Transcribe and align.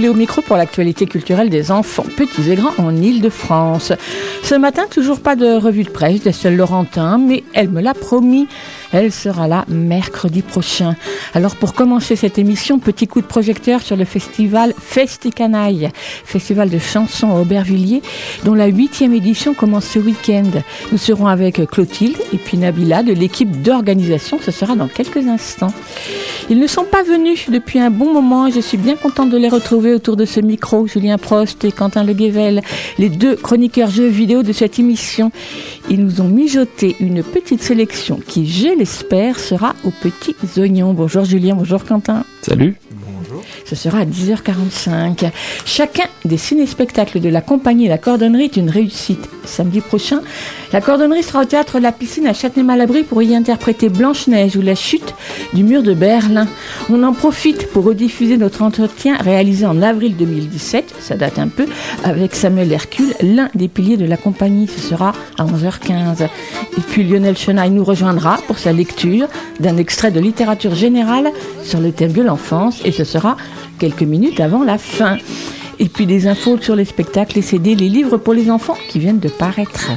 Soulet 0.00 0.08
au 0.08 0.14
micro 0.14 0.40
pour 0.40 0.56
l'actualité 0.56 1.04
culturelle 1.04 1.50
des 1.50 1.70
enfants, 1.70 2.06
petits 2.16 2.50
et 2.50 2.54
grands 2.54 2.72
en 2.78 2.96
Ile-de-France. 2.96 3.92
Ce 4.42 4.54
matin, 4.54 4.84
toujours 4.90 5.20
pas 5.20 5.36
de 5.36 5.58
revue 5.58 5.84
de 5.84 5.90
presse 5.90 6.22
d'Estelle 6.22 6.56
Laurentin, 6.56 7.18
mais 7.18 7.44
elle 7.52 7.68
me 7.68 7.82
l'a 7.82 7.92
promis. 7.92 8.48
Elle 8.92 9.12
sera 9.12 9.48
là 9.48 9.64
mercredi 9.68 10.42
prochain. 10.42 10.96
Alors 11.34 11.56
pour 11.56 11.74
commencer 11.74 12.16
cette 12.16 12.38
émission, 12.38 12.78
petit 12.78 13.06
coup 13.06 13.20
de 13.20 13.26
projecteur 13.26 13.82
sur 13.82 13.96
le 13.96 14.04
festival 14.04 14.74
Festicanaille, 14.78 15.90
festival 16.24 16.70
de 16.70 16.78
chansons 16.78 17.30
à 17.30 17.40
Aubervilliers, 17.40 18.02
dont 18.44 18.54
la 18.54 18.66
huitième 18.66 19.14
édition 19.14 19.54
commence 19.54 19.86
ce 19.86 19.98
week-end. 19.98 20.50
Nous 20.92 20.98
serons 20.98 21.26
avec 21.26 21.64
Clotilde 21.70 22.16
et 22.32 22.36
puis 22.36 22.58
Nabila 22.58 23.02
de 23.02 23.12
l'équipe 23.12 23.62
d'organisation. 23.62 24.38
Ce 24.42 24.50
sera 24.50 24.74
dans 24.74 24.88
quelques 24.88 25.26
instants. 25.28 25.72
Ils 26.48 26.58
ne 26.58 26.66
sont 26.66 26.84
pas 26.84 27.04
venus 27.04 27.48
depuis 27.48 27.78
un 27.78 27.90
bon 27.90 28.12
moment 28.12 28.50
je 28.50 28.60
suis 28.60 28.76
bien 28.76 28.96
contente 28.96 29.30
de 29.30 29.36
les 29.36 29.48
retrouver 29.48 29.94
autour 29.94 30.16
de 30.16 30.24
ce 30.24 30.40
micro. 30.40 30.86
Julien 30.86 31.18
Prost 31.18 31.64
et 31.64 31.72
Quentin 31.72 32.04
Le 32.04 32.12
Guével, 32.12 32.62
les 32.98 33.08
deux 33.08 33.36
chroniqueurs 33.36 33.90
jeux 33.90 34.08
vidéo 34.08 34.42
de 34.42 34.52
cette 34.52 34.78
émission. 34.78 35.30
Ils 35.88 36.02
nous 36.02 36.20
ont 36.20 36.28
mijoté 36.28 36.96
une 37.00 37.22
petite 37.22 37.62
sélection 37.62 38.20
qui, 38.26 38.46
j'ai 38.46 38.74
l'espère, 38.80 39.38
sera 39.38 39.74
aux 39.84 39.90
petits 39.90 40.34
oignons. 40.58 40.94
Bonjour 40.94 41.26
Julien, 41.26 41.54
bonjour 41.54 41.84
Quentin. 41.84 42.24
Salut. 42.40 42.76
Ce 43.70 43.76
sera 43.76 43.98
à 43.98 44.04
10h45. 44.04 45.30
Chacun 45.64 46.06
des 46.24 46.38
ciné-spectacles 46.38 47.20
de 47.20 47.28
la 47.28 47.40
compagnie 47.40 47.86
La 47.86 47.98
Cordonnerie 47.98 48.46
est 48.46 48.56
une 48.56 48.68
réussite. 48.68 49.28
Samedi 49.44 49.80
prochain, 49.80 50.22
la 50.72 50.80
Cordonnerie 50.80 51.22
sera 51.22 51.42
au 51.42 51.44
théâtre 51.44 51.78
la 51.78 51.92
piscine 51.92 52.26
à 52.26 52.32
Châtenay-Malabry 52.32 53.04
pour 53.04 53.22
y 53.22 53.32
interpréter 53.32 53.88
Blanche-Neige 53.88 54.56
ou 54.56 54.60
la 54.60 54.74
chute 54.74 55.14
du 55.54 55.62
mur 55.62 55.84
de 55.84 55.94
Berlin. 55.94 56.48
On 56.90 57.00
en 57.04 57.12
profite 57.12 57.68
pour 57.68 57.84
rediffuser 57.84 58.38
notre 58.38 58.62
entretien 58.62 59.16
réalisé 59.18 59.64
en 59.66 59.82
avril 59.82 60.16
2017, 60.16 60.96
ça 60.98 61.14
date 61.14 61.38
un 61.38 61.48
peu, 61.48 61.66
avec 62.02 62.34
Samuel 62.34 62.72
Hercule, 62.72 63.14
l'un 63.22 63.50
des 63.54 63.68
piliers 63.68 63.96
de 63.96 64.04
la 64.04 64.16
compagnie. 64.16 64.66
Ce 64.66 64.80
sera 64.80 65.12
à 65.38 65.44
11h15. 65.44 66.24
Et 66.24 66.80
puis 66.88 67.04
Lionel 67.04 67.36
Chenaille 67.36 67.70
nous 67.70 67.84
rejoindra 67.84 68.38
pour 68.48 68.58
sa 68.58 68.72
lecture 68.72 69.28
d'un 69.60 69.76
extrait 69.76 70.10
de 70.10 70.18
littérature 70.18 70.74
générale 70.74 71.30
sur 71.62 71.78
le 71.78 71.92
thème 71.92 72.12
de 72.12 72.22
l'enfance 72.22 72.80
et 72.84 72.92
ce 72.92 73.04
sera 73.04 73.36
quelques 73.80 74.02
minutes 74.02 74.38
avant 74.38 74.62
la 74.62 74.78
fin. 74.78 75.16
Et 75.80 75.88
puis 75.88 76.06
des 76.06 76.28
infos 76.28 76.58
sur 76.60 76.76
les 76.76 76.84
spectacles, 76.84 77.36
les 77.36 77.42
CD, 77.42 77.74
les 77.74 77.88
livres 77.88 78.18
pour 78.18 78.34
les 78.34 78.50
enfants 78.50 78.76
qui 78.90 78.98
viennent 78.98 79.18
de 79.18 79.30
paraître. 79.30 79.90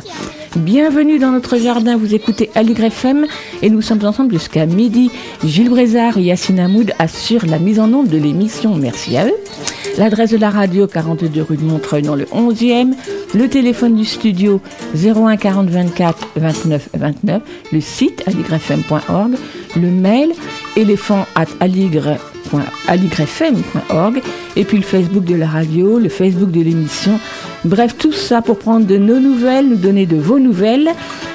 Bienvenue 0.55 1.19
dans 1.19 1.31
notre 1.31 1.57
jardin, 1.57 1.97
vous 1.97 2.13
écoutez 2.13 2.49
Aligre 2.55 2.85
FM 2.85 3.25
et 3.61 3.69
nous 3.69 3.81
sommes 3.81 4.05
ensemble 4.05 4.33
jusqu'à 4.33 4.65
midi. 4.65 5.11
Gilles 5.43 5.69
Brézard 5.69 6.17
et 6.17 6.21
Yacine 6.21 6.59
Hamoud 6.59 6.93
assurent 6.99 7.47
la 7.47 7.59
mise 7.59 7.79
en 7.79 7.91
onde 7.91 8.07
de 8.07 8.17
l'émission, 8.17 8.75
merci 8.75 9.17
à 9.17 9.25
eux. 9.25 9.35
L'adresse 9.97 10.31
de 10.31 10.37
la 10.37 10.51
radio 10.51 10.87
42 10.87 11.41
rue 11.41 11.57
de 11.57 11.63
Montreuil 11.63 12.03
dans 12.03 12.15
le 12.15 12.25
11e, 12.25 12.93
le 13.33 13.49
téléphone 13.49 13.95
du 13.95 14.05
studio 14.05 14.61
01 14.95 15.37
40 15.37 15.69
24 15.69 16.27
29 16.35 16.89
29, 16.93 17.41
le 17.71 17.81
site 17.81 18.23
aligrefm.org, 18.27 19.33
le 19.75 19.87
mail 19.89 20.31
éléphant 20.77 21.25
at 21.35 21.47
aligrefm.org 22.87 24.21
et 24.55 24.63
puis 24.63 24.77
le 24.77 24.83
Facebook 24.83 25.23
de 25.23 25.35
la 25.35 25.47
radio, 25.47 25.99
le 25.99 26.09
Facebook 26.09 26.51
de 26.51 26.61
l'émission. 26.61 27.19
Bref, 27.65 27.95
tout 27.97 28.11
ça 28.11 28.41
pour 28.41 28.59
prendre 28.59 28.85
de 28.85 28.97
nos 28.97 29.19
nouvelles, 29.19 29.69
nous 29.69 29.75
donner 29.75 30.05
de 30.05 30.17
vos 30.17 30.39
nouvelles, 30.39 30.89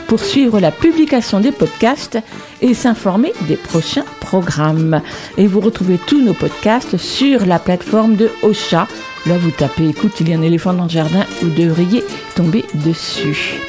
pour 0.06 0.20
suivre 0.20 0.60
la 0.60 0.70
publication 0.70 1.40
des 1.40 1.52
podcasts 1.52 2.18
et 2.62 2.74
s'informer 2.74 3.32
des 3.46 3.56
prochains 3.56 4.04
programmes. 4.20 5.00
Et 5.36 5.46
vous 5.46 5.60
retrouvez 5.60 5.98
tous 6.06 6.22
nos 6.22 6.34
podcasts 6.34 6.96
sur 6.96 7.46
la 7.46 7.58
plateforme 7.58 8.16
de 8.16 8.30
Ocha. 8.42 8.86
Là, 9.26 9.34
vous 9.38 9.50
tapez 9.50 9.88
écoute, 9.88 10.12
il 10.20 10.30
y 10.30 10.34
a 10.34 10.38
un 10.38 10.42
éléphant 10.42 10.72
dans 10.72 10.84
le 10.84 10.90
jardin, 10.90 11.24
vous 11.42 11.50
devriez 11.50 12.04
tomber 12.34 12.64
dessus. 12.74 13.60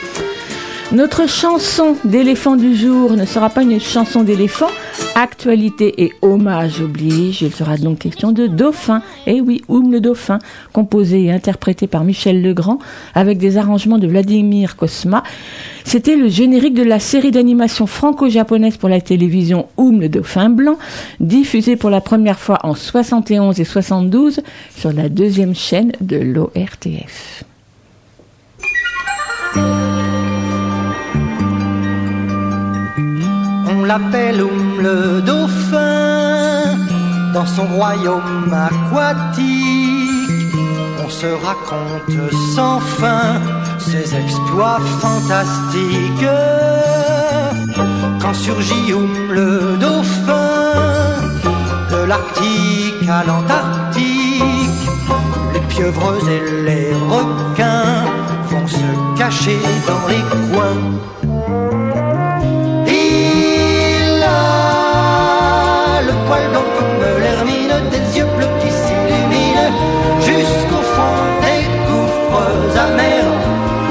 Notre 0.91 1.29
chanson 1.29 1.97
d'éléphant 2.03 2.55
du 2.55 2.75
jour 2.75 3.11
ne 3.11 3.25
sera 3.25 3.49
pas 3.51 3.61
une 3.61 3.79
chanson 3.79 4.23
d'éléphant, 4.23 4.71
actualité 5.19 6.03
et 6.03 6.13
hommage 6.22 6.81
oblige. 6.81 7.41
Il 7.41 7.53
sera 7.53 7.78
donc 7.78 8.00
question 8.00 8.31
de 8.31 8.47
Dauphin. 8.47 9.02
Eh 9.28 9.41
oui, 9.41 9.62
Oum 9.68 9.91
le 9.91 10.00
Dauphin, 10.00 10.40
composé 10.72 11.25
et 11.25 11.31
interprété 11.31 11.88
par 11.88 12.06
Michel 12.06 12.41
Legrand 12.41 12.80
avec 13.13 13.38
des 13.38 13.58
arrangements 13.58 13.97
de 13.97 14.08
Vladimir 14.08 14.78
Kosma. 14.78 15.24
C'était 15.84 16.16
le 16.16 16.29
générique 16.29 16.74
de 16.74 16.84
la 16.84 17.00
série 17.00 17.31
d'animation 17.31 17.85
franco-japonaise 17.85 18.78
pour 18.78 18.90
la 18.90 19.02
télévision 19.02 19.68
Oum 19.75 20.00
le 20.00 20.08
Dauphin 20.08 20.50
Blanc, 20.50 20.78
diffusée 21.19 21.75
pour 21.75 21.90
la 21.90 22.00
première 22.00 22.40
fois 22.40 22.59
en 22.63 22.74
71 22.74 23.59
et 23.59 23.66
72 23.66 24.40
sur 24.75 24.94
la 24.94 25.09
deuxième 25.09 25.53
chaîne 25.53 25.91
de 26.00 26.18
l'ORTF. 26.18 27.44
L'appelle 33.85 34.41
Oum 34.41 34.81
le 34.81 35.22
dauphin 35.22 36.75
dans 37.34 37.45
son 37.45 37.66
royaume 37.66 38.53
aquatique. 38.53 40.53
On 41.03 41.09
se 41.09 41.28
raconte 41.28 42.34
sans 42.56 42.79
fin 42.79 43.41
ses 43.78 44.16
exploits 44.16 44.79
fantastiques. 45.01 46.25
Quand 48.22 48.34
surgit 48.34 48.94
Oum 48.94 49.31
le 49.31 49.78
dauphin 49.79 50.73
de 51.91 52.06
l'Arctique 52.06 53.09
à 53.09 53.23
l'Antarctique, 53.23 54.44
les 55.53 55.61
pieuvres 55.73 56.17
et 56.29 56.63
les 56.63 56.94
requins 56.94 58.06
vont 58.50 58.67
se 58.67 59.17
cacher 59.17 59.59
dans 59.88 60.07
les 60.07 60.23
coins 60.51 61.88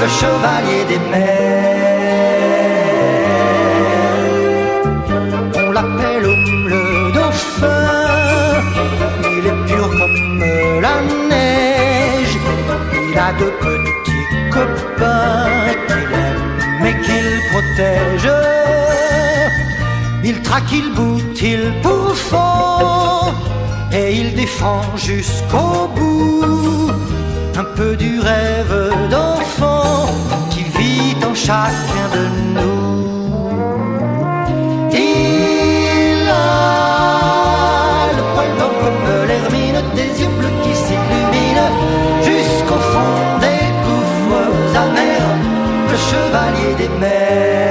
chevalier 0.09 0.85
des 0.91 1.01
mers. 1.11 1.99
On 5.57 5.71
l'appelle 5.73 6.29
le 6.73 7.13
dauphin, 7.13 8.63
il 9.37 9.47
est 9.47 9.61
pur 9.67 9.89
comme 9.99 10.43
la 10.81 10.97
neige, 11.31 12.37
il 13.11 13.19
a 13.19 13.33
de 13.41 13.49
petits 13.65 14.27
copains 14.53 15.75
qu'il 15.87 16.13
aime 16.27 16.49
mais 16.83 16.95
qu'il 17.05 17.29
protège. 17.51 18.31
Il 20.25 20.43
traque, 20.43 20.73
il 20.73 20.93
boute, 20.95 21.41
il 21.41 21.73
pourfend 21.83 23.33
et 23.93 24.13
il 24.21 24.35
défend 24.35 24.83
jusqu'au 24.97 25.89
bout 25.95 26.28
peu 27.79 27.95
du 27.95 28.19
rêve 28.19 28.77
d'enfant 29.09 30.07
qui 30.51 30.65
vit 30.65 31.15
en 31.25 31.33
chacun 31.33 32.07
de 32.17 32.25
nous. 32.57 32.89
Il 34.91 36.29
a 36.29 36.47
le 38.19 38.25
poil 38.35 38.51
blanc 38.57 38.75
comme 38.83 39.05
l'hermine, 39.29 39.81
des 39.95 40.13
yeux 40.21 40.33
bleus 40.39 40.57
qui 40.65 40.75
s'illuminent 40.85 41.73
jusqu'au 42.29 42.81
fond 42.93 43.17
des 43.45 43.65
gouffres 43.85 44.77
amers, 44.85 45.35
le 45.93 45.97
chevalier 46.09 46.73
des 46.83 46.93
mers 47.03 47.68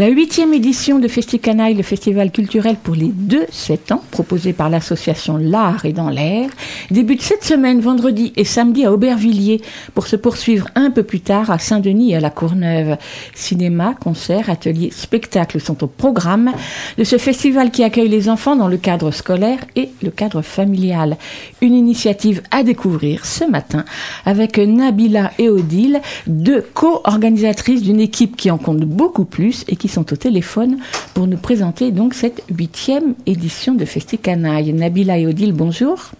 La 0.00 0.08
huitième 0.08 0.54
édition 0.54 0.98
de 0.98 1.08
Festicanaille, 1.08 1.74
le 1.74 1.82
festival 1.82 2.32
culturel 2.32 2.76
pour 2.82 2.94
les 2.94 3.08
2-7 3.08 3.92
ans, 3.92 4.02
proposé 4.10 4.54
par 4.54 4.70
l'association 4.70 5.36
L'Art 5.36 5.84
et 5.84 5.92
dans 5.92 6.08
l'air, 6.08 6.48
débute 6.90 7.20
cette 7.20 7.44
semaine, 7.44 7.80
vendredi 7.80 8.32
et 8.34 8.46
samedi 8.46 8.86
à 8.86 8.94
Aubervilliers, 8.94 9.60
pour 9.92 10.06
se 10.06 10.16
poursuivre 10.16 10.68
un 10.74 10.90
peu 10.90 11.02
plus 11.02 11.20
tard 11.20 11.50
à 11.50 11.58
Saint-Denis 11.58 12.12
et 12.12 12.16
à 12.16 12.20
La 12.20 12.30
Courneuve. 12.30 12.96
Cinéma, 13.34 13.92
concerts, 13.92 14.48
ateliers, 14.48 14.90
spectacles 14.90 15.60
sont 15.60 15.84
au 15.84 15.86
programme 15.86 16.52
de 16.96 17.04
ce 17.04 17.18
festival 17.18 17.70
qui 17.70 17.84
accueille 17.84 18.08
les 18.08 18.30
enfants 18.30 18.56
dans 18.56 18.68
le 18.68 18.78
cadre 18.78 19.10
scolaire 19.10 19.58
et 19.76 19.90
le 20.02 20.10
cadre 20.10 20.40
familial. 20.40 21.18
Une 21.60 21.74
initiative 21.74 22.40
à 22.50 22.62
découvrir 22.62 23.26
ce 23.26 23.44
matin 23.44 23.84
avec 24.24 24.56
Nabila 24.56 25.32
et 25.38 25.50
Odile, 25.50 26.00
deux 26.26 26.64
co-organisatrices 26.72 27.82
d'une 27.82 28.00
équipe 28.00 28.36
qui 28.36 28.50
en 28.50 28.56
compte 28.56 28.80
beaucoup 28.80 29.26
plus 29.26 29.66
et 29.68 29.76
qui 29.76 29.89
sont 29.90 30.12
au 30.12 30.16
téléphone 30.16 30.78
pour 31.14 31.26
nous 31.26 31.36
présenter 31.36 31.90
donc 31.90 32.14
cette 32.14 32.42
huitième 32.50 33.14
édition 33.26 33.74
de 33.74 33.84
Festicanaille. 33.84 34.72
Nabila 34.72 35.18
et 35.18 35.26
Odile, 35.26 35.52
bonjour. 35.52 36.10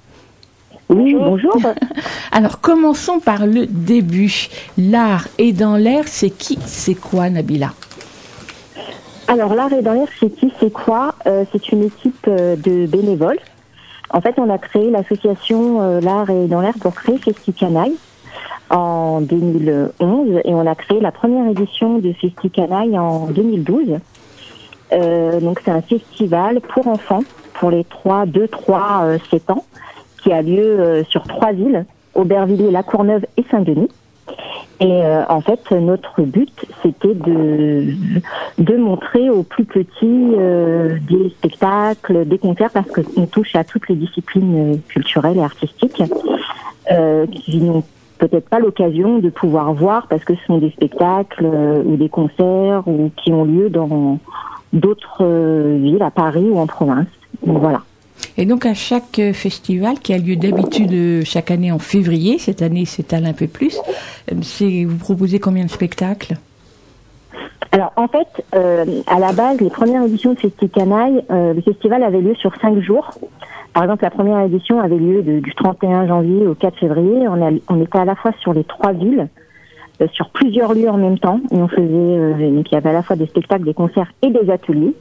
Oui, 0.88 1.14
bonjour. 1.14 1.56
Alors 2.32 2.60
commençons 2.60 3.20
par 3.20 3.46
le 3.46 3.66
début. 3.66 4.48
L'art 4.76 5.28
est 5.38 5.52
dans 5.52 5.76
l'air, 5.76 6.04
c'est 6.06 6.30
qui, 6.30 6.58
c'est 6.66 6.96
quoi 6.96 7.30
Nabila? 7.30 7.72
Alors 9.28 9.54
l'art 9.54 9.72
est 9.72 9.82
dans 9.82 9.92
l'air, 9.92 10.08
c'est 10.18 10.30
qui, 10.30 10.52
c'est 10.58 10.72
quoi? 10.72 11.14
Euh, 11.26 11.44
C'est 11.52 11.70
une 11.70 11.84
équipe 11.84 12.26
euh, 12.26 12.56
de 12.56 12.86
bénévoles. 12.86 13.38
En 14.12 14.20
fait, 14.20 14.34
on 14.38 14.50
a 14.50 14.58
créé 14.58 14.90
l'association 14.90 15.80
euh, 15.80 16.00
L'art 16.00 16.28
est 16.30 16.48
dans 16.48 16.60
l'air 16.60 16.74
pour 16.80 16.94
créer 16.94 17.16
Festicanaille 17.18 17.94
en 18.70 19.20
2011 19.20 20.40
et 20.44 20.54
on 20.54 20.66
a 20.66 20.74
créé 20.74 21.00
la 21.00 21.10
première 21.10 21.50
édition 21.50 21.98
de 21.98 22.12
Festicanaille 22.12 22.98
en 22.98 23.26
2012. 23.26 23.98
Euh, 24.92 25.40
donc 25.40 25.60
c'est 25.64 25.70
un 25.70 25.82
festival 25.82 26.60
pour 26.60 26.88
enfants 26.88 27.22
pour 27.54 27.70
les 27.70 27.84
3, 27.84 28.26
2, 28.26 28.48
3, 28.48 29.18
7 29.30 29.50
ans 29.50 29.64
qui 30.22 30.32
a 30.32 30.42
lieu 30.42 30.58
euh, 30.58 31.04
sur 31.04 31.22
trois 31.22 31.52
villes, 31.52 31.84
Aubervilliers, 32.14 32.70
La 32.70 32.82
Courneuve 32.82 33.24
et 33.36 33.44
Saint-Denis. 33.50 33.88
Et 34.80 35.04
euh, 35.04 35.24
en 35.28 35.40
fait, 35.40 35.70
notre 35.72 36.22
but, 36.22 36.66
c'était 36.82 37.14
de, 37.14 37.94
de 38.58 38.76
montrer 38.76 39.28
aux 39.30 39.42
plus 39.42 39.64
petits 39.64 40.36
des 41.08 41.30
spectacles, 41.30 42.26
des 42.26 42.38
concerts, 42.38 42.70
parce 42.70 42.88
qu'on 42.88 43.26
touche 43.26 43.54
à 43.56 43.64
toutes 43.64 43.88
les 43.88 43.94
disciplines 43.94 44.80
culturelles 44.88 45.38
et 45.38 45.42
artistiques, 45.42 46.02
qui 47.32 47.58
n'ont 47.58 47.84
peut-être 48.20 48.48
pas 48.48 48.60
l'occasion 48.60 49.18
de 49.18 49.30
pouvoir 49.30 49.72
voir, 49.72 50.06
parce 50.06 50.24
que 50.24 50.34
ce 50.36 50.44
sont 50.44 50.58
des 50.58 50.70
spectacles 50.70 51.44
ou 51.84 51.96
des 51.96 52.08
concerts 52.08 52.86
ou 52.86 53.10
qui 53.16 53.32
ont 53.32 53.44
lieu 53.44 53.70
dans 53.70 54.18
d'autres 54.72 55.24
villes, 55.84 56.02
à 56.02 56.10
Paris 56.10 56.46
ou 56.48 56.58
en 56.58 56.66
province. 56.66 57.08
Donc, 57.44 57.58
voilà. 57.58 57.80
Et 58.36 58.44
donc 58.44 58.66
à 58.66 58.74
chaque 58.74 59.20
festival 59.32 59.98
qui 59.98 60.12
a 60.12 60.18
lieu 60.18 60.36
d'habitude 60.36 61.24
chaque 61.24 61.50
année 61.50 61.72
en 61.72 61.78
février, 61.78 62.38
cette 62.38 62.62
année 62.62 62.84
s'étale 62.84 63.26
un 63.26 63.32
peu 63.32 63.46
plus, 63.46 63.80
c'est 64.42 64.84
vous 64.84 64.98
proposez 64.98 65.40
combien 65.40 65.64
de 65.64 65.70
spectacles? 65.70 66.36
Alors 67.72 67.92
en 67.96 68.08
fait, 68.08 68.28
euh, 68.54 68.84
à 69.06 69.18
la 69.18 69.32
base, 69.32 69.60
les 69.60 69.70
premières 69.70 70.04
éditions 70.04 70.32
de 70.34 70.38
Festicanaille, 70.38 71.24
euh, 71.30 71.54
le 71.54 71.60
festival 71.60 72.02
avait 72.02 72.20
lieu 72.20 72.34
sur 72.34 72.52
cinq 72.60 72.80
jours. 72.80 73.10
Par 73.72 73.84
exemple, 73.84 74.02
la 74.04 74.10
première 74.10 74.40
édition 74.40 74.80
avait 74.80 74.96
lieu 74.98 75.22
de, 75.22 75.40
du 75.40 75.54
31 75.54 76.06
janvier 76.08 76.46
au 76.46 76.54
4 76.54 76.78
février. 76.78 77.28
On, 77.28 77.40
a, 77.46 77.50
on 77.68 77.80
était 77.82 77.98
à 77.98 78.04
la 78.04 78.14
fois 78.16 78.32
sur 78.40 78.52
les 78.52 78.64
trois 78.64 78.92
villes, 78.92 79.28
euh, 80.02 80.06
sur 80.12 80.30
plusieurs 80.30 80.74
lieux 80.74 80.88
en 80.90 80.96
même 80.96 81.18
temps. 81.18 81.40
Et 81.52 81.56
on 81.56 81.68
faisait, 81.68 81.84
euh, 81.84 82.50
donc 82.50 82.66
il 82.70 82.74
y 82.74 82.78
avait 82.78 82.90
à 82.90 82.94
la 82.94 83.02
fois 83.02 83.16
des 83.16 83.26
spectacles, 83.26 83.64
des 83.64 83.74
concerts 83.74 84.10
et 84.22 84.30
des 84.30 84.50
ateliers. 84.50 84.94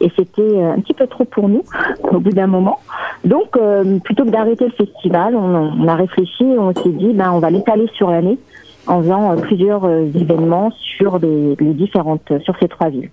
Et 0.00 0.10
c'était 0.16 0.42
euh, 0.42 0.74
un 0.74 0.80
petit 0.80 0.94
peu 0.94 1.06
trop 1.08 1.24
pour 1.24 1.48
nous 1.48 1.62
au 2.12 2.20
bout 2.20 2.30
d'un 2.30 2.46
moment. 2.46 2.78
Donc, 3.24 3.56
euh, 3.56 3.98
plutôt 3.98 4.24
que 4.24 4.30
d'arrêter 4.30 4.66
le 4.66 4.72
festival, 4.86 5.34
on, 5.34 5.72
on 5.78 5.88
a 5.88 5.94
réfléchi 5.96 6.44
et 6.44 6.58
on 6.58 6.72
s'est 6.74 6.90
dit, 6.90 7.12
ben, 7.14 7.32
on 7.32 7.40
va 7.40 7.50
l'étaler 7.50 7.88
sur 7.94 8.10
l'année 8.10 8.38
en 8.86 9.00
faisant 9.02 9.32
euh, 9.32 9.36
plusieurs 9.36 9.84
euh, 9.86 10.06
événements 10.14 10.70
sur 10.98 11.18
les, 11.18 11.56
les 11.58 11.72
différentes, 11.74 12.30
sur 12.44 12.54
ces 12.60 12.68
trois 12.68 12.90
villes. 12.90 13.10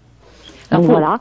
Alors, 0.69 0.83
Donc 0.83 0.92
pour- 0.92 1.00
voilà. 1.00 1.18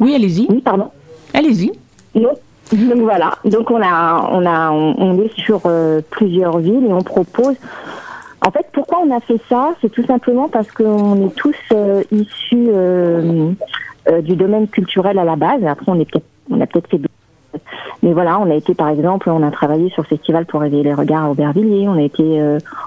Oui, 0.00 0.14
allez-y. 0.14 0.46
Oui, 0.48 0.60
pardon. 0.62 0.88
Allez-y. 1.34 1.72
Donc, 2.14 2.36
donc 2.72 3.00
voilà, 3.00 3.34
donc 3.44 3.70
on 3.70 3.80
a, 3.82 4.28
on 4.32 4.46
a, 4.46 4.70
on, 4.70 5.20
est 5.22 5.32
sur 5.38 5.60
euh, 5.66 6.00
plusieurs 6.10 6.58
villes 6.58 6.86
et 6.88 6.92
on 6.92 7.02
propose. 7.02 7.56
En 8.46 8.50
fait, 8.50 8.66
pourquoi 8.72 9.00
on 9.06 9.14
a 9.14 9.20
fait 9.20 9.40
ça? 9.48 9.74
C'est 9.80 9.90
tout 9.90 10.04
simplement 10.04 10.48
parce 10.48 10.70
qu'on 10.72 11.26
est 11.26 11.34
tous 11.34 11.54
euh, 11.72 12.02
issus 12.10 12.68
euh, 12.70 13.50
du 14.22 14.36
domaine 14.36 14.68
culturel 14.68 15.18
à 15.18 15.24
la 15.24 15.36
base. 15.36 15.64
Après, 15.64 15.86
on 15.88 16.00
est 16.00 16.10
peut-être, 16.10 16.26
on 16.50 16.60
a 16.60 16.66
peut-être 16.66 16.88
fait. 16.88 16.98
d'autres- 16.98 17.64
Mais 18.02 18.12
voilà, 18.12 18.38
on 18.40 18.50
a 18.50 18.54
été 18.54 18.74
par 18.74 18.88
exemple, 18.88 19.28
on 19.30 19.42
a 19.46 19.50
travaillé 19.50 19.90
sur 19.90 20.04
festival 20.06 20.46
pour 20.46 20.60
réveiller 20.62 20.82
les 20.84 20.94
regards 20.94 21.24
à 21.26 21.30
Aubervilliers. 21.30 21.88
On 21.88 21.98
a 21.98 22.02
été 22.02 22.42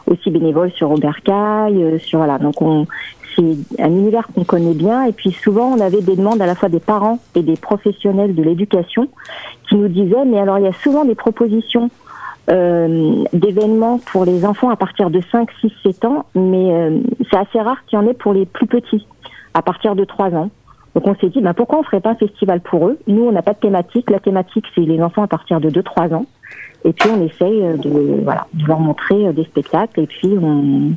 aussi 0.07 0.29
bénévole 0.31 0.71
sur 0.71 0.91
Aubercaille, 0.91 1.99
sur 1.99 2.19
voilà. 2.19 2.37
Donc 2.37 2.61
on, 2.61 2.85
c'est 3.35 3.81
un 3.81 3.89
univers 3.89 4.27
qu'on 4.33 4.43
connaît 4.43 4.73
bien. 4.73 5.03
Et 5.03 5.11
puis 5.11 5.31
souvent, 5.31 5.73
on 5.73 5.79
avait 5.79 6.01
des 6.01 6.15
demandes 6.15 6.41
à 6.41 6.45
la 6.45 6.55
fois 6.55 6.69
des 6.69 6.79
parents 6.79 7.19
et 7.35 7.41
des 7.41 7.55
professionnels 7.55 8.35
de 8.35 8.43
l'éducation 8.43 9.07
qui 9.67 9.75
nous 9.75 9.87
disaient, 9.87 10.25
mais 10.25 10.39
alors 10.39 10.59
il 10.59 10.65
y 10.65 10.67
a 10.67 10.73
souvent 10.73 11.05
des 11.05 11.15
propositions 11.15 11.89
euh, 12.51 13.23
d'événements 13.33 13.99
pour 14.11 14.23
les 14.23 14.45
enfants 14.45 14.69
à 14.69 14.75
partir 14.75 15.09
de 15.09 15.19
5, 15.31 15.49
6, 15.61 15.71
7 15.83 16.05
ans, 16.05 16.25
mais 16.35 16.73
euh, 16.73 16.99
c'est 17.31 17.37
assez 17.37 17.59
rare 17.59 17.77
qu'il 17.87 17.97
y 17.97 18.01
en 18.01 18.07
ait 18.07 18.13
pour 18.13 18.33
les 18.33 18.45
plus 18.45 18.67
petits, 18.67 19.07
à 19.53 19.61
partir 19.61 19.95
de 19.95 20.05
3 20.05 20.27
ans. 20.35 20.49
Donc 20.93 21.07
on 21.07 21.15
s'est 21.15 21.29
dit, 21.29 21.41
ben, 21.41 21.53
pourquoi 21.53 21.79
on 21.79 21.83
ferait 21.83 22.01
pas 22.01 22.11
un 22.11 22.15
festival 22.15 22.61
pour 22.61 22.87
eux? 22.87 22.99
Nous, 23.07 23.23
on 23.23 23.31
n'a 23.31 23.41
pas 23.41 23.53
de 23.53 23.59
thématique. 23.59 24.09
La 24.11 24.19
thématique, 24.19 24.65
c'est 24.75 24.81
les 24.81 25.01
enfants 25.01 25.23
à 25.23 25.27
partir 25.27 25.59
de 25.59 25.69
2-3 25.69 26.13
ans. 26.13 26.25
Et 26.85 26.93
puis 26.93 27.09
on 27.09 27.25
essaye 27.25 27.63
euh, 27.63 27.77
de, 27.77 28.21
voilà, 28.23 28.45
de 28.53 28.65
leur 28.65 28.79
montrer 28.79 29.33
des 29.33 29.43
spectacles 29.45 30.01
et 30.01 30.07
puis 30.07 30.37
on, 30.39 30.91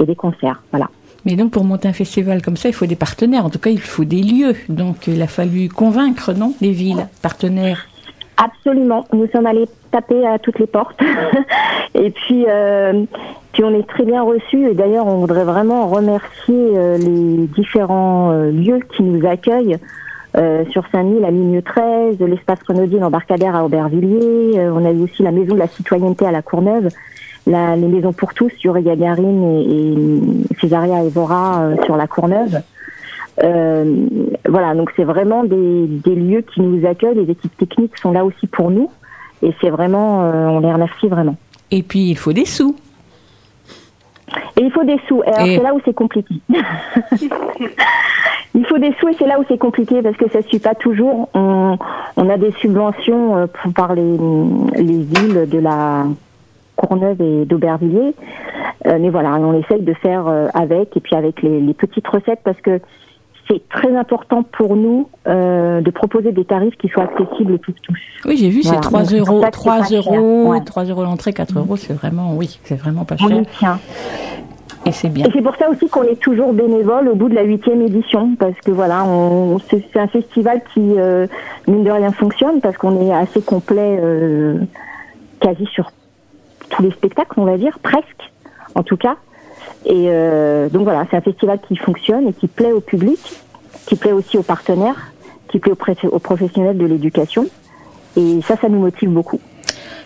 et 0.00 0.06
des 0.06 0.16
concerts. 0.16 0.62
Voilà. 0.70 0.88
Mais 1.26 1.36
donc 1.36 1.52
pour 1.52 1.64
monter 1.64 1.88
un 1.88 1.92
festival 1.92 2.42
comme 2.42 2.56
ça, 2.56 2.68
il 2.68 2.74
faut 2.74 2.86
des 2.86 2.96
partenaires. 2.96 3.44
En 3.44 3.50
tout 3.50 3.58
cas, 3.58 3.70
il 3.70 3.80
faut 3.80 4.04
des 4.04 4.22
lieux. 4.22 4.54
Donc 4.68 5.06
il 5.06 5.20
a 5.22 5.26
fallu 5.26 5.68
convaincre, 5.68 6.32
non, 6.32 6.54
les 6.60 6.72
villes 6.72 7.06
partenaires? 7.22 7.86
Absolument. 8.36 9.06
Nous 9.12 9.28
sommes 9.28 9.46
allés 9.46 9.66
taper 9.90 10.26
à 10.26 10.38
toutes 10.38 10.58
les 10.58 10.66
portes. 10.66 11.00
et 11.94 12.10
puis, 12.10 12.44
euh, 12.48 13.04
puis 13.52 13.64
on 13.64 13.74
est 13.74 13.86
très 13.86 14.04
bien 14.04 14.22
reçus. 14.22 14.68
Et 14.68 14.74
d'ailleurs, 14.74 15.06
on 15.06 15.18
voudrait 15.18 15.44
vraiment 15.44 15.86
remercier 15.86 16.54
euh, 16.76 16.98
les 16.98 17.46
différents 17.46 18.32
euh, 18.32 18.50
lieux 18.50 18.80
qui 18.96 19.02
nous 19.02 19.26
accueillent. 19.26 19.78
Euh, 20.36 20.64
sur 20.72 20.84
Saint-Denis, 20.90 21.20
la 21.20 21.30
ligne 21.30 21.62
13, 21.62 22.18
l'espace 22.18 22.58
Renaudine 22.66 23.04
embarcadère 23.04 23.54
à 23.54 23.64
Aubervilliers. 23.64 24.58
Euh, 24.58 24.72
on 24.74 24.84
a 24.84 24.90
eu 24.90 25.02
aussi 25.02 25.22
la 25.22 25.30
maison 25.30 25.54
de 25.54 25.60
la 25.60 25.68
citoyenneté 25.68 26.26
à 26.26 26.32
la 26.32 26.42
Courneuve. 26.42 26.88
La, 27.46 27.76
les 27.76 27.88
maisons 27.88 28.12
pour 28.12 28.32
tous 28.32 28.50
sur 28.58 28.78
Gagarine 28.80 29.44
et, 29.60 29.92
et 29.92 30.56
Césaria 30.60 31.02
Evora 31.04 31.60
euh, 31.60 31.76
sur 31.84 31.96
la 31.96 32.06
Courneuve. 32.06 32.60
Euh, 33.42 34.06
voilà, 34.48 34.74
donc 34.74 34.90
c'est 34.96 35.04
vraiment 35.04 35.44
des, 35.44 35.86
des 35.86 36.14
lieux 36.14 36.40
qui 36.42 36.60
nous 36.62 36.86
accueillent. 36.86 37.16
Les 37.16 37.30
équipes 37.32 37.56
techniques 37.58 37.98
sont 37.98 38.12
là 38.12 38.24
aussi 38.24 38.46
pour 38.46 38.70
nous. 38.70 38.90
Et 39.42 39.52
c'est 39.60 39.68
vraiment, 39.70 40.22
euh, 40.24 40.46
on 40.48 40.60
les 40.60 40.72
remercie 40.72 41.08
vraiment. 41.08 41.36
Et 41.70 41.82
puis 41.82 42.10
il 42.10 42.16
faut 42.16 42.32
des 42.32 42.46
sous. 42.46 42.74
Et 44.56 44.62
il 44.62 44.70
faut 44.72 44.84
des 44.84 44.98
sous. 45.06 45.22
Et 45.24 45.28
alors 45.28 45.46
Et- 45.46 45.56
c'est 45.58 45.62
là 45.62 45.74
où 45.74 45.80
c'est 45.84 45.94
compliqué. 45.94 46.34
il 48.54 48.64
faut 48.66 48.78
des 48.78 48.92
sous 49.00 49.08
et 49.08 49.14
c'est 49.18 49.26
là 49.26 49.38
où 49.38 49.44
c'est 49.48 49.58
compliqué 49.58 50.00
parce 50.02 50.16
que 50.16 50.30
ça 50.30 50.42
suit 50.42 50.60
pas 50.60 50.74
toujours. 50.74 51.28
On, 51.34 51.76
on 52.16 52.30
a 52.30 52.38
des 52.38 52.52
subventions 52.52 53.48
pour, 53.62 53.72
par 53.72 53.94
les, 53.94 54.16
les 54.76 55.02
villes 55.02 55.48
de 55.50 55.58
la 55.58 56.04
Courneuve 56.76 57.20
et 57.20 57.44
d'Aubervilliers. 57.44 58.14
Euh, 58.86 58.98
mais 59.00 59.10
voilà, 59.10 59.34
on 59.36 59.58
essaye 59.58 59.82
de 59.82 59.94
faire 59.94 60.26
euh, 60.28 60.48
avec 60.54 60.96
et 60.96 61.00
puis 61.00 61.14
avec 61.16 61.42
les, 61.42 61.60
les 61.60 61.74
petites 61.74 62.06
recettes 62.06 62.40
parce 62.44 62.60
que 62.60 62.80
c'est 63.48 63.66
très 63.68 63.94
important 63.94 64.42
pour 64.42 64.74
nous 64.76 65.08
euh, 65.26 65.80
de 65.80 65.90
proposer 65.90 66.32
des 66.32 66.44
tarifs 66.44 66.76
qui 66.76 66.88
soient 66.88 67.04
accessibles 67.04 67.58
pour 67.58 67.74
tous. 67.82 67.98
Oui, 68.24 68.36
j'ai 68.36 68.48
vu, 68.48 68.60
Voilà, 68.62 68.78
c'est 68.78 68.88
3 68.88 69.00
donc 69.00 69.08
c'est 69.10 69.18
pour 69.18 69.28
euros, 69.28 69.40
ça 69.42 69.50
que 69.50 69.56
c'est 69.56 69.60
3 69.62 69.78
pas 69.78 69.84
cher, 69.86 70.02
euros, 70.06 70.50
ouais. 70.50 70.60
3 70.64 70.84
euros 70.84 71.02
l'entrée, 71.04 71.32
4 71.32 71.58
euros, 71.58 71.76
c'est 71.76 71.92
vraiment, 71.92 72.34
oui, 72.34 72.58
c'est 72.64 72.76
vraiment 72.76 73.04
pas 73.04 73.16
On 73.22 73.28
cher. 73.28 73.38
y 73.42 73.46
tient. 73.58 73.78
Et 74.86 74.92
c'est 74.92 75.08
bien. 75.08 75.26
Et 75.26 75.30
c'est 75.32 75.40
pour 75.42 75.56
ça 75.56 75.68
aussi 75.70 75.88
qu'on 75.88 76.02
est 76.02 76.20
toujours 76.20 76.52
bénévole 76.52 77.08
au 77.08 77.14
bout 77.14 77.28
de 77.28 77.34
la 77.34 77.42
huitième 77.42 77.80
édition, 77.82 78.34
parce 78.38 78.58
que 78.64 78.70
voilà, 78.70 79.04
on, 79.04 79.58
c'est, 79.58 79.82
c'est 79.92 79.98
un 79.98 80.08
festival 80.08 80.62
qui, 80.72 80.80
euh, 80.98 81.26
mine 81.68 81.84
de 81.84 81.90
rien, 81.90 82.12
fonctionne, 82.12 82.60
parce 82.60 82.76
qu'on 82.76 83.00
est 83.06 83.12
assez 83.12 83.40
complet, 83.40 83.98
euh, 84.02 84.58
quasi 85.40 85.66
sur 85.66 85.90
tous 86.70 86.82
les 86.82 86.90
spectacles, 86.90 87.38
on 87.38 87.44
va 87.44 87.56
dire, 87.56 87.78
presque, 87.80 88.32
en 88.74 88.82
tout 88.82 88.96
cas. 88.96 89.16
Et 89.86 90.06
euh, 90.08 90.68
donc 90.68 90.84
voilà, 90.84 91.06
c'est 91.10 91.16
un 91.16 91.20
festival 91.20 91.58
qui 91.66 91.76
fonctionne 91.76 92.28
et 92.28 92.32
qui 92.32 92.46
plaît 92.46 92.72
au 92.72 92.80
public, 92.80 93.18
qui 93.86 93.96
plaît 93.96 94.12
aussi 94.12 94.38
aux 94.38 94.42
partenaires, 94.42 95.12
qui 95.48 95.58
plaît 95.58 95.72
aux, 96.04 96.18
professionnels 96.18 96.78
de 96.78 96.86
l'éducation. 96.86 97.46
Et 98.16 98.40
ça, 98.42 98.56
ça 98.56 98.68
nous 98.68 98.80
motive 98.80 99.10
beaucoup. 99.10 99.40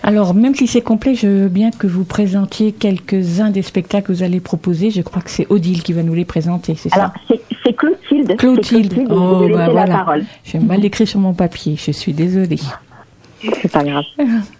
Alors, 0.02 0.32
même 0.32 0.54
si 0.54 0.66
c'est 0.66 0.80
complet, 0.80 1.14
je 1.14 1.26
veux 1.26 1.48
bien 1.48 1.70
que 1.70 1.86
vous 1.86 2.04
présentiez 2.04 2.72
quelques-uns 2.72 3.50
des 3.50 3.62
spectacles 3.62 4.06
que 4.06 4.12
vous 4.12 4.22
allez 4.22 4.40
proposer. 4.40 4.90
Je 4.90 5.02
crois 5.02 5.22
que 5.22 5.30
c'est 5.30 5.46
Odile 5.50 5.82
qui 5.82 5.92
va 5.92 6.02
nous 6.02 6.14
les 6.14 6.24
présenter, 6.24 6.74
c'est 6.76 6.88
ça 6.88 7.12
c'est, 7.28 7.72
Clotilde. 7.74 8.36
Clotilde. 8.36 8.94
C'est 8.94 9.06
Oh, 9.10 9.48
bah 9.52 9.68
voilà. 9.70 10.04
J'ai 10.44 10.58
mal 10.58 10.84
écrit 10.84 11.06
sur 11.06 11.20
mon 11.20 11.34
papier, 11.34 11.76
je 11.76 11.92
suis 11.92 12.14
désolée. 12.14 12.60
C'est 13.40 13.70
pas 13.70 13.84
grave. 13.84 14.04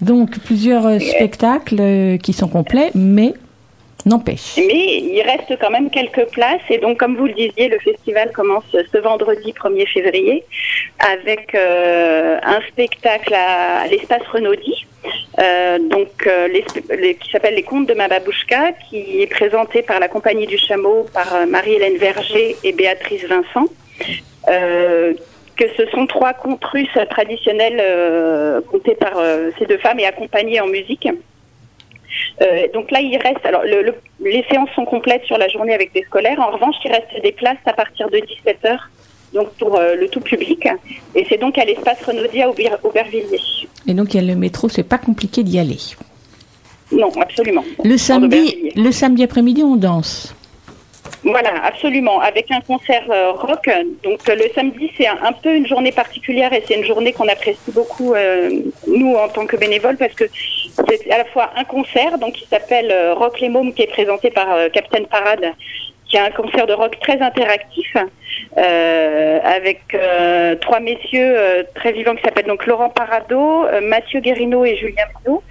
Donc, 0.00 0.38
plusieurs 0.40 0.86
euh, 0.86 0.98
spectacles 0.98 1.76
euh, 1.80 2.16
qui 2.18 2.32
sont 2.32 2.48
complets, 2.48 2.90
mais 2.94 3.34
n'empêche. 4.06 4.54
Mais 4.56 4.96
il 4.98 5.22
reste 5.26 5.58
quand 5.60 5.68
même 5.70 5.90
quelques 5.90 6.24
places 6.30 6.62
et 6.70 6.78
donc 6.78 6.96
comme 6.98 7.16
vous 7.18 7.26
le 7.26 7.34
disiez, 7.34 7.68
le 7.68 7.78
festival 7.80 8.32
commence 8.32 8.64
ce 8.72 8.96
vendredi 8.96 9.52
1er 9.52 9.86
février 9.86 10.42
avec 11.12 11.54
euh, 11.54 12.38
un 12.42 12.60
spectacle 12.70 13.34
à 13.34 13.86
l'espace 13.88 14.22
Renaudy, 14.32 14.86
euh, 15.38 15.78
donc 15.78 16.08
euh, 16.26 16.48
les 16.48 16.62
spe- 16.62 16.96
les- 16.98 17.14
qui 17.14 17.30
s'appelle 17.30 17.54
Les 17.54 17.62
Contes 17.62 17.88
de 17.88 17.92
ma 17.94 18.08
babouchka, 18.08 18.72
qui 18.88 19.20
est 19.20 19.26
présenté 19.26 19.82
par 19.82 20.00
la 20.00 20.08
compagnie 20.08 20.46
du 20.46 20.56
Chameau 20.56 21.06
par 21.12 21.46
Marie-Hélène 21.46 21.98
Verger 21.98 22.56
et 22.64 22.72
Béatrice 22.72 23.24
Vincent. 23.26 23.66
Ce 25.76 25.86
sont 25.90 26.06
trois 26.06 26.32
contes 26.32 26.64
russes 26.64 26.98
traditionnels 27.10 27.78
euh, 27.80 28.60
contés 28.70 28.94
par 28.94 29.18
euh, 29.18 29.50
ces 29.58 29.66
deux 29.66 29.78
femmes 29.78 29.98
et 30.00 30.06
accompagnés 30.06 30.60
en 30.60 30.66
musique. 30.66 31.08
Euh, 32.42 32.66
donc 32.74 32.90
là, 32.90 33.00
il 33.00 33.16
reste. 33.16 33.44
Alors, 33.44 33.62
le- 33.64 33.82
le- 33.82 33.94
les 34.24 34.44
séances 34.50 34.70
sont 34.74 34.84
complètes 34.84 35.24
sur 35.24 35.38
la 35.38 35.48
journée 35.48 35.74
avec 35.74 35.92
des 35.92 36.02
scolaires. 36.02 36.40
En 36.40 36.50
revanche, 36.50 36.76
il 36.84 36.90
reste 36.90 37.22
des 37.22 37.32
places 37.32 37.58
à 37.66 37.72
partir 37.72 38.08
de 38.10 38.18
17 38.18 38.58
h 38.64 38.78
donc 39.32 39.48
pour 39.60 39.76
euh, 39.76 39.94
le 39.94 40.08
tout 40.08 40.20
public. 40.20 40.66
Et 41.14 41.24
c'est 41.28 41.38
donc 41.38 41.56
à 41.56 41.64
l'espace 41.64 42.02
Renaudy 42.02 42.42
à 42.42 42.48
Auber- 42.50 42.70
Aubervilliers. 42.82 43.38
Et 43.86 43.94
donc, 43.94 44.12
il 44.14 44.20
y 44.20 44.24
a 44.24 44.26
le 44.26 44.38
métro, 44.38 44.68
c'est 44.68 44.82
pas 44.82 44.98
compliqué 44.98 45.42
d'y 45.44 45.58
aller. 45.58 45.78
Non, 46.90 47.12
absolument. 47.20 47.62
Le 47.84 47.96
samedi, 47.96 48.72
le 48.74 48.90
samedi 48.90 49.22
après-midi, 49.22 49.62
on 49.62 49.76
danse. 49.76 50.34
Voilà, 51.22 51.64
absolument, 51.64 52.20
avec 52.20 52.50
un 52.50 52.60
concert 52.60 53.04
euh, 53.10 53.32
rock. 53.32 53.68
Donc 54.02 54.26
euh, 54.28 54.34
le 54.34 54.50
samedi, 54.54 54.90
c'est 54.96 55.06
un, 55.06 55.32
peu 55.32 55.54
une 55.54 55.66
journée 55.66 55.92
particulière 55.92 56.52
et 56.52 56.62
c'est 56.66 56.74
une 56.74 56.84
journée 56.84 57.12
qu'on 57.12 57.28
apprécie 57.28 57.70
beaucoup, 57.72 58.14
euh, 58.14 58.62
nous, 58.86 59.14
en 59.14 59.28
tant 59.28 59.46
que 59.46 59.56
bénévoles, 59.56 59.98
parce 59.98 60.14
que 60.14 60.24
c'est 60.88 61.10
à 61.10 61.18
la 61.18 61.24
fois 61.26 61.50
un 61.56 61.64
concert, 61.64 62.18
donc 62.18 62.34
qui 62.34 62.46
s'appelle 62.46 62.92
Rock 63.12 63.40
les 63.40 63.50
Mômes, 63.50 63.74
qui 63.74 63.82
est 63.82 63.90
présenté 63.90 64.30
par 64.30 64.70
Captain 64.72 65.04
Parade, 65.04 65.52
qui 66.08 66.16
est 66.16 66.20
un 66.20 66.30
concert 66.30 66.66
de 66.66 66.72
rock 66.72 66.98
très 67.00 67.20
interactif, 67.20 67.96
avec 68.56 69.80
trois 70.60 70.80
messieurs 70.80 71.66
très 71.74 71.92
vivants 71.92 72.14
qui 72.14 72.22
s'appellent 72.22 72.46
donc 72.46 72.66
Laurent 72.66 72.88
Parado, 72.88 73.66
Mathieu 73.82 74.20
Guérino 74.20 74.64
et 74.64 74.76
Julien 74.76 75.04
Pinault. 75.22 75.42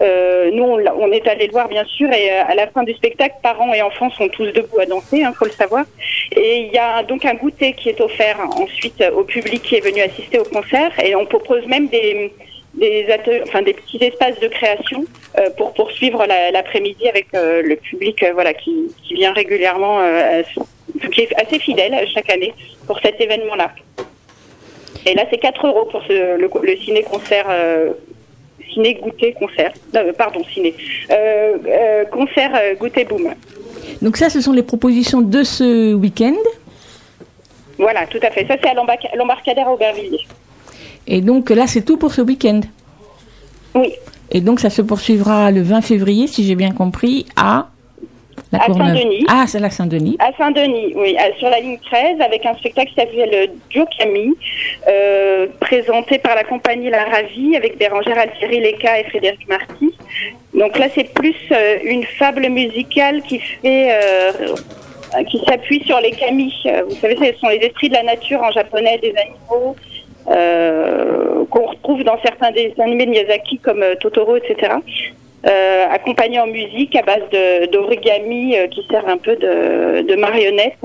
Euh, 0.00 0.50
nous, 0.52 0.64
on, 0.64 0.78
on 0.98 1.12
est 1.12 1.26
allé 1.28 1.46
le 1.46 1.52
voir, 1.52 1.68
bien 1.68 1.84
sûr, 1.84 2.10
et 2.12 2.30
euh, 2.32 2.42
à 2.48 2.54
la 2.56 2.66
fin 2.66 2.82
du 2.82 2.92
spectacle, 2.94 3.36
parents 3.42 3.72
et 3.72 3.80
enfants 3.82 4.10
sont 4.10 4.28
tous 4.28 4.46
debout 4.46 4.80
à 4.80 4.86
danser, 4.86 5.18
il 5.18 5.32
faut 5.38 5.44
le 5.44 5.52
savoir. 5.52 5.84
Et 6.34 6.62
il 6.62 6.72
y 6.72 6.78
a 6.78 7.02
donc 7.04 7.24
un 7.24 7.34
goûter 7.34 7.74
qui 7.74 7.90
est 7.90 8.00
offert 8.00 8.38
ensuite 8.56 9.00
euh, 9.00 9.12
au 9.12 9.22
public 9.22 9.62
qui 9.62 9.76
est 9.76 9.80
venu 9.84 10.00
assister 10.02 10.38
au 10.40 10.44
concert, 10.44 10.90
et 11.00 11.14
on 11.14 11.24
propose 11.26 11.64
même 11.66 11.86
des, 11.88 12.32
des, 12.74 13.06
enfin, 13.44 13.62
des 13.62 13.72
petits 13.74 14.02
espaces 14.04 14.40
de 14.40 14.48
création 14.48 15.04
euh, 15.38 15.48
pour 15.56 15.72
poursuivre 15.74 16.26
la- 16.26 16.50
l'après-midi 16.50 17.08
avec 17.08 17.26
euh, 17.34 17.62
le 17.62 17.76
public 17.76 18.20
euh, 18.24 18.32
voilà, 18.32 18.52
qui, 18.52 18.92
qui 19.06 19.14
vient 19.14 19.32
régulièrement, 19.32 20.00
qui 21.12 21.20
est 21.22 21.34
assez 21.40 21.60
fidèle 21.60 21.94
chaque 22.12 22.30
année 22.30 22.52
pour 22.88 22.98
cet 22.98 23.20
événement-là. 23.20 23.70
Et 25.06 25.14
là, 25.14 25.24
c'est 25.30 25.38
4 25.38 25.66
euros 25.68 25.84
pour 25.84 26.02
ce, 26.08 26.36
le, 26.36 26.50
le 26.62 26.76
ciné-concert. 26.78 27.46
Ciné 28.74 28.94
goûter 28.94 29.32
concert. 29.38 29.72
Euh, 29.94 30.12
pardon 30.12 30.42
ciné. 30.52 30.74
Euh, 31.10 31.56
euh, 31.66 32.04
concert 32.06 32.50
goûter 32.78 33.04
boom. 33.04 33.32
Donc 34.02 34.16
ça, 34.18 34.28
ce 34.28 34.40
sont 34.40 34.52
les 34.52 34.62
propositions 34.62 35.22
de 35.22 35.42
ce 35.42 35.94
week-end. 35.94 36.34
voilà 37.78 38.06
tout 38.06 38.18
à 38.22 38.30
fait. 38.30 38.46
Ça 38.46 38.56
c'est 38.62 38.68
à 38.68 38.74
l'embarca- 38.74 39.14
l'embarcadère 39.16 39.68
à 39.68 39.72
Aubervilliers. 39.72 40.26
Et 41.06 41.20
donc 41.20 41.50
là, 41.50 41.66
c'est 41.66 41.82
tout 41.82 41.96
pour 41.96 42.12
ce 42.12 42.20
week-end. 42.22 42.60
oui. 43.74 43.92
Et 44.30 44.40
donc 44.40 44.58
ça 44.58 44.70
se 44.70 44.82
poursuivra 44.82 45.50
le 45.50 45.60
20 45.62 45.80
février, 45.82 46.26
si 46.26 46.44
j'ai 46.44 46.54
bien 46.56 46.72
compris, 46.72 47.26
à 47.36 47.68
À. 48.58 48.66
Saint-Denis. 48.66 49.24
Ah, 49.28 49.44
c'est 49.46 49.60
la 49.60 49.70
Saint-Denis. 49.70 50.16
à 50.20 50.32
Saint-Denis 50.36 50.92
oui 50.96 51.16
à- 51.18 51.34
sur 51.38 51.48
la 51.50 51.60
ligne 51.60 51.78
13 51.84 52.20
avec 52.20 52.44
un 52.46 52.54
spectacle 52.54 52.88
qui 52.90 52.94
s'appelle 52.94 53.50
Dio 53.70 53.84
Camille 53.98 54.34
euh, 54.88 55.46
présenté 55.60 56.18
par 56.18 56.34
la 56.34 56.44
compagnie 56.44 56.90
La 56.90 57.04
Ravie 57.04 57.56
avec 57.56 57.78
Bérangère 57.78 58.18
Altieri 58.18 58.60
Leca 58.60 59.00
et 59.00 59.04
Frédéric 59.04 59.48
Marty 59.48 59.92
donc 60.54 60.78
là 60.78 60.86
c'est 60.94 61.12
plus 61.14 61.34
euh, 61.52 61.78
une 61.84 62.04
fable 62.04 62.48
musicale 62.48 63.22
qui 63.22 63.38
fait 63.38 63.88
euh, 63.92 64.54
qui 65.30 65.38
s'appuie 65.46 65.82
sur 65.84 66.00
les 66.00 66.10
kami. 66.10 66.52
Euh, 66.66 66.82
Vous 66.88 66.96
savez, 66.96 67.14
ce 67.16 67.38
sont 67.38 67.46
les 67.48 67.58
esprits 67.58 67.88
de 67.88 67.94
la 67.94 68.02
nature 68.02 68.42
en 68.42 68.50
japonais, 68.50 68.98
des 69.00 69.14
animaux 69.16 69.76
euh, 70.28 71.44
qu'on 71.50 71.66
retrouve 71.66 72.02
dans 72.02 72.18
certains 72.20 72.50
des 72.50 72.74
animés 72.80 73.06
de 73.06 73.10
Miyazaki 73.10 73.58
comme 73.58 73.82
euh, 73.82 73.94
Totoro, 73.94 74.36
etc. 74.36 74.72
Euh, 75.46 75.86
accompagnés 75.90 76.40
en 76.40 76.46
musique 76.46 76.96
à 76.96 77.02
base 77.02 77.20
de- 77.30 77.70
d'origami 77.70 78.56
euh, 78.56 78.66
qui 78.68 78.82
sert 78.90 79.06
un 79.06 79.18
peu 79.18 79.36
de, 79.36 80.00
de 80.08 80.16
marionnette. 80.16 80.78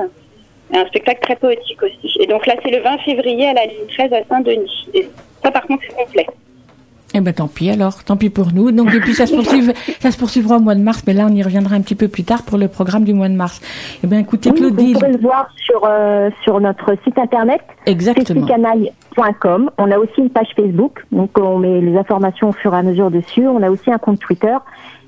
Et 0.73 0.77
un 0.77 0.85
spectacle 0.87 1.21
très 1.21 1.35
poétique 1.37 1.81
aussi. 1.81 2.17
Et 2.19 2.27
donc 2.27 2.45
là, 2.45 2.55
c'est 2.63 2.69
le 2.71 2.79
20 2.83 2.97
février 2.99 3.47
à 3.47 3.53
la 3.53 3.65
ligne 3.65 3.87
13 3.97 4.11
à 4.13 4.17
Saint-Denis. 4.29 4.87
Et 4.93 5.07
ça, 5.43 5.49
par 5.49 5.63
contre, 5.65 5.83
c'est 5.87 5.95
complet. 5.95 6.27
Eh 7.15 7.21
ben 7.21 7.33
tant 7.33 7.47
pis 7.47 7.71
alors, 7.71 8.03
tant 8.03 8.17
pis 8.17 8.29
pour 8.29 8.53
nous. 8.53 8.71
Donc 8.71 8.93
et 8.93 8.99
puis 8.99 9.15
ça 9.15 9.25
se 9.25 9.33
poursuiv- 9.33 9.73
ça 9.99 10.11
se 10.11 10.17
poursuivra 10.17 10.57
au 10.57 10.59
mois 10.59 10.75
de 10.75 10.81
mars, 10.81 11.01
mais 11.07 11.13
là 11.13 11.25
on 11.27 11.33
y 11.33 11.41
reviendra 11.41 11.75
un 11.75 11.81
petit 11.81 11.95
peu 11.95 12.07
plus 12.07 12.23
tard 12.23 12.43
pour 12.43 12.59
le 12.59 12.67
programme 12.67 13.03
du 13.03 13.15
mois 13.15 13.29
de 13.29 13.33
mars. 13.33 13.61
Eh 14.03 14.07
bien 14.07 14.19
écoutez 14.19 14.51
Oui, 14.51 14.61
vous 14.61 14.93
pourrez 14.93 15.11
le 15.13 15.17
voir 15.17 15.49
sur, 15.65 15.81
euh, 15.89 16.29
sur 16.43 16.59
notre 16.59 16.93
site 17.03 17.17
internet, 17.17 17.61
exactement. 17.87 18.45
On 19.77 19.91
a 19.91 19.97
aussi 19.97 20.13
une 20.19 20.29
page 20.29 20.47
Facebook, 20.55 21.03
donc 21.11 21.31
on 21.37 21.57
met 21.59 21.81
les 21.81 21.97
informations 21.97 22.49
au 22.49 22.53
fur 22.53 22.73
et 22.73 22.77
à 22.77 22.83
mesure 22.83 23.11
dessus. 23.11 23.45
On 23.47 23.61
a 23.61 23.69
aussi 23.69 23.91
un 23.91 23.97
compte 23.97 24.19
Twitter 24.19 24.55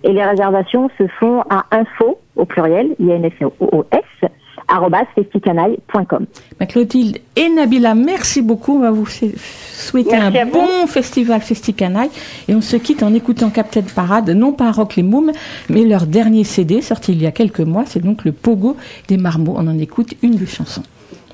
et 0.03 0.11
les 0.11 0.23
réservations 0.23 0.89
se 0.97 1.07
font 1.19 1.41
à 1.49 1.65
info 1.71 2.17
au 2.35 2.45
pluriel, 2.45 2.95
I-N-F-O-O-S, 2.99 4.29
arrobas 4.67 5.05
festicanaille.com. 5.15 6.25
Ben, 6.59 6.65
Clotilde 6.65 7.19
et 7.35 7.49
Nabila, 7.49 7.95
merci 7.95 8.41
beaucoup. 8.41 8.77
On 8.77 8.81
va 8.81 8.91
vous 8.91 9.05
sou- 9.05 9.31
souhaiter 9.37 10.11
Merci 10.11 10.39
un 10.39 10.45
vous. 10.45 10.51
bon 10.51 10.87
festival 10.87 11.39
Festicanaille 11.41 12.09
et 12.47 12.55
on 12.55 12.61
se 12.61 12.75
quitte 12.77 13.03
en 13.03 13.13
écoutant 13.13 13.49
Captain 13.49 13.81
Parade, 13.95 14.29
non 14.31 14.51
pas 14.53 14.71
Rock 14.71 14.95
les 14.97 15.03
Mômes, 15.03 15.31
mais 15.69 15.85
leur 15.85 16.05
dernier 16.05 16.43
CD 16.43 16.81
sorti 16.81 17.13
il 17.13 17.21
y 17.21 17.27
a 17.27 17.31
quelques 17.31 17.59
mois. 17.61 17.83
C'est 17.85 18.01
donc 18.03 18.25
le 18.25 18.31
Pogo 18.33 18.75
des 19.07 19.17
Marmots. 19.17 19.55
On 19.57 19.67
en 19.67 19.77
écoute 19.77 20.15
une 20.21 20.35
des 20.35 20.45
chansons. 20.47 20.83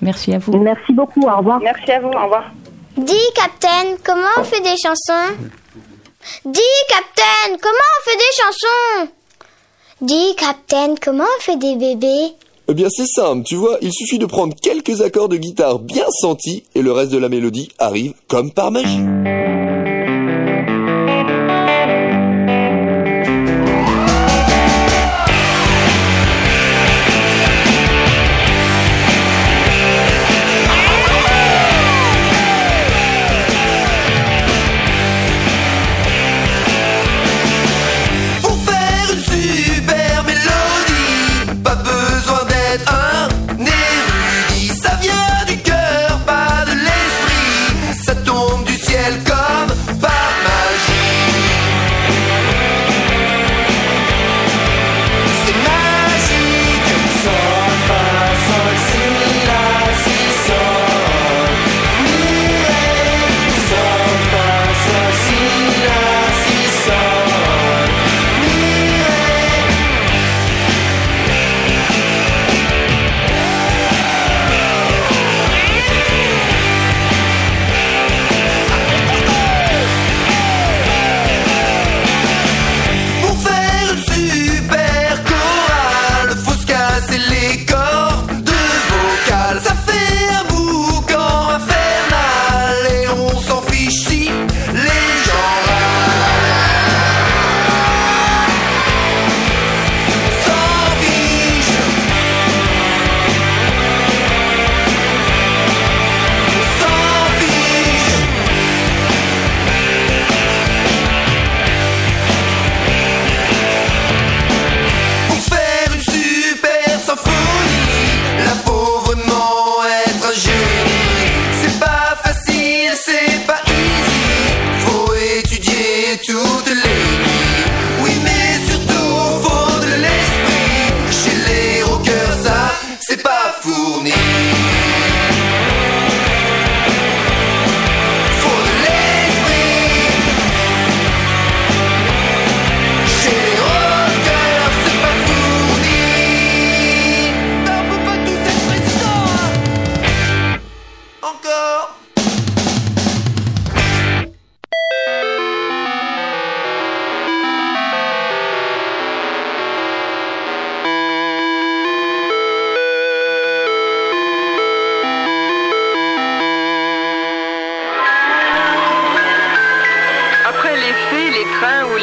Merci 0.01 0.33
à 0.33 0.37
vous. 0.39 0.55
Merci 0.57 0.93
beaucoup, 0.93 1.21
au 1.21 1.37
revoir. 1.37 1.59
Merci 1.59 1.91
à 1.91 1.99
vous. 2.01 2.09
Au 2.09 2.23
revoir. 2.23 2.51
Dis, 2.97 3.13
Captain, 3.35 3.95
comment 4.03 4.27
on 4.39 4.43
fait 4.43 4.61
des 4.61 4.75
chansons? 4.81 5.35
Dis, 6.45 6.59
Captain, 6.89 7.55
comment 7.61 7.91
on 7.99 8.09
fait 8.09 8.17
des 8.17 8.33
chansons? 8.35 9.11
Dis, 10.01 10.35
Captain, 10.35 10.95
comment 10.99 11.23
on 11.23 11.41
fait 11.41 11.57
des 11.57 11.75
bébés? 11.75 12.33
Eh 12.69 12.73
bien 12.73 12.89
c'est 12.89 13.05
simple, 13.07 13.43
tu 13.45 13.55
vois, 13.55 13.77
il 13.81 13.93
suffit 13.93 14.19
de 14.19 14.25
prendre 14.25 14.53
quelques 14.61 15.01
accords 15.01 15.29
de 15.29 15.37
guitare 15.37 15.79
bien 15.79 16.03
sentis 16.19 16.65
et 16.75 16.81
le 16.81 16.91
reste 16.91 17.11
de 17.11 17.17
la 17.17 17.29
mélodie 17.29 17.69
arrive 17.79 18.13
comme 18.27 18.51
par 18.51 18.71
magie. 18.71 18.99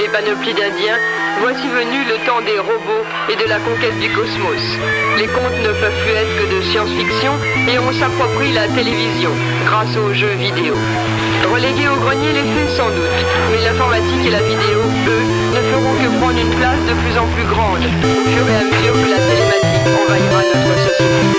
Panoplie 0.08 0.54
d'Indiens, 0.54 0.98
voici 1.40 1.66
venu 1.68 2.04
le 2.04 2.16
temps 2.26 2.40
des 2.42 2.58
robots 2.58 3.04
et 3.28 3.36
de 3.36 3.48
la 3.48 3.58
conquête 3.58 3.98
du 4.00 4.08
cosmos. 4.10 4.64
Les 5.16 5.26
contes 5.26 5.58
ne 5.62 5.72
peuvent 5.72 6.00
plus 6.04 6.14
être 6.14 6.34
que 6.38 6.46
de 6.54 6.62
science-fiction 6.62 7.32
et 7.68 7.78
on 7.78 7.92
s'approprie 7.92 8.52
la 8.52 8.68
télévision 8.68 9.30
grâce 9.66 9.96
aux 9.96 10.12
jeux 10.12 10.34
vidéo. 10.38 10.74
Relégués 11.52 11.88
au 11.88 11.96
grenier 11.96 12.32
les 12.32 12.46
faits 12.52 12.70
sans 12.76 12.90
doute, 12.90 13.20
mais 13.50 13.60
l'informatique 13.62 14.26
et 14.26 14.30
la 14.30 14.42
vidéo, 14.42 14.80
eux, 15.08 15.24
ne 15.54 15.60
feront 15.70 15.94
que 16.02 16.08
prendre 16.18 16.38
une 16.38 16.54
place 16.58 16.82
de 16.88 16.94
plus 16.94 17.16
en 17.18 17.26
plus 17.34 17.44
grande 17.44 17.84
au 17.84 18.24
fur 18.28 18.44
et 18.48 18.56
à 18.56 18.64
mesure 18.64 18.94
que 18.94 19.10
la 19.10 19.20
télématique 19.22 19.88
envahira 19.94 20.42
notre 20.42 20.74
société. 20.82 21.34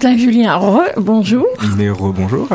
Quentin 0.00 0.16
Julien, 0.16 0.56
re, 0.56 0.80
bonjour. 0.96 1.46
Mais 1.76 1.90
rebonjour. 1.90 2.48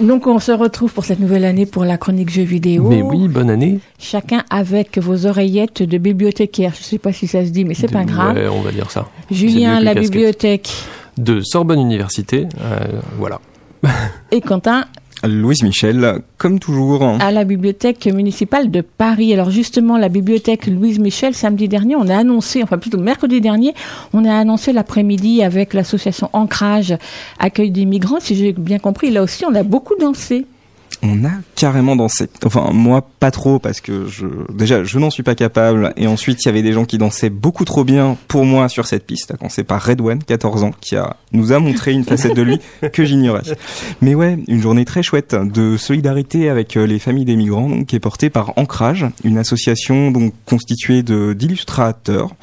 Donc 0.00 0.26
on 0.26 0.40
se 0.40 0.50
retrouve 0.50 0.92
pour 0.92 1.04
cette 1.04 1.20
nouvelle 1.20 1.44
année 1.44 1.66
pour 1.66 1.84
la 1.84 1.98
chronique 1.98 2.30
jeux 2.30 2.42
vidéo. 2.42 2.88
Mais 2.88 3.00
oui, 3.00 3.28
bonne 3.28 3.48
année. 3.48 3.78
Chacun 4.00 4.42
avec 4.50 4.98
vos 4.98 5.26
oreillettes 5.26 5.84
de 5.84 5.98
bibliothécaire. 5.98 6.72
Je 6.76 6.82
sais 6.82 6.98
pas 6.98 7.12
si 7.12 7.28
ça 7.28 7.44
se 7.44 7.50
dit, 7.50 7.64
mais 7.64 7.74
c'est 7.74 7.92
pas 7.92 8.02
grave. 8.02 8.34
Ouais, 8.34 8.48
on 8.48 8.62
va 8.62 8.72
dire 8.72 8.90
ça. 8.90 9.06
Julien, 9.30 9.78
la 9.78 9.94
bibliothèque. 9.94 10.68
De 11.16 11.42
Sorbonne 11.42 11.78
Université, 11.78 12.48
euh, 12.60 12.78
voilà. 13.18 13.40
Et 14.32 14.40
Quentin, 14.40 14.86
Louise 15.26 15.62
Michel, 15.62 16.22
comme 16.36 16.58
toujours. 16.58 17.02
à 17.02 17.30
la 17.32 17.44
bibliothèque 17.44 18.06
municipale 18.06 18.70
de 18.70 18.80
Paris. 18.80 19.32
Alors 19.32 19.50
justement, 19.50 19.96
la 19.96 20.08
bibliothèque 20.08 20.66
Louise 20.66 20.98
Michel, 20.98 21.34
samedi 21.34 21.68
dernier, 21.68 21.96
on 21.96 22.08
a 22.08 22.16
annoncé, 22.16 22.62
enfin 22.62 22.78
plutôt 22.78 22.98
mercredi 22.98 23.40
dernier, 23.40 23.74
on 24.12 24.24
a 24.24 24.34
annoncé 24.34 24.72
l'après-midi 24.72 25.42
avec 25.42 25.74
l'association 25.74 26.30
Ancrage 26.32 26.96
Accueil 27.38 27.70
des 27.70 27.84
migrants. 27.84 28.20
Si 28.20 28.34
j'ai 28.36 28.52
bien 28.52 28.78
compris, 28.78 29.10
là 29.10 29.22
aussi, 29.22 29.44
on 29.44 29.54
a 29.54 29.62
beaucoup 29.62 29.94
dansé. 29.98 30.46
On 31.02 31.24
a 31.24 31.30
carrément 31.54 31.94
dansé. 31.94 32.28
Enfin, 32.44 32.70
moi, 32.72 33.06
pas 33.20 33.30
trop, 33.30 33.58
parce 33.58 33.80
que 33.80 34.06
je, 34.06 34.26
déjà, 34.52 34.82
je 34.82 34.98
n'en 34.98 35.10
suis 35.10 35.22
pas 35.22 35.34
capable. 35.34 35.92
Et 35.96 36.06
ensuite, 36.06 36.44
il 36.44 36.46
y 36.46 36.48
avait 36.48 36.62
des 36.62 36.72
gens 36.72 36.84
qui 36.84 36.98
dansaient 36.98 37.30
beaucoup 37.30 37.64
trop 37.64 37.84
bien 37.84 38.16
pour 38.26 38.44
moi 38.44 38.68
sur 38.68 38.86
cette 38.86 39.06
piste. 39.06 39.34
Quand 39.38 39.48
c'est 39.48 39.64
par 39.64 39.84
Red 39.84 40.00
One, 40.00 40.22
14 40.22 40.64
ans, 40.64 40.72
qui 40.80 40.96
a, 40.96 41.16
nous 41.32 41.52
a 41.52 41.60
montré 41.60 41.92
une 41.92 42.04
facette 42.04 42.34
de 42.34 42.42
lui 42.42 42.58
que 42.92 43.04
j'ignorais. 43.04 43.42
Mais 44.00 44.14
ouais, 44.14 44.38
une 44.48 44.60
journée 44.60 44.84
très 44.84 45.02
chouette 45.02 45.36
de 45.36 45.76
solidarité 45.76 46.48
avec 46.48 46.76
euh, 46.76 46.86
les 46.86 46.98
familles 46.98 47.24
des 47.24 47.36
migrants, 47.36 47.68
donc, 47.68 47.86
qui 47.86 47.96
est 47.96 48.00
portée 48.00 48.30
par 48.30 48.52
Ancrage, 48.56 49.06
une 49.22 49.38
association, 49.38 50.10
donc, 50.10 50.32
constituée 50.46 51.02
de, 51.02 51.32
d'illustrateurs, 51.32 52.34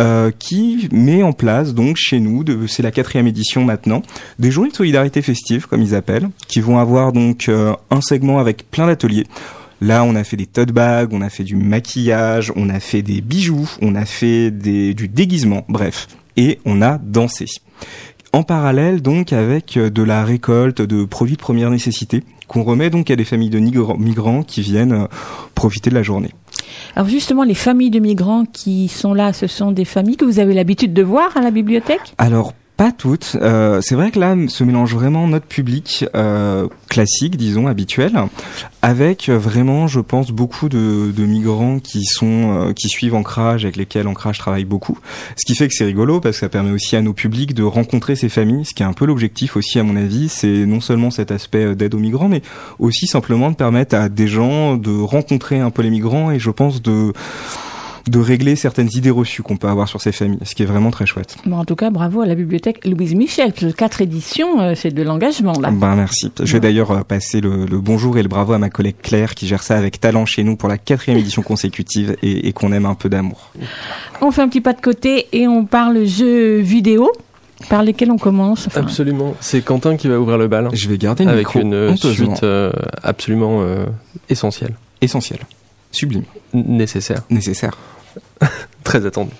euh, 0.00 0.30
qui 0.30 0.88
met 0.92 1.24
en 1.24 1.32
place, 1.32 1.74
donc, 1.74 1.96
chez 1.96 2.20
nous, 2.20 2.44
c'est 2.68 2.84
la 2.84 2.92
quatrième 2.92 3.26
édition 3.26 3.64
maintenant, 3.64 4.02
des 4.38 4.52
journées 4.52 4.70
de 4.70 4.76
solidarité 4.76 5.22
festive, 5.22 5.66
comme 5.66 5.82
ils 5.82 5.94
appellent, 5.96 6.30
qui 6.46 6.60
vont 6.60 6.78
avoir, 6.78 7.12
donc, 7.12 7.48
euh, 7.48 7.74
un 7.90 8.00
segment 8.00 8.38
avec 8.38 8.70
plein 8.70 8.86
d'ateliers. 8.86 9.26
Là, 9.80 10.04
on 10.04 10.14
a 10.14 10.22
fait 10.22 10.36
des 10.36 10.46
tote 10.46 10.70
bags, 10.70 11.12
on 11.12 11.20
a 11.20 11.30
fait 11.30 11.42
du 11.42 11.56
maquillage, 11.56 12.52
on 12.54 12.68
a 12.68 12.78
fait 12.78 13.02
des 13.02 13.20
bijoux, 13.20 13.68
on 13.82 13.96
a 13.96 14.04
fait 14.04 14.52
des, 14.52 14.94
du 14.94 15.08
déguisement, 15.08 15.64
bref. 15.68 16.06
Et 16.36 16.60
on 16.64 16.80
a 16.80 16.98
dansé. 16.98 17.46
En 18.32 18.44
parallèle, 18.44 19.02
donc, 19.02 19.32
avec 19.32 19.76
euh, 19.76 19.90
de 19.90 20.02
la 20.04 20.24
récolte 20.24 20.80
de 20.80 21.04
produits 21.04 21.36
de 21.36 21.40
première 21.40 21.70
nécessité 21.70 22.22
qu'on 22.46 22.62
remet 22.62 22.88
donc 22.88 23.10
à 23.10 23.16
des 23.16 23.24
familles 23.24 23.50
de 23.50 23.58
migrants 23.58 24.42
qui 24.42 24.62
viennent 24.62 25.06
profiter 25.54 25.90
de 25.90 25.94
la 25.94 26.02
journée. 26.02 26.30
Alors 26.96 27.08
justement, 27.08 27.44
les 27.44 27.54
familles 27.54 27.90
de 27.90 28.00
migrants 28.00 28.44
qui 28.44 28.88
sont 28.88 29.14
là, 29.14 29.32
ce 29.32 29.46
sont 29.46 29.72
des 29.72 29.84
familles 29.84 30.16
que 30.16 30.24
vous 30.24 30.38
avez 30.38 30.54
l'habitude 30.54 30.92
de 30.92 31.02
voir 31.02 31.36
à 31.36 31.40
la 31.40 31.50
bibliothèque? 31.50 32.14
Pas 32.78 32.92
toutes. 32.92 33.36
Euh, 33.42 33.80
c'est 33.82 33.96
vrai 33.96 34.12
que 34.12 34.20
là 34.20 34.36
se 34.46 34.62
mélange 34.62 34.94
vraiment 34.94 35.26
notre 35.26 35.46
public 35.46 36.06
euh, 36.14 36.68
classique, 36.88 37.36
disons 37.36 37.66
habituel, 37.66 38.12
avec 38.82 39.28
euh, 39.28 39.36
vraiment, 39.36 39.88
je 39.88 39.98
pense, 39.98 40.30
beaucoup 40.30 40.68
de, 40.68 41.10
de 41.10 41.26
migrants 41.26 41.80
qui 41.80 42.04
sont 42.04 42.68
euh, 42.68 42.72
qui 42.72 42.88
suivent 42.88 43.16
Ancrage, 43.16 43.64
avec 43.64 43.76
lesquels 43.76 44.06
Ancrage 44.06 44.38
travaille 44.38 44.64
beaucoup. 44.64 44.96
Ce 45.36 45.44
qui 45.44 45.56
fait 45.56 45.66
que 45.66 45.74
c'est 45.74 45.86
rigolo 45.86 46.20
parce 46.20 46.36
que 46.36 46.40
ça 46.40 46.48
permet 46.48 46.70
aussi 46.70 46.94
à 46.94 47.02
nos 47.02 47.14
publics 47.14 47.52
de 47.52 47.64
rencontrer 47.64 48.14
ces 48.14 48.28
familles. 48.28 48.64
Ce 48.64 48.74
qui 48.74 48.84
est 48.84 48.86
un 48.86 48.92
peu 48.92 49.06
l'objectif 49.06 49.56
aussi, 49.56 49.80
à 49.80 49.82
mon 49.82 49.96
avis, 49.96 50.28
c'est 50.28 50.64
non 50.64 50.80
seulement 50.80 51.10
cet 51.10 51.32
aspect 51.32 51.64
euh, 51.64 51.74
d'aide 51.74 51.96
aux 51.96 51.98
migrants, 51.98 52.28
mais 52.28 52.42
aussi 52.78 53.08
simplement 53.08 53.50
de 53.50 53.56
permettre 53.56 53.96
à 53.96 54.08
des 54.08 54.28
gens 54.28 54.76
de 54.76 54.96
rencontrer 55.00 55.58
un 55.58 55.70
peu 55.70 55.82
les 55.82 55.90
migrants 55.90 56.30
et 56.30 56.38
je 56.38 56.50
pense 56.50 56.80
de 56.80 57.12
de 58.10 58.18
régler 58.18 58.56
certaines 58.56 58.88
idées 58.94 59.10
reçues 59.10 59.42
qu'on 59.42 59.56
peut 59.56 59.68
avoir 59.68 59.88
sur 59.88 60.00
ces 60.00 60.12
familles, 60.12 60.38
ce 60.44 60.54
qui 60.54 60.62
est 60.62 60.66
vraiment 60.66 60.90
très 60.90 61.06
chouette. 61.06 61.36
Bon, 61.46 61.56
en 61.58 61.64
tout 61.64 61.76
cas, 61.76 61.90
bravo 61.90 62.20
à 62.22 62.26
la 62.26 62.34
bibliothèque 62.34 62.84
Louise 62.86 63.14
Michel, 63.14 63.52
parce 63.52 63.72
que 63.72 63.76
quatre 63.76 64.00
éditions, 64.02 64.60
euh, 64.60 64.74
c'est 64.74 64.90
de 64.92 65.02
l'engagement 65.02 65.52
là. 65.60 65.70
Ben 65.70 65.94
merci. 65.96 66.30
Je 66.42 66.52
vais 66.52 66.60
d'ailleurs 66.60 66.90
euh, 66.90 67.00
passer 67.02 67.40
le, 67.40 67.66
le 67.66 67.78
bonjour 67.80 68.18
et 68.18 68.22
le 68.22 68.28
bravo 68.28 68.52
à 68.52 68.58
ma 68.58 68.70
collègue 68.70 68.96
Claire 69.02 69.34
qui 69.34 69.46
gère 69.46 69.62
ça 69.62 69.76
avec 69.76 70.00
talent 70.00 70.26
chez 70.26 70.44
nous 70.44 70.56
pour 70.56 70.68
la 70.68 70.78
quatrième 70.78 71.18
édition 71.18 71.42
consécutive 71.42 72.16
et, 72.22 72.48
et 72.48 72.52
qu'on 72.52 72.72
aime 72.72 72.86
un 72.86 72.94
peu 72.94 73.08
d'amour. 73.08 73.52
On 74.20 74.30
fait 74.30 74.42
un 74.42 74.48
petit 74.48 74.60
pas 74.60 74.72
de 74.72 74.80
côté 74.80 75.26
et 75.32 75.46
on 75.48 75.64
parle 75.64 76.04
jeux 76.06 76.58
vidéo. 76.58 77.10
Par 77.68 77.82
lesquels 77.82 78.12
on 78.12 78.18
commence 78.18 78.68
enfin, 78.68 78.82
Absolument. 78.82 79.34
C'est 79.40 79.62
Quentin 79.62 79.96
qui 79.96 80.06
va 80.06 80.20
ouvrir 80.20 80.38
le 80.38 80.46
bal. 80.46 80.68
Je 80.74 80.88
vais 80.88 80.96
garder 80.96 81.24
le 81.24 81.30
avec 81.30 81.40
micro 81.56 81.60
une 81.60 81.96
suite 81.96 82.44
euh, 82.44 82.70
absolument 83.02 83.62
euh, 83.62 83.86
essentielle, 84.30 84.76
essentiel, 85.00 85.40
sublime, 85.90 86.22
n- 86.54 86.64
nécessaire, 86.68 87.22
nécessaire. 87.30 87.76
très 88.84 89.06
attendue. 89.06 89.32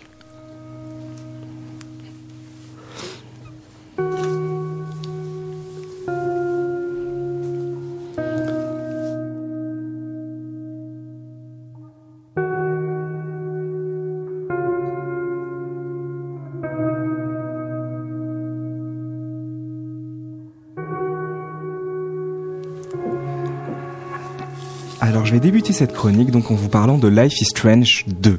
Alors 25.00 25.24
je 25.24 25.32
vais 25.32 25.40
débuter 25.40 25.72
cette 25.72 25.92
chronique 25.94 26.30
donc 26.30 26.50
en 26.50 26.54
vous 26.54 26.68
parlant 26.68 26.98
de 26.98 27.08
Life 27.08 27.40
is 27.40 27.46
Strange 27.46 28.04
2. 28.08 28.38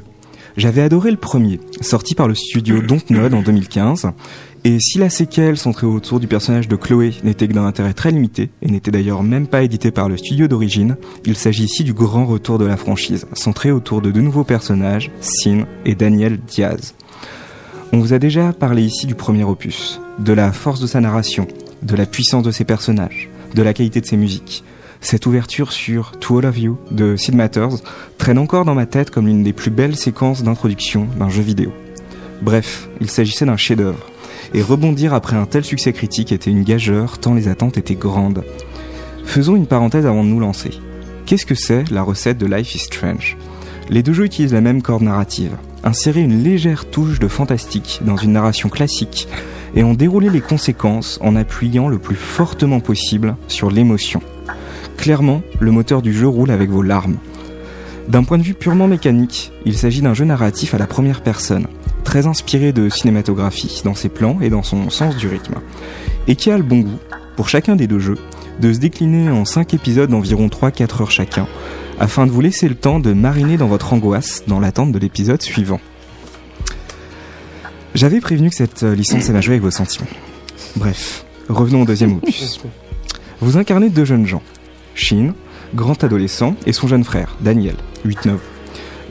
J'avais 0.56 0.82
adoré 0.82 1.10
le 1.10 1.16
premier, 1.16 1.60
sorti 1.80 2.14
par 2.14 2.28
le 2.28 2.34
studio 2.34 2.80
Dontnod 2.80 3.32
en 3.34 3.42
2015, 3.42 4.08
et 4.64 4.78
si 4.80 4.98
la 4.98 5.08
séquelle 5.08 5.56
centrée 5.56 5.86
autour 5.86 6.20
du 6.20 6.26
personnage 6.26 6.68
de 6.68 6.76
Chloé 6.76 7.14
n'était 7.24 7.48
que 7.48 7.52
d'un 7.52 7.64
intérêt 7.64 7.94
très 7.94 8.10
limité, 8.10 8.50
et 8.60 8.70
n'était 8.70 8.90
d'ailleurs 8.90 9.22
même 9.22 9.46
pas 9.46 9.62
édité 9.62 9.90
par 9.90 10.08
le 10.08 10.16
studio 10.16 10.48
d'origine, 10.48 10.96
il 11.24 11.36
s'agit 11.36 11.64
ici 11.64 11.84
du 11.84 11.94
grand 11.94 12.26
retour 12.26 12.58
de 12.58 12.66
la 12.66 12.76
franchise, 12.76 13.26
centré 13.32 13.70
autour 13.70 14.02
de 14.02 14.10
deux 14.10 14.20
nouveaux 14.20 14.44
personnages, 14.44 15.10
Sin 15.20 15.66
et 15.84 15.94
Daniel 15.94 16.38
Diaz. 16.38 16.94
On 17.92 17.98
vous 17.98 18.12
a 18.12 18.18
déjà 18.18 18.52
parlé 18.52 18.82
ici 18.82 19.06
du 19.06 19.14
premier 19.14 19.44
opus, 19.44 20.00
de 20.18 20.32
la 20.32 20.52
force 20.52 20.80
de 20.80 20.86
sa 20.86 21.00
narration, 21.00 21.46
de 21.82 21.96
la 21.96 22.06
puissance 22.06 22.42
de 22.42 22.50
ses 22.50 22.64
personnages, 22.64 23.30
de 23.54 23.62
la 23.62 23.72
qualité 23.72 24.00
de 24.00 24.06
ses 24.06 24.16
musiques. 24.16 24.62
Cette 25.00 25.26
ouverture 25.26 25.72
sur 25.72 26.12
To 26.20 26.38
All 26.38 26.46
of 26.46 26.58
You 26.58 26.78
de 26.90 27.16
Sid 27.16 27.34
Matters 27.34 27.78
traîne 28.18 28.38
encore 28.38 28.64
dans 28.64 28.74
ma 28.74 28.86
tête 28.86 29.10
comme 29.10 29.26
l'une 29.26 29.42
des 29.42 29.52
plus 29.52 29.70
belles 29.70 29.96
séquences 29.96 30.42
d'introduction 30.42 31.08
d'un 31.18 31.30
jeu 31.30 31.42
vidéo. 31.42 31.72
Bref, 32.42 32.88
il 33.00 33.10
s'agissait 33.10 33.46
d'un 33.46 33.56
chef-d'œuvre. 33.56 34.06
Et 34.52 34.62
rebondir 34.62 35.14
après 35.14 35.36
un 35.36 35.46
tel 35.46 35.64
succès 35.64 35.92
critique 35.92 36.32
était 36.32 36.50
une 36.50 36.64
gageure 36.64 37.18
tant 37.18 37.34
les 37.34 37.48
attentes 37.48 37.78
étaient 37.78 37.94
grandes. 37.94 38.44
Faisons 39.24 39.56
une 39.56 39.66
parenthèse 39.66 40.06
avant 40.06 40.22
de 40.22 40.28
nous 40.28 40.40
lancer. 40.40 40.70
Qu'est-ce 41.24 41.46
que 41.46 41.54
c'est 41.54 41.90
la 41.90 42.02
recette 42.02 42.38
de 42.38 42.46
Life 42.46 42.74
is 42.74 42.80
Strange? 42.80 43.36
Les 43.88 44.02
deux 44.02 44.12
jeux 44.12 44.24
utilisent 44.26 44.52
la 44.52 44.60
même 44.60 44.82
corde 44.82 45.02
narrative. 45.02 45.56
Insérer 45.82 46.20
une 46.20 46.42
légère 46.42 46.90
touche 46.90 47.18
de 47.20 47.28
fantastique 47.28 48.00
dans 48.04 48.16
une 48.16 48.32
narration 48.32 48.68
classique 48.68 49.28
et 49.74 49.82
en 49.82 49.94
dérouler 49.94 50.30
les 50.30 50.40
conséquences 50.40 51.18
en 51.22 51.36
appuyant 51.36 51.88
le 51.88 51.98
plus 51.98 52.16
fortement 52.16 52.80
possible 52.80 53.36
sur 53.48 53.70
l'émotion. 53.70 54.20
Clairement, 54.96 55.42
le 55.60 55.70
moteur 55.70 56.02
du 56.02 56.12
jeu 56.12 56.28
roule 56.28 56.50
avec 56.50 56.70
vos 56.70 56.82
larmes. 56.82 57.16
D'un 58.08 58.24
point 58.24 58.38
de 58.38 58.42
vue 58.42 58.54
purement 58.54 58.88
mécanique, 58.88 59.52
il 59.64 59.76
s'agit 59.76 60.02
d'un 60.02 60.14
jeu 60.14 60.24
narratif 60.24 60.74
à 60.74 60.78
la 60.78 60.86
première 60.86 61.22
personne, 61.22 61.66
très 62.04 62.26
inspiré 62.26 62.72
de 62.72 62.88
cinématographie 62.88 63.82
dans 63.84 63.94
ses 63.94 64.08
plans 64.08 64.38
et 64.40 64.50
dans 64.50 64.62
son 64.62 64.90
sens 64.90 65.16
du 65.16 65.28
rythme, 65.28 65.54
et 66.26 66.34
qui 66.34 66.50
a 66.50 66.56
le 66.56 66.64
bon 66.64 66.80
goût, 66.80 66.98
pour 67.36 67.48
chacun 67.48 67.76
des 67.76 67.86
deux 67.86 68.00
jeux, 68.00 68.18
de 68.60 68.72
se 68.72 68.78
décliner 68.78 69.30
en 69.30 69.44
5 69.44 69.74
épisodes 69.74 70.10
d'environ 70.10 70.48
3-4 70.48 71.02
heures 71.02 71.10
chacun, 71.10 71.46
afin 71.98 72.26
de 72.26 72.30
vous 72.30 72.40
laisser 72.40 72.68
le 72.68 72.74
temps 72.74 73.00
de 73.00 73.12
mariner 73.12 73.56
dans 73.56 73.68
votre 73.68 73.92
angoisse 73.92 74.42
dans 74.46 74.60
l'attente 74.60 74.92
de 74.92 74.98
l'épisode 74.98 75.40
suivant. 75.40 75.80
J'avais 77.94 78.20
prévenu 78.20 78.50
que 78.50 78.56
cette 78.56 78.82
licence 78.82 79.30
allait 79.30 79.42
jouer 79.42 79.54
avec 79.54 79.62
vos 79.62 79.70
sentiments. 79.70 80.08
Bref, 80.76 81.24
revenons 81.48 81.82
au 81.82 81.84
deuxième 81.86 82.12
opus. 82.16 82.60
Vous 83.40 83.56
incarnez 83.56 83.88
deux 83.88 84.04
jeunes 84.04 84.26
gens, 84.26 84.42
Shin, 84.94 85.34
grand 85.74 86.02
adolescent, 86.04 86.54
et 86.66 86.72
son 86.72 86.88
jeune 86.88 87.04
frère, 87.04 87.36
Daniel, 87.40 87.76
8-9 88.06 88.30
ans. 88.30 88.38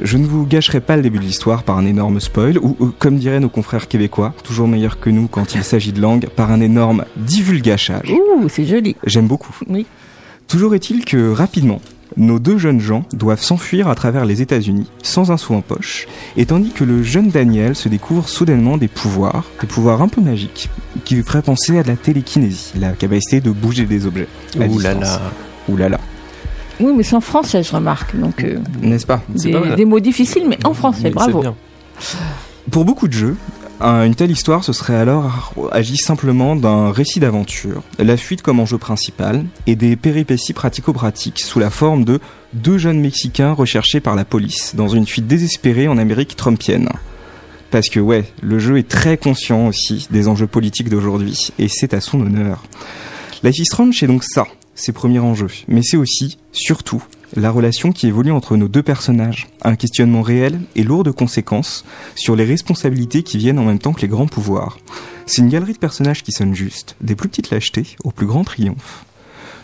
Je 0.02 0.18
ne 0.18 0.26
vous 0.26 0.46
gâcherai 0.46 0.80
pas 0.80 0.96
le 0.96 1.02
début 1.02 1.20
de 1.20 1.24
l'histoire 1.26 1.64
par 1.64 1.78
un 1.78 1.86
énorme 1.86 2.20
spoil, 2.22 2.58
ou, 2.60 2.76
ou, 2.80 2.88
comme 2.98 3.18
diraient 3.18 3.42
nos 3.42 3.50
confrères 3.50 3.88
québécois, 3.90 4.34
toujours 4.44 4.68
meilleurs 4.68 5.00
que 5.00 5.10
nous 5.10 5.28
quand 5.28 5.56
il 5.56 5.64
s'agit 5.64 5.92
de 5.92 6.00
langue, 6.00 6.28
par 6.30 6.52
un 6.52 6.62
énorme 6.62 7.04
divulgachage. 7.18 8.10
Ouh, 8.12 8.48
c'est 8.48 8.66
joli. 8.66 8.96
J'aime 9.06 9.28
beaucoup. 9.28 9.56
Oui. 9.68 9.86
Toujours 10.48 10.74
est-il 10.74 11.04
que, 11.04 11.32
rapidement, 11.32 11.82
nos 12.18 12.40
deux 12.40 12.58
jeunes 12.58 12.80
gens 12.80 13.04
doivent 13.14 13.42
s'enfuir 13.42 13.88
à 13.90 13.96
travers 13.96 14.26
les 14.26 14.42
États-Unis 14.42 14.90
sans 15.04 15.32
un 15.32 15.38
sou 15.38 15.54
en 15.54 15.62
poche, 15.62 16.08
et 16.38 16.46
tandis 16.46 16.72
que 16.72 16.84
le 16.86 17.04
jeune 17.04 17.28
Daniel 17.30 17.76
se 17.76 17.90
découvre 17.90 18.28
soudainement 18.30 18.78
des 18.78 18.88
pouvoirs, 18.88 19.44
des 19.62 19.68
pouvoirs 19.68 20.02
un 20.02 20.08
peu 20.08 20.22
magiques, 20.22 20.70
qui 21.04 21.16
lui 21.16 21.24
feraient 21.24 21.42
penser 21.42 21.78
à 21.78 21.84
de 21.84 21.90
la 21.90 21.98
télékinésie, 21.98 22.72
la 22.80 22.94
capacité 22.94 23.42
de 23.42 23.52
bouger 23.52 23.86
des 23.86 24.06
objets. 24.06 24.28
à 24.60 24.66
Ouh 24.66 24.80
là 24.80 24.94
distance. 24.96 25.20
là. 25.20 25.32
Ouh 25.70 25.78
là 25.78 25.90
là. 25.90 26.00
Oui, 26.80 26.94
mais 26.96 27.04
c'est 27.04 27.16
en 27.16 27.22
français, 27.22 27.62
je 27.62 27.74
remarque. 27.76 28.16
Donc, 28.18 28.44
euh, 28.44 28.58
N'est-ce 28.82 29.06
pas 29.06 29.22
C'est 29.36 29.52
des, 29.52 29.60
pas 29.60 29.76
des 29.76 29.86
mots 29.86 30.00
difficiles, 30.00 30.46
mais 30.48 30.58
en 30.66 30.74
français. 30.74 31.02
Mais 31.04 31.10
Bravo. 31.12 31.42
bien. 31.42 31.56
Pour 32.72 32.86
beaucoup 32.86 33.08
de 33.08 33.14
jeux, 33.14 33.36
un- 33.82 34.04
une 34.06 34.16
telle 34.16 34.32
histoire 34.32 34.64
ce 34.64 34.72
serait 34.74 34.96
alors 34.96 35.54
agi 35.72 35.98
simplement 35.98 36.56
d'un 36.56 36.92
récit 36.92 37.20
d'aventure, 37.20 37.84
la 37.98 38.16
fuite 38.18 38.42
comme 38.42 38.60
enjeu 38.60 38.78
principal, 38.78 39.44
et 39.68 39.76
des 39.76 39.96
péripéties 39.96 40.54
pratico-pratiques 40.54 41.40
sous 41.40 41.60
la 41.60 41.70
forme 41.70 42.06
de 42.06 42.20
deux 42.54 42.78
jeunes 42.78 43.00
Mexicains 43.02 43.52
recherchés 43.54 44.00
par 44.00 44.16
la 44.16 44.24
police 44.26 44.74
dans 44.76 44.88
une 44.88 45.06
fuite 45.08 45.28
désespérée 45.28 45.88
en 45.88 45.98
Amérique 45.98 46.36
trumpienne. 46.36 46.90
Parce 47.72 47.90
que 47.90 48.00
ouais, 48.00 48.26
le 48.42 48.58
jeu 48.60 48.78
est 48.78 48.88
très 48.88 49.18
conscient 49.18 49.68
aussi 49.68 50.08
des 50.12 50.28
enjeux 50.28 50.48
politiques 50.48 50.90
d'aujourd'hui, 50.90 51.50
et 51.60 51.68
c'est 51.68 51.94
à 51.94 52.02
son 52.02 52.22
honneur. 52.22 52.64
Life 53.44 53.58
is 53.60 53.66
Strange 53.66 53.98
c'est 54.00 54.08
donc 54.08 54.24
ça, 54.24 54.46
ses 54.80 54.92
premiers 54.92 55.20
enjeux, 55.20 55.52
mais 55.68 55.82
c'est 55.84 55.98
aussi, 55.98 56.38
surtout, 56.52 57.04
la 57.36 57.52
relation 57.52 57.92
qui 57.92 58.08
évolue 58.08 58.32
entre 58.32 58.58
nos 58.58 58.68
deux 58.68 58.82
personnages, 58.82 59.48
un 59.62 59.76
questionnement 59.76 60.22
réel 60.22 60.62
et 60.76 60.84
lourd 60.84 61.04
de 61.04 61.12
conséquences 61.12 61.86
sur 62.16 62.36
les 62.36 62.46
responsabilités 62.46 63.24
qui 63.24 63.38
viennent 63.38 63.60
en 63.60 63.66
même 63.66 63.80
temps 63.80 63.94
que 63.94 64.02
les 64.02 64.08
grands 64.08 64.28
pouvoirs. 64.28 64.80
C'est 65.26 65.42
une 65.42 65.50
galerie 65.50 65.74
de 65.74 65.78
personnages 65.78 66.24
qui 66.24 66.32
sonne 66.32 66.56
juste, 66.56 66.96
des 67.02 67.16
plus 67.16 67.30
petites 67.30 67.52
lâchetés 67.52 67.96
au 68.04 68.12
plus 68.12 68.26
grand 68.26 68.44
triomphe. 68.44 69.06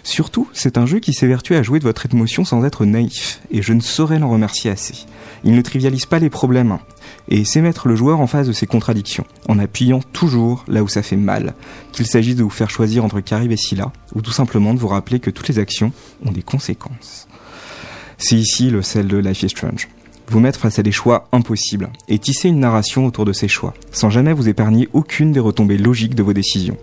Surtout, 0.05 0.47
c'est 0.53 0.77
un 0.77 0.85
jeu 0.85 0.99
qui 0.99 1.13
s'évertue 1.13 1.55
à 1.55 1.63
jouer 1.63 1.79
de 1.79 1.83
votre 1.83 2.05
émotion 2.05 2.45
sans 2.45 2.63
être 2.63 2.85
naïf, 2.85 3.41
et 3.49 3.63
je 3.63 3.73
ne 3.73 3.81
saurais 3.81 4.19
l'en 4.19 4.29
remercier 4.29 4.69
assez. 4.69 4.93
Il 5.43 5.55
ne 5.55 5.61
trivialise 5.63 6.05
pas 6.05 6.19
les 6.19 6.29
problèmes, 6.29 6.77
et 7.27 7.43
sait 7.43 7.59
mettre 7.59 7.87
le 7.87 7.95
joueur 7.95 8.19
en 8.19 8.27
face 8.27 8.45
de 8.45 8.53
ses 8.53 8.67
contradictions, 8.67 9.25
en 9.49 9.57
appuyant 9.57 10.01
toujours 10.13 10.63
là 10.67 10.83
où 10.83 10.87
ça 10.87 11.01
fait 11.01 11.15
mal, 11.15 11.55
qu'il 11.91 12.05
s'agisse 12.05 12.35
de 12.35 12.43
vous 12.43 12.51
faire 12.51 12.69
choisir 12.69 13.03
entre 13.03 13.19
Carib 13.19 13.51
et 13.51 13.57
Scylla, 13.57 13.91
ou 14.13 14.21
tout 14.21 14.31
simplement 14.31 14.75
de 14.75 14.79
vous 14.79 14.87
rappeler 14.87 15.19
que 15.19 15.31
toutes 15.31 15.47
les 15.47 15.57
actions 15.57 15.91
ont 16.23 16.31
des 16.31 16.43
conséquences. 16.43 17.27
C'est 18.19 18.37
ici 18.37 18.69
le 18.69 18.83
sel 18.83 19.07
de 19.07 19.17
Life 19.17 19.41
is 19.41 19.49
Strange. 19.49 19.89
Vous 20.27 20.39
mettre 20.39 20.59
face 20.59 20.77
à 20.77 20.83
des 20.83 20.91
choix 20.91 21.27
impossibles 21.31 21.89
et 22.07 22.19
tisser 22.19 22.49
une 22.49 22.59
narration 22.59 23.07
autour 23.07 23.25
de 23.25 23.33
ces 23.33 23.47
choix, 23.47 23.73
sans 23.91 24.11
jamais 24.11 24.33
vous 24.33 24.49
épargner 24.49 24.87
aucune 24.93 25.31
des 25.31 25.39
retombées 25.39 25.79
logiques 25.79 26.15
de 26.15 26.23
vos 26.23 26.33
décisions. 26.33 26.77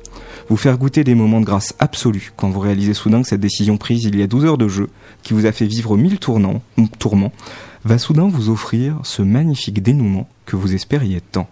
Vous 0.48 0.57
faire 0.57 0.78
goûter 0.78 1.05
des 1.05 1.14
moments 1.14 1.40
de 1.40 1.46
grâce 1.46 1.74
absolue 1.78 2.33
quand 2.37 2.50
vous 2.50 2.61
réalisez 2.61 2.94
soudain 2.94 3.22
que 3.22 3.28
cette 3.28 3.40
décision 3.40 3.76
prise 3.76 4.05
il 4.05 4.18
y 4.18 4.22
a 4.22 4.26
12 4.26 4.44
heures 4.44 4.59
de 4.59 4.68
jeu, 4.68 4.88
qui 5.22 5.35
vous 5.35 5.46
a 5.46 5.52
fait 5.52 5.66
vivre 5.66 5.96
mille 5.96 6.18
tournants, 6.18 6.62
tourments, 6.98 7.33
va 7.85 7.98
soudain 7.98 8.28
vous 8.28 8.50
offrir 8.50 9.00
ce 9.02 9.22
magnifique 9.22 9.83
dénouement 9.83 10.28
que 10.46 10.57
vous 10.57 10.74
espériez 10.74 11.20
tant. 11.20 11.48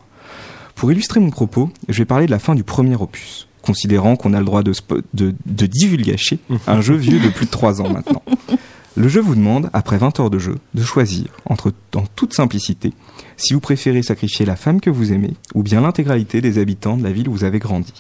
Pour 0.74 0.90
illustrer 0.92 1.20
mon 1.20 1.30
propos, 1.30 1.70
je 1.88 1.98
vais 1.98 2.04
parler 2.04 2.26
de 2.26 2.30
la 2.30 2.38
fin 2.38 2.54
du 2.54 2.64
premier 2.64 2.96
opus, 2.96 3.48
considérant 3.62 4.16
qu'on 4.16 4.32
a 4.32 4.38
le 4.38 4.44
droit 4.44 4.62
de, 4.62 4.72
de, 5.14 5.34
un 6.66 6.80
jeu 6.80 6.94
vieux 6.94 7.20
de 7.20 7.28
plus 7.28 7.46
de 7.46 7.50
3 7.50 7.82
ans 7.82 7.90
maintenant. 7.90 8.22
Le 8.96 9.08
jeu 9.08 9.20
vous 9.20 9.34
demande, 9.34 9.70
après 9.72 9.98
20 9.98 10.20
heures 10.20 10.30
de 10.30 10.38
jeu, 10.38 10.56
de 10.74 10.82
choisir, 10.82 11.26
entre, 11.44 11.72
en 11.94 12.04
toute 12.16 12.34
simplicité, 12.34 12.92
si 13.36 13.54
vous 13.54 13.60
préférez 13.60 14.02
sacrifier 14.02 14.44
la 14.44 14.56
femme 14.56 14.80
que 14.80 14.90
vous 14.90 15.12
aimez, 15.12 15.34
ou 15.54 15.62
bien 15.62 15.80
l'intégralité 15.80 16.40
des 16.40 16.58
habitants 16.58 16.96
de 16.96 17.04
la 17.04 17.12
ville 17.12 17.28
où 17.28 17.32
vous 17.32 17.44
avez 17.44 17.58
grandi. 17.58 17.92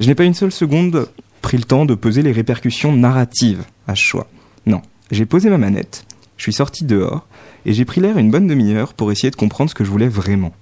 Je 0.00 0.06
n'ai 0.06 0.14
pas 0.14 0.24
une 0.24 0.34
seule 0.34 0.52
seconde 0.52 1.08
pris 1.40 1.56
le 1.56 1.64
temps 1.64 1.86
de 1.86 1.94
peser 1.94 2.22
les 2.22 2.32
répercussions 2.32 2.92
narratives 2.92 3.64
à 3.86 3.94
choix. 3.94 4.26
Non, 4.66 4.82
j'ai 5.10 5.26
posé 5.26 5.48
ma 5.48 5.58
manette, 5.58 6.04
je 6.36 6.42
suis 6.42 6.52
sorti 6.52 6.84
dehors, 6.84 7.26
et 7.64 7.72
j'ai 7.72 7.84
pris 7.84 8.00
l'air 8.00 8.18
une 8.18 8.30
bonne 8.30 8.46
demi-heure 8.46 8.94
pour 8.94 9.10
essayer 9.10 9.30
de 9.30 9.36
comprendre 9.36 9.70
ce 9.70 9.74
que 9.74 9.84
je 9.84 9.90
voulais 9.90 10.08
vraiment. 10.08 10.52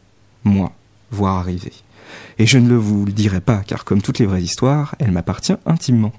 Moi, 0.45 0.73
voir 1.11 1.37
arriver. 1.37 1.73
Et 2.39 2.47
je 2.47 2.59
ne 2.59 2.69
le 2.69 2.77
vous 2.77 3.07
le 3.07 3.13
dirai 3.13 3.41
pas, 3.41 3.63
car 3.67 3.85
comme 3.85 4.03
toutes 4.03 4.19
les 4.19 4.27
vraies 4.27 4.43
histoires, 4.43 4.95
elle 4.99 5.11
m'appartient 5.11 5.57
intimement. 5.67 6.13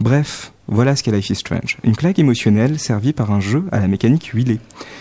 Bref, 0.00 0.52
voilà 0.68 0.94
ce 0.94 1.02
qu'est 1.02 1.10
Life 1.10 1.30
is 1.30 1.36
Strange. 1.36 1.78
Une 1.82 1.96
claque 1.96 2.18
émotionnelle 2.18 2.78
servie 2.78 3.14
par 3.14 3.32
un 3.32 3.40
jeu 3.40 3.64
à 3.72 3.80
la 3.80 3.88
mécanique 3.88 4.26
huilée, 4.34 4.60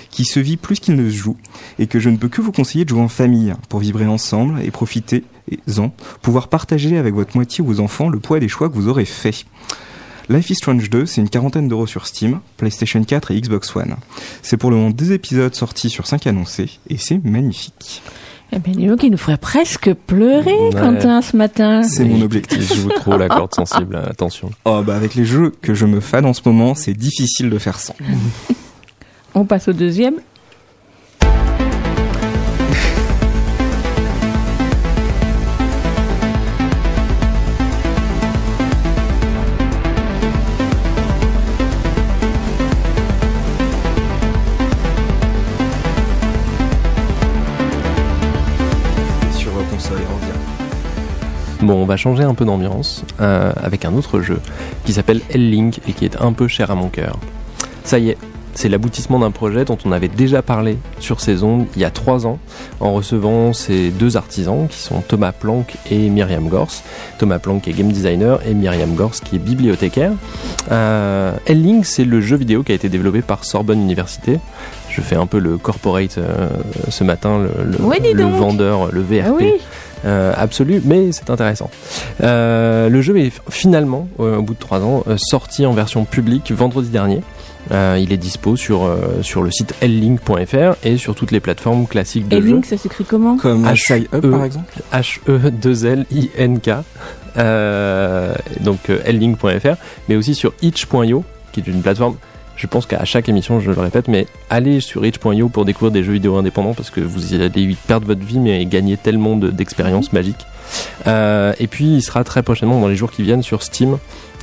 qui 0.10 0.24
se 0.24 0.40
vit 0.40 0.58
plus 0.58 0.80
qu'il 0.80 0.96
ne 0.96 1.10
se 1.10 1.16
joue, 1.16 1.38
et 1.78 1.88
que 1.88 2.00
je 2.00 2.10
ne 2.10 2.18
peux 2.18 2.30
que 2.30 2.42
vous 2.42 2.54
conseiller 2.54 2.86
de 2.86 2.90
jouer 2.90 3.02
en 3.02 3.10
famille, 3.10 3.54
pour 3.68 3.82
vibrer 3.82 4.08
ensemble 4.08 4.62
et 4.62 4.72
profiter, 4.72 5.26
en 5.78 5.90
pouvoir 6.22 6.48
partager 6.48 6.98
avec 6.98 7.14
votre 7.14 7.36
moitié 7.36 7.62
ou 7.62 7.68
vos 7.68 7.80
enfants 7.82 8.10
le 8.10 8.20
poids 8.20 8.40
des 8.40 8.48
choix 8.48 8.70
que 8.70 8.76
vous 8.76 8.88
aurez 8.88 9.06
faits. 9.06 9.46
Life 10.30 10.50
is 10.50 10.56
Strange 10.56 10.90
2, 10.90 11.06
c'est 11.06 11.22
une 11.22 11.30
quarantaine 11.30 11.68
d'euros 11.68 11.88
sur 11.88 12.08
Steam, 12.08 12.40
PlayStation 12.58 13.04
4 13.04 13.32
et 13.32 13.40
Xbox 13.40 13.74
One. 13.76 13.96
C'est 14.42 14.58
pour 14.58 14.72
le 14.72 14.78
moment 14.78 14.90
deux 14.90 15.12
épisodes 15.12 15.56
sortis 15.56 15.90
sur 15.90 16.08
5 16.08 16.28
annoncés, 16.28 16.80
et 16.90 16.98
c'est 16.98 17.24
magnifique. 17.24 18.02
Eh 18.54 18.60
ben, 18.60 18.74
dis 18.74 18.88
donc, 18.88 19.04
il 19.04 19.12
nous 19.12 19.18
ferait 19.18 19.38
presque 19.38 19.94
pleurer, 19.94 20.54
Ouais. 20.54 20.72
Quentin, 20.72 21.22
ce 21.22 21.36
matin. 21.36 21.84
C'est 21.84 22.06
mon 22.06 22.22
objectif. 22.22 22.62
Je 22.62 22.82
joue 22.82 22.90
trop 22.90 23.18
la 23.18 23.28
corde 23.28 23.54
sensible, 23.54 23.98
attention. 23.98 24.52
Oh 24.66 24.82
bah 24.86 24.96
avec 24.96 25.16
les 25.16 25.26
jeux 25.26 25.52
que 25.62 25.74
je 25.74 25.86
me 25.86 26.00
fade 26.00 26.26
en 26.26 26.34
ce 26.34 26.42
moment, 26.46 26.74
c'est 26.76 26.94
difficile 26.94 27.50
de 27.50 27.58
faire 27.58 27.80
sans. 27.80 27.96
On 29.36 29.46
passe 29.46 29.68
au 29.68 29.74
deuxième. 29.74 30.16
Va 51.88 51.98
changer 51.98 52.24
un 52.24 52.36
peu 52.36 52.46
d'ambiance 52.46 53.04
euh, 53.22 53.52
avec 53.64 53.84
un 53.86 53.94
autre 53.94 54.22
jeu 54.22 54.40
qui 54.86 54.94
s'appelle 54.94 55.22
L-Link 55.32 55.80
et 55.88 55.94
qui 55.94 56.06
est 56.06 56.22
un 56.22 56.34
peu 56.34 56.48
cher 56.48 56.70
à 56.70 56.76
mon 56.76 56.90
cœur. 56.90 57.18
Ça 57.84 57.98
y 58.00 58.10
est, 58.10 58.18
c'est 58.54 58.70
l'aboutissement 58.70 59.20
d'un 59.20 59.30
projet 59.32 59.66
dont 59.66 59.78
on 59.86 59.92
avait 59.92 60.08
déjà 60.08 60.42
parlé 60.42 60.78
sur 61.00 61.22
ces 61.22 61.44
ondes 61.44 61.66
il 61.76 61.82
y 61.82 61.86
a 61.86 61.92
trois 61.92 62.26
ans 62.26 62.40
en 62.80 62.92
recevant 62.92 63.54
ces 63.54 63.92
deux 63.92 64.18
artisans 64.18 64.68
qui 64.68 64.80
sont 64.80 65.02
Thomas 65.02 65.32
Planck 65.32 65.76
et 65.92 66.10
Myriam 66.10 66.48
Gors. 66.48 66.72
Thomas 67.20 67.38
Planck 67.40 67.62
qui 67.64 67.70
est 67.70 67.74
game 67.74 67.92
designer 67.92 68.40
et 68.48 68.54
Myriam 68.56 68.96
Gors 68.96 69.12
qui 69.12 69.36
est 69.36 69.40
bibliothécaire. 69.40 70.12
Euh, 70.72 71.34
L-Link, 71.46 71.86
c'est 71.86 72.04
le 72.06 72.20
jeu 72.20 72.36
vidéo 72.36 72.64
qui 72.64 72.72
a 72.72 72.76
été 72.76 72.90
développé 72.90 73.22
par 73.22 73.46
Sorbonne 73.46 73.80
Université. 73.82 74.40
Je 74.90 75.02
fais 75.02 75.16
un 75.16 75.28
peu 75.28 75.38
le 75.40 75.58
corporate 75.58 76.18
euh, 76.18 76.50
ce 76.90 77.04
matin, 77.04 77.38
le, 77.40 77.64
le- 77.72 77.78
Oui, 77.82 77.98
dis 78.02 78.14
le 78.14 78.24
donc. 78.24 78.36
vendeur, 78.36 78.92
le 78.92 79.02
VRP 79.02 79.26
Ah 79.28 79.32
oui. 79.40 79.54
Euh, 80.06 80.34
absolu, 80.36 80.82
mais 80.86 81.12
c'est 81.12 81.30
intéressant. 81.30 81.70
Euh, 82.24 82.90
le 82.90 83.02
jeu 83.02 83.18
est 83.18 83.32
finalement, 83.50 84.08
euh, 84.20 84.38
au 84.38 84.42
bout 84.42 84.54
de 84.54 84.60
trois 84.60 84.82
ans, 84.82 85.04
euh, 85.08 85.16
sorti 85.18 85.66
en 85.66 85.74
version 85.74 86.06
publique 86.06 86.52
vendredi 86.52 86.90
dernier. 86.90 87.22
Euh, 87.72 88.00
il 88.02 88.14
est 88.14 88.18
dispo 88.18 88.56
sur, 88.56 88.86
euh, 88.86 89.22
sur 89.24 89.44
le 89.44 89.52
site 89.52 89.74
llink.fr 89.82 90.78
et 90.86 90.96
sur 90.98 91.16
toutes 91.16 91.32
les 91.32 91.42
plateformes 91.42 91.86
classiques 91.86 92.28
de 92.30 92.38
Et 92.38 92.42
jeu. 92.42 92.48
Link, 92.48 92.66
ça 92.66 92.78
s'écrit 92.78 93.04
comment 93.04 93.36
Comme 93.38 93.66
H- 93.66 93.76
Shy 93.76 94.08
Up 94.14 94.24
E. 94.24 94.30
par 94.32 94.46
exemple 94.46 94.74
H-E-2-L-I-N-K. 94.94 96.70
Euh, 97.38 98.34
donc 98.62 98.90
euh, 98.90 99.00
llink.fr, 99.12 99.76
mais 100.10 100.16
aussi 100.16 100.34
sur 100.34 100.54
itch.io, 100.62 101.24
qui 101.52 101.60
est 101.60 101.68
une 101.68 101.82
plateforme. 101.82 102.16
Je 102.58 102.66
pense 102.68 102.86
qu'à 102.88 103.06
chaque 103.06 103.30
émission, 103.30 103.60
je 103.60 103.70
le 103.72 103.80
répète, 103.80 104.08
mais 104.08 104.26
allez 104.50 104.80
sur 104.82 105.06
itch.io 105.06 105.48
pour 105.48 105.64
découvrir 105.64 105.92
des 105.92 106.04
jeux 106.04 106.14
vidéo 106.14 106.36
indépendants 106.38 106.74
parce 106.74 106.90
que 106.90 107.00
vous 107.02 107.34
allez 107.36 107.50
y 107.62 107.76
perdre 107.76 108.08
votre 108.08 108.24
vie, 108.26 108.40
mais 108.40 108.66
gagner 108.66 108.98
tellement 108.98 109.36
de- 109.38 109.52
d'expériences 109.52 110.12
magiques. 110.12 110.46
Euh, 111.06 111.54
et 111.60 111.68
puis, 111.68 111.86
il 111.98 112.02
sera 112.02 112.24
très 112.24 112.42
prochainement 112.44 112.82
dans 112.82 112.88
les 112.88 112.96
jours 112.96 113.12
qui 113.12 113.22
viennent 113.24 113.44
sur 113.44 113.62
Steam. 113.64 113.98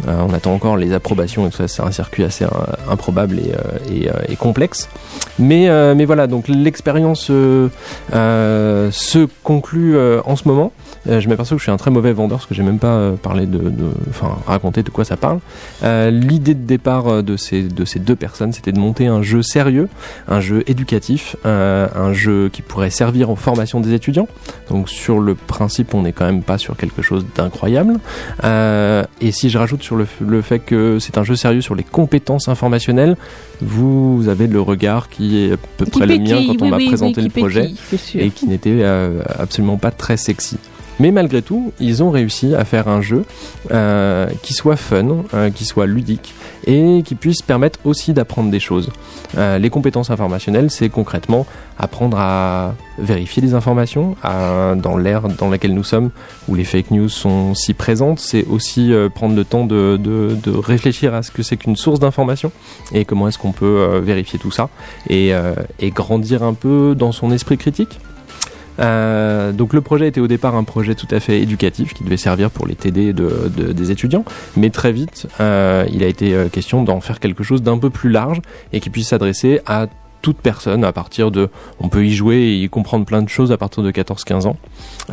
Euh, 0.09 0.23
on 0.29 0.33
attend 0.33 0.55
encore 0.55 0.77
les 0.77 0.93
approbations 0.93 1.47
et 1.47 1.51
tout 1.51 1.57
ça. 1.57 1.69
C'est 1.69 1.83
un 1.83 1.91
circuit 1.91 2.25
assez 2.25 2.45
euh, 2.45 2.49
improbable 2.89 3.39
et, 3.41 3.53
euh, 3.53 3.93
et, 3.95 4.09
euh, 4.09 4.13
et 4.29 4.37
complexe. 4.37 4.89
Mais, 5.39 5.69
euh, 5.69 5.95
mais 5.95 6.05
voilà, 6.05 6.27
donc 6.27 6.47
l'expérience 6.49 7.25
se 7.25 7.69
conclut 9.43 9.97
en 10.25 10.37
ce 10.37 10.47
moment. 10.49 10.73
Euh, 11.09 11.21
je 11.21 11.29
m'aperçois 11.29 11.57
que 11.57 11.61
je 11.61 11.65
suis 11.65 11.73
un 11.73 11.77
très 11.77 11.91
mauvais 11.91 12.13
vendeur 12.13 12.39
parce 12.39 12.47
que 12.47 12.55
j'ai 12.55 12.63
même 12.63 12.79
pas 12.79 12.95
euh, 12.95 13.17
parlé 13.17 13.47
de, 13.47 13.61
enfin 14.09 14.39
raconté 14.47 14.83
de 14.83 14.91
quoi 14.91 15.05
ça 15.05 15.17
parle. 15.17 15.39
Euh, 15.83 16.11
L'idée 16.11 16.55
de 16.55 16.67
départ 16.67 17.09
euh, 17.09 17.23
de 17.23 17.37
ces 17.37 17.63
de 17.63 17.85
ces 17.85 17.99
deux 17.99 18.17
personnes, 18.17 18.53
c'était 18.53 18.73
de 18.73 18.79
monter 18.79 19.07
un 19.07 19.23
jeu 19.23 19.43
sérieux, 19.43 19.89
un 20.29 20.41
jeu 20.41 20.63
éducatif, 20.67 21.37
euh, 21.45 21.89
un 21.95 22.13
jeu 22.13 22.49
qui 22.53 22.63
pourrait 22.63 22.91
servir 22.91 23.31
aux 23.31 23.37
formations 23.37 23.81
des 23.81 23.93
étudiants. 23.93 24.29
Donc 24.71 24.89
sur 24.89 25.21
le 25.21 25.35
principe, 25.35 25.95
on 25.95 26.05
est 26.05 26.13
quand 26.13 26.25
même 26.25 26.43
pas 26.43 26.59
sur 26.59 26.77
quelque 26.77 27.03
chose 27.03 27.27
d'incroyable. 27.37 27.99
Et 29.21 29.33
si 29.33 29.51
je 29.51 29.59
rajoute 29.59 29.83
sur 29.83 29.97
le, 29.97 30.07
le 30.21 30.43
fait 30.43 30.59
que 30.59 30.99
c'est 30.99 31.19
un 31.19 31.25
jeu 31.25 31.37
sérieux 31.37 31.61
sur 31.61 31.75
les 31.75 31.83
compétences 31.83 32.49
informationnelles, 32.49 33.17
vous 33.61 34.25
avez 34.29 34.47
le 34.47 34.61
regard 34.61 35.09
qui 35.09 35.39
est 35.39 35.53
à 35.53 35.57
peu 35.77 35.85
Qui 35.85 35.91
près 35.91 36.07
le 36.07 36.19
mien 36.19 36.43
quand 36.47 36.61
on 36.61 36.65
oui, 36.65 36.71
m'a 36.71 36.77
oui, 36.77 36.87
présenté 36.89 37.21
oui, 37.21 37.29
le 37.35 37.41
projet 37.41 37.71
pétille, 37.91 38.21
et 38.21 38.31
qui 38.31 38.47
n'était 38.47 38.85
absolument 39.39 39.77
pas 39.77 39.91
très 39.91 40.17
sexy. 40.17 40.59
Mais 41.01 41.11
malgré 41.11 41.43
tout, 41.43 41.73
ils 41.81 42.03
ont 42.03 42.11
réussi 42.11 42.55
à 42.55 42.65
faire 42.65 42.89
un 42.89 43.01
jeu 43.01 43.25
euh, 43.73 44.29
qui 44.43 44.55
soit 44.55 44.77
fun, 44.77 45.25
euh, 45.35 45.51
qui 45.51 45.65
soit 45.65 45.87
ludique 45.87 46.35
et 46.67 47.03
qui 47.05 47.15
puisse 47.15 47.43
permettre 47.43 47.81
aussi 47.85 48.13
d'apprendre 48.15 48.51
des 48.51 48.61
choses. 48.61 48.91
Euh, 49.37 49.59
les 49.59 49.71
compétences 49.71 50.11
informationnelles, 50.11 50.71
c'est 50.71 50.89
concrètement 50.89 51.47
apprendre 51.79 52.17
à 52.19 52.75
vérifier 52.99 53.43
les 53.43 53.55
informations 53.55 54.15
dans 54.23 54.97
l'ère 54.97 55.23
dans 55.23 55.51
laquelle 55.51 55.75
nous 55.75 55.83
sommes, 55.83 56.11
où 56.49 56.55
les 56.55 56.63
fake 56.63 56.93
news 56.93 57.09
sont 57.09 57.55
si 57.55 57.75
présentes. 57.75 58.21
C'est 58.21 58.47
aussi 58.47 58.93
prendre 59.17 59.35
le 59.35 59.45
temps 59.45 59.67
de, 59.67 59.99
réfléchir 60.61 61.13
à 61.13 61.23
ce 61.23 61.33
que 61.33 61.43
c'est 61.43 61.57
qu'une 61.57 61.75
source 61.75 61.99
d'information 61.99 62.53
et 62.93 63.05
comment 63.05 63.27
est-ce 63.27 63.39
qu'on 63.39 63.51
peut 63.51 63.99
vérifier 63.99 64.39
tout 64.39 64.53
ça 64.53 64.71
et 65.11 65.35
grandir 65.91 66.45
un 66.45 66.55
peu 66.55 66.95
dans 66.97 67.11
son 67.11 67.33
esprit 67.33 67.59
critique. 67.59 67.99
Euh, 68.81 69.53
donc 69.53 69.73
le 69.73 69.81
projet 69.81 70.09
était 70.09 70.21
au 70.21 70.27
départ 70.27 70.57
un 70.57 70.65
projet 70.65 70.95
tout 70.95 71.07
à 71.11 71.21
fait 71.21 71.41
éducatif 71.41 71.95
qui 71.95 72.03
devait 72.05 72.17
servir 72.17 72.51
pour 72.51 72.67
les 72.67 72.75
TD 72.75 73.13
de, 73.13 73.51
de- 73.57 73.73
des 73.73 73.91
étudiants, 73.91 74.25
mais 74.57 74.71
très 74.71 74.91
vite 74.93 75.29
euh, 75.41 75.85
il 75.93 76.03
a 76.03 76.07
été 76.07 76.35
euh, 76.35 76.49
question 76.49 76.83
d'en 76.83 77.01
faire 77.01 77.21
quelque 77.21 77.45
chose 77.45 77.63
d'un 77.63 77.79
peu 77.79 77.91
plus 77.91 78.11
large 78.11 78.41
et 78.73 78.81
qui 78.81 78.91
puisse 78.91 79.09
s'adresser 79.09 79.61
à 79.67 79.87
toute 80.23 80.39
personne 80.39 80.85
à 80.85 80.93
partir 80.93 81.31
de 81.31 81.51
on 81.81 81.89
peut 81.91 82.05
y 82.07 82.13
jouer 82.15 82.37
et 82.37 82.63
y 82.63 82.69
comprendre 82.71 83.05
plein 83.05 83.21
de 83.23 83.29
choses 83.29 83.53
à 83.53 83.59
partir 83.59 83.83
de 83.83 83.91
14-15 83.91 84.47
ans. 84.47 84.57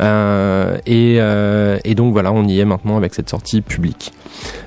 Euh, 0.00 0.78
et, 0.86 1.16
euh, 1.20 1.78
et 1.84 1.94
donc 1.94 2.12
voilà 2.14 2.32
on 2.32 2.44
y 2.48 2.58
est 2.58 2.64
maintenant 2.64 2.96
avec 2.96 3.14
cette 3.14 3.28
sortie 3.28 3.60
publique 3.60 4.12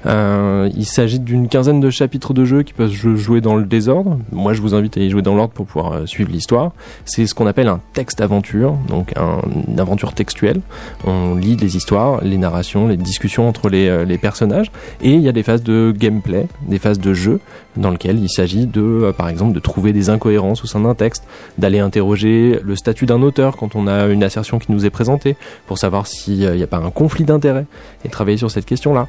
il 0.06 0.86
s'agit 0.86 1.20
d'une 1.20 1.48
quinzaine 1.48 1.80
de 1.80 1.90
chapitres 1.90 2.34
de 2.34 2.46
jeu 2.46 2.64
qui 2.64 2.74
peuvent 2.74 2.92
se 2.92 3.16
jouer 3.16 3.42
dans 3.42 3.56
le 3.56 3.64
désordre. 3.66 4.20
Moi, 4.32 4.54
je 4.54 4.62
vous 4.62 4.76
invite 4.76 4.98
à 4.98 5.02
y 5.02 5.10
jouer 5.10 5.22
dans 5.22 5.36
l'ordre 5.36 5.54
pour 5.54 5.66
pouvoir 5.66 5.94
euh, 5.94 6.06
suivre 6.06 6.32
l'histoire. 6.32 6.72
C'est 7.06 7.26
ce 7.28 7.34
qu'on 7.34 7.48
appelle 7.48 7.68
un 7.68 7.80
texte 7.94 8.22
aventure, 8.22 8.76
donc 8.88 9.14
un- 9.18 9.42
une 9.68 9.80
aventure 9.80 10.14
textuelle. 10.14 10.62
On 11.06 11.36
lit 11.36 11.56
les 11.56 11.76
histoires, 11.78 12.22
les 12.24 12.38
narrations, 12.38 12.88
les 12.88 12.98
discussions 12.98 13.48
entre 13.48 13.70
les, 13.70 13.88
euh, 13.88 14.06
les 14.06 14.18
personnages, 14.18 14.72
et 15.02 15.12
il 15.14 15.22
y 15.22 15.30
a 15.30 15.32
des 15.32 15.44
phases 15.44 15.64
de 15.64 15.94
gameplay, 15.98 16.48
des 16.68 16.80
phases 16.80 17.00
de 17.00 17.14
jeu 17.14 17.40
dans 17.78 17.90
lesquelles 17.92 18.20
il 18.20 18.30
s'agit 18.30 18.68
de, 18.68 18.82
euh, 18.82 19.12
par 19.12 19.28
exemple, 19.28 19.54
de 19.54 19.60
trouver 19.60 19.92
des 19.92 20.10
incohérences 20.10 20.64
au 20.64 20.68
sein 20.68 20.80
d'un 20.80 20.96
texte, 20.96 21.26
d'aller 21.58 21.80
interroger 21.80 22.60
le 22.64 22.76
statut 22.76 23.06
d'un 23.06 23.22
auteur 23.22 23.58
quand 23.58 23.76
on 23.76 23.88
a 23.88 24.06
une 24.08 24.24
assertion 24.24 24.60
qui 24.60 24.72
nous 24.72 24.86
est 24.86 24.90
présentée, 24.90 25.36
pour 25.68 25.78
savoir 25.78 26.08
s'il 26.08 26.50
n'y 26.54 26.64
a 26.64 26.68
pas 26.68 26.78
un 26.78 26.90
conflit 26.92 27.26
d'intérêt, 27.26 27.66
et 28.06 28.10
travailler 28.10 28.38
sur 28.38 28.50
cette 28.52 28.66
question-là, 28.66 29.08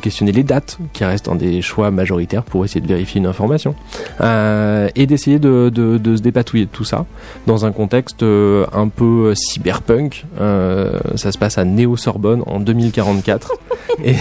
questionner 0.00 0.32
les 0.32 0.42
dates, 0.42 0.78
qui 0.92 1.04
restent 1.04 1.28
un 1.28 1.34
des 1.34 1.62
choix 1.62 1.90
majoritaires 1.90 2.42
pour 2.42 2.64
essayer 2.64 2.80
de 2.80 2.86
vérifier 2.86 3.20
une 3.20 3.26
information, 3.26 3.74
euh, 4.20 4.88
et 4.94 5.06
d'essayer 5.06 5.38
de, 5.38 5.70
de, 5.72 5.98
de 5.98 6.16
se 6.16 6.22
dépatouiller 6.22 6.66
de 6.66 6.70
tout 6.70 6.84
ça, 6.84 7.06
dans 7.46 7.64
un 7.64 7.72
contexte 7.72 8.22
euh, 8.22 8.66
un 8.72 8.88
peu 8.88 9.34
cyberpunk. 9.34 10.24
Euh, 10.40 10.98
ça 11.16 11.32
se 11.32 11.38
passe 11.38 11.58
à 11.58 11.64
Néo-Sorbonne 11.64 12.42
en 12.46 12.60
2044, 12.60 13.52
et 14.04 14.14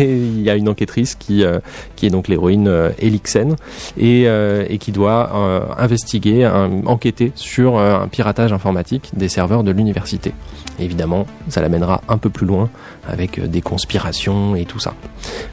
il 0.00 0.42
y 0.42 0.50
a 0.50 0.56
une 0.56 0.68
enquêtrice 0.68 1.14
qui, 1.14 1.44
euh, 1.44 1.60
qui 1.96 2.06
est 2.06 2.10
donc 2.10 2.28
l'héroïne 2.28 2.70
Elixen, 2.98 3.56
et, 3.98 4.24
et 4.24 4.78
qui 4.78 4.92
doit 4.92 5.30
investiguer, 5.78 6.48
enquêter 6.86 7.32
sur 7.34 7.78
un 7.78 8.08
piratage 8.08 8.52
informatique 8.52 9.10
des 9.14 9.28
serveurs 9.28 9.62
de 9.62 9.70
l'université. 9.70 10.32
Évidemment, 10.78 11.26
ça 11.48 11.60
l'amènera 11.60 12.02
un 12.08 12.18
peu 12.18 12.30
plus 12.30 12.46
loin 12.46 12.70
avec 13.06 13.38
euh, 13.38 13.46
des 13.46 13.60
conspirations 13.60 14.54
et 14.56 14.64
tout 14.64 14.78
ça. 14.78 14.94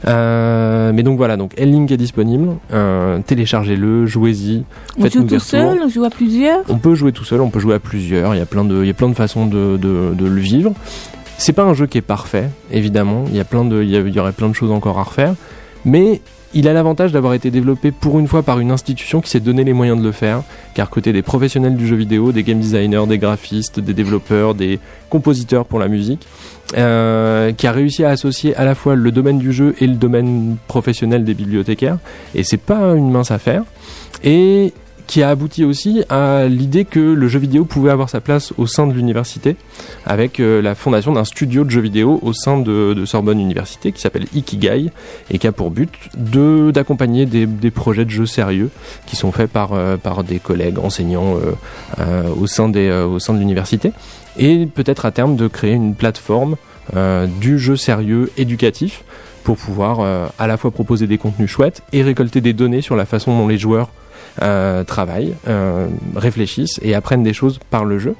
Euh, 0.06 0.92
mais 0.94 1.02
donc 1.02 1.16
voilà, 1.16 1.36
donc 1.36 1.52
L-Link 1.56 1.90
est 1.90 1.96
disponible. 1.96 2.50
Euh, 2.72 3.18
téléchargez-le, 3.26 4.06
jouez-y. 4.06 4.64
On 4.98 5.08
joue 5.08 5.24
tout 5.24 5.38
seul, 5.40 5.78
on 5.84 5.88
joue 5.88 6.04
à 6.04 6.10
plusieurs? 6.10 6.60
On 6.68 6.78
peut 6.78 6.94
jouer 6.94 7.12
tout 7.12 7.24
seul, 7.24 7.40
on 7.40 7.50
peut 7.50 7.60
jouer 7.60 7.74
à 7.74 7.78
plusieurs. 7.78 8.34
Il 8.34 8.38
y 8.38 8.42
a 8.42 8.46
plein 8.46 8.64
de, 8.64 8.82
il 8.82 8.86
y 8.86 8.90
a 8.90 8.94
plein 8.94 9.08
de 9.08 9.14
façons 9.14 9.46
de, 9.46 9.76
de, 9.76 10.14
de 10.14 10.26
le 10.26 10.40
vivre. 10.40 10.72
C'est 11.38 11.52
pas 11.54 11.64
un 11.64 11.74
jeu 11.74 11.86
qui 11.86 11.98
est 11.98 12.02
parfait, 12.02 12.50
évidemment. 12.70 13.24
Il 13.28 13.36
y 13.36 13.40
a 13.40 13.44
plein 13.44 13.64
de, 13.64 13.82
il 13.82 13.90
y, 13.90 13.96
a- 13.96 14.00
il 14.00 14.14
y 14.14 14.18
aurait 14.20 14.32
plein 14.32 14.48
de 14.48 14.54
choses 14.54 14.70
encore 14.70 14.98
à 14.98 15.02
refaire. 15.04 15.34
Mais 15.84 16.20
il 16.52 16.66
a 16.66 16.72
l'avantage 16.72 17.12
d'avoir 17.12 17.34
été 17.34 17.50
développé 17.50 17.92
pour 17.92 18.18
une 18.18 18.26
fois 18.26 18.42
par 18.42 18.58
une 18.58 18.70
institution 18.70 19.20
qui 19.20 19.30
s'est 19.30 19.40
donné 19.40 19.62
les 19.62 19.72
moyens 19.72 19.98
de 19.98 20.02
le 20.02 20.12
faire. 20.12 20.42
Car 20.74 20.90
côté 20.90 21.12
des 21.12 21.22
professionnels 21.22 21.76
du 21.76 21.86
jeu 21.86 21.96
vidéo, 21.96 22.32
des 22.32 22.42
game 22.42 22.58
designers, 22.58 23.06
des 23.06 23.18
graphistes, 23.18 23.78
des 23.78 23.94
développeurs, 23.94 24.54
des 24.54 24.80
compositeurs 25.10 25.64
pour 25.64 25.78
la 25.78 25.88
musique, 25.88 26.26
euh, 26.76 27.52
qui 27.52 27.66
a 27.66 27.72
réussi 27.72 28.04
à 28.04 28.10
associer 28.10 28.56
à 28.56 28.64
la 28.64 28.74
fois 28.74 28.96
le 28.96 29.12
domaine 29.12 29.38
du 29.38 29.52
jeu 29.52 29.74
et 29.80 29.86
le 29.86 29.94
domaine 29.94 30.56
professionnel 30.66 31.24
des 31.24 31.34
bibliothécaires. 31.34 31.98
Et 32.34 32.42
c'est 32.42 32.60
pas 32.60 32.94
une 32.94 33.10
mince 33.10 33.30
affaire. 33.30 33.62
Et 34.24 34.72
qui 35.10 35.24
a 35.24 35.30
abouti 35.30 35.64
aussi 35.64 36.04
à 36.08 36.44
l'idée 36.46 36.84
que 36.84 37.00
le 37.00 37.26
jeu 37.26 37.40
vidéo 37.40 37.64
pouvait 37.64 37.90
avoir 37.90 38.08
sa 38.08 38.20
place 38.20 38.52
au 38.58 38.68
sein 38.68 38.86
de 38.86 38.92
l'université, 38.92 39.56
avec 40.06 40.38
euh, 40.38 40.62
la 40.62 40.76
fondation 40.76 41.12
d'un 41.12 41.24
studio 41.24 41.64
de 41.64 41.70
jeux 41.70 41.80
vidéo 41.80 42.20
au 42.22 42.32
sein 42.32 42.60
de, 42.60 42.94
Sorbonne 43.06 43.40
Université 43.40 43.90
qui 43.90 44.00
s'appelle 44.00 44.26
Ikigai 44.32 44.92
et 45.28 45.38
qui 45.38 45.48
a 45.48 45.52
pour 45.52 45.72
but 45.72 45.90
d'accompagner 46.14 47.26
des, 47.26 47.70
projets 47.72 48.04
de 48.04 48.10
jeux 48.10 48.26
sérieux 48.26 48.70
qui 49.06 49.16
sont 49.16 49.32
faits 49.32 49.50
par 49.50 49.72
euh, 49.72 49.96
des 50.22 50.38
collègues 50.38 50.78
enseignants 50.78 51.34
euh, 51.98 52.22
au 52.40 52.46
sein 52.46 52.68
de 52.68 53.38
l'université 53.38 53.92
et 54.38 54.66
peut-être 54.66 55.06
à 55.06 55.10
terme 55.10 55.34
de 55.34 55.48
créer 55.48 55.72
une 55.72 55.96
plateforme 55.96 56.54
du 57.40 57.58
jeu 57.58 57.76
sérieux 57.76 58.30
éducatif 58.36 59.02
pour 59.42 59.56
pouvoir 59.56 60.00
à 60.38 60.46
la 60.46 60.56
fois 60.56 60.70
proposer 60.70 61.06
des 61.06 61.18
contenus 61.18 61.50
chouettes 61.50 61.82
et 61.92 62.02
récolter 62.02 62.40
des 62.40 62.52
données 62.52 62.80
sur 62.80 62.96
la 62.96 63.06
façon 63.06 63.36
dont 63.36 63.48
les 63.48 63.58
joueurs 63.58 63.90
euh, 64.42 64.84
travaillent, 64.84 65.34
euh, 65.48 65.86
réfléchissent 66.16 66.78
et 66.82 66.94
apprennent 66.94 67.22
des 67.22 67.32
choses 67.34 67.58
par 67.70 67.84
le 67.84 67.98
jeu 67.98 68.14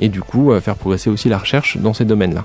et 0.00 0.08
du 0.08 0.20
coup 0.20 0.52
euh, 0.52 0.60
faire 0.60 0.76
progresser 0.76 1.10
aussi 1.10 1.28
la 1.28 1.38
recherche 1.38 1.76
dans 1.78 1.94
ces 1.94 2.04
domaines-là. 2.04 2.44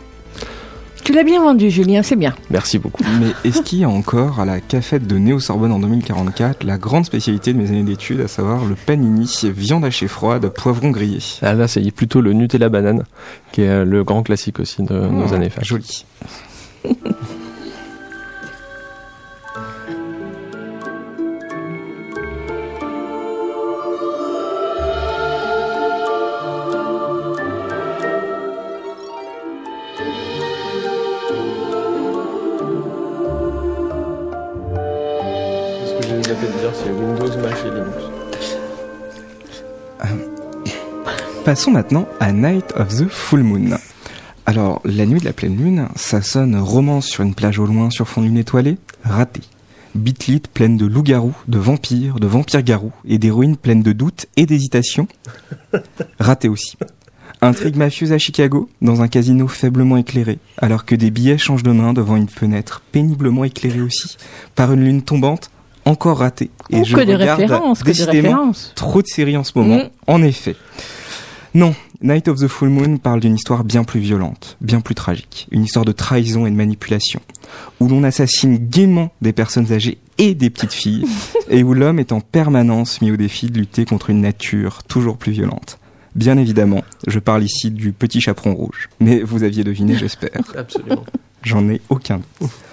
Tu 1.04 1.14
l'as 1.14 1.24
bien 1.24 1.42
vendu, 1.42 1.70
Julien, 1.70 2.04
c'est 2.04 2.18
bien. 2.18 2.36
Merci 2.50 2.80
beaucoup. 2.80 3.02
Mais 3.22 3.28
est-ce 3.50 3.62
qu'il 3.62 3.80
y 3.80 3.86
a 3.86 3.90
encore 3.90 4.42
à 4.42 4.46
la 4.46 4.60
cafette 4.60 5.08
de 5.08 5.18
Néo-Sorbonne 5.18 5.72
en 5.72 5.80
2044 5.80 6.66
la 6.66 6.78
grande 6.78 7.06
spécialité 7.06 7.54
de 7.54 7.58
mes 7.60 7.70
années 7.70 7.84
d'études, 7.84 8.20
à 8.20 8.28
savoir 8.28 8.66
le 8.66 8.76
panini, 8.76 9.32
viande 9.56 9.86
hachée 9.86 10.10
froide, 10.10 10.50
poivron 10.50 10.90
grillé 10.92 11.20
Ah, 11.42 11.54
là, 11.54 11.70
c'est 11.70 11.90
plutôt 11.92 12.20
le 12.20 12.34
Nutella 12.34 12.68
banane 12.68 13.04
qui 13.54 13.62
est 13.62 13.70
euh, 13.70 13.86
le 13.86 14.04
grand 14.04 14.22
classique 14.24 14.60
aussi 14.60 14.84
de 14.84 14.94
nos 14.94 15.30
Oh, 15.30 15.34
années 15.34 15.50
fac. 15.50 15.64
Joli. 15.64 16.06
Linux. 36.28 37.88
Passons 41.46 41.72
maintenant 41.72 42.06
à 42.20 42.34
Night 42.34 42.74
of 42.76 42.90
the 42.90 43.08
Full 43.08 43.44
Moon. 43.44 43.78
Alors, 44.46 44.82
la 44.84 45.06
nuit 45.06 45.22
de 45.22 45.26
la 45.26 45.32
pleine 45.32 45.56
lune, 45.56 45.88
ça 45.96 46.22
sonne 46.22 46.58
romance 46.58 47.08
sur 47.08 47.24
une 47.24 47.34
plage 47.34 47.60
au 47.60 47.66
loin 47.66 47.90
sur 47.90 48.10
fond 48.10 48.22
de 48.22 48.26
lune 48.26 48.38
étoilée 48.38 48.78
Raté. 49.04 49.40
Bitlit 49.96 50.42
pleine 50.54 50.76
de 50.76 50.86
loups-garous, 50.86 51.36
de 51.48 51.60
vampires, 51.60 52.20
de 52.20 52.28
vampires-garous 52.28 52.92
et 53.06 53.20
d'héroïnes 53.20 53.56
pleines 53.56 53.84
de 53.84 53.94
doutes 53.94 54.26
et 54.36 54.46
d'hésitations 54.46 55.08
Raté 56.20 56.50
aussi. 56.50 56.78
Intrigue 57.40 57.78
mafieuse 57.78 58.12
à 58.12 58.18
Chicago, 58.18 58.68
dans 58.82 59.02
un 59.02 59.08
casino 59.08 59.48
faiblement 59.48 59.96
éclairé, 59.96 60.40
alors 60.58 60.86
que 60.86 60.96
des 60.96 61.12
billets 61.12 61.38
changent 61.38 61.64
de 61.64 61.72
main 61.72 61.94
devant 61.94 62.18
une 62.18 62.30
fenêtre 62.30 62.82
péniblement 62.92 63.46
éclairée 63.46 63.82
aussi, 63.82 64.18
par 64.56 64.74
une 64.74 64.84
lune 64.84 65.04
tombante, 65.04 65.52
encore 65.88 66.20
ratée. 66.20 66.50
Et 66.70 66.80
Oh, 66.82 66.84
je 66.84 66.96
que 66.96 67.02
des 67.02 67.16
regarde 67.16 67.40
références, 67.42 67.80
que 67.80 67.86
des 67.86 67.92
décidément 67.92 68.30
références. 68.30 68.72
trop 68.76 69.02
de 69.02 69.08
séries 69.08 69.38
en 69.38 69.44
ce 69.44 69.54
moment, 69.56 69.78
Mm. 69.78 69.90
en 70.08 70.22
effet. 70.24 70.56
Non, 71.54 71.74
Night 72.02 72.28
of 72.28 72.40
the 72.40 72.48
Full 72.48 72.70
Moon 72.70 72.98
parle 72.98 73.20
d'une 73.22 73.34
histoire 73.36 73.64
bien 73.64 73.84
plus 73.84 74.00
violente, 74.00 74.58
bien 74.62 74.82
plus 74.82 74.94
tragique, 74.96 75.48
une 75.52 75.64
histoire 75.64 75.86
de 75.86 75.92
trahison 75.92 76.46
et 76.46 76.52
de 76.52 76.56
manipulation, 76.56 77.22
où 77.80 77.88
l'on 77.88 78.04
assassine 78.04 78.58
gaiement 78.58 79.12
des 79.22 79.34
personnes 79.34 79.72
âgées 79.72 79.98
et 80.20 80.36
des 80.36 80.50
petites 80.50 80.74
filles, 80.74 81.06
et 81.50 81.64
où 81.64 81.74
l'homme 81.74 82.00
est 82.00 82.12
en 82.12 82.20
permanence 82.20 83.02
mis 83.02 83.10
au 83.12 83.18
défi 83.18 83.48
de 83.50 83.58
lutter 83.58 83.86
contre 83.86 84.10
une 84.12 84.22
nature 84.22 84.84
toujours 84.84 85.18
plus 85.18 85.32
violente. 85.32 85.80
Bien 86.16 86.38
évidemment, 86.38 86.84
je 87.08 87.20
parle 87.20 87.44
ici 87.44 87.72
du 87.72 87.92
petit 87.92 88.22
chaperon 88.22 88.54
rouge, 88.54 88.90
mais 89.00 89.22
vous 89.22 89.44
aviez 89.44 89.64
deviné, 89.64 89.96
j'espère. 89.96 90.32
Absolument. 90.56 91.06
J'en 91.44 91.68
ai 91.70 91.80
aucun 91.90 92.18
doute. 92.42 92.50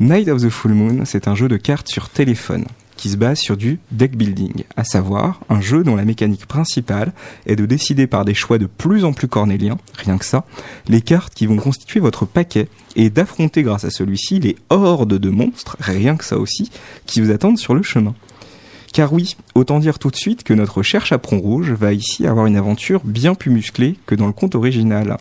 Night 0.00 0.28
of 0.28 0.42
the 0.42 0.48
Full 0.48 0.72
Moon, 0.72 1.04
c'est 1.04 1.28
un 1.28 1.36
jeu 1.36 1.46
de 1.46 1.56
cartes 1.56 1.88
sur 1.88 2.08
téléphone 2.08 2.64
qui 2.96 3.10
se 3.10 3.16
base 3.16 3.38
sur 3.38 3.56
du 3.56 3.78
deck 3.92 4.16
building, 4.16 4.64
à 4.76 4.82
savoir 4.82 5.40
un 5.48 5.60
jeu 5.60 5.84
dont 5.84 5.94
la 5.94 6.04
mécanique 6.04 6.46
principale 6.46 7.12
est 7.46 7.54
de 7.54 7.64
décider 7.64 8.08
par 8.08 8.24
des 8.24 8.34
choix 8.34 8.58
de 8.58 8.66
plus 8.66 9.04
en 9.04 9.12
plus 9.12 9.28
cornéliens, 9.28 9.78
rien 9.96 10.18
que 10.18 10.24
ça, 10.24 10.44
les 10.88 11.00
cartes 11.00 11.34
qui 11.34 11.46
vont 11.46 11.56
constituer 11.56 12.00
votre 12.00 12.26
paquet 12.26 12.68
et 12.96 13.08
d'affronter 13.08 13.62
grâce 13.62 13.84
à 13.84 13.90
celui-ci 13.90 14.40
les 14.40 14.56
hordes 14.68 15.18
de 15.18 15.30
monstres, 15.30 15.76
rien 15.78 16.16
que 16.16 16.24
ça 16.24 16.38
aussi, 16.38 16.70
qui 17.06 17.20
vous 17.20 17.30
attendent 17.30 17.58
sur 17.58 17.74
le 17.74 17.82
chemin. 17.82 18.14
Car 18.92 19.12
oui, 19.12 19.36
autant 19.54 19.78
dire 19.78 19.98
tout 20.00 20.10
de 20.10 20.16
suite 20.16 20.42
que 20.42 20.54
notre 20.54 20.82
cher 20.82 21.06
chaperon 21.06 21.38
rouge 21.38 21.72
va 21.72 21.92
ici 21.92 22.26
avoir 22.26 22.46
une 22.46 22.56
aventure 22.56 23.00
bien 23.04 23.34
plus 23.34 23.50
musclée 23.50 23.96
que 24.06 24.14
dans 24.14 24.26
le 24.26 24.32
conte 24.32 24.54
original. 24.54 25.18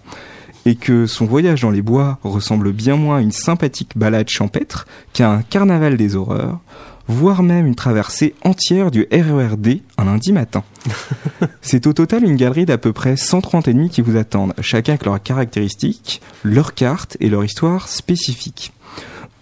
Et 0.65 0.75
que 0.75 1.05
son 1.07 1.25
voyage 1.25 1.61
dans 1.61 1.71
les 1.71 1.81
bois 1.81 2.19
ressemble 2.23 2.71
bien 2.71 2.95
moins 2.95 3.17
à 3.17 3.21
une 3.21 3.31
sympathique 3.31 3.97
balade 3.97 4.29
champêtre 4.29 4.87
qu'à 5.11 5.29
un 5.29 5.41
carnaval 5.41 5.97
des 5.97 6.15
horreurs, 6.15 6.59
voire 7.07 7.43
même 7.43 7.65
une 7.65 7.75
traversée 7.75 8.33
entière 8.43 8.91
du 8.91 9.07
RERD 9.11 9.81
un 9.97 10.05
lundi 10.05 10.31
matin. 10.31 10.63
C'est 11.61 11.87
au 11.87 11.93
total 11.93 12.23
une 12.23 12.37
galerie 12.37 12.65
d'à 12.65 12.77
peu 12.77 12.93
près 12.93 13.17
130 13.17 13.67
ennemis 13.67 13.89
qui 13.89 14.01
vous 14.01 14.17
attendent, 14.17 14.53
chacun 14.61 14.93
avec 14.93 15.05
leurs 15.05 15.21
caractéristiques, 15.21 16.21
leurs 16.43 16.73
cartes 16.73 17.17
et 17.19 17.29
leur 17.29 17.43
histoire 17.43 17.87
spécifique. 17.87 18.71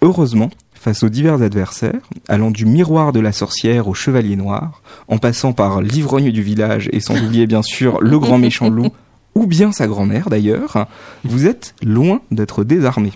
Heureusement, 0.00 0.50
face 0.74 1.04
aux 1.04 1.08
divers 1.08 1.42
adversaires, 1.42 2.00
allant 2.28 2.50
du 2.50 2.66
miroir 2.66 3.12
de 3.12 3.20
la 3.20 3.30
sorcière 3.30 3.86
au 3.86 3.94
chevalier 3.94 4.34
noir, 4.34 4.82
en 5.06 5.18
passant 5.18 5.52
par 5.52 5.80
l'ivrogne 5.80 6.32
du 6.32 6.42
village 6.42 6.88
et 6.92 6.98
sans 6.98 7.16
oublier 7.24 7.46
bien 7.46 7.62
sûr 7.62 8.00
le 8.00 8.18
grand 8.18 8.38
méchant 8.38 8.68
loup, 8.68 8.90
ou 9.34 9.46
bien 9.46 9.72
sa 9.72 9.86
grand-mère 9.86 10.30
d'ailleurs, 10.30 10.86
vous 11.24 11.46
êtes 11.46 11.74
loin 11.82 12.20
d'être 12.30 12.64
désarmé. 12.64 13.12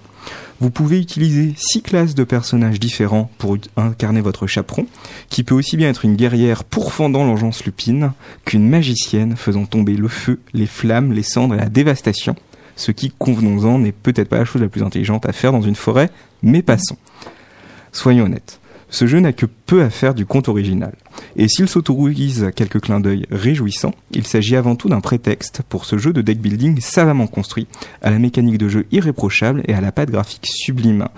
Vous 0.58 0.70
pouvez 0.70 0.98
utiliser 0.98 1.52
six 1.58 1.82
classes 1.82 2.14
de 2.14 2.24
personnages 2.24 2.80
différents 2.80 3.30
pour 3.36 3.58
incarner 3.76 4.22
votre 4.22 4.46
chaperon, 4.46 4.86
qui 5.28 5.44
peut 5.44 5.54
aussi 5.54 5.76
bien 5.76 5.90
être 5.90 6.06
une 6.06 6.16
guerrière 6.16 6.64
pourfendant 6.64 7.24
l'engeance 7.24 7.64
lupine 7.64 8.12
qu'une 8.46 8.66
magicienne 8.66 9.36
faisant 9.36 9.66
tomber 9.66 9.96
le 9.96 10.08
feu, 10.08 10.40
les 10.54 10.66
flammes, 10.66 11.12
les 11.12 11.22
cendres 11.22 11.54
et 11.54 11.58
la 11.58 11.68
dévastation, 11.68 12.36
ce 12.74 12.90
qui, 12.90 13.12
convenons-en, 13.18 13.78
n'est 13.78 13.92
peut-être 13.92 14.30
pas 14.30 14.38
la 14.38 14.44
chose 14.46 14.62
la 14.62 14.68
plus 14.68 14.82
intelligente 14.82 15.26
à 15.26 15.32
faire 15.32 15.52
dans 15.52 15.60
une 15.60 15.76
forêt, 15.76 16.10
mais 16.42 16.62
passons. 16.62 16.96
Soyons 17.92 18.24
honnêtes, 18.24 18.58
ce 18.88 19.06
jeu 19.06 19.20
n'a 19.20 19.32
que 19.32 19.46
peu 19.46 19.82
à 19.82 19.90
faire 19.90 20.14
du 20.14 20.26
conte 20.26 20.48
original. 20.48 20.94
Et 21.36 21.48
s'il 21.48 21.68
s'autorise 21.68 22.50
quelques 22.54 22.80
clins 22.80 23.00
d'œil 23.00 23.26
réjouissants, 23.30 23.94
il 24.12 24.26
s'agit 24.26 24.56
avant 24.56 24.76
tout 24.76 24.88
d'un 24.88 25.00
prétexte 25.00 25.62
pour 25.68 25.84
ce 25.84 25.98
jeu 25.98 26.12
de 26.12 26.22
deck 26.22 26.40
building 26.40 26.80
savamment 26.80 27.26
construit, 27.26 27.66
à 28.02 28.10
la 28.10 28.18
mécanique 28.18 28.58
de 28.58 28.68
jeu 28.68 28.86
irréprochable 28.92 29.62
et 29.66 29.74
à 29.74 29.80
la 29.80 29.92
patte 29.92 30.10
graphique 30.10 30.46
sublime. 30.46 31.08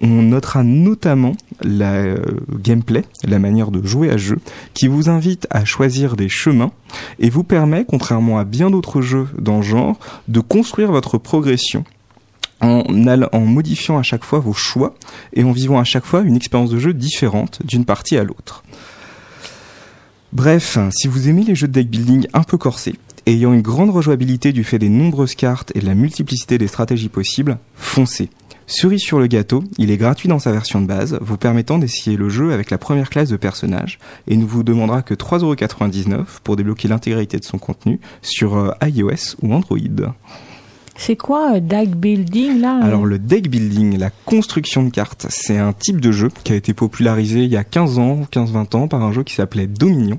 On 0.00 0.22
notera 0.22 0.64
notamment 0.64 1.32
la 1.62 1.94
euh, 1.94 2.18
gameplay, 2.58 3.04
la 3.26 3.38
manière 3.38 3.70
de 3.70 3.86
jouer 3.86 4.10
à 4.10 4.16
jeu, 4.16 4.38
qui 4.74 4.88
vous 4.88 5.08
invite 5.08 5.46
à 5.50 5.64
choisir 5.64 6.16
des 6.16 6.28
chemins 6.28 6.72
et 7.20 7.30
vous 7.30 7.44
permet, 7.44 7.84
contrairement 7.84 8.38
à 8.38 8.44
bien 8.44 8.70
d'autres 8.70 9.00
jeux 9.00 9.28
dans 9.38 9.58
le 9.58 9.62
genre, 9.62 9.98
de 10.28 10.40
construire 10.40 10.90
votre 10.90 11.16
progression 11.16 11.84
en, 12.64 13.40
modifiant 13.40 13.98
à 13.98 14.02
chaque 14.02 14.24
fois 14.24 14.38
vos 14.38 14.52
choix 14.52 14.94
et 15.32 15.44
en 15.44 15.52
vivant 15.52 15.78
à 15.78 15.84
chaque 15.84 16.04
fois 16.04 16.22
une 16.22 16.36
expérience 16.36 16.70
de 16.70 16.78
jeu 16.78 16.94
différente 16.94 17.60
d'une 17.64 17.84
partie 17.84 18.16
à 18.16 18.24
l'autre. 18.24 18.64
Bref, 20.32 20.78
si 20.90 21.06
vous 21.06 21.28
aimez 21.28 21.44
les 21.44 21.54
jeux 21.54 21.68
de 21.68 21.72
deck 21.72 21.88
building 21.88 22.26
un 22.32 22.42
peu 22.42 22.58
corsés, 22.58 22.96
ayant 23.26 23.52
une 23.52 23.62
grande 23.62 23.90
rejouabilité 23.90 24.52
du 24.52 24.64
fait 24.64 24.78
des 24.78 24.88
nombreuses 24.88 25.34
cartes 25.34 25.72
et 25.74 25.80
de 25.80 25.86
la 25.86 25.94
multiplicité 25.94 26.58
des 26.58 26.66
stratégies 26.66 27.08
possibles, 27.08 27.58
foncez. 27.76 28.30
Cerise 28.66 29.02
sur 29.02 29.18
le 29.18 29.26
gâteau, 29.26 29.62
il 29.76 29.90
est 29.90 29.98
gratuit 29.98 30.28
dans 30.28 30.38
sa 30.38 30.50
version 30.50 30.80
de 30.80 30.86
base, 30.86 31.18
vous 31.20 31.36
permettant 31.36 31.78
d'essayer 31.78 32.16
le 32.16 32.30
jeu 32.30 32.52
avec 32.52 32.70
la 32.70 32.78
première 32.78 33.10
classe 33.10 33.28
de 33.28 33.36
personnage, 33.36 33.98
et 34.26 34.36
ne 34.36 34.44
vous 34.44 34.62
demandera 34.62 35.02
que 35.02 35.12
3,99€ 35.12 36.24
pour 36.42 36.56
débloquer 36.56 36.88
l'intégralité 36.88 37.38
de 37.38 37.44
son 37.44 37.58
contenu 37.58 38.00
sur 38.22 38.56
euh, 38.56 38.70
iOS 38.82 39.36
ou 39.42 39.52
Android. 39.52 39.78
C'est 40.96 41.16
quoi 41.16 41.56
euh, 41.56 41.60
deck 41.60 41.90
building 41.96 42.60
là 42.60 42.78
euh 42.78 42.86
Alors 42.86 43.04
le 43.04 43.18
deck 43.18 43.48
building, 43.48 43.98
la 43.98 44.10
construction 44.24 44.82
de 44.84 44.90
cartes, 44.90 45.26
c'est 45.28 45.58
un 45.58 45.72
type 45.72 46.00
de 46.00 46.12
jeu 46.12 46.28
qui 46.44 46.52
a 46.52 46.56
été 46.56 46.72
popularisé 46.72 47.40
il 47.40 47.50
y 47.50 47.56
a 47.56 47.64
15 47.64 47.98
ans, 47.98 48.20
15-20 48.32 48.76
ans 48.76 48.88
par 48.88 49.02
un 49.02 49.12
jeu 49.12 49.24
qui 49.24 49.34
s'appelait 49.34 49.66
Dominion 49.66 50.18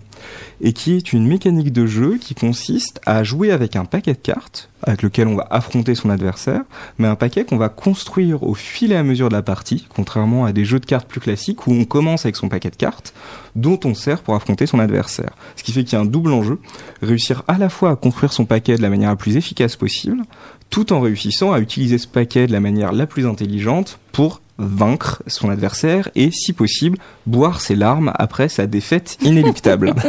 et 0.62 0.74
qui 0.74 0.94
est 0.94 1.14
une 1.14 1.28
mécanique 1.28 1.74
de 1.74 1.86
jeu 1.86 2.18
qui 2.20 2.36
consiste 2.36 3.02
à 3.06 3.24
jouer 3.24 3.52
avec 3.52 3.76
un 3.76 3.86
paquet 3.86 4.14
de 4.14 4.20
cartes 4.20 4.70
avec 4.86 5.02
lequel 5.02 5.28
on 5.28 5.36
va 5.36 5.48
affronter 5.50 5.96
son 5.96 6.10
adversaire, 6.10 6.62
mais 7.00 7.08
un 7.08 7.16
paquet 7.16 7.44
qu'on 7.44 7.58
va 7.58 7.70
construire 7.70 8.44
au 8.44 8.54
fil 8.54 8.92
et 8.92 8.96
à 8.96 9.04
mesure 9.04 9.30
de 9.30 9.34
la 9.34 9.42
partie, 9.42 9.88
contrairement 9.90 10.46
à 10.46 10.54
des 10.54 10.64
jeux 10.64 10.80
de 10.80 10.86
cartes 10.86 11.08
plus 11.08 11.20
classiques 11.20 11.66
où 11.68 11.74
on 11.74 11.86
commence 11.86 12.26
avec 12.26 12.36
son 12.36 12.50
paquet 12.50 12.70
de 12.70 12.76
cartes 12.76 13.14
dont 13.56 13.80
on 13.84 13.94
sert 13.94 14.22
pour 14.22 14.36
affronter 14.36 14.66
son 14.66 14.80
adversaire. 14.80 15.32
Ce 15.56 15.64
qui 15.64 15.72
fait 15.72 15.84
qu'il 15.84 15.94
y 15.94 15.96
a 15.96 16.02
un 16.02 16.06
double 16.06 16.32
enjeu, 16.34 16.60
réussir 17.02 17.44
à 17.48 17.58
la 17.58 17.70
fois 17.70 17.92
à 17.92 17.96
construire 17.96 18.34
son 18.34 18.46
paquet 18.46 18.78
de 18.78 18.82
la 18.82 18.90
manière 18.90 19.10
la 19.10 19.16
plus 19.16 19.38
efficace 19.38 19.76
possible, 19.76 20.22
tout 20.70 20.94
en 20.94 21.00
réussissant 21.00 21.52
à 21.52 21.60
utiliser 21.60 21.98
ce 21.98 22.08
paquet 22.08 22.48
de 22.48 22.52
la 22.52 22.60
manière 22.60 22.92
la 22.92 23.08
plus 23.08 23.26
intelligente 23.26 24.00
pour 24.12 24.42
vaincre 24.58 25.22
son 25.28 25.50
adversaire 25.50 26.10
et, 26.16 26.32
si 26.32 26.54
possible, 26.54 26.98
boire 27.26 27.62
ses 27.62 27.76
larmes 27.76 28.14
après 28.16 28.50
sa 28.50 28.68
défaite 28.68 29.18
inéluctable. 29.22 29.94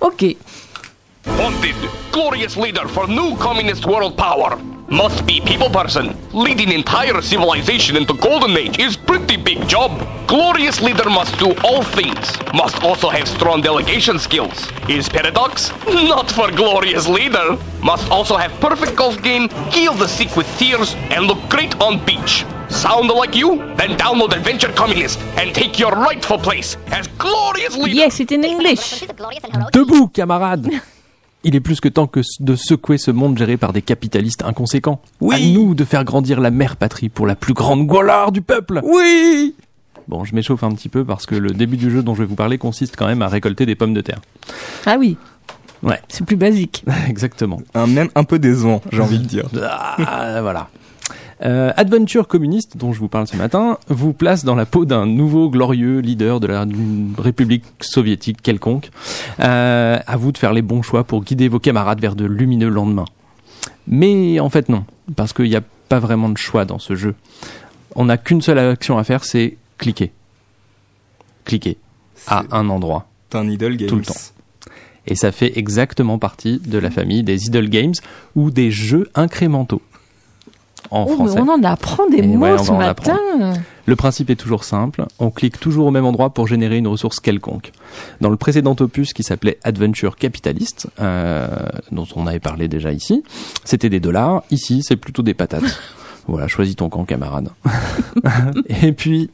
Ok. 0.00 0.24
Wanted, 1.26 1.74
glorious 2.12 2.56
leader 2.56 2.86
for 2.88 3.06
new 3.06 3.36
communist 3.36 3.84
world 3.84 4.16
power. 4.16 4.56
Must 4.88 5.26
be 5.26 5.40
people 5.40 5.68
person. 5.68 6.16
Leading 6.32 6.70
entire 6.70 7.20
civilization 7.20 7.96
into 7.96 8.14
golden 8.14 8.56
age 8.56 8.78
is 8.78 8.96
pretty 8.96 9.36
big 9.36 9.68
job. 9.68 9.90
Glorious 10.28 10.80
leader 10.80 11.10
must 11.10 11.36
do 11.38 11.52
all 11.64 11.82
things. 11.82 12.32
Must 12.54 12.82
also 12.84 13.08
have 13.08 13.26
strong 13.26 13.60
delegation 13.60 14.18
skills. 14.18 14.66
Is 14.88 15.08
paradox? 15.08 15.72
Not 15.86 16.30
for 16.30 16.50
glorious 16.52 17.08
leader. 17.08 17.58
Must 17.82 18.08
also 18.10 18.36
have 18.36 18.52
perfect 18.60 18.96
golf 18.96 19.20
game, 19.22 19.48
heal 19.70 19.92
the 19.92 20.06
sick 20.06 20.36
with 20.36 20.46
tears, 20.56 20.94
and 21.10 21.26
look 21.26 21.40
great 21.50 21.74
on 21.80 22.02
beach. 22.04 22.44
Sound 22.70 23.08
like 23.08 23.34
you? 23.34 23.56
Then 23.76 23.98
download 23.98 24.32
Adventure 24.32 24.72
Communist 24.72 25.18
and 25.36 25.54
take 25.54 25.78
your 25.78 25.90
rightful 25.92 26.38
place 26.38 26.76
as 26.88 27.08
glorious 27.18 27.76
leader. 27.76 27.96
Yes, 27.96 28.20
it's 28.20 28.32
in 28.32 28.44
English. 28.44 29.00
Debout, 29.72 30.12
camarades 30.12 30.80
Il 31.44 31.54
est 31.54 31.60
plus 31.60 31.80
que 31.80 31.88
temps 31.88 32.06
que 32.06 32.20
de 32.40 32.56
secouer 32.56 32.98
ce 32.98 33.10
monde 33.10 33.38
géré 33.38 33.56
par 33.56 33.72
des 33.72 33.82
capitalistes 33.82 34.42
inconséquents. 34.44 35.00
À 35.30 35.38
nous 35.38 35.74
de 35.74 35.84
faire 35.84 36.04
grandir 36.04 36.40
la 36.40 36.50
mère 36.50 36.76
patrie 36.76 37.08
pour 37.08 37.26
la 37.26 37.36
plus 37.36 37.54
grande 37.54 37.86
gloire 37.86 38.32
du 38.32 38.42
peuple. 38.42 38.80
Oui 38.84 39.54
Bon, 40.08 40.24
je 40.24 40.34
m'échauffe 40.34 40.62
un 40.62 40.72
petit 40.72 40.88
peu 40.88 41.04
parce 41.04 41.26
que 41.26 41.34
le 41.34 41.50
début 41.50 41.76
du 41.76 41.90
jeu 41.90 42.02
dont 42.02 42.14
je 42.14 42.20
vais 42.22 42.28
vous 42.28 42.36
parler 42.36 42.58
consiste 42.58 42.96
quand 42.96 43.06
même 43.06 43.22
à 43.22 43.28
récolter 43.28 43.66
des 43.66 43.74
pommes 43.74 43.94
de 43.94 44.00
terre. 44.00 44.20
Ah 44.86 44.96
oui, 44.98 45.16
Ouais, 45.82 46.00
c'est 46.08 46.24
plus 46.24 46.36
basique. 46.36 46.84
exactement. 47.08 47.60
un 47.74 47.86
même 47.86 48.08
un 48.14 48.24
peu 48.24 48.38
décevant, 48.38 48.80
j'ai 48.90 49.00
envie 49.02 49.18
de 49.18 49.24
dire. 49.24 49.44
Ah, 49.62 50.38
voilà. 50.40 50.68
Euh, 51.44 51.72
Adventure 51.76 52.28
communiste, 52.28 52.76
dont 52.76 52.92
je 52.92 52.98
vous 52.98 53.08
parle 53.08 53.26
ce 53.26 53.36
matin, 53.36 53.78
vous 53.88 54.12
place 54.12 54.44
dans 54.44 54.54
la 54.54 54.64
peau 54.64 54.84
d'un 54.84 55.06
nouveau 55.06 55.50
glorieux 55.50 55.98
leader 55.98 56.40
de 56.40 56.46
la 56.46 56.66
république 57.18 57.64
soviétique 57.80 58.40
quelconque. 58.42 58.90
Euh, 59.40 59.98
à 60.06 60.16
vous 60.16 60.32
de 60.32 60.38
faire 60.38 60.52
les 60.52 60.62
bons 60.62 60.82
choix 60.82 61.04
pour 61.04 61.22
guider 61.22 61.48
vos 61.48 61.58
camarades 61.58 62.00
vers 62.00 62.14
de 62.14 62.24
lumineux 62.24 62.68
lendemains. 62.68 63.04
Mais 63.86 64.40
en 64.40 64.48
fait 64.48 64.68
non, 64.68 64.84
parce 65.14 65.32
qu'il 65.32 65.48
n'y 65.48 65.56
a 65.56 65.62
pas 65.88 65.98
vraiment 65.98 66.28
de 66.28 66.38
choix 66.38 66.64
dans 66.64 66.78
ce 66.78 66.94
jeu. 66.94 67.14
On 67.94 68.06
n'a 68.06 68.16
qu'une 68.16 68.42
seule 68.42 68.58
action 68.58 68.98
à 68.98 69.04
faire, 69.04 69.24
c'est 69.24 69.56
cliquer. 69.78 70.12
Cliquer 71.44 71.76
à 72.26 72.44
un 72.50 72.68
endroit. 72.68 73.06
C'est 73.30 73.38
un 73.38 73.48
idle 73.48 73.76
games. 73.76 73.88
Tout 73.88 73.96
le 73.96 74.04
temps. 74.04 74.14
Et 75.06 75.14
ça 75.14 75.30
fait 75.30 75.56
exactement 75.56 76.18
partie 76.18 76.58
de 76.58 76.78
la 76.78 76.90
famille 76.90 77.22
des 77.22 77.46
idle 77.46 77.68
games 77.68 77.94
ou 78.34 78.50
des 78.50 78.70
jeux 78.70 79.08
incrémentaux. 79.14 79.82
En 80.90 81.04
Oh, 81.04 81.10
mais 81.10 81.14
français. 81.16 81.40
on 81.40 81.48
en 81.48 81.62
apprend 81.64 82.08
des 82.08 82.18
Et 82.18 82.26
mots 82.26 82.46
ouais, 82.46 82.58
ce 82.58 82.72
matin. 82.72 83.18
Le 83.86 83.96
principe 83.96 84.30
est 84.30 84.36
toujours 84.36 84.64
simple, 84.64 85.04
on 85.20 85.30
clique 85.30 85.60
toujours 85.60 85.86
au 85.86 85.90
même 85.92 86.04
endroit 86.04 86.30
pour 86.30 86.48
générer 86.48 86.76
une 86.78 86.88
ressource 86.88 87.20
quelconque. 87.20 87.70
Dans 88.20 88.30
le 88.30 88.36
précédent 88.36 88.74
opus 88.80 89.12
qui 89.12 89.22
s'appelait 89.22 89.58
Adventure 89.62 90.16
Capitalist, 90.16 90.88
euh, 91.00 91.46
dont 91.92 92.06
on 92.16 92.26
avait 92.26 92.40
parlé 92.40 92.66
déjà 92.66 92.90
ici, 92.92 93.22
c'était 93.64 93.88
des 93.88 94.00
dollars, 94.00 94.42
ici 94.50 94.82
c'est 94.82 94.96
plutôt 94.96 95.22
des 95.22 95.34
patates. 95.34 95.62
Voilà, 96.28 96.48
choisis 96.48 96.74
ton 96.74 96.88
camp 96.88 97.04
camarade. 97.04 97.50
Et 98.82 98.90
puis, 98.90 99.30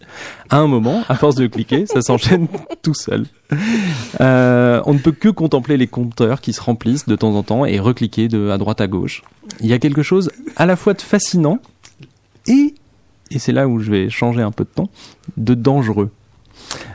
à 0.50 0.58
un 0.58 0.66
moment, 0.66 1.02
à 1.08 1.14
force 1.14 1.36
de 1.36 1.46
cliquer, 1.46 1.86
ça 1.86 2.02
s'enchaîne 2.02 2.48
tout 2.82 2.92
seul. 2.92 3.24
Euh, 4.20 4.82
on 4.84 4.92
ne 4.92 4.98
peut 4.98 5.12
que 5.12 5.30
contempler 5.30 5.78
les 5.78 5.86
compteurs 5.86 6.42
qui 6.42 6.52
se 6.52 6.60
remplissent 6.60 7.06
de 7.06 7.16
temps 7.16 7.34
en 7.34 7.42
temps 7.42 7.64
et 7.64 7.78
recliquer 7.80 8.28
de 8.28 8.50
à 8.50 8.58
droite 8.58 8.82
à 8.82 8.88
gauche. 8.88 9.22
Il 9.60 9.66
y 9.66 9.72
a 9.72 9.78
quelque 9.78 10.02
chose 10.02 10.30
à 10.56 10.66
la 10.66 10.76
fois 10.76 10.94
de 10.94 11.02
fascinant 11.02 11.58
et, 12.46 12.74
et 13.30 13.38
c'est 13.38 13.52
là 13.52 13.68
où 13.68 13.78
je 13.78 13.90
vais 13.90 14.10
changer 14.10 14.42
un 14.42 14.50
peu 14.50 14.64
de 14.64 14.70
temps, 14.70 14.90
de 15.36 15.54
dangereux. 15.54 16.10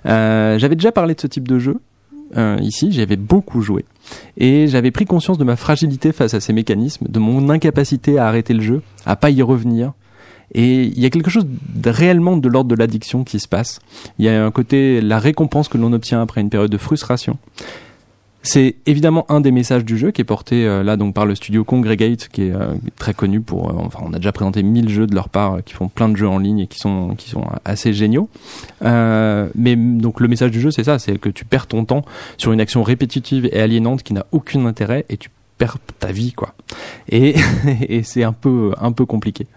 Euh, 0.06 0.58
j'avais 0.60 0.76
déjà 0.76 0.92
parlé 0.92 1.16
de 1.16 1.22
ce 1.22 1.28
type 1.28 1.48
de 1.48 1.60
jeu 1.60 1.80
euh, 2.36 2.58
ici, 2.62 2.92
j'avais 2.92 3.16
beaucoup 3.16 3.62
joué 3.62 3.86
et 4.38 4.68
j'avais 4.68 4.92
pris 4.92 5.06
conscience 5.06 5.38
de 5.38 5.44
ma 5.44 5.56
fragilité 5.56 6.12
face 6.12 6.34
à 6.34 6.40
ces 6.40 6.54
mécanismes, 6.54 7.08
de 7.08 7.20
mon 7.20 7.50
incapacité 7.50 8.18
à 8.18 8.28
arrêter 8.28 8.54
le 8.54 8.62
jeu, 8.62 8.82
à 9.06 9.16
pas 9.16 9.30
y 9.30 9.42
revenir 9.42 9.94
Et 10.54 10.84
il 10.84 11.00
y 11.00 11.06
a 11.06 11.10
quelque 11.10 11.30
chose 11.30 11.48
de 11.48 11.90
réellement 11.90 12.38
de 12.38 12.50
l'ordre 12.50 12.70
de 12.70 12.76
l'addiction 12.76 13.24
qui 13.24 13.40
se 13.40 13.48
passe. 13.48 13.80
Il 14.20 14.26
y 14.26 14.30
a 14.30 14.46
un 14.46 14.52
côté, 14.52 15.00
la 15.02 15.20
récompense 15.20 15.70
que 15.70 15.78
l'on 15.78 15.94
obtient 15.94 16.22
après 16.22 16.42
une 16.42 16.50
période 16.50 16.72
de 16.72 16.78
frustration. 16.78 17.38
C'est 18.44 18.76
évidemment 18.86 19.26
un 19.30 19.42
des 19.42 19.52
messages 19.52 19.84
du 19.84 19.98
jeu 19.98 20.12
qui 20.12 20.22
est 20.22 20.26
porté 20.26 20.66
euh, 20.66 20.84
là 20.84 20.96
donc 20.96 21.14
par 21.14 21.26
le 21.26 21.36
studio 21.36 21.64
Congregate 21.64 22.30
qui 22.30 22.44
est 22.44 22.52
euh, 22.52 22.76
très 22.98 23.14
connu 23.14 23.42
pour 23.42 23.70
euh, 23.70 23.74
enfin 23.78 24.00
on 24.04 24.14
a 24.14 24.18
déjà 24.18 24.32
présenté 24.32 24.64
1000 24.64 24.90
jeux 24.90 25.08
de 25.08 25.16
leur 25.16 25.28
part 25.28 25.64
qui 25.66 25.74
font 25.74 25.90
plein 25.90 26.08
de 26.08 26.16
jeux 26.16 26.30
en 26.30 26.38
ligne 26.38 26.60
et 26.60 26.68
qui 26.68 26.80
sont 26.80 27.16
qui 27.18 27.30
sont 27.30 27.46
assez 27.66 27.94
géniaux. 27.94 28.30
Mais 28.82 29.76
donc 29.76 30.20
le 30.20 30.28
message 30.28 30.52
du 30.52 30.62
jeu 30.62 30.72
c'est 30.72 30.86
ça, 30.86 31.00
c'est 31.00 31.18
que 31.18 31.30
tu 31.30 31.46
perds 31.46 31.68
ton 31.68 31.84
temps 31.84 32.06
sur 32.38 32.54
une 32.54 32.62
action 32.62 32.84
répétitive 32.84 33.50
et 33.52 33.60
aliénante 33.60 34.04
qui 34.04 34.14
n'a 34.14 34.26
aucun 34.32 34.66
intérêt 34.66 35.06
et 35.10 35.18
tu 35.18 35.30
perds 35.58 35.78
ta 36.00 36.12
vie 36.12 36.32
quoi. 36.32 36.54
Et, 37.10 37.36
et 37.90 38.04
c'est 38.04 38.24
un 38.24 38.34
peu 38.34 38.74
un 38.80 38.92
peu 38.92 39.06
compliqué. 39.06 39.48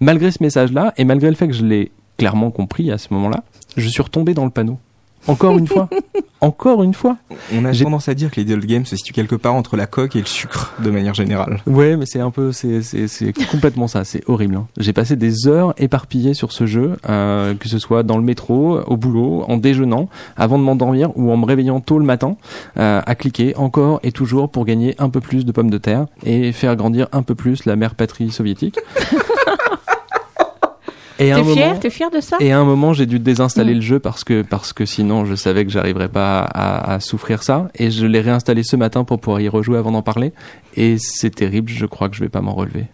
Malgré 0.00 0.30
ce 0.30 0.42
message 0.42 0.72
là 0.72 0.94
et 0.96 1.04
malgré 1.04 1.28
le 1.28 1.36
fait 1.36 1.48
que 1.48 1.54
je 1.54 1.64
l'ai 1.64 1.90
clairement 2.16 2.50
compris 2.50 2.90
à 2.90 2.98
ce 2.98 3.12
moment-là, 3.12 3.42
je 3.76 3.88
suis 3.88 4.02
retombé 4.02 4.34
dans 4.34 4.44
le 4.44 4.50
panneau. 4.50 4.78
Encore 5.26 5.58
une 5.58 5.66
fois. 5.66 5.88
Encore 6.40 6.82
une 6.82 6.94
fois. 6.94 7.18
On 7.54 7.66
a 7.66 7.72
J'ai- 7.72 7.84
tendance 7.84 8.08
à 8.08 8.14
dire 8.14 8.30
que 8.30 8.40
l'idle 8.40 8.60
game 8.64 8.86
se 8.86 8.96
situe 8.96 9.12
quelque 9.12 9.34
part 9.34 9.54
entre 9.54 9.76
la 9.76 9.86
coque 9.86 10.16
et 10.16 10.20
le 10.20 10.26
sucre, 10.26 10.72
de 10.82 10.90
manière 10.90 11.12
générale. 11.12 11.60
Ouais, 11.66 11.96
mais 11.98 12.06
c'est 12.06 12.20
un 12.20 12.30
peu, 12.30 12.50
c'est, 12.52 12.80
c'est, 12.80 13.08
c'est 13.08 13.34
complètement 13.50 13.86
ça. 13.88 14.04
C'est 14.04 14.22
horrible. 14.26 14.54
hein. 14.56 14.66
J'ai 14.78 14.94
passé 14.94 15.16
des 15.16 15.46
heures 15.46 15.74
éparpillées 15.76 16.32
sur 16.32 16.52
ce 16.52 16.64
jeu, 16.64 16.96
euh, 17.10 17.54
que 17.54 17.68
ce 17.68 17.78
soit 17.78 18.02
dans 18.02 18.16
le 18.16 18.22
métro, 18.24 18.80
au 18.86 18.96
boulot, 18.96 19.44
en 19.48 19.58
déjeunant, 19.58 20.08
avant 20.38 20.58
de 20.58 20.64
m'endormir 20.64 21.10
ou 21.16 21.30
en 21.30 21.36
me 21.36 21.44
réveillant 21.44 21.80
tôt 21.80 21.98
le 21.98 22.06
matin, 22.06 22.36
euh, 22.78 23.02
à 23.04 23.14
cliquer 23.14 23.54
encore 23.56 24.00
et 24.02 24.12
toujours 24.12 24.48
pour 24.48 24.64
gagner 24.64 24.94
un 24.98 25.10
peu 25.10 25.20
plus 25.20 25.44
de 25.44 25.52
pommes 25.52 25.70
de 25.70 25.78
terre 25.78 26.06
et 26.24 26.52
faire 26.52 26.74
grandir 26.74 27.06
un 27.12 27.22
peu 27.22 27.34
plus 27.34 27.66
la 27.66 27.76
mère 27.76 27.94
patrie 27.94 28.30
soviétique. 28.30 28.78
et 31.20 31.30
à 31.32 31.36
un 31.36 31.42
T'es 31.44 31.52
fier? 31.52 31.66
moment- 31.68 31.78
T'es 31.80 31.90
fier 31.90 32.10
de 32.10 32.20
ça? 32.20 32.36
Et 32.40 32.50
à 32.50 32.58
un 32.58 32.64
moment, 32.64 32.92
j'ai 32.92 33.06
dû 33.06 33.18
désinstaller 33.20 33.74
le 33.74 33.80
jeu 33.80 33.98
parce 34.00 34.24
que 34.24 34.42
parce 34.42 34.72
que 34.72 34.84
sinon, 34.86 35.24
je 35.26 35.34
savais 35.36 35.64
que 35.64 35.70
j'arriverais 35.70 36.08
pas 36.08 36.40
à, 36.40 36.94
à 36.94 37.00
souffrir 37.00 37.42
ça. 37.42 37.68
Et 37.76 37.90
je 37.90 38.06
l'ai 38.06 38.20
réinstallé 38.20 38.62
ce 38.62 38.74
matin 38.76 39.04
pour 39.04 39.20
pouvoir 39.20 39.40
y 39.40 39.48
rejouer 39.48 39.78
avant 39.78 39.92
d'en 39.92 40.02
parler. 40.02 40.32
Et 40.76 40.96
c'est 40.98 41.30
terrible. 41.34 41.70
Je 41.70 41.86
crois 41.86 42.08
que 42.08 42.16
je 42.16 42.20
vais 42.20 42.28
pas 42.28 42.40
m'en 42.40 42.54
relever. 42.54 42.86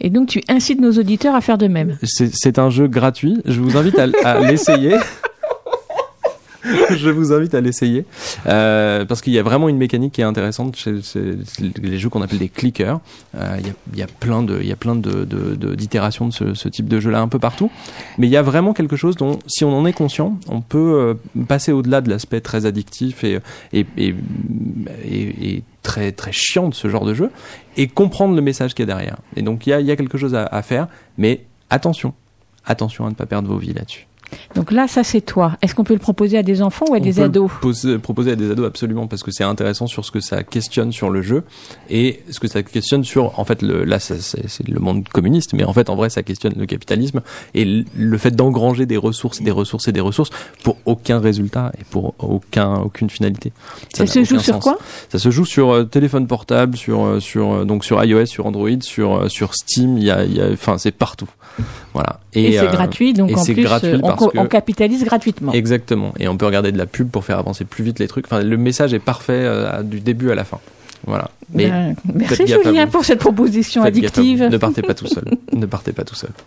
Et 0.00 0.10
donc 0.10 0.28
tu 0.28 0.40
incites 0.48 0.80
nos 0.80 0.92
auditeurs 0.92 1.34
à 1.34 1.40
faire 1.40 1.58
de 1.58 1.66
même? 1.68 1.98
C'est 2.02 2.34
c'est 2.34 2.58
un 2.58 2.70
jeu 2.70 2.86
gratuit. 2.88 3.40
Je 3.44 3.60
vous 3.60 3.76
invite 3.76 3.98
à, 3.98 4.06
à 4.24 4.40
l'essayer. 4.48 4.96
je 6.96 7.10
vous 7.10 7.32
invite 7.32 7.54
à 7.54 7.60
l'essayer 7.60 8.04
euh, 8.46 9.04
parce 9.04 9.22
qu'il 9.22 9.32
y 9.32 9.38
a 9.38 9.42
vraiment 9.42 9.68
une 9.68 9.76
mécanique 9.76 10.14
qui 10.14 10.20
est 10.20 10.24
intéressante 10.24 10.76
chez, 10.76 10.94
les 11.82 11.98
jeux 11.98 12.08
qu'on 12.08 12.22
appelle 12.22 12.38
des 12.38 12.48
clickers. 12.48 13.00
Euh, 13.36 13.58
Il 13.92 13.98
y, 13.98 14.02
a, 14.02 14.06
plein 14.06 14.42
de, 14.42 14.58
il 14.60 14.66
y 14.66 14.72
a 14.72 14.76
plein 14.76 14.96
de 14.96 15.24
d'itérations 15.74 16.28
de, 16.28 16.32
ce, 16.32 16.68
type 16.68 16.88
de 16.88 17.00
jeu-là 17.00 17.20
un 17.20 17.28
peu 17.28 17.38
partout. 17.38 17.70
Mais 18.18 18.26
il 18.26 18.30
y 18.30 18.36
a 18.36 18.42
vraiment 18.42 18.72
quelque 18.72 18.96
chose 18.96 19.16
dont, 19.16 19.38
si 19.46 19.64
on 19.64 19.76
en 19.76 19.86
est 19.86 19.92
conscient, 19.92 20.38
on 20.48 20.60
peut 20.60 20.78
euh, 20.78 21.14
passer 21.46 21.72
au-delà 21.72 22.00
de 22.00 22.10
l'aspect 22.10 22.40
très 22.40 22.66
addictif 22.66 23.24
et 23.24 23.40
très 25.82 26.10
très 26.12 26.32
chiant 26.32 26.68
de 26.68 26.74
ce 26.74 26.88
genre 26.88 27.04
de 27.04 27.14
jeu 27.14 27.30
et 27.76 27.86
comprendre 27.86 28.34
le 28.34 28.42
message 28.42 28.74
qu'il 28.74 28.88
y 28.88 28.90
a 28.90 28.94
derrière. 28.94 29.18
Et 29.36 29.42
donc 29.42 29.66
il 29.66 29.70
y 29.70 29.90
a, 29.90 29.96
quelque 29.96 30.18
chose 30.18 30.34
à 30.34 30.62
faire, 30.62 30.88
mais 31.18 31.44
attention, 31.70 32.14
attention 32.64 33.06
à 33.06 33.10
ne 33.10 33.14
pas 33.14 33.26
perdre 33.26 33.48
vos 33.48 33.58
vies 33.58 33.72
là-dessus. 33.72 34.06
Donc 34.54 34.72
là, 34.72 34.88
ça 34.88 35.04
c'est 35.04 35.20
toi. 35.20 35.56
Est-ce 35.62 35.74
qu'on 35.74 35.84
peut 35.84 35.94
le 35.94 36.00
proposer 36.00 36.38
à 36.38 36.42
des 36.42 36.62
enfants 36.62 36.86
ou 36.88 36.94
à 36.94 36.98
On 36.98 37.00
des 37.00 37.12
peut 37.12 37.20
le 37.20 37.26
ados 37.26 37.50
poser- 37.60 37.98
proposer 37.98 38.32
à 38.32 38.36
des 38.36 38.50
ados 38.50 38.66
absolument 38.66 39.06
parce 39.06 39.22
que 39.22 39.30
c'est 39.30 39.44
intéressant 39.44 39.86
sur 39.86 40.04
ce 40.04 40.10
que 40.10 40.20
ça 40.20 40.42
questionne 40.42 40.92
sur 40.92 41.10
le 41.10 41.22
jeu 41.22 41.44
et 41.90 42.20
ce 42.30 42.40
que 42.40 42.48
ça 42.48 42.62
questionne 42.62 43.04
sur 43.04 43.38
en 43.38 43.44
fait 43.44 43.62
le, 43.62 43.84
là 43.84 43.98
c'est 44.00 44.68
le 44.68 44.80
monde 44.80 45.08
communiste 45.08 45.52
mais 45.52 45.64
en 45.64 45.72
fait 45.72 45.90
en 45.90 45.96
vrai 45.96 46.10
ça 46.10 46.22
questionne 46.22 46.54
le 46.56 46.66
capitalisme 46.66 47.20
et 47.54 47.84
le 47.94 48.18
fait 48.18 48.30
d'engranger 48.30 48.86
des 48.86 48.96
ressources 48.96 49.42
des 49.42 49.50
ressources 49.50 49.88
et 49.88 49.92
des 49.92 50.00
ressources 50.00 50.30
pour 50.62 50.76
aucun 50.86 51.18
résultat 51.18 51.72
et 51.78 51.84
pour 51.84 52.14
aucun 52.18 52.76
aucune 52.76 53.10
finalité. 53.10 53.52
Ça 53.94 54.06
se 54.06 54.24
joue 54.24 54.38
sur 54.38 54.58
quoi? 54.58 54.78
Ça 55.10 55.18
se 55.18 55.30
joue 55.30 55.44
sur 55.44 55.70
euh, 55.70 55.84
téléphone 55.84 56.26
portable 56.26 56.76
sur 56.76 57.04
euh, 57.04 57.20
sur 57.20 57.52
euh, 57.52 57.64
donc 57.64 57.84
sur 57.84 58.02
iOS 58.02 58.26
sur 58.26 58.46
Android 58.46 58.80
sur 58.80 59.30
sur 59.30 59.54
Steam 59.54 59.98
il 59.98 60.04
y 60.04 60.10
a 60.10 60.24
enfin 60.52 60.78
c'est 60.78 60.92
partout. 60.92 61.28
Voilà. 61.94 62.20
Et, 62.34 62.52
c'est 62.52 62.58
euh, 62.58 62.70
gratuit, 62.70 63.14
donc 63.14 63.30
et 63.30 63.34
en 63.34 63.42
plus, 63.42 63.54
gratuit 63.54 63.94
on, 64.02 64.08
parce 64.18 64.32
que- 64.32 64.38
on 64.38 64.46
capitalise 64.46 65.04
gratuitement. 65.04 65.52
Exactement. 65.52 66.12
Et 66.18 66.28
on 66.28 66.36
peut 66.36 66.46
regarder 66.46 66.72
de 66.72 66.78
la 66.78 66.86
pub 66.86 67.10
pour 67.10 67.24
faire 67.24 67.38
avancer 67.38 67.64
plus 67.64 67.84
vite 67.84 67.98
les 67.98 68.08
trucs. 68.08 68.26
Enfin, 68.26 68.42
le 68.42 68.56
message 68.56 68.94
est 68.94 68.98
parfait 68.98 69.32
euh, 69.44 69.82
du 69.82 70.00
début 70.00 70.30
à 70.30 70.34
la 70.34 70.44
fin. 70.44 70.58
Voilà. 71.06 71.30
Mais 71.54 71.66
Ben, 71.68 71.94
merci 72.14 72.46
Julien 72.46 72.86
pour 72.88 73.04
cette 73.04 73.20
proposition 73.20 73.82
Faites 73.82 73.96
addictive. 73.96 74.42
Ne 74.50 74.56
partez 74.56 74.82
pas 74.82 74.94
tout 74.94 75.06
seul. 75.06 75.24
ne 75.52 75.66
partez 75.66 75.92
pas 75.92 76.04
tout 76.04 76.14
seul. 76.16 76.30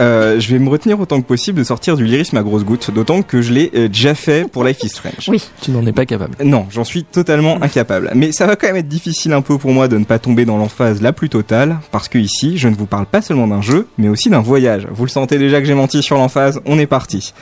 Euh, 0.00 0.38
je 0.38 0.52
vais 0.52 0.58
me 0.58 0.68
retenir 0.68 1.00
autant 1.00 1.20
que 1.20 1.26
possible 1.26 1.58
de 1.58 1.64
sortir 1.64 1.96
du 1.96 2.04
lyrisme 2.04 2.36
à 2.36 2.42
grosses 2.42 2.64
gouttes, 2.64 2.90
d'autant 2.90 3.22
que 3.22 3.40
je 3.42 3.52
l'ai 3.52 3.70
euh, 3.74 3.88
déjà 3.88 4.14
fait 4.14 4.50
pour 4.50 4.64
Life 4.64 4.82
is 4.82 4.90
Strange. 4.90 5.28
Oui. 5.28 5.42
Tu 5.62 5.70
n'en 5.70 5.84
es 5.86 5.92
pas 5.92 6.06
capable. 6.06 6.36
Non, 6.44 6.66
j'en 6.70 6.84
suis 6.84 7.04
totalement 7.04 7.62
incapable. 7.62 8.10
Mais 8.14 8.32
ça 8.32 8.46
va 8.46 8.56
quand 8.56 8.66
même 8.66 8.76
être 8.76 8.88
difficile 8.88 9.32
un 9.32 9.42
peu 9.42 9.58
pour 9.58 9.72
moi 9.72 9.88
de 9.88 9.96
ne 9.96 10.04
pas 10.04 10.18
tomber 10.18 10.44
dans 10.44 10.58
l'emphase 10.58 11.00
la 11.00 11.12
plus 11.12 11.28
totale, 11.28 11.78
parce 11.90 12.08
que 12.08 12.18
ici, 12.18 12.58
je 12.58 12.68
ne 12.68 12.74
vous 12.74 12.86
parle 12.86 13.06
pas 13.06 13.22
seulement 13.22 13.48
d'un 13.48 13.62
jeu, 13.62 13.86
mais 13.98 14.08
aussi 14.08 14.28
d'un 14.28 14.40
voyage. 14.40 14.86
Vous 14.90 15.04
le 15.04 15.10
sentez 15.10 15.38
déjà 15.38 15.60
que 15.60 15.66
j'ai 15.66 15.74
menti 15.74 16.02
sur 16.02 16.16
l'emphase, 16.16 16.60
on 16.66 16.78
est 16.78 16.86
parti. 16.86 17.32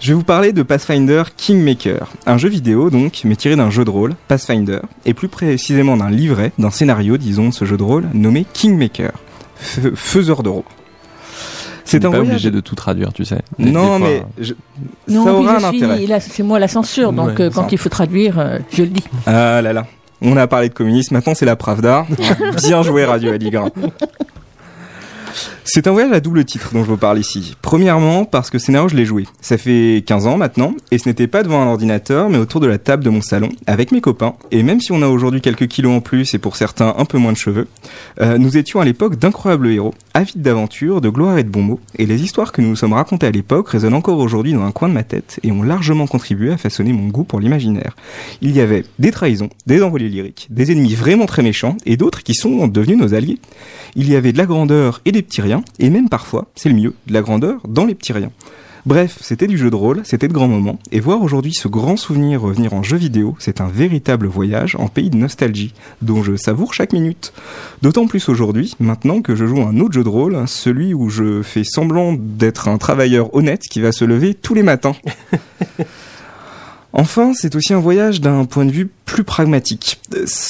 Je 0.00 0.08
vais 0.08 0.14
vous 0.14 0.24
parler 0.24 0.52
de 0.52 0.62
Pathfinder 0.62 1.22
Kingmaker, 1.36 2.12
un 2.26 2.36
jeu 2.36 2.48
vidéo 2.48 2.90
donc, 2.90 3.22
mais 3.24 3.36
tiré 3.36 3.56
d'un 3.56 3.70
jeu 3.70 3.84
de 3.84 3.90
rôle, 3.90 4.14
Pathfinder, 4.28 4.80
et 5.06 5.14
plus 5.14 5.28
précisément 5.28 5.96
d'un 5.96 6.10
livret, 6.10 6.52
d'un 6.58 6.70
scénario, 6.70 7.16
disons, 7.16 7.48
de 7.48 7.54
ce 7.54 7.64
jeu 7.64 7.76
de 7.76 7.82
rôle, 7.82 8.04
nommé 8.12 8.44
Kingmaker, 8.52 9.12
faiseur 9.94 10.42
de 10.42 10.50
rôle. 10.50 10.64
C'est 11.92 12.04
un 12.04 12.10
pas 12.10 12.16
voyage. 12.18 12.32
obligé 12.34 12.50
de 12.50 12.60
tout 12.60 12.74
traduire, 12.74 13.12
tu 13.12 13.24
sais. 13.24 13.38
Non, 13.58 13.98
fois, 13.98 13.98
mais 14.00 14.22
je- 14.38 14.54
Non, 15.08 15.24
ça 15.24 15.30
puis 15.34 15.40
aura 15.44 15.58
je 15.58 15.64
un 15.66 15.68
suis- 15.72 15.84
intérêt. 15.84 16.20
c'est 16.20 16.42
moi 16.42 16.58
la 16.58 16.68
censure, 16.68 17.12
donc 17.12 17.28
Ouais, 17.38 17.40
euh, 17.42 17.50
quand 17.50 17.70
il 17.72 17.78
faut 17.78 17.88
traduire, 17.88 18.38
euh, 18.38 18.58
je 18.72 18.82
le 18.82 18.88
dis. 18.88 19.04
Ah 19.26 19.62
là 19.62 19.72
là. 19.72 19.86
On 20.20 20.36
a 20.36 20.46
parlé 20.46 20.68
de 20.68 20.74
communisme, 20.74 21.14
maintenant 21.14 21.34
c'est 21.34 21.44
la 21.46 21.56
Pravda. 21.56 22.06
Bien 22.64 22.82
joué 22.82 23.04
Radio 23.04 23.32
Aligra. 23.32 23.68
C'est 25.64 25.86
un 25.86 25.92
voyage 25.92 26.10
à 26.10 26.18
double 26.18 26.44
titre 26.44 26.70
dont 26.72 26.82
je 26.82 26.88
vous 26.88 26.96
parle 26.96 27.20
ici. 27.20 27.56
Premièrement, 27.62 28.24
parce 28.24 28.50
que 28.50 28.58
scénario, 28.58 28.88
je 28.88 28.96
l'ai 28.96 29.04
joué. 29.04 29.26
Ça 29.40 29.56
fait 29.56 30.02
15 30.04 30.26
ans 30.26 30.36
maintenant, 30.36 30.74
et 30.90 30.98
ce 30.98 31.08
n'était 31.08 31.28
pas 31.28 31.44
devant 31.44 31.62
un 31.62 31.68
ordinateur, 31.68 32.28
mais 32.30 32.38
autour 32.38 32.60
de 32.60 32.66
la 32.66 32.78
table 32.78 33.04
de 33.04 33.10
mon 33.10 33.20
salon, 33.20 33.48
avec 33.68 33.92
mes 33.92 34.00
copains. 34.00 34.34
Et 34.50 34.64
même 34.64 34.80
si 34.80 34.90
on 34.90 35.02
a 35.02 35.06
aujourd'hui 35.06 35.40
quelques 35.40 35.68
kilos 35.68 35.92
en 35.92 36.00
plus, 36.00 36.34
et 36.34 36.38
pour 36.38 36.56
certains 36.56 36.94
un 36.98 37.04
peu 37.04 37.16
moins 37.16 37.30
de 37.30 37.36
cheveux, 37.36 37.68
euh, 38.20 38.38
nous 38.38 38.56
étions 38.56 38.80
à 38.80 38.84
l'époque 38.84 39.16
d'incroyables 39.16 39.68
héros, 39.68 39.94
avides 40.14 40.42
d'aventure, 40.42 41.00
de 41.00 41.08
gloire 41.08 41.38
et 41.38 41.44
de 41.44 41.48
bons 41.48 41.62
mots. 41.62 41.80
Et 41.96 42.06
les 42.06 42.24
histoires 42.24 42.50
que 42.50 42.60
nous 42.60 42.70
nous 42.70 42.76
sommes 42.76 42.94
racontées 42.94 43.28
à 43.28 43.30
l'époque 43.30 43.68
résonnent 43.68 43.94
encore 43.94 44.18
aujourd'hui 44.18 44.54
dans 44.54 44.64
un 44.64 44.72
coin 44.72 44.88
de 44.88 44.94
ma 44.94 45.04
tête, 45.04 45.38
et 45.44 45.52
ont 45.52 45.62
largement 45.62 46.08
contribué 46.08 46.52
à 46.52 46.56
façonner 46.56 46.92
mon 46.92 47.06
goût 47.06 47.24
pour 47.24 47.38
l'imaginaire. 47.38 47.94
Il 48.40 48.50
y 48.50 48.60
avait 48.60 48.84
des 48.98 49.12
trahisons, 49.12 49.50
des 49.66 49.80
envolées 49.80 50.08
lyriques, 50.08 50.48
des 50.50 50.72
ennemis 50.72 50.96
vraiment 50.96 51.26
très 51.26 51.42
méchants, 51.42 51.76
et 51.86 51.96
d'autres 51.96 52.24
qui 52.24 52.34
sont 52.34 52.66
devenus 52.66 52.98
nos 52.98 53.14
alliés. 53.14 53.38
Il 53.94 54.10
y 54.10 54.16
avait 54.16 54.32
de 54.32 54.38
la 54.38 54.46
grandeur 54.46 55.02
et 55.04 55.12
des 55.12 55.22
petits 55.22 55.42
riens, 55.42 55.51
et 55.78 55.90
même 55.90 56.08
parfois, 56.08 56.46
c'est 56.54 56.68
le 56.68 56.74
mieux, 56.74 56.94
de 57.06 57.12
la 57.12 57.20
grandeur 57.20 57.60
dans 57.68 57.84
les 57.84 57.94
petits 57.94 58.12
riens. 58.12 58.32
Bref, 58.84 59.18
c'était 59.20 59.46
du 59.46 59.56
jeu 59.56 59.70
de 59.70 59.76
rôle, 59.76 60.00
c'était 60.02 60.26
de 60.26 60.32
grands 60.32 60.48
moments, 60.48 60.80
et 60.90 60.98
voir 60.98 61.22
aujourd'hui 61.22 61.54
ce 61.54 61.68
grand 61.68 61.96
souvenir 61.96 62.40
revenir 62.40 62.74
en 62.74 62.82
jeu 62.82 62.96
vidéo, 62.96 63.36
c'est 63.38 63.60
un 63.60 63.68
véritable 63.68 64.26
voyage 64.26 64.74
en 64.74 64.88
pays 64.88 65.08
de 65.08 65.16
nostalgie, 65.16 65.72
dont 66.00 66.24
je 66.24 66.34
savoure 66.34 66.74
chaque 66.74 66.92
minute. 66.92 67.32
D'autant 67.82 68.08
plus 68.08 68.28
aujourd'hui, 68.28 68.74
maintenant 68.80 69.22
que 69.22 69.36
je 69.36 69.46
joue 69.46 69.62
un 69.62 69.78
autre 69.78 69.92
jeu 69.92 70.02
de 70.02 70.08
rôle, 70.08 70.36
celui 70.48 70.94
où 70.94 71.10
je 71.10 71.42
fais 71.42 71.62
semblant 71.62 72.14
d'être 72.18 72.66
un 72.66 72.78
travailleur 72.78 73.32
honnête 73.36 73.62
qui 73.70 73.80
va 73.80 73.92
se 73.92 74.04
lever 74.04 74.34
tous 74.34 74.54
les 74.54 74.64
matins. 74.64 74.96
Enfin, 76.94 77.32
c'est 77.34 77.56
aussi 77.56 77.72
un 77.72 77.80
voyage 77.80 78.20
d'un 78.20 78.44
point 78.44 78.66
de 78.66 78.70
vue 78.70 78.90
plus 79.06 79.24
pragmatique, 79.24 79.98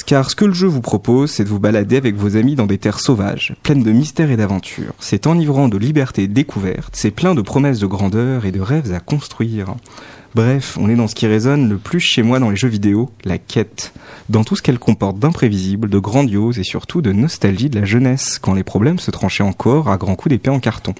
car 0.06 0.28
ce 0.28 0.34
que 0.34 0.44
le 0.44 0.52
jeu 0.52 0.66
vous 0.66 0.80
propose, 0.80 1.30
c'est 1.30 1.44
de 1.44 1.48
vous 1.48 1.60
balader 1.60 1.96
avec 1.96 2.16
vos 2.16 2.36
amis 2.36 2.56
dans 2.56 2.66
des 2.66 2.78
terres 2.78 2.98
sauvages, 2.98 3.54
pleines 3.62 3.84
de 3.84 3.92
mystères 3.92 4.30
et 4.30 4.36
d'aventures. 4.36 4.92
C'est 4.98 5.28
enivrant 5.28 5.68
de 5.68 5.78
liberté 5.78 6.26
découverte, 6.26 6.94
c'est 6.94 7.12
plein 7.12 7.36
de 7.36 7.42
promesses 7.42 7.78
de 7.78 7.86
grandeur 7.86 8.44
et 8.44 8.50
de 8.50 8.60
rêves 8.60 8.92
à 8.92 8.98
construire. 8.98 9.76
Bref, 10.34 10.76
on 10.80 10.88
est 10.88 10.96
dans 10.96 11.06
ce 11.06 11.14
qui 11.14 11.28
résonne 11.28 11.68
le 11.68 11.78
plus 11.78 12.00
chez 12.00 12.22
moi 12.22 12.40
dans 12.40 12.50
les 12.50 12.56
jeux 12.56 12.68
vidéo, 12.68 13.10
la 13.24 13.38
quête, 13.38 13.92
dans 14.28 14.42
tout 14.42 14.56
ce 14.56 14.62
qu'elle 14.62 14.80
comporte 14.80 15.20
d'imprévisible, 15.20 15.88
de 15.88 15.98
grandiose 16.00 16.58
et 16.58 16.64
surtout 16.64 17.02
de 17.02 17.12
nostalgie 17.12 17.70
de 17.70 17.78
la 17.78 17.84
jeunesse, 17.84 18.40
quand 18.40 18.54
les 18.54 18.64
problèmes 18.64 18.98
se 18.98 19.12
tranchaient 19.12 19.44
encore 19.44 19.90
à 19.90 19.96
grands 19.96 20.16
coups 20.16 20.30
d'épée 20.30 20.50
en 20.50 20.58
carton. 20.58 20.94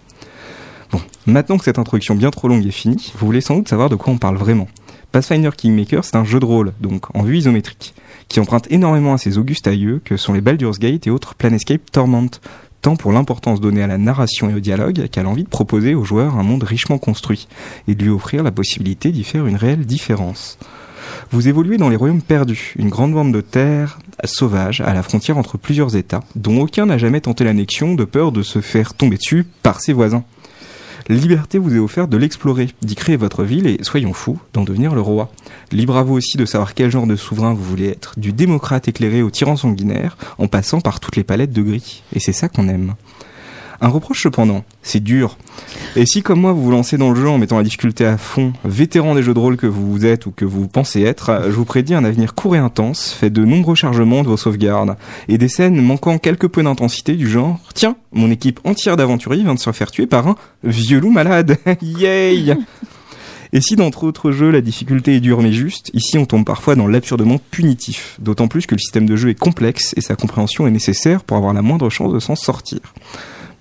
Bon, 0.93 1.01
maintenant 1.27 1.59
que 1.59 1.65
cette 1.65 1.79
introduction 1.79 2.15
bien 2.15 2.31
trop 2.31 2.47
longue 2.47 2.67
est 2.67 2.71
finie, 2.71 3.13
vous 3.17 3.27
voulez 3.27 3.41
sans 3.41 3.57
doute 3.57 3.69
savoir 3.69 3.89
de 3.89 3.97
quoi 3.97 4.13
on 4.13 4.19
parle 4.19 4.37
vraiment. 4.37 4.69
Pathfinder 5.13 5.51
Kingmaker, 5.55 6.05
c'est 6.05 6.17
un 6.17 6.25
jeu 6.25 6.41
de 6.41 6.47
rôle, 6.47 6.73
donc 6.81 7.15
en 7.15 7.23
vue 7.23 7.37
isométrique, 7.37 7.95
qui 8.29 8.41
emprunte 8.41 8.67
énormément 8.71 9.13
à 9.13 9.19
ses 9.19 9.37
augustes 9.37 9.67
aïeux 9.67 10.01
que 10.03 10.17
sont 10.17 10.33
les 10.33 10.41
Baldur's 10.41 10.79
Gate 10.79 11.07
et 11.07 11.11
autres 11.11 11.35
Planescape 11.35 11.91
Torment, 11.93 12.31
tant 12.81 12.97
pour 12.97 13.13
l'importance 13.13 13.61
donnée 13.61 13.83
à 13.83 13.87
la 13.87 13.99
narration 13.99 14.49
et 14.49 14.55
au 14.55 14.61
dialogue 14.61 15.09
qu'à 15.09 15.23
l'envie 15.23 15.45
de 15.45 15.51
proposer 15.51 15.95
au 15.95 16.03
joueur 16.03 16.39
un 16.39 16.43
monde 16.43 16.63
richement 16.63 16.97
construit 16.97 17.47
et 17.89 17.95
de 17.95 18.03
lui 18.03 18.11
offrir 18.11 18.43
la 18.43 18.53
possibilité 18.53 19.13
d'y 19.13 19.23
faire 19.23 19.47
une 19.47 19.57
réelle 19.57 19.85
différence. 19.85 20.59
Vous 21.31 21.47
évoluez 21.47 21.77
dans 21.77 21.91
les 21.91 21.97
royaumes 21.97 22.23
perdus, 22.23 22.73
une 22.79 22.89
grande 22.89 23.13
bande 23.13 23.35
de 23.35 23.43
terre 23.43 23.99
sauvage 24.25 24.81
à 24.81 24.95
la 24.95 25.03
frontière 25.03 25.37
entre 25.37 25.59
plusieurs 25.59 25.95
États, 25.95 26.23
dont 26.37 26.59
aucun 26.63 26.87
n'a 26.87 26.97
jamais 26.97 27.21
tenté 27.21 27.45
l'annexion 27.45 27.95
de 27.95 28.05
peur 28.05 28.33
de 28.33 28.43
se 28.43 28.63
faire 28.63 28.95
tomber 28.95 29.17
dessus 29.17 29.45
par 29.63 29.83
ses 29.83 29.93
voisins. 29.93 30.25
Liberté 31.09 31.59
vous 31.59 31.75
est 31.75 31.79
offerte 31.79 32.11
de 32.11 32.17
l'explorer, 32.17 32.69
d'y 32.83 32.95
créer 32.95 33.17
votre 33.17 33.45
ville 33.45 33.67
et, 33.67 33.79
soyons 33.83 34.13
fous, 34.13 34.39
d'en 34.53 34.65
devenir 34.65 34.95
le 34.95 35.01
roi. 35.01 35.31
Libre 35.71 35.97
à 35.97 36.03
vous 36.03 36.15
aussi 36.15 36.37
de 36.37 36.45
savoir 36.45 36.75
quel 36.75 36.91
genre 36.91 37.07
de 37.07 37.17
souverain 37.17 37.55
vous 37.55 37.65
voulez 37.65 37.89
être, 37.89 38.19
du 38.19 38.33
démocrate 38.33 38.89
éclairé 38.89 39.23
au 39.23 39.31
tyran 39.31 39.57
sanguinaire, 39.57 40.17
en 40.39 40.49
passant 40.49 40.81
par 40.81 41.01
toutes 41.01 41.17
les 41.17 41.25
palettes 41.25 41.53
de 41.53 41.63
gris. 41.63 42.03
Et 42.13 42.21
c'est 42.21 42.33
ça 42.33 42.49
qu'on 42.49 42.69
aime. 42.69 42.95
Un 43.85 43.89
reproche 43.89 44.23
cependant, 44.23 44.63
c'est 44.85 45.03
dur. 45.03 45.37
Et 45.97 46.07
si 46.07 46.23
comme 46.23 46.41
moi 46.41 46.53
vous 46.53 46.63
vous 46.63 46.71
lancez 46.71 46.99
dans 46.99 47.11
le 47.11 47.21
jeu 47.21 47.29
en 47.29 47.37
mettant 47.37 47.57
la 47.57 47.65
difficulté 47.65 48.07
à 48.07 48.17
fond, 48.17 48.53
vétéran 48.65 49.17
des 49.17 49.25
jeux 49.25 49.35
de 49.35 49.41
rôle 49.41 49.57
que 49.57 49.67
vous 49.67 50.07
êtes 50.07 50.27
ou 50.27 50.31
que 50.31 50.45
vous 50.45 50.69
pensez 50.69 51.03
être, 51.03 51.47
je 51.47 51.51
vous 51.51 51.65
prédis 51.65 51.93
un 51.93 52.05
avenir 52.05 52.37
court 52.37 52.55
et 52.55 52.61
intense, 52.61 53.13
fait 53.13 53.29
de 53.29 53.45
nombreux 53.45 53.75
chargements 53.75 54.23
de 54.23 54.29
vos 54.29 54.37
sauvegardes, 54.37 54.97
et 55.27 55.37
des 55.37 55.49
scènes 55.49 55.83
manquant 55.83 56.19
quelque 56.19 56.47
peu 56.47 56.63
d'intensité 56.63 57.15
du 57.15 57.29
genre 57.29 57.59
«Tiens, 57.75 57.97
mon 58.13 58.31
équipe 58.31 58.61
entière 58.63 58.97
d'aventuriers 58.97 59.43
vient 59.43 59.55
de 59.55 59.59
se 59.59 59.73
faire 59.73 59.91
tuer 59.91 60.07
par 60.07 60.29
un 60.29 60.37
vieux 60.63 61.01
loup 61.01 61.11
malade 61.11 61.59
Yay!» 61.83 62.57
Et 63.53 63.61
si 63.61 63.75
d'entre 63.75 64.05
autres 64.05 64.31
jeux 64.31 64.51
la 64.51 64.61
difficulté 64.61 65.17
est 65.17 65.21
dure 65.21 65.43
mais 65.43 65.53
juste, 65.53 65.91
ici 65.93 66.19
on 66.19 66.25
tombe 66.25 66.45
parfois 66.45 66.77
dans 66.77 66.87
l'absurdement 66.87 67.41
punitif, 67.51 68.17
d'autant 68.21 68.47
plus 68.47 68.65
que 68.67 68.77
le 68.77 68.81
système 68.81 69.07
de 69.07 69.17
jeu 69.17 69.31
est 69.31 69.39
complexe 69.39 69.93
et 69.97 70.01
sa 70.01 70.15
compréhension 70.15 70.69
est 70.69 70.71
nécessaire 70.71 71.25
pour 71.25 71.37
avoir 71.37 71.53
la 71.53 71.63
moindre 71.63 71.91
chance 71.91 72.13
de 72.13 72.21
s'en 72.21 72.37
sortir. 72.37 72.79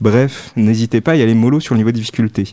Bref, 0.01 0.51
n'hésitez 0.55 0.99
pas 0.99 1.11
à 1.11 1.15
y 1.15 1.21
aller 1.21 1.35
mollo 1.35 1.59
sur 1.59 1.75
le 1.75 1.77
niveau 1.77 1.91
de 1.91 1.95
difficulté, 1.95 2.45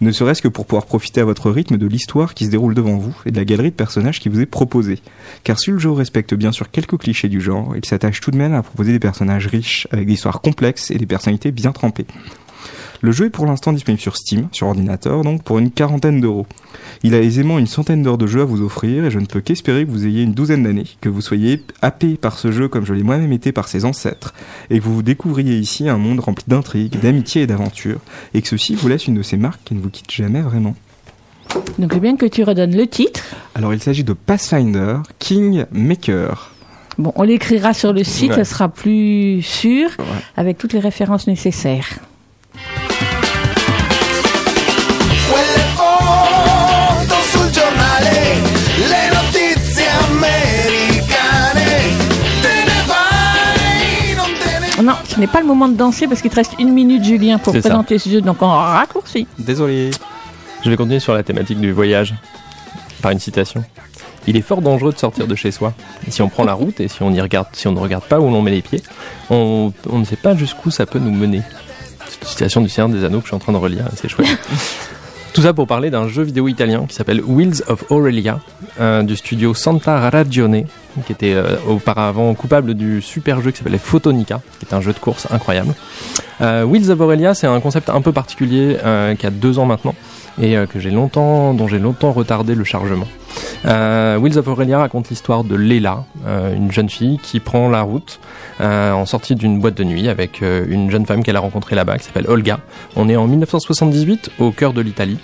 ne 0.00 0.10
serait-ce 0.10 0.40
que 0.40 0.48
pour 0.48 0.64
pouvoir 0.64 0.86
profiter 0.86 1.20
à 1.20 1.26
votre 1.26 1.50
rythme 1.50 1.76
de 1.76 1.86
l'histoire 1.86 2.32
qui 2.32 2.46
se 2.46 2.50
déroule 2.50 2.74
devant 2.74 2.96
vous 2.96 3.14
et 3.26 3.30
de 3.30 3.36
la 3.36 3.44
galerie 3.44 3.70
de 3.70 3.76
personnages 3.76 4.20
qui 4.20 4.30
vous 4.30 4.40
est 4.40 4.46
proposée. 4.46 5.00
Car 5.44 5.58
si 5.58 5.70
le 5.70 5.78
jeu 5.78 5.90
respecte 5.90 6.32
bien 6.32 6.50
sûr 6.50 6.70
quelques 6.70 6.96
clichés 6.96 7.28
du 7.28 7.42
genre, 7.42 7.74
il 7.76 7.84
s'attache 7.84 8.22
tout 8.22 8.30
de 8.30 8.38
même 8.38 8.54
à 8.54 8.62
proposer 8.62 8.92
des 8.92 8.98
personnages 8.98 9.46
riches, 9.48 9.86
avec 9.90 10.06
des 10.06 10.14
histoires 10.14 10.40
complexes 10.40 10.90
et 10.90 10.96
des 10.96 11.04
personnalités 11.04 11.52
bien 11.52 11.72
trempées. 11.72 12.06
Le 13.00 13.12
jeu 13.12 13.26
est 13.26 13.30
pour 13.30 13.46
l'instant 13.46 13.72
disponible 13.72 14.00
sur 14.00 14.16
Steam, 14.16 14.48
sur 14.52 14.66
ordinateur, 14.68 15.22
donc 15.22 15.42
pour 15.42 15.58
une 15.58 15.70
quarantaine 15.70 16.20
d'euros. 16.20 16.46
Il 17.02 17.14
a 17.14 17.20
aisément 17.20 17.58
une 17.58 17.66
centaine 17.66 18.02
d'heures 18.02 18.18
de 18.18 18.26
jeu 18.26 18.40
à 18.40 18.44
vous 18.44 18.62
offrir 18.62 19.04
et 19.04 19.10
je 19.10 19.18
ne 19.18 19.26
peux 19.26 19.40
qu'espérer 19.40 19.84
que 19.84 19.90
vous 19.90 20.06
ayez 20.06 20.22
une 20.22 20.32
douzaine 20.32 20.62
d'années, 20.62 20.86
que 21.00 21.08
vous 21.08 21.20
soyez 21.20 21.62
happé 21.82 22.16
par 22.16 22.38
ce 22.38 22.50
jeu 22.52 22.68
comme 22.68 22.86
je 22.86 22.94
l'ai 22.94 23.02
moi-même 23.02 23.32
été 23.32 23.52
par 23.52 23.68
ses 23.68 23.84
ancêtres, 23.84 24.32
et 24.70 24.78
que 24.78 24.84
vous 24.84 25.02
découvriez 25.02 25.56
ici 25.58 25.88
un 25.88 25.98
monde 25.98 26.20
rempli 26.20 26.44
d'intrigues, 26.48 26.98
d'amitié 27.00 27.42
et 27.42 27.46
d'aventures, 27.46 28.00
et 28.32 28.40
que 28.42 28.48
ceci 28.48 28.74
vous 28.74 28.88
laisse 28.88 29.06
une 29.06 29.14
de 29.14 29.22
ces 29.22 29.36
marques 29.36 29.60
qui 29.64 29.74
ne 29.74 29.80
vous 29.80 29.90
quitte 29.90 30.10
jamais 30.10 30.40
vraiment. 30.40 30.74
Donc 31.78 31.92
veux 31.92 32.00
bien 32.00 32.16
que 32.16 32.26
tu 32.26 32.42
redonnes 32.42 32.76
le 32.76 32.86
titre. 32.86 33.22
Alors 33.54 33.74
il 33.74 33.80
s'agit 33.82 34.04
de 34.04 34.12
Pathfinder 34.14 34.96
King 35.18 35.66
Maker. 35.72 36.52
Bon, 36.96 37.12
on 37.16 37.22
l'écrira 37.24 37.74
sur 37.74 37.92
le 37.92 38.04
site, 38.04 38.30
Ouais. 38.30 38.36
ça 38.36 38.44
sera 38.44 38.68
plus 38.68 39.42
sûr, 39.42 39.90
avec 40.36 40.58
toutes 40.58 40.72
les 40.72 40.80
références 40.80 41.26
nécessaires. 41.26 41.98
Le 48.78 49.14
notizie 49.14 49.84
americane. 50.10 51.64
Te 52.42 52.48
ne 52.48 52.86
vai, 52.88 54.16
non 54.16 54.24
te 54.24 54.80
ne 54.80 54.86
Non, 54.86 54.94
ce 55.08 55.20
n'est 55.20 55.26
pas 55.26 55.40
le 55.40 55.46
moment 55.46 55.68
de 55.68 55.74
danser 55.76 56.06
parce 56.06 56.20
qu'il 56.20 56.30
te 56.30 56.36
reste 56.36 56.52
une 56.58 56.72
minute, 56.72 57.04
Julien, 57.04 57.38
pour 57.38 57.52
ça. 57.52 57.60
présenter 57.60 57.98
ce 57.98 58.08
jeu, 58.08 58.20
donc 58.20 58.42
on 58.42 58.48
raccourci. 58.48 59.26
Désolé. 59.38 59.90
Je 60.64 60.70
vais 60.70 60.76
continuer 60.76 61.00
sur 61.00 61.14
la 61.14 61.22
thématique 61.22 61.60
du 61.60 61.72
voyage 61.72 62.14
par 63.02 63.10
une 63.10 63.18
citation. 63.20 63.64
Il 64.26 64.36
est 64.38 64.42
fort 64.42 64.62
dangereux 64.62 64.92
de 64.92 64.98
sortir 64.98 65.26
de 65.26 65.34
chez 65.34 65.50
soi. 65.50 65.74
Et 66.06 66.10
si 66.10 66.22
on 66.22 66.30
prend 66.30 66.44
la 66.44 66.54
route 66.54 66.80
et 66.80 66.88
si 66.88 67.02
on 67.02 67.12
y 67.12 67.20
regarde, 67.20 67.48
si 67.52 67.68
on 67.68 67.72
ne 67.72 67.78
regarde 67.78 68.04
pas 68.04 68.18
où 68.20 68.30
l'on 68.30 68.40
met 68.40 68.50
les 68.52 68.62
pieds, 68.62 68.82
on, 69.28 69.72
on 69.90 69.98
ne 69.98 70.04
sait 70.04 70.16
pas 70.16 70.34
jusqu'où 70.34 70.70
ça 70.70 70.86
peut 70.86 70.98
nous 70.98 71.10
mener. 71.12 71.42
C'est 72.08 72.22
une 72.22 72.28
citation 72.28 72.60
du 72.62 72.70
Seigneur 72.70 72.88
des 72.88 73.04
Anneaux 73.04 73.18
que 73.18 73.24
je 73.24 73.28
suis 73.28 73.36
en 73.36 73.40
train 73.40 73.52
de 73.52 73.58
relire, 73.58 73.86
et 73.92 73.96
c'est 73.96 74.08
chouette. 74.08 74.26
Tout 75.34 75.42
ça 75.42 75.52
pour 75.52 75.66
parler 75.66 75.90
d'un 75.90 76.06
jeu 76.06 76.22
vidéo 76.22 76.46
italien 76.46 76.86
qui 76.88 76.94
s'appelle 76.94 77.20
Wheels 77.20 77.64
of 77.66 77.90
Aurelia, 77.90 78.38
euh, 78.80 79.02
du 79.02 79.16
studio 79.16 79.52
Santa 79.52 80.08
Ragione, 80.08 80.62
qui 81.04 81.12
était 81.12 81.34
euh, 81.34 81.56
auparavant 81.66 82.32
coupable 82.34 82.74
du 82.74 83.02
super 83.02 83.42
jeu 83.42 83.50
qui 83.50 83.58
s'appelait 83.58 83.78
Photonica, 83.78 84.40
qui 84.60 84.66
est 84.66 84.74
un 84.74 84.80
jeu 84.80 84.92
de 84.92 84.98
course 85.00 85.26
incroyable. 85.32 85.74
Euh, 86.40 86.62
Wheels 86.62 86.88
of 86.88 87.00
Aurelia, 87.00 87.34
c'est 87.34 87.48
un 87.48 87.58
concept 87.58 87.90
un 87.90 88.00
peu 88.00 88.12
particulier 88.12 88.76
qui 89.18 89.26
a 89.26 89.30
deux 89.30 89.58
ans 89.58 89.66
maintenant 89.66 89.96
et 90.40 90.54
que 90.72 90.78
j'ai 90.78 90.92
longtemps, 90.92 91.52
dont 91.52 91.66
j'ai 91.66 91.80
longtemps 91.80 92.12
retardé 92.12 92.54
le 92.54 92.62
chargement. 92.62 93.08
Euh, 93.66 94.36
of 94.36 94.48
Aurelia 94.48 94.78
raconte 94.78 95.10
l'histoire 95.10 95.44
de 95.44 95.54
Leila, 95.54 96.04
euh, 96.26 96.54
une 96.54 96.72
jeune 96.72 96.90
fille 96.90 97.18
qui 97.22 97.40
prend 97.40 97.68
la 97.68 97.82
route 97.82 98.20
euh, 98.60 98.92
en 98.92 99.06
sortie 99.06 99.34
d'une 99.34 99.60
boîte 99.60 99.76
de 99.76 99.84
nuit 99.84 100.08
avec 100.08 100.42
euh, 100.42 100.64
une 100.68 100.90
jeune 100.90 101.06
femme 101.06 101.22
qu'elle 101.22 101.36
a 101.36 101.40
rencontrée 101.40 101.74
là-bas 101.76 101.98
qui 101.98 102.04
s'appelle 102.04 102.26
Olga. 102.28 102.60
On 102.96 103.08
est 103.08 103.16
en 103.16 103.26
1978 103.26 104.30
au 104.38 104.50
cœur 104.50 104.72
de 104.72 104.80
l'Italie 104.80 105.18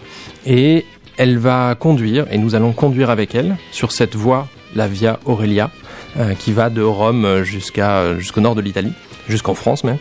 et 0.47 0.85
elle 1.17 1.39
va 1.39 1.75
conduire 1.75 2.27
et 2.31 2.39
nous 2.39 2.55
allons 2.55 2.73
conduire 2.73 3.11
avec 3.11 3.35
elle 3.35 3.57
sur 3.73 3.93
cette 3.93 4.15
voie, 4.15 4.49
la 4.75 4.89
Via 4.89 5.19
Aurelia, 5.27 5.71
euh, 6.19 6.35
qui 6.35 6.53
va 6.53 6.71
de 6.71 6.83
Rome 6.83 7.43
jusqu'à 7.43 8.19
jusqu'au 8.19 8.41
nord 8.41 8.55
de 8.55 8.61
l'Italie, 8.61 8.93
jusqu'en 9.29 9.55
France 9.55 9.85
même. 9.85 9.99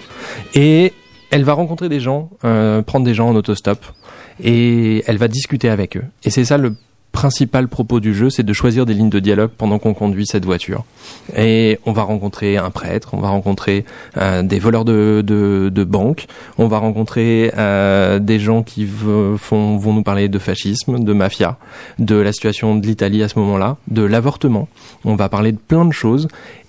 Et 0.53 0.93
elle 1.31 1.43
va 1.43 1.53
rencontrer 1.53 1.89
des 1.89 1.99
gens, 1.99 2.29
euh, 2.43 2.81
prendre 2.81 3.05
des 3.05 3.13
gens 3.13 3.29
en 3.29 3.35
autostop 3.35 3.79
et 4.43 5.03
elle 5.07 5.17
va 5.17 5.27
discuter 5.27 5.69
avec 5.69 5.97
eux. 5.97 6.03
Et 6.23 6.29
c'est 6.29 6.45
ça 6.45 6.57
le 6.57 6.73
principal 7.12 7.68
propos 7.68 7.99
du 7.99 8.14
jeu, 8.14 8.30
c'est 8.30 8.43
de 8.43 8.53
choisir 8.53 8.86
des 8.86 8.93
lignes 8.93 9.10
de 9.10 9.20
dialogue 9.20 9.51
pendant 9.57 9.80
qu'on 9.80 9.93
conduit 9.93 10.26
cette 10.26 10.45
voiture. 10.45 10.86
Et 11.36 11.80
on 11.86 11.91
va 11.91 12.03
rencontrer 12.03 12.57
un 12.57 12.70
prêtre, 12.70 13.14
on 13.14 13.20
va 13.20 13.30
rencontrer 13.30 13.86
euh, 14.18 14.43
des 14.43 14.60
voleurs 14.60 14.86
de, 14.86 15.24
de, 15.26 15.70
de 15.74 15.84
banques, 15.84 16.28
on 16.57 16.68
va 16.68 16.78
rencontrer 16.78 17.51
euh, 17.57 18.20
des 18.20 18.39
gens 18.39 18.64
qui 18.64 18.86
font, 18.86 19.78
vont 19.78 19.93
nous 19.93 20.03
parler 20.03 20.30
de 20.30 20.39
fascisme, 20.39 21.03
de 21.03 21.14
mafia, 21.14 21.57
de 21.97 22.16
la 22.16 22.32
situation 22.32 22.76
de 22.76 22.86
l'Italie 22.86 23.24
à 23.24 23.30
ce 23.30 23.39
moment-là, 23.39 23.78
de 23.88 24.03
l'avortement. 24.03 24.68
On 25.03 25.16
va 25.16 25.30
parler 25.30 25.51
de 25.51 25.57
plein 25.57 25.86
de 25.86 25.93
choses. 25.93 26.28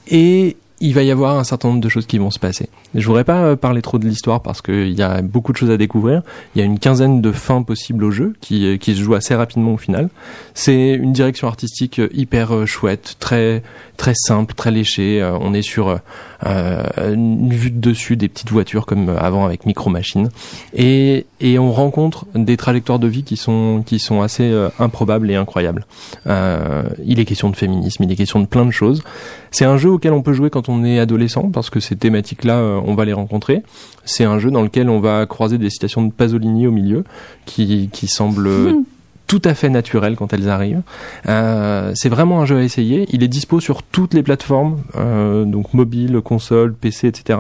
Et 0.08 0.56
il 0.80 0.94
va 0.94 1.02
y 1.02 1.10
avoir 1.10 1.38
un 1.38 1.44
certain 1.44 1.68
nombre 1.68 1.80
de 1.80 1.88
choses 1.88 2.06
qui 2.06 2.18
vont 2.18 2.30
se 2.30 2.38
passer. 2.38 2.68
Je 2.94 3.06
voudrais 3.06 3.24
pas 3.24 3.42
euh, 3.44 3.56
parler 3.56 3.82
trop 3.82 3.98
de 3.98 4.06
l'histoire 4.06 4.40
parce 4.42 4.62
qu'il 4.62 4.92
y 4.92 5.02
a 5.02 5.20
beaucoup 5.20 5.52
de 5.52 5.58
choses 5.58 5.70
à 5.70 5.76
découvrir. 5.76 6.22
Il 6.54 6.58
y 6.58 6.62
a 6.62 6.64
une 6.64 6.78
quinzaine 6.78 7.20
de 7.20 7.32
fins 7.32 7.62
possibles 7.62 8.02
au 8.02 8.10
jeu 8.10 8.34
qui, 8.40 8.66
euh, 8.66 8.76
qui 8.78 8.94
se 8.94 9.02
jouent 9.02 9.14
assez 9.14 9.34
rapidement 9.34 9.74
au 9.74 9.76
final. 9.76 10.08
C'est 10.54 10.92
une 10.92 11.12
direction 11.12 11.48
artistique 11.48 11.98
euh, 11.98 12.08
hyper 12.12 12.66
chouette, 12.66 13.16
très 13.20 13.62
très 13.98 14.14
simple, 14.14 14.54
très 14.54 14.70
léchée. 14.70 15.22
On 15.40 15.52
est 15.52 15.62
sur 15.62 16.00
une 16.42 17.52
vue 17.52 17.70
de 17.70 17.78
dessus 17.78 18.16
des 18.16 18.28
petites 18.28 18.50
voitures 18.50 18.86
comme 18.86 19.08
euh, 19.08 19.18
avant 19.18 19.44
avec 19.44 19.66
Micro 19.66 19.90
Machine 19.90 20.30
et 20.74 21.26
et 21.40 21.58
on 21.58 21.72
rencontre 21.72 22.26
des 22.34 22.56
trajectoires 22.56 22.98
de 22.98 23.08
vie 23.08 23.22
qui 23.22 23.36
sont 23.36 23.82
qui 23.84 23.98
sont 23.98 24.20
assez 24.20 24.44
euh, 24.44 24.68
improbables 24.78 25.30
et 25.30 25.34
incroyables. 25.34 25.86
Euh, 26.26 26.82
il 27.04 27.18
est 27.18 27.24
question 27.24 27.50
de 27.50 27.56
féminisme, 27.56 28.02
il 28.04 28.12
est 28.12 28.16
question 28.16 28.40
de 28.40 28.46
plein 28.46 28.66
de 28.66 28.70
choses. 28.70 29.02
C'est 29.50 29.64
un 29.64 29.76
jeu 29.76 29.90
auquel 29.90 30.12
on 30.12 30.22
peut 30.22 30.32
jouer 30.32 30.50
quand 30.50 30.68
on 30.68 30.84
est 30.84 30.98
adolescent 30.98 31.50
parce 31.50 31.70
que 31.70 31.80
ces 31.80 31.96
thématiques-là, 31.96 32.58
euh, 32.58 32.80
on 32.84 32.94
va 32.94 33.04
les 33.04 33.12
rencontrer. 33.12 33.62
C'est 34.04 34.24
un 34.24 34.38
jeu 34.38 34.50
dans 34.50 34.62
lequel 34.62 34.88
on 34.88 35.00
va 35.00 35.26
croiser 35.26 35.58
des 35.58 35.70
citations 35.70 36.02
de 36.02 36.12
Pasolini 36.12 36.66
au 36.66 36.72
milieu 36.72 37.04
qui 37.46 37.88
qui 37.92 38.06
semblent 38.06 38.46
euh, 38.46 38.72
tout 39.30 39.42
à 39.44 39.54
fait 39.54 39.68
naturelles 39.68 40.16
quand 40.16 40.32
elles 40.32 40.48
arrivent. 40.48 40.82
Euh, 41.28 41.92
c'est 41.94 42.08
vraiment 42.08 42.40
un 42.40 42.46
jeu 42.46 42.56
à 42.56 42.62
essayer. 42.64 43.06
Il 43.10 43.22
est 43.22 43.28
dispo 43.28 43.60
sur 43.60 43.84
toutes 43.84 44.12
les 44.12 44.24
plateformes, 44.24 44.82
euh, 44.96 45.44
donc 45.44 45.72
mobile, 45.72 46.20
console, 46.20 46.74
PC, 46.74 47.06
etc. 47.06 47.38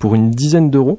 pour 0.00 0.16
une 0.16 0.32
dizaine 0.32 0.68
d'euros. 0.68 0.98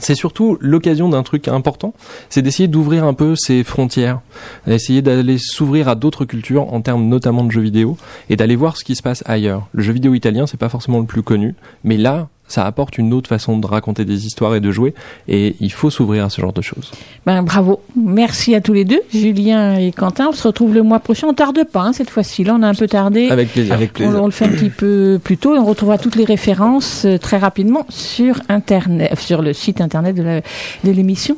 C'est 0.00 0.14
surtout 0.14 0.58
l'occasion 0.60 1.08
d'un 1.08 1.24
truc 1.24 1.48
important, 1.48 1.92
c'est 2.30 2.40
d'essayer 2.40 2.68
d'ouvrir 2.68 3.02
un 3.02 3.14
peu 3.14 3.34
ses 3.34 3.64
frontières, 3.64 4.20
d'essayer 4.68 5.02
d'aller 5.02 5.38
s'ouvrir 5.38 5.88
à 5.88 5.96
d'autres 5.96 6.24
cultures 6.24 6.72
en 6.72 6.80
termes 6.80 7.08
notamment 7.08 7.42
de 7.42 7.50
jeux 7.50 7.60
vidéo 7.60 7.96
et 8.30 8.36
d'aller 8.36 8.54
voir 8.54 8.76
ce 8.76 8.84
qui 8.84 8.94
se 8.94 9.02
passe 9.02 9.24
ailleurs. 9.26 9.66
Le 9.72 9.82
jeu 9.82 9.92
vidéo 9.92 10.14
italien, 10.14 10.46
c'est 10.46 10.56
pas 10.56 10.68
forcément 10.68 11.00
le 11.00 11.06
plus 11.06 11.24
connu, 11.24 11.56
mais 11.82 11.96
là, 11.96 12.28
ça 12.48 12.66
apporte 12.66 12.98
une 12.98 13.14
autre 13.14 13.28
façon 13.28 13.58
de 13.58 13.66
raconter 13.66 14.04
des 14.04 14.26
histoires 14.26 14.54
et 14.54 14.60
de 14.60 14.70
jouer 14.70 14.94
et 15.28 15.54
il 15.60 15.70
faut 15.70 15.90
s'ouvrir 15.90 16.24
à 16.24 16.30
ce 16.30 16.40
genre 16.40 16.52
de 16.52 16.62
choses. 16.62 16.90
Ben, 17.26 17.42
bravo. 17.42 17.80
Merci 17.96 18.54
à 18.54 18.60
tous 18.60 18.72
les 18.72 18.84
deux, 18.84 19.00
Julien 19.12 19.76
et 19.76 19.92
Quentin. 19.92 20.28
On 20.30 20.32
se 20.32 20.46
retrouve 20.46 20.74
le 20.74 20.82
mois 20.82 20.98
prochain. 20.98 21.28
On 21.28 21.34
tarde 21.34 21.60
pas 21.70 21.82
hein, 21.82 21.92
cette 21.92 22.10
fois-ci. 22.10 22.44
Là, 22.44 22.56
on 22.58 22.62
a 22.62 22.68
un 22.68 22.74
peu 22.74 22.88
tardé. 22.88 23.28
Avec 23.28 23.52
plaisir. 23.52 23.74
Avec 23.74 24.00
On, 24.00 24.14
on 24.14 24.24
le 24.26 24.32
fait 24.32 24.46
un 24.46 24.50
petit 24.50 24.70
peu 24.70 25.20
plus 25.22 25.36
tôt 25.36 25.54
et 25.54 25.58
on 25.58 25.64
retrouvera 25.66 25.98
toutes 25.98 26.16
les 26.16 26.24
références 26.24 27.04
euh, 27.04 27.18
très 27.18 27.36
rapidement 27.38 27.86
sur 27.88 28.40
internet, 28.48 29.18
sur 29.18 29.42
le 29.42 29.52
site 29.52 29.80
internet 29.80 30.16
de 30.16 30.42
l'émission. 30.84 31.36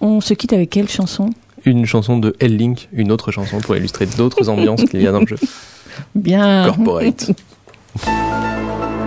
On 0.00 0.20
se 0.20 0.34
quitte 0.34 0.52
avec 0.52 0.70
quelle 0.70 0.88
chanson? 0.88 1.30
Une 1.64 1.86
chanson 1.86 2.18
de 2.18 2.34
L-Link, 2.40 2.88
une 2.92 3.12
autre 3.12 3.30
chanson 3.30 3.60
pour 3.60 3.76
illustrer 3.76 4.06
d'autres 4.06 4.48
ambiances 4.48 4.84
qu'il 4.84 5.00
y 5.00 5.06
a 5.06 5.12
dans 5.12 5.20
le 5.20 5.26
jeu. 5.26 5.38
Bien. 6.14 6.66
Corporate. 6.66 7.30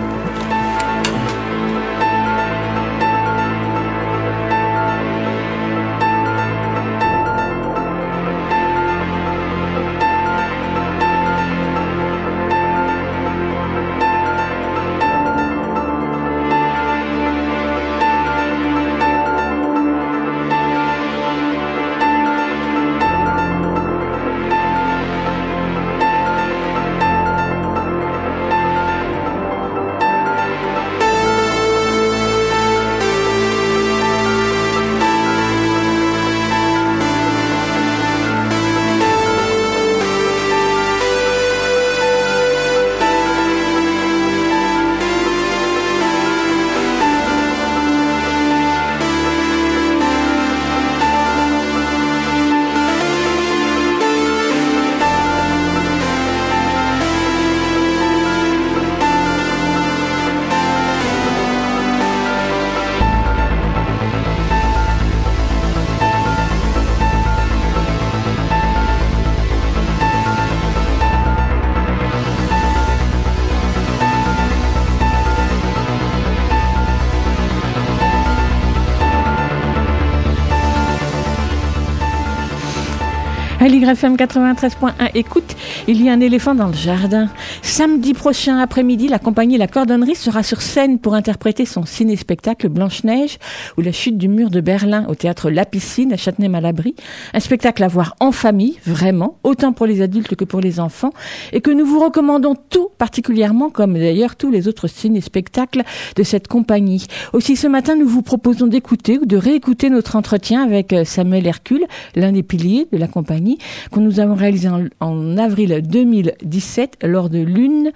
L'YFM 83.86 84.16
93.1, 84.16 85.10
écoute, 85.14 85.54
il 85.86 86.02
y 86.02 86.08
a 86.08 86.12
un 86.12 86.18
éléphant 86.18 86.56
dans 86.56 86.66
le 86.66 86.74
jardin. 86.74 87.28
Samedi 87.62 88.14
prochain 88.14 88.58
après-midi, 88.58 89.06
la 89.06 89.20
compagnie 89.20 89.58
La 89.58 89.68
Cordonnerie 89.68 90.16
sera 90.16 90.42
sur 90.42 90.60
scène 90.60 90.98
pour 90.98 91.14
interpréter 91.14 91.66
son 91.66 91.86
ciné-spectacle 91.86 92.68
Blanche-Neige 92.68 93.38
ou 93.78 93.82
La 93.82 93.92
chute 93.92 94.18
du 94.18 94.26
mur 94.26 94.50
de 94.50 94.60
Berlin 94.60 95.06
au 95.08 95.14
théâtre 95.14 95.50
La 95.50 95.64
Piscine 95.64 96.12
à 96.12 96.16
Châtenay-Malabry. 96.16 96.96
Un 97.32 97.38
spectacle 97.38 97.84
à 97.84 97.86
voir 97.86 98.16
en 98.18 98.32
famille, 98.32 98.76
vraiment, 98.84 99.38
autant 99.44 99.72
pour 99.72 99.86
les 99.86 100.02
adultes 100.02 100.34
que 100.34 100.44
pour 100.44 100.60
les 100.60 100.80
enfants, 100.80 101.12
et 101.52 101.60
que 101.60 101.70
nous 101.70 101.86
vous 101.86 102.00
recommandons 102.00 102.56
tout 102.68 102.88
particulièrement, 102.98 103.70
comme 103.70 103.94
d'ailleurs 103.94 104.34
tous 104.34 104.50
les 104.50 104.66
autres 104.66 104.88
ciné-spectacles 104.88 105.84
de 106.16 106.22
cette 106.24 106.48
compagnie. 106.48 107.06
Aussi 107.32 107.54
ce 107.54 107.68
matin, 107.68 107.94
nous 107.94 108.08
vous 108.08 108.22
proposons 108.22 108.66
d'écouter 108.66 109.18
ou 109.18 109.26
de 109.26 109.36
réécouter 109.36 109.90
notre 109.90 110.16
entretien 110.16 110.64
avec 110.64 110.92
euh, 110.92 111.04
Samuel 111.04 111.46
Hercule, 111.46 111.86
l'un 112.16 112.32
des 112.32 112.42
piliers 112.42 112.88
de 112.90 112.98
la 112.98 113.06
compagnie, 113.06 113.58
que 113.90 114.00
nous 114.00 114.20
avons 114.20 114.34
réalisé 114.34 114.68
en, 115.00 115.38
avril 115.38 115.82
2017 115.82 116.98
lors 117.04 117.28
de 117.30 117.38
l'une 117.38 117.92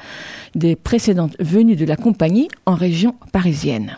des 0.55 0.77
précédentes 0.77 1.37
venues 1.41 1.77
de 1.77 1.85
la 1.85 1.97
compagnie 1.97 2.49
en 2.67 2.75
région 2.75 3.15
parisienne. 3.33 3.97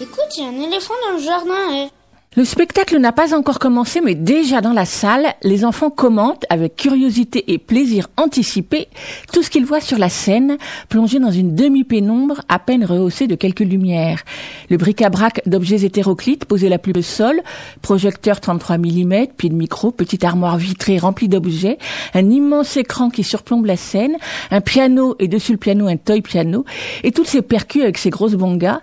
Écoute, 0.00 0.32
il 0.36 0.42
y 0.42 0.44
a 0.44 0.48
un 0.48 0.60
éléphant 0.68 0.94
dans 1.08 1.16
le 1.16 1.22
jardin. 1.22 1.86
eh. 1.86 2.01
Le 2.34 2.46
spectacle 2.46 2.98
n'a 2.98 3.12
pas 3.12 3.36
encore 3.36 3.58
commencé, 3.58 4.00
mais 4.00 4.14
déjà 4.14 4.62
dans 4.62 4.72
la 4.72 4.86
salle, 4.86 5.34
les 5.42 5.66
enfants 5.66 5.90
commentent 5.90 6.46
avec 6.48 6.76
curiosité 6.76 7.52
et 7.52 7.58
plaisir 7.58 8.08
anticipé 8.16 8.88
tout 9.34 9.42
ce 9.42 9.50
qu'ils 9.50 9.66
voient 9.66 9.82
sur 9.82 9.98
la 9.98 10.08
scène, 10.08 10.56
plongé 10.88 11.18
dans 11.18 11.30
une 11.30 11.54
demi-pénombre 11.54 12.40
à 12.48 12.58
peine 12.58 12.86
rehaussée 12.86 13.26
de 13.26 13.34
quelques 13.34 13.60
lumières. 13.60 14.22
Le 14.70 14.78
bric-à-brac 14.78 15.42
d'objets 15.44 15.84
hétéroclites 15.84 16.46
posés 16.46 16.70
la 16.70 16.78
plus 16.78 16.94
au 16.96 17.02
sol, 17.02 17.42
projecteur 17.82 18.40
33 18.40 18.78
mm, 18.78 19.26
pied 19.36 19.50
de 19.50 19.54
micro, 19.54 19.90
petite 19.90 20.24
armoire 20.24 20.56
vitrée 20.56 20.96
remplie 20.96 21.28
d'objets, 21.28 21.76
un 22.14 22.30
immense 22.30 22.78
écran 22.78 23.10
qui 23.10 23.24
surplombe 23.24 23.66
la 23.66 23.76
scène, 23.76 24.16
un 24.50 24.62
piano 24.62 25.16
et 25.18 25.28
dessus 25.28 25.52
le 25.52 25.58
piano 25.58 25.86
un 25.86 25.98
toy 25.98 26.22
piano, 26.22 26.64
et 27.04 27.12
toutes 27.12 27.28
ces 27.28 27.42
percus 27.42 27.82
avec 27.82 27.98
ces 27.98 28.08
grosses 28.08 28.36
bongas, 28.36 28.80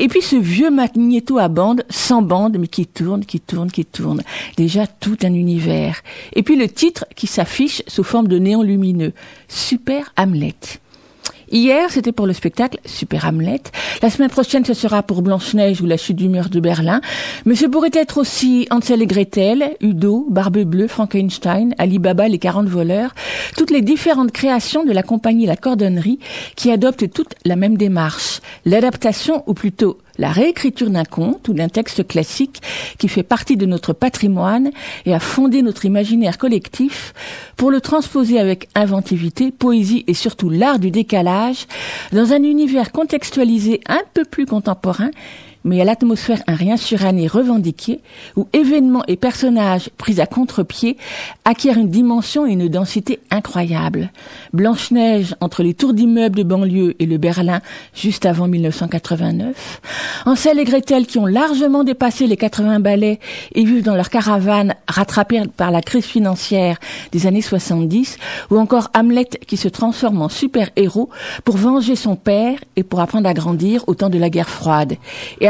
et 0.00 0.08
puis 0.08 0.22
ce 0.22 0.34
vieux 0.34 0.70
magnéto 0.70 1.36
à 1.36 1.48
bande, 1.48 1.84
sans 1.90 2.22
bande, 2.22 2.56
mais 2.58 2.68
qui 2.68 2.86
tourne, 2.86 3.22
qui 3.22 3.38
tourne, 3.38 3.70
qui 3.70 3.84
tourne. 3.84 4.22
Déjà 4.56 4.86
tout 4.86 5.18
un 5.22 5.34
univers. 5.34 6.00
Et 6.32 6.42
puis 6.42 6.56
le 6.56 6.68
titre 6.68 7.04
qui 7.16 7.26
s'affiche 7.26 7.82
sous 7.86 8.02
forme 8.02 8.26
de 8.26 8.38
néon 8.38 8.62
lumineux. 8.62 9.12
Super 9.46 10.10
Hamlet. 10.16 10.54
Hier, 11.52 11.90
c'était 11.90 12.12
pour 12.12 12.28
le 12.28 12.32
spectacle 12.32 12.78
Super 12.84 13.24
Hamlet. 13.24 13.62
La 14.02 14.10
semaine 14.10 14.30
prochaine, 14.30 14.64
ce 14.64 14.72
sera 14.72 15.02
pour 15.02 15.22
Blanche-Neige 15.22 15.80
ou 15.80 15.86
La 15.86 15.96
chute 15.96 16.16
du 16.16 16.28
mur 16.28 16.48
de 16.48 16.60
Berlin. 16.60 17.00
Mais 17.44 17.56
ce 17.56 17.66
pourrait 17.66 17.90
être 17.92 18.18
aussi 18.18 18.68
Hansel 18.70 19.02
et 19.02 19.06
Gretel, 19.06 19.76
Udo, 19.80 20.28
Barbe 20.30 20.58
Bleue, 20.58 20.86
Frankenstein, 20.86 21.74
Ali 21.78 21.98
Baba, 21.98 22.28
les 22.28 22.38
40 22.38 22.68
voleurs. 22.68 23.14
Toutes 23.56 23.72
les 23.72 23.82
différentes 23.82 24.30
créations 24.30 24.84
de 24.84 24.92
la 24.92 25.02
compagnie 25.02 25.46
La 25.46 25.56
Cordonnerie 25.56 26.20
qui 26.54 26.70
adoptent 26.70 27.10
toutes 27.12 27.34
la 27.44 27.56
même 27.56 27.76
démarche. 27.76 28.40
L'adaptation, 28.64 29.42
ou 29.48 29.54
plutôt 29.54 29.98
la 30.20 30.30
réécriture 30.30 30.90
d'un 30.90 31.04
conte 31.04 31.48
ou 31.48 31.54
d'un 31.54 31.68
texte 31.68 32.06
classique 32.06 32.60
qui 32.98 33.08
fait 33.08 33.22
partie 33.22 33.56
de 33.56 33.64
notre 33.64 33.94
patrimoine 33.94 34.70
et 35.06 35.14
a 35.14 35.18
fondé 35.18 35.62
notre 35.62 35.86
imaginaire 35.86 36.36
collectif 36.36 37.14
pour 37.56 37.70
le 37.70 37.80
transposer 37.80 38.38
avec 38.38 38.68
inventivité, 38.74 39.50
poésie 39.50 40.04
et 40.06 40.14
surtout 40.14 40.50
l'art 40.50 40.78
du 40.78 40.90
décalage 40.90 41.66
dans 42.12 42.34
un 42.34 42.42
univers 42.42 42.92
contextualisé 42.92 43.80
un 43.88 44.02
peu 44.12 44.24
plus 44.26 44.44
contemporain 44.44 45.10
mais 45.64 45.80
à 45.80 45.84
l'atmosphère 45.84 46.42
un 46.46 46.54
rien 46.54 46.76
suranné 46.76 47.26
revendiqué, 47.26 48.00
où 48.36 48.46
événements 48.52 49.04
et 49.08 49.16
personnages 49.16 49.90
pris 49.96 50.20
à 50.20 50.26
contre-pied 50.26 50.96
acquièrent 51.44 51.78
une 51.78 51.90
dimension 51.90 52.46
et 52.46 52.52
une 52.52 52.68
densité 52.68 53.20
incroyables. 53.30 54.10
Blanche-Neige 54.52 55.34
entre 55.40 55.62
les 55.62 55.74
tours 55.74 55.94
d'immeubles 55.94 56.38
de 56.38 56.42
banlieue 56.42 56.94
et 56.98 57.06
le 57.06 57.18
Berlin 57.18 57.60
juste 57.94 58.26
avant 58.26 58.48
1989. 58.48 59.80
Ansel 60.26 60.58
et 60.58 60.64
Gretel 60.64 61.06
qui 61.06 61.18
ont 61.18 61.26
largement 61.26 61.84
dépassé 61.84 62.26
les 62.26 62.36
80 62.36 62.80
balais 62.80 63.18
et 63.54 63.64
vivent 63.64 63.84
dans 63.84 63.96
leur 63.96 64.10
caravane 64.10 64.74
rattrapée 64.88 65.42
par 65.56 65.70
la 65.70 65.82
crise 65.82 66.04
financière 66.04 66.78
des 67.12 67.26
années 67.26 67.42
70, 67.42 68.18
ou 68.50 68.58
encore 68.58 68.90
Hamlet 68.94 69.28
qui 69.46 69.56
se 69.56 69.68
transforme 69.68 70.22
en 70.22 70.28
super-héros 70.28 71.10
pour 71.44 71.56
venger 71.56 71.96
son 71.96 72.16
père 72.16 72.58
et 72.76 72.82
pour 72.82 73.00
apprendre 73.00 73.28
à 73.28 73.34
grandir 73.34 73.84
au 73.86 73.94
temps 73.94 74.10
de 74.10 74.18
la 74.18 74.30
guerre 74.30 74.48
froide. 74.48 74.96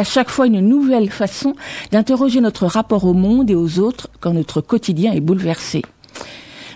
À 0.01 0.05
chaque 0.05 0.31
fois 0.31 0.47
une 0.47 0.61
nouvelle 0.61 1.11
façon 1.11 1.55
d'interroger 1.93 2.41
notre 2.41 2.67
rapport 2.67 3.05
au 3.05 3.13
monde 3.13 3.51
et 3.51 3.55
aux 3.55 3.79
autres 3.79 4.09
quand 4.21 4.33
notre 4.33 4.63
quotidien 4.63 5.13
est 5.13 5.21
bouleversé. 5.21 5.83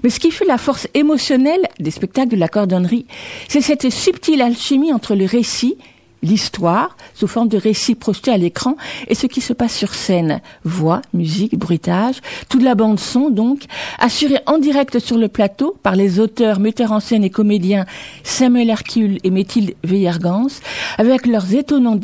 Mais 0.02 0.10
ce 0.10 0.20
qui 0.20 0.30
fait 0.30 0.44
la 0.44 0.58
force 0.58 0.86
émotionnelle 0.92 1.62
des 1.80 1.90
spectacles 1.90 2.32
de 2.32 2.36
la 2.36 2.48
cordonnerie, 2.48 3.06
c'est 3.48 3.62
cette 3.62 3.88
subtile 3.88 4.42
alchimie 4.42 4.92
entre 4.92 5.14
le 5.14 5.24
récit, 5.24 5.78
l'histoire, 6.22 6.98
sous 7.14 7.26
forme 7.26 7.48
de 7.48 7.56
récit 7.56 7.94
projeté 7.94 8.30
à 8.30 8.36
l'écran, 8.36 8.76
et 9.08 9.14
ce 9.14 9.26
qui 9.26 9.40
se 9.40 9.54
passe 9.54 9.74
sur 9.74 9.94
scène. 9.94 10.42
Voix, 10.64 11.00
musique, 11.14 11.56
bruitage, 11.58 12.16
toute 12.50 12.62
la 12.62 12.74
bande 12.74 13.00
son 13.00 13.30
donc, 13.30 13.62
assurée 13.98 14.40
en 14.44 14.58
direct 14.58 14.98
sur 14.98 15.16
le 15.16 15.28
plateau 15.28 15.78
par 15.82 15.96
les 15.96 16.20
auteurs, 16.20 16.60
metteurs 16.60 16.92
en 16.92 17.00
scène 17.00 17.24
et 17.24 17.30
comédiens 17.30 17.86
Samuel 18.22 18.68
Hercule 18.68 19.18
et 19.24 19.30
Mathilde 19.30 19.74
Veillergans, 19.82 20.60
avec 20.98 21.26
leurs 21.26 21.54
étonnants 21.54 21.98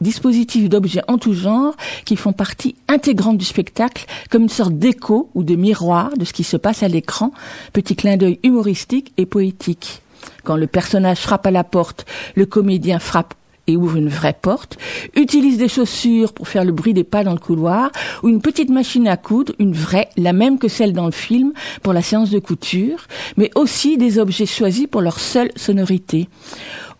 dispositifs 0.00 0.68
d'objets 0.68 1.02
en 1.08 1.18
tout 1.18 1.34
genre 1.34 1.74
qui 2.04 2.16
font 2.16 2.32
partie 2.32 2.76
intégrante 2.88 3.38
du 3.38 3.44
spectacle 3.44 4.06
comme 4.30 4.42
une 4.42 4.48
sorte 4.48 4.74
d'écho 4.74 5.30
ou 5.34 5.42
de 5.42 5.56
miroir 5.56 6.10
de 6.16 6.24
ce 6.24 6.32
qui 6.32 6.44
se 6.44 6.56
passe 6.56 6.82
à 6.82 6.88
l'écran, 6.88 7.32
petit 7.72 7.96
clin 7.96 8.16
d'œil 8.16 8.38
humoristique 8.42 9.12
et 9.16 9.26
poétique. 9.26 10.02
Quand 10.44 10.56
le 10.56 10.66
personnage 10.66 11.18
frappe 11.18 11.46
à 11.46 11.50
la 11.50 11.64
porte, 11.64 12.06
le 12.34 12.46
comédien 12.46 12.98
frappe 12.98 13.34
et 13.66 13.76
ouvre 13.76 13.96
une 13.96 14.08
vraie 14.08 14.36
porte, 14.40 14.78
utilise 15.14 15.58
des 15.58 15.68
chaussures 15.68 16.32
pour 16.32 16.48
faire 16.48 16.64
le 16.64 16.72
bruit 16.72 16.94
des 16.94 17.04
pas 17.04 17.24
dans 17.24 17.32
le 17.32 17.38
couloir, 17.38 17.90
ou 18.22 18.28
une 18.28 18.40
petite 18.40 18.70
machine 18.70 19.08
à 19.08 19.16
coudre, 19.16 19.52
une 19.58 19.72
vraie, 19.72 20.08
la 20.16 20.32
même 20.32 20.58
que 20.58 20.68
celle 20.68 20.92
dans 20.92 21.06
le 21.06 21.12
film, 21.12 21.52
pour 21.82 21.92
la 21.92 22.02
séance 22.02 22.30
de 22.30 22.38
couture, 22.38 23.06
mais 23.36 23.50
aussi 23.54 23.96
des 23.96 24.18
objets 24.18 24.46
choisis 24.46 24.86
pour 24.86 25.00
leur 25.00 25.18
seule 25.18 25.50
sonorité. 25.56 26.28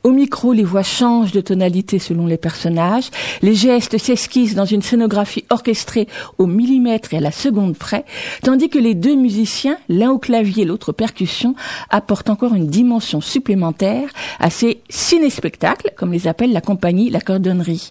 Au 0.07 0.13
micro, 0.13 0.53
les 0.53 0.63
voix 0.63 0.85
changent 0.85 1.33
de 1.33 1.41
tonalité 1.41 1.99
selon 1.99 2.29
les 2.29 2.37
personnages, 2.37 3.11
les 3.43 3.57
gestes 3.57 3.99
s'esquissent 3.99 4.55
dans 4.55 4.65
une 4.65 4.81
scénographie 4.81 5.45
orchestrée 5.51 6.07
au 6.39 6.47
millimètre 6.47 7.13
et 7.13 7.17
à 7.17 7.21
la 7.21 7.33
seconde 7.33 7.77
près, 7.77 8.05
tandis 8.45 8.69
que 8.69 8.79
les 8.79 8.95
deux 8.95 9.17
musiciens, 9.17 9.79
l'un 9.89 10.13
au 10.13 10.19
clavier, 10.19 10.65
l'autre 10.65 10.93
percussion, 10.93 11.57
apportent 11.91 12.31
encore 12.31 12.55
une 12.55 12.69
dimension 12.69 13.21
supplémentaire 13.21 14.11
à 14.39 14.49
ces 14.49 14.81
ciné-spectacles, 14.89 15.91
comme 15.97 16.13
les 16.13 16.29
appelle 16.29 16.53
la 16.53 16.61
compagnie 16.61 17.11
La 17.11 17.21
Cordonnerie. 17.21 17.91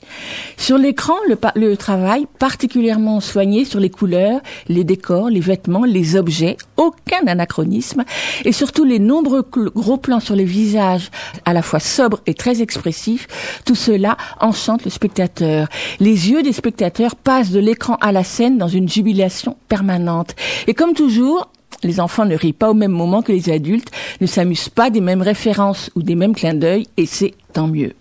Sur 0.56 0.78
l'écran, 0.78 1.16
le, 1.28 1.38
le 1.56 1.76
travail 1.76 2.28
particulièrement 2.40 3.20
soigné 3.20 3.66
sur 3.66 3.82
les 3.82 3.90
couleurs, 3.90 4.40
les 4.70 4.86
décors, 4.86 5.30
les 5.30 5.42
vêtements, 5.42 5.84
les 5.84 6.16
objets, 6.16 6.56
aucun 6.78 7.28
anachronisme, 7.28 8.06
et 8.46 8.54
surtout 8.54 8.86
les 8.86 9.00
nombreux 9.00 9.46
gros 9.76 9.98
plans 9.98 10.22
sur 10.22 10.38
les 10.38 10.46
visages, 10.46 11.12
à 11.44 11.52
la 11.52 11.62
fois 11.62 11.82
et 12.26 12.34
très 12.34 12.62
expressifs, 12.62 13.28
tout 13.66 13.76
cela 13.76 14.18
enchante 14.40 14.86
le 14.86 14.92
spectateur. 14.92 15.68
Les 16.00 16.30
yeux 16.30 16.44
des 16.44 16.54
spectateurs 16.54 17.16
passent 17.16 17.52
de 17.52 17.60
l'écran 17.60 17.98
à 18.02 18.12
la 18.12 18.24
scène 18.24 18.58
dans 18.58 18.68
une 18.68 18.90
jubilation 18.90 19.58
permanente. 19.68 20.36
Et 20.68 20.74
comme 20.74 20.94
toujours, 20.94 21.50
les 21.84 22.00
enfants 22.00 22.26
ne 22.26 22.36
rient 22.36 22.54
pas 22.54 22.70
au 22.70 22.74
même 22.74 22.92
moment 22.92 23.22
que 23.22 23.32
les 23.32 23.50
adultes, 23.50 23.92
ne 24.22 24.28
s'amusent 24.28 24.70
pas 24.70 24.90
des 24.90 25.02
mêmes 25.02 25.22
références 25.22 25.92
ou 25.96 26.04
des 26.04 26.16
mêmes 26.16 26.36
clins 26.36 26.54
d'œil, 26.54 26.88
et 26.98 27.06
c'est 27.06 27.34
tant 27.54 27.68
mieux. 27.68 27.94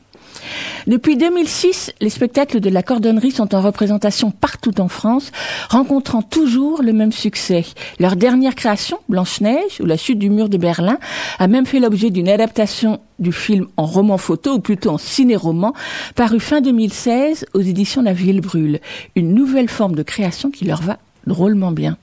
Depuis 0.86 1.16
2006, 1.16 1.92
les 2.00 2.10
spectacles 2.10 2.60
de 2.60 2.70
la 2.70 2.82
cordonnerie 2.82 3.30
sont 3.30 3.54
en 3.54 3.60
représentation 3.60 4.30
partout 4.30 4.80
en 4.80 4.88
France, 4.88 5.32
rencontrant 5.70 6.22
toujours 6.22 6.82
le 6.82 6.92
même 6.92 7.12
succès. 7.12 7.64
Leur 7.98 8.16
dernière 8.16 8.54
création, 8.54 8.98
Blanche-Neige 9.08 9.80
ou 9.80 9.86
La 9.86 9.96
chute 9.96 10.18
du 10.18 10.30
mur 10.30 10.48
de 10.48 10.56
Berlin, 10.56 10.98
a 11.38 11.46
même 11.48 11.66
fait 11.66 11.80
l'objet 11.80 12.10
d'une 12.10 12.28
adaptation 12.28 13.00
du 13.18 13.32
film 13.32 13.66
en 13.76 13.86
roman 13.86 14.18
photo, 14.18 14.54
ou 14.54 14.58
plutôt 14.58 14.90
en 14.90 14.98
ciné-roman, 14.98 15.72
paru 16.14 16.40
fin 16.40 16.60
2016 16.60 17.46
aux 17.54 17.60
éditions 17.60 18.02
La 18.02 18.12
Ville 18.12 18.40
Brûle. 18.40 18.80
Une 19.14 19.34
nouvelle 19.34 19.68
forme 19.68 19.94
de 19.94 20.02
création 20.02 20.50
qui 20.50 20.64
leur 20.64 20.82
va 20.82 20.98
drôlement 21.26 21.72
bien. 21.72 21.96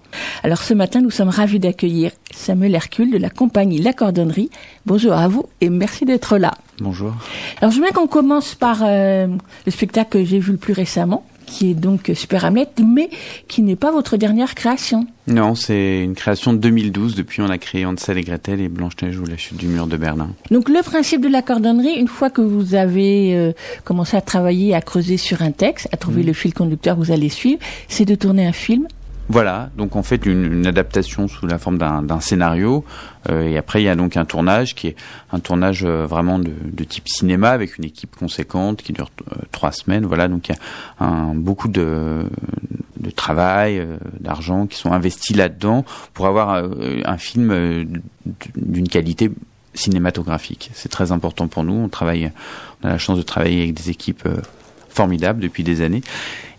Alors 0.43 0.61
ce 0.61 0.73
matin, 0.73 1.01
nous 1.01 1.11
sommes 1.11 1.29
ravis 1.29 1.59
d'accueillir 1.59 2.11
Samuel 2.31 2.75
Hercule 2.75 3.11
de 3.11 3.17
la 3.17 3.29
compagnie 3.29 3.79
La 3.79 3.93
Cordonnerie. 3.93 4.49
Bonjour 4.85 5.13
à 5.13 5.27
vous 5.27 5.45
et 5.61 5.69
merci 5.69 6.05
d'être 6.05 6.37
là. 6.37 6.53
Bonjour. 6.79 7.13
Alors 7.61 7.71
je 7.71 7.77
veux 7.77 7.83
bien 7.83 7.91
qu'on 7.91 8.07
commence 8.07 8.55
par 8.55 8.79
euh, 8.83 9.27
le 9.65 9.71
spectacle 9.71 10.09
que 10.09 10.25
j'ai 10.25 10.39
vu 10.39 10.53
le 10.53 10.57
plus 10.57 10.73
récemment, 10.73 11.23
qui 11.45 11.71
est 11.71 11.73
donc 11.73 12.11
Super 12.15 12.45
Hamlet, 12.45 12.69
mais 12.83 13.09
qui 13.47 13.61
n'est 13.61 13.75
pas 13.75 13.91
votre 13.91 14.17
dernière 14.17 14.55
création. 14.55 15.05
Non, 15.27 15.53
c'est 15.53 16.01
une 16.03 16.15
création 16.15 16.53
de 16.53 16.57
2012. 16.57 17.15
Depuis, 17.15 17.41
on 17.41 17.49
a 17.49 17.57
créé 17.57 17.85
Hansel 17.85 18.17
et 18.17 18.21
Gretel 18.23 18.61
et 18.61 18.69
Blanche-Neige 18.69 19.19
ou 19.19 19.25
la 19.25 19.37
chute 19.37 19.57
du 19.57 19.67
mur 19.67 19.85
de 19.85 19.97
Berlin. 19.97 20.29
Donc 20.49 20.69
le 20.69 20.81
principe 20.81 21.21
de 21.21 21.27
la 21.27 21.41
cordonnerie, 21.41 21.99
une 21.99 22.07
fois 22.07 22.29
que 22.29 22.41
vous 22.41 22.73
avez 22.73 23.35
euh, 23.35 23.51
commencé 23.83 24.17
à 24.17 24.21
travailler, 24.21 24.73
à 24.73 24.81
creuser 24.81 25.17
sur 25.17 25.41
un 25.41 25.51
texte, 25.51 25.87
à 25.91 25.97
trouver 25.97 26.23
le 26.23 26.33
fil 26.33 26.53
conducteur 26.53 26.95
que 26.95 27.01
vous 27.01 27.11
allez 27.11 27.29
suivre, 27.29 27.59
c'est 27.87 28.05
de 28.05 28.15
tourner 28.15 28.47
un 28.47 28.53
film. 28.53 28.87
Voilà, 29.29 29.69
donc 29.77 29.95
en 29.95 30.03
fait 30.03 30.25
une, 30.25 30.67
adaptation 30.67 31.27
sous 31.27 31.47
la 31.47 31.57
forme 31.57 31.77
d'un 31.77 32.19
scénario. 32.19 32.83
Euh, 33.29 33.47
et 33.47 33.57
après, 33.57 33.81
il 33.81 33.85
y 33.85 33.89
a 33.89 33.95
donc 33.95 34.17
un 34.17 34.25
tournage 34.25 34.75
qui 34.75 34.87
est 34.87 34.95
un 35.31 35.39
tournage 35.39 35.83
euh, 35.85 36.05
vraiment 36.05 36.39
de, 36.39 36.83
type 36.83 37.07
cinéma 37.07 37.51
avec 37.51 37.77
une 37.77 37.85
équipe 37.85 38.15
conséquente 38.15 38.81
qui 38.81 38.91
dure 38.91 39.09
euh, 39.31 39.35
trois 39.51 39.71
semaines. 39.71 40.05
Voilà, 40.05 40.27
donc 40.27 40.49
il 40.49 40.55
y 40.55 41.05
a 41.05 41.33
beaucoup 41.33 41.69
de, 41.69 42.25
travail, 43.15 43.85
d'argent 44.19 44.67
qui 44.67 44.77
sont 44.77 44.91
investis 44.91 45.35
là-dedans 45.35 45.85
pour 46.13 46.27
avoir 46.27 46.65
un 47.05 47.17
film 47.17 48.01
d'une 48.55 48.87
qualité 48.87 49.31
cinématographique. 49.73 50.71
C'est 50.73 50.89
très 50.89 51.11
important 51.11 51.47
pour 51.47 51.63
nous. 51.63 51.73
On 51.73 51.89
travaille, 51.89 52.31
on 52.83 52.87
a 52.87 52.91
la 52.91 52.97
chance 52.97 53.17
de 53.17 53.23
travailler 53.23 53.63
avec 53.63 53.75
des 53.75 53.89
équipes 53.89 54.27
formidables 54.91 55.41
depuis 55.41 55.63
des 55.63 55.81
années. 55.81 56.01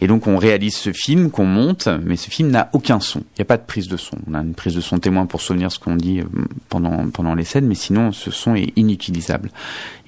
Et 0.00 0.06
donc 0.06 0.26
on 0.26 0.36
réalise 0.36 0.74
ce 0.74 0.92
film 0.92 1.30
qu'on 1.30 1.46
monte, 1.46 1.88
mais 2.04 2.16
ce 2.16 2.30
film 2.30 2.50
n'a 2.50 2.68
aucun 2.72 3.00
son. 3.00 3.20
Il 3.20 3.38
n'y 3.38 3.42
a 3.42 3.46
pas 3.46 3.56
de 3.56 3.64
prise 3.64 3.88
de 3.88 3.96
son. 3.96 4.16
On 4.28 4.34
a 4.34 4.40
une 4.40 4.54
prise 4.54 4.74
de 4.74 4.80
son 4.80 4.98
témoin 4.98 5.26
pour 5.26 5.40
souvenir 5.40 5.70
ce 5.70 5.78
qu'on 5.78 5.96
dit 5.96 6.20
euh, 6.20 6.24
pendant 6.68 7.08
pendant 7.10 7.34
les 7.34 7.44
scènes, 7.44 7.66
mais 7.66 7.74
sinon 7.74 8.12
ce 8.12 8.30
son 8.30 8.54
est 8.54 8.72
inutilisable. 8.76 9.50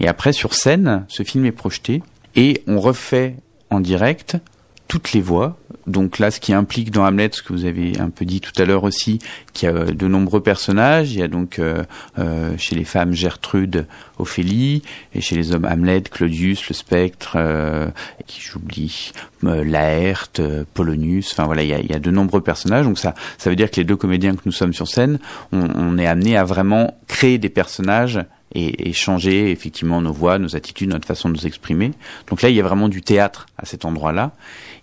Et 0.00 0.08
après 0.08 0.32
sur 0.32 0.54
scène, 0.54 1.04
ce 1.08 1.22
film 1.22 1.44
est 1.44 1.52
projeté 1.52 2.02
et 2.34 2.62
on 2.66 2.80
refait 2.80 3.36
en 3.70 3.80
direct 3.80 4.36
toutes 4.88 5.12
les 5.12 5.20
voix. 5.20 5.56
Donc 5.86 6.18
là, 6.18 6.30
ce 6.30 6.40
qui 6.40 6.52
implique 6.52 6.90
dans 6.90 7.04
Hamlet, 7.04 7.30
ce 7.32 7.42
que 7.42 7.52
vous 7.52 7.64
avez 7.66 8.00
un 8.00 8.10
peu 8.10 8.24
dit 8.24 8.40
tout 8.40 8.52
à 8.56 8.64
l'heure 8.64 8.84
aussi, 8.84 9.18
qu'il 9.52 9.68
y 9.68 9.72
a 9.72 9.74
euh, 9.74 9.84
de 9.92 10.08
nombreux 10.08 10.42
personnages. 10.42 11.12
Il 11.12 11.18
y 11.18 11.22
a 11.22 11.28
donc 11.28 11.58
euh, 11.58 11.84
euh, 12.18 12.56
chez 12.56 12.74
les 12.74 12.84
femmes 12.84 13.12
Gertrude, 13.12 13.86
Ophélie, 14.18 14.82
et 15.14 15.20
chez 15.20 15.36
les 15.36 15.52
hommes 15.52 15.66
Hamlet, 15.66 16.02
Claudius, 16.02 16.68
le 16.68 16.74
Spectre, 16.74 17.34
euh, 17.36 17.88
qui 18.26 18.40
j'oublie, 18.40 19.12
euh, 19.44 19.62
Laerte, 19.64 20.40
Polonius. 20.72 21.32
Enfin 21.32 21.44
voilà, 21.44 21.62
il 21.62 21.68
y, 21.68 21.74
a, 21.74 21.80
il 21.80 21.90
y 21.90 21.94
a 21.94 21.98
de 21.98 22.10
nombreux 22.10 22.40
personnages. 22.40 22.86
Donc 22.86 22.98
ça, 22.98 23.14
ça 23.38 23.50
veut 23.50 23.56
dire 23.56 23.70
que 23.70 23.76
les 23.76 23.84
deux 23.84 23.96
comédiens 23.96 24.34
que 24.34 24.42
nous 24.46 24.52
sommes 24.52 24.72
sur 24.72 24.88
scène, 24.88 25.18
on, 25.52 25.68
on 25.74 25.98
est 25.98 26.06
amené 26.06 26.36
à 26.36 26.44
vraiment 26.44 26.98
créer 27.08 27.38
des 27.38 27.50
personnages 27.50 28.20
et, 28.54 28.88
et 28.88 28.92
changer 28.92 29.50
effectivement 29.50 30.00
nos 30.00 30.12
voix, 30.12 30.38
nos 30.38 30.54
attitudes, 30.56 30.88
notre 30.90 31.06
façon 31.06 31.28
de 31.28 31.34
nous 31.34 31.46
exprimer. 31.46 31.90
Donc 32.28 32.40
là, 32.40 32.48
il 32.48 32.54
y 32.54 32.60
a 32.60 32.62
vraiment 32.62 32.88
du 32.88 33.02
théâtre 33.02 33.46
à 33.58 33.66
cet 33.66 33.84
endroit-là. 33.84 34.32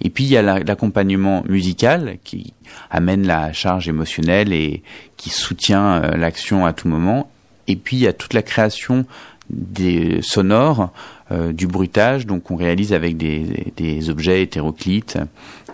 Et 0.02 0.10
puis 0.10 0.24
il 0.24 0.30
y 0.30 0.38
a 0.38 0.42
la- 0.42 0.60
l'accompagnement 0.60 1.44
musical 1.48 2.18
qui 2.24 2.54
amène 2.90 3.26
la 3.26 3.54
charge 3.54 3.88
émotionnelle 3.88 4.54
et 4.54 4.84
qui 5.18 5.30
soutient 5.30 6.04
euh, 6.04 6.18
l'action 6.18 6.66
à 6.66 6.74
tout 6.74 6.88
moment. 6.88 7.32
Et 7.68 7.76
puis 7.76 7.98
il 7.98 8.02
y 8.02 8.08
a 8.08 8.14
toute 8.14 8.34
la 8.34 8.42
création 8.42 9.06
des 9.50 10.22
sonores, 10.22 10.92
euh, 11.32 11.52
du 11.52 11.68
bruitage, 11.68 12.26
donc 12.26 12.52
on 12.52 12.56
réalise 12.56 12.94
avec 12.94 13.18
des, 13.18 14.10
objets 14.10 14.42
hétéroclites 14.44 15.18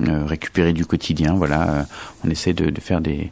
euh, 0.02 0.26
récupérés 0.26 0.74
du 0.74 0.86
quotidien. 0.86 1.34
Voilà, 1.34 1.86
on 2.24 2.30
essaie 2.30 2.54
de, 2.54 2.72
faire 2.80 3.02
des, 3.02 3.32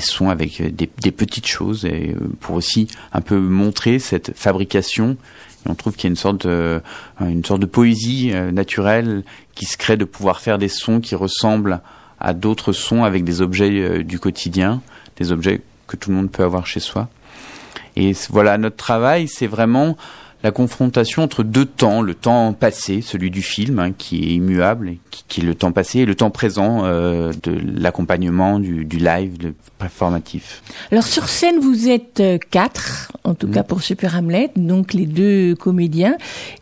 sons 0.00 0.30
avec 0.30 0.62
des, 0.74 0.88
des 1.00 1.12
petites 1.12 1.46
choses 1.46 1.84
et, 1.84 2.14
pour 2.40 2.56
aussi 2.56 2.88
un 3.12 3.20
peu 3.20 3.38
montrer 3.38 3.98
cette 3.98 4.36
fabrication. 4.36 5.16
On 5.66 5.74
trouve 5.74 5.94
qu'il 5.94 6.04
y 6.04 6.06
a 6.06 6.10
une 6.10 6.16
sorte 6.16 6.46
de, 6.46 6.80
une 7.20 7.44
sorte 7.44 7.60
de 7.60 7.66
poésie 7.66 8.30
euh, 8.32 8.50
naturelle 8.50 9.24
qui 9.54 9.64
se 9.64 9.76
crée 9.76 9.96
de 9.96 10.04
pouvoir 10.04 10.40
faire 10.40 10.58
des 10.58 10.68
sons 10.68 11.00
qui 11.00 11.14
ressemblent 11.14 11.80
à 12.20 12.32
d'autres 12.32 12.72
sons 12.72 13.04
avec 13.04 13.24
des 13.24 13.42
objets 13.42 13.80
euh, 13.80 14.04
du 14.04 14.18
quotidien, 14.18 14.80
des 15.16 15.32
objets 15.32 15.62
que 15.86 15.96
tout 15.96 16.10
le 16.10 16.16
monde 16.16 16.30
peut 16.30 16.44
avoir 16.44 16.66
chez 16.66 16.80
soi. 16.80 17.08
Et 17.96 18.12
voilà, 18.30 18.58
notre 18.58 18.76
travail, 18.76 19.26
c'est 19.28 19.46
vraiment 19.46 19.96
la 20.42 20.50
confrontation 20.50 21.22
entre 21.22 21.42
deux 21.42 21.64
temps, 21.64 22.00
le 22.00 22.14
temps 22.14 22.52
passé, 22.52 23.00
celui 23.00 23.30
du 23.30 23.42
film, 23.42 23.78
hein, 23.78 23.92
qui 23.96 24.18
est 24.18 24.34
immuable, 24.34 24.92
qui, 25.10 25.24
qui 25.26 25.40
est 25.40 25.44
le 25.44 25.54
temps 25.54 25.72
passé, 25.72 26.00
et 26.00 26.06
le 26.06 26.14
temps 26.14 26.30
présent 26.30 26.84
euh, 26.84 27.32
de 27.42 27.58
l'accompagnement, 27.80 28.60
du, 28.60 28.84
du 28.84 28.98
live, 28.98 29.36
le 29.42 29.54
performatif. 29.78 30.62
Alors 30.92 31.04
sur 31.04 31.28
scène, 31.28 31.58
vous 31.60 31.88
êtes 31.88 32.20
euh, 32.20 32.38
quatre, 32.50 33.10
en 33.24 33.34
tout 33.34 33.48
cas 33.48 33.64
pour 33.64 33.82
Super 33.82 34.16
Hamlet, 34.16 34.50
donc 34.56 34.94
les 34.94 35.06
deux 35.06 35.56
comédiens 35.56 36.16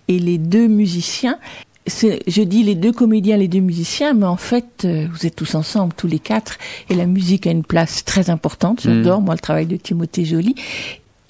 et 0.09 0.19
les 0.19 0.39
deux 0.39 0.69
musiciens. 0.69 1.39
Je 1.87 2.43
dis 2.43 2.65
les 2.65 2.75
deux 2.75 2.91
comédiens, 2.91 3.37
les 3.37 3.47
deux 3.47 3.61
musiciens, 3.61 4.13
mais 4.13 4.27
en 4.27 4.37
fait, 4.37 4.85
euh, 4.85 5.07
vous 5.13 5.25
êtes 5.25 5.37
tous 5.37 5.55
ensemble, 5.55 5.93
tous 5.97 6.09
les 6.09 6.19
quatre, 6.19 6.59
et 6.91 6.95
la 6.95 7.07
musique 7.07 7.47
a 7.47 7.51
une 7.53 7.63
place 7.63 8.05
très 8.05 8.29
importante. 8.29 8.81
J'adore, 8.83 9.21
moi, 9.21 9.35
le 9.35 9.41
travail 9.41 9.67
de 9.67 9.77
Timothée 9.77 10.25
Joly. 10.25 10.57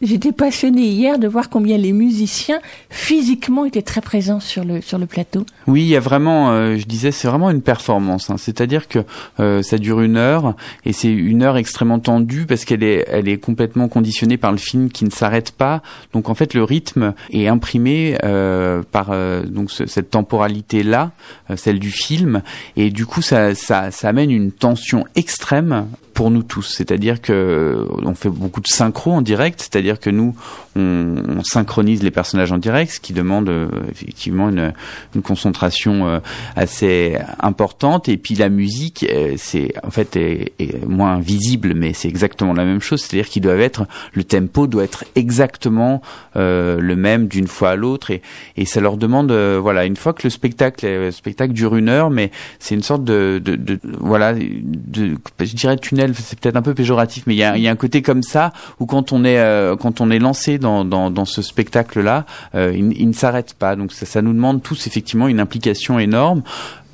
J'étais 0.02 0.32
passionnée 0.32 0.82
hier 0.88 1.18
de 1.18 1.26
voir 1.26 1.48
combien 1.48 1.78
les 1.78 1.92
musiciens 1.92 2.58
physiquement 2.90 3.64
étaient 3.64 3.80
très 3.80 4.02
présents 4.02 4.40
sur 4.40 4.62
le 4.62 4.82
sur 4.82 4.98
le 4.98 5.06
plateau. 5.06 5.46
Oui, 5.66 5.82
il 5.82 5.88
y 5.88 5.96
a 5.96 6.00
vraiment, 6.00 6.50
euh, 6.50 6.76
je 6.76 6.84
disais, 6.84 7.12
c'est 7.12 7.28
vraiment 7.28 7.48
une 7.50 7.62
performance. 7.62 8.28
hein. 8.28 8.36
C'est-à-dire 8.36 8.88
que 8.88 8.98
euh, 9.40 9.62
ça 9.62 9.78
dure 9.78 10.02
une 10.02 10.16
heure 10.18 10.54
et 10.84 10.92
c'est 10.92 11.10
une 11.10 11.42
heure 11.42 11.56
extrêmement 11.56 11.98
tendue 11.98 12.44
parce 12.44 12.66
qu'elle 12.66 12.82
est, 12.82 13.06
elle 13.08 13.26
est 13.26 13.38
complètement 13.38 13.88
conditionnée 13.88 14.36
par 14.36 14.52
le 14.52 14.58
film 14.58 14.90
qui 14.90 15.04
ne 15.06 15.10
s'arrête 15.10 15.52
pas. 15.52 15.82
Donc 16.12 16.28
en 16.28 16.34
fait, 16.34 16.52
le 16.52 16.62
rythme 16.62 17.14
est 17.30 17.48
imprimé 17.48 18.18
euh, 18.22 18.82
par 18.92 19.12
donc 19.46 19.70
ce- 19.70 19.86
cette 19.86 20.10
temporalité 20.10 20.82
là, 20.82 21.12
celle 21.56 21.78
du 21.78 21.90
film, 21.90 22.42
et 22.76 22.90
du 22.90 23.06
coup 23.06 23.22
ça, 23.22 23.54
ça, 23.54 23.90
ça 23.90 24.08
amène 24.08 24.30
une 24.30 24.52
tension 24.52 25.04
extrême 25.14 25.86
pour 26.16 26.30
nous 26.30 26.42
tous. 26.42 26.62
C'est-à-dire 26.62 27.20
que 27.20 27.86
on 28.02 28.14
fait 28.14 28.30
beaucoup 28.30 28.62
de 28.62 28.66
synchro 28.66 29.12
en 29.12 29.20
direct, 29.20 29.60
c'est-à-dire 29.60 30.00
que 30.00 30.08
nous 30.08 30.34
on, 30.74 31.14
on 31.28 31.44
synchronise 31.44 32.02
les 32.02 32.10
personnages 32.10 32.52
en 32.52 32.56
direct, 32.58 32.90
ce 32.92 33.00
qui 33.00 33.12
demande 33.12 33.50
euh, 33.50 33.68
effectivement 33.90 34.48
une, 34.48 34.72
une 35.14 35.20
concentration 35.20 36.08
euh, 36.08 36.20
assez 36.56 37.18
importante. 37.38 38.08
Et 38.08 38.16
puis 38.16 38.34
la 38.34 38.48
musique, 38.48 39.04
euh, 39.12 39.34
c'est 39.36 39.74
en 39.84 39.90
fait 39.90 40.16
est, 40.16 40.52
est 40.58 40.86
moins 40.86 41.20
visible, 41.20 41.74
mais 41.74 41.92
c'est 41.92 42.08
exactement 42.08 42.54
la 42.54 42.64
même 42.64 42.80
chose. 42.80 43.02
C'est-à-dire 43.02 43.28
qu'il 43.28 43.42
doit 43.42 43.56
être 43.56 43.86
le 44.14 44.24
tempo 44.24 44.66
doit 44.66 44.84
être 44.84 45.04
exactement 45.16 46.00
euh, 46.36 46.80
le 46.80 46.96
même 46.96 47.28
d'une 47.28 47.46
fois 47.46 47.70
à 47.72 47.76
l'autre, 47.76 48.10
et, 48.10 48.22
et 48.56 48.64
ça 48.64 48.80
leur 48.80 48.96
demande 48.96 49.30
euh, 49.32 49.58
voilà 49.60 49.84
une 49.84 49.96
fois 49.96 50.14
que 50.14 50.22
le 50.24 50.30
spectacle 50.30 50.86
le 50.86 51.10
spectacle 51.10 51.52
dure 51.52 51.76
une 51.76 51.90
heure, 51.90 52.08
mais 52.08 52.30
c'est 52.58 52.74
une 52.74 52.82
sorte 52.82 53.04
de, 53.04 53.38
de, 53.44 53.54
de 53.56 53.78
voilà 54.00 54.32
de 54.32 55.16
je 55.40 55.54
dirais 55.54 55.76
tunnel, 55.76 56.05
c'est 56.14 56.38
peut-être 56.38 56.56
un 56.56 56.62
peu 56.62 56.74
péjoratif, 56.74 57.24
mais 57.26 57.34
il 57.34 57.38
y 57.38 57.42
a, 57.42 57.70
un 57.70 57.76
côté 57.76 58.02
comme 58.02 58.22
ça 58.22 58.52
où 58.80 58.86
quand 58.86 59.12
on 59.12 59.24
est 59.24 59.38
euh, 59.38 59.76
quand 59.76 60.00
on 60.00 60.10
est 60.10 60.18
lancé 60.18 60.58
dans, 60.58 61.24
ce 61.24 61.42
spectacle-là, 61.42 62.24
euh, 62.54 62.72
il, 62.74 63.08
ne 63.08 63.12
s'arrête 63.12 63.54
pas. 63.54 63.76
Donc 63.76 63.92
ça, 63.92 64.22
nous 64.22 64.32
demande 64.32 64.62
tous 64.62 64.86
effectivement 64.86 65.28
une 65.28 65.40
implication 65.40 65.98
énorme. 65.98 66.42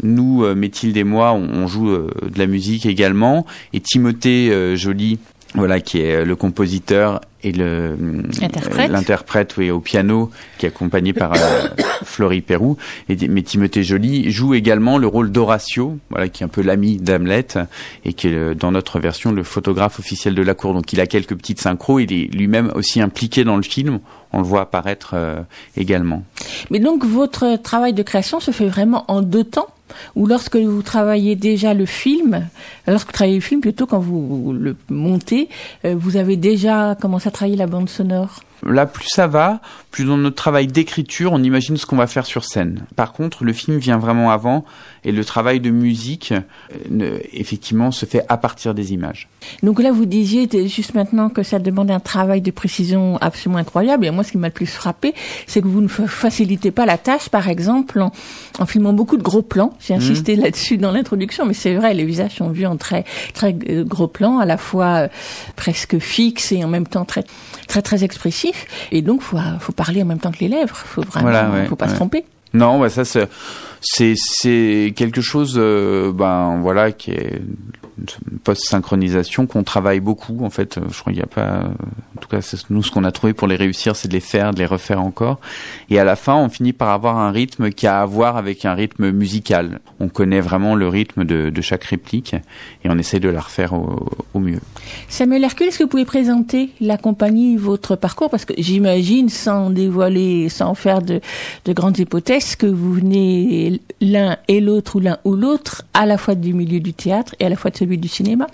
Nous, 0.03 0.45
euh, 0.45 0.55
Méthilde 0.55 0.97
et 0.97 1.05
moi, 1.05 1.33
on, 1.33 1.67
joue 1.67 1.89
de 1.89 2.39
la 2.39 2.47
musique 2.47 2.87
également. 2.87 3.47
Et 3.73 3.81
Timothée 3.81 4.77
Joly, 4.77 5.19
voilà, 5.55 5.81
qui 5.81 6.01
est 6.01 6.25
le 6.25 6.37
compositeur 6.37 7.21
et 7.45 7.53
le 7.53 7.97
euh, 8.01 8.87
l'interprète 8.89 9.57
oui, 9.57 9.71
au 9.71 9.81
piano, 9.81 10.31
qui 10.59 10.67
est 10.67 10.69
accompagné 10.69 11.13
par 11.13 11.35
euh, 11.35 11.69
Florie 12.05 12.41
Pérou. 12.41 12.77
Et, 13.09 13.17
mais 13.29 13.43
Timothée 13.43 13.83
Joly 13.83 14.31
joue 14.31 14.55
également 14.55 14.99
le 14.99 15.07
rôle 15.07 15.31
d'Horatio, 15.31 15.99
voilà, 16.11 16.29
qui 16.29 16.43
est 16.43 16.47
un 16.47 16.49
peu 16.49 16.63
l'ami 16.63 16.97
d'Hamlet 16.97 17.47
et 18.05 18.13
qui 18.13 18.29
est 18.29 18.35
euh, 18.35 18.55
dans 18.55 18.73
notre 18.73 18.99
version 18.99 19.33
le 19.33 19.43
photographe 19.43 19.99
officiel 19.99 20.35
de 20.35 20.43
la 20.43 20.55
cour. 20.55 20.75
Donc 20.75 20.93
il 20.93 21.01
a 21.01 21.07
quelques 21.07 21.35
petites 21.37 21.61
synchros. 21.61 21.99
Il 22.01 22.13
est 22.13 22.35
lui-même 22.35 22.71
aussi 22.75 23.01
impliqué 23.01 23.45
dans 23.45 23.57
le 23.57 23.63
film. 23.63 24.01
On 24.33 24.39
le 24.39 24.45
voit 24.45 24.63
apparaître 24.63 25.11
euh, 25.15 25.43
également. 25.77 26.25
Mais 26.71 26.79
donc 26.79 27.05
votre 27.05 27.57
travail 27.57 27.93
de 27.93 28.03
création 28.03 28.41
se 28.41 28.51
fait 28.51 28.67
vraiment 28.67 29.05
en 29.09 29.21
deux 29.21 29.45
temps? 29.45 29.69
Ou 30.15 30.27
lorsque 30.27 30.57
vous 30.57 30.83
travaillez 30.83 31.37
déjà 31.37 31.75
le 31.75 31.87
film, 31.87 32.49
lorsque 32.87 33.09
vous 33.09 33.13
travaillez 33.13 33.37
le 33.37 33.43
film 33.43 33.61
plutôt 33.61 33.87
quand 33.87 33.99
vous 33.99 34.53
le 34.53 34.77
montez, 34.89 35.49
euh, 35.85 35.95
vous 35.97 36.17
avez 36.17 36.37
déjà 36.37 36.97
commencé 37.01 37.29
à 37.29 37.31
travailler 37.31 37.57
la 37.57 37.67
bande 37.67 37.89
sonore? 37.89 38.41
Là, 38.65 38.87
plus 38.87 39.09
ça 39.09 39.27
va, 39.27 39.61
plus 39.91 40.05
dans 40.05 40.17
notre 40.17 40.37
travail 40.37 40.69
d'écriture, 40.69 41.33
on 41.33 41.43
imagine 41.43 41.77
ce 41.77 41.85
qu'on 41.85 41.97
va 41.97 42.07
faire 42.07 42.27
sur 42.27 42.45
scène. 42.45 42.85
Par 42.95 43.13
contre, 43.13 43.45
le 43.45 43.53
film 43.53 43.77
vient 43.79 43.99
vraiment 43.99 44.31
avant 44.31 44.65
et 45.05 45.13
le 45.13 45.25
travail 45.25 45.59
de 45.61 45.71
musique, 45.71 46.33
euh, 46.93 47.19
effectivement, 47.33 47.91
se 47.91 48.07
fait 48.07 48.25
à 48.29 48.37
partir 48.37 48.73
des 48.75 48.93
images. 48.93 49.29
Donc 49.63 49.83
là, 49.83 49.91
vous 49.91 50.07
disiez 50.07 50.49
juste 50.69 50.95
maintenant 50.95 51.29
que 51.29 51.43
ça 51.43 51.59
demande 51.59 51.91
un 51.91 51.99
travail 52.01 52.41
de 52.41 52.51
précision 52.53 53.19
absolument 53.21 53.59
incroyable. 53.59 54.07
Et 54.07 54.11
moi, 54.11 54.23
ce 54.23 54.31
qui 54.33 54.39
m'a 54.39 54.47
le 54.49 54.53
plus 54.53 54.67
frappé, 54.67 55.15
c'est 55.47 55.61
que 55.61 55.67
vous 55.67 55.81
ne 55.81 55.89
fa- 55.89 56.07
facilitez 56.07 56.71
pas 56.71 56.87
la 56.87 56.99
tâche, 56.99 57.29
par 57.29 57.49
exemple, 57.49 58.01
en, 58.01 58.13
en 58.61 58.67
filmant 58.67 58.93
beaucoup 58.93 59.17
de 59.17 59.23
gros 59.23 59.43
plans. 59.43 59.77
J'ai 59.81 59.95
insisté 59.95 60.37
là-dessus 60.37 60.79
dans 60.79 60.93
l'introduction, 60.93 61.45
mais 61.47 61.55
c'est 61.55 61.75
vrai, 61.75 61.95
les 61.95 62.05
visages 62.05 62.37
sont 62.37 62.51
vus 62.51 62.67
en 62.67 62.77
très 62.77 63.05
très 63.35 63.57
euh, 63.69 63.83
gros 63.85 64.07
plans, 64.09 64.39
à 64.39 64.45
la 64.47 64.57
fois 64.57 64.87
euh, 65.05 65.09
presque 65.57 65.99
fixes 65.99 66.53
et 66.53 66.63
en 66.65 66.69
même 66.69 66.87
temps 66.87 67.05
très 67.05 67.25
très 67.67 67.83
très 67.83 68.05
expressifs. 68.05 68.67
Et 68.93 69.03
donc, 69.03 69.23
faut 69.23 69.39
faut 69.59 69.73
parler 69.73 70.03
en 70.03 70.07
même 70.07 70.19
temps 70.21 70.31
que 70.31 70.39
les 70.41 70.49
lèvres. 70.49 70.77
Faut 70.77 71.03
vraiment, 71.03 71.29
Voilà, 71.31 71.51
ouais, 71.51 71.67
faut 71.67 71.75
pas 71.77 71.89
se 71.89 71.95
tromper. 71.97 72.25
Non, 72.55 72.79
bah 72.79 72.89
ça 72.91 73.05
c'est 73.05 73.29
c'est 73.83 74.15
c'est 74.17 74.93
quelque 74.97 75.21
chose 75.21 75.55
euh, 75.57 76.13
ben 76.13 76.61
voilà 76.63 76.93
qui 76.93 77.11
est 77.11 77.43
post-synchronisation 78.43 79.47
qu'on 79.47 79.63
travaille 79.63 80.01
beaucoup 80.01 80.45
en 80.45 80.51
fait. 80.51 80.79
Je 80.91 81.01
crois 81.01 81.13
qu'il 81.13 81.21
n'y 81.21 81.23
a 81.23 81.27
pas 81.27 81.65
en 82.17 82.21
tout 82.21 82.29
cas 82.29 82.41
nous 82.71 82.83
ce 82.83 82.91
qu'on 82.91 83.05
a 83.05 83.13
trouvé 83.13 83.33
pour 83.33 83.49
les 83.49 83.57
réussir 83.57 83.97
c'est 83.97 84.09
de 84.09 84.13
les 84.13 84.21
faire, 84.21 84.53
de 84.53 84.59
les 84.59 84.67
refaire 84.67 85.01
encore 85.01 85.39
et 85.91 85.99
à 85.99 86.05
la 86.05 86.17
fin 86.17 86.35
on 86.35 86.49
finit 86.49 86.73
par 86.73 86.91
avoir 86.91 87.19
un 87.19 87.31
rythme 87.31 87.71
qui 87.71 87.87
a 87.87 88.01
à 88.01 88.07
voir 88.07 88.37
avec 88.37 88.65
un 88.65 88.75
rythme 88.75 89.11
musical. 89.11 89.81
On 90.01 90.09
connaît 90.09 90.41
vraiment 90.41 90.75
le 90.75 90.89
rythme 90.89 91.25
de, 91.25 91.61
chaque 91.61 91.85
réplique 91.85 92.35
et 92.85 92.89
on 92.89 92.99
essaie 92.99 93.21
de 93.21 93.29
la 93.29 93.41
refaire 93.41 93.73
au, 93.73 94.41
mieux. 94.41 94.59
Samuel 95.09 95.45
Hercule, 95.45 95.69
est-ce 95.69 95.79
que 95.79 95.85
vous 95.85 95.89
pouvez 95.89 96.05
présenter 96.05 96.71
la 96.81 96.97
compagnie, 96.97 97.57
votre 97.57 97.95
parcours? 97.95 98.29
Parce 98.29 98.45
que 98.45 98.55
j'imagine, 98.59 99.29
sans 99.29 99.71
dévoiler, 99.71 100.49
sans 100.49 100.75
faire 100.75 101.03
de 101.03 101.21
grandes 101.69 101.99
hypothèses, 101.99 102.57
que 102.57 102.67
vous 102.67 102.95
venez 102.95 103.72
l'un 104.01 104.37
et 104.49 104.61
l'autre 104.61 104.97
ou 104.97 105.01
l'un 105.01 105.19
ou 105.25 105.35
l'autre 105.35 105.85
à 105.95 106.07
la 106.07 106.19
fois 106.19 106.35
du 106.35 106.55
milieu 106.55 106.81
du 106.81 106.95
théâtre 106.95 107.35
et 107.39 107.47
à 107.47 107.49
la 107.49 107.57
fois 107.57 107.71
de 107.71 107.77
celui 107.77 107.99
du 107.99 108.09
cinéma 108.09 108.47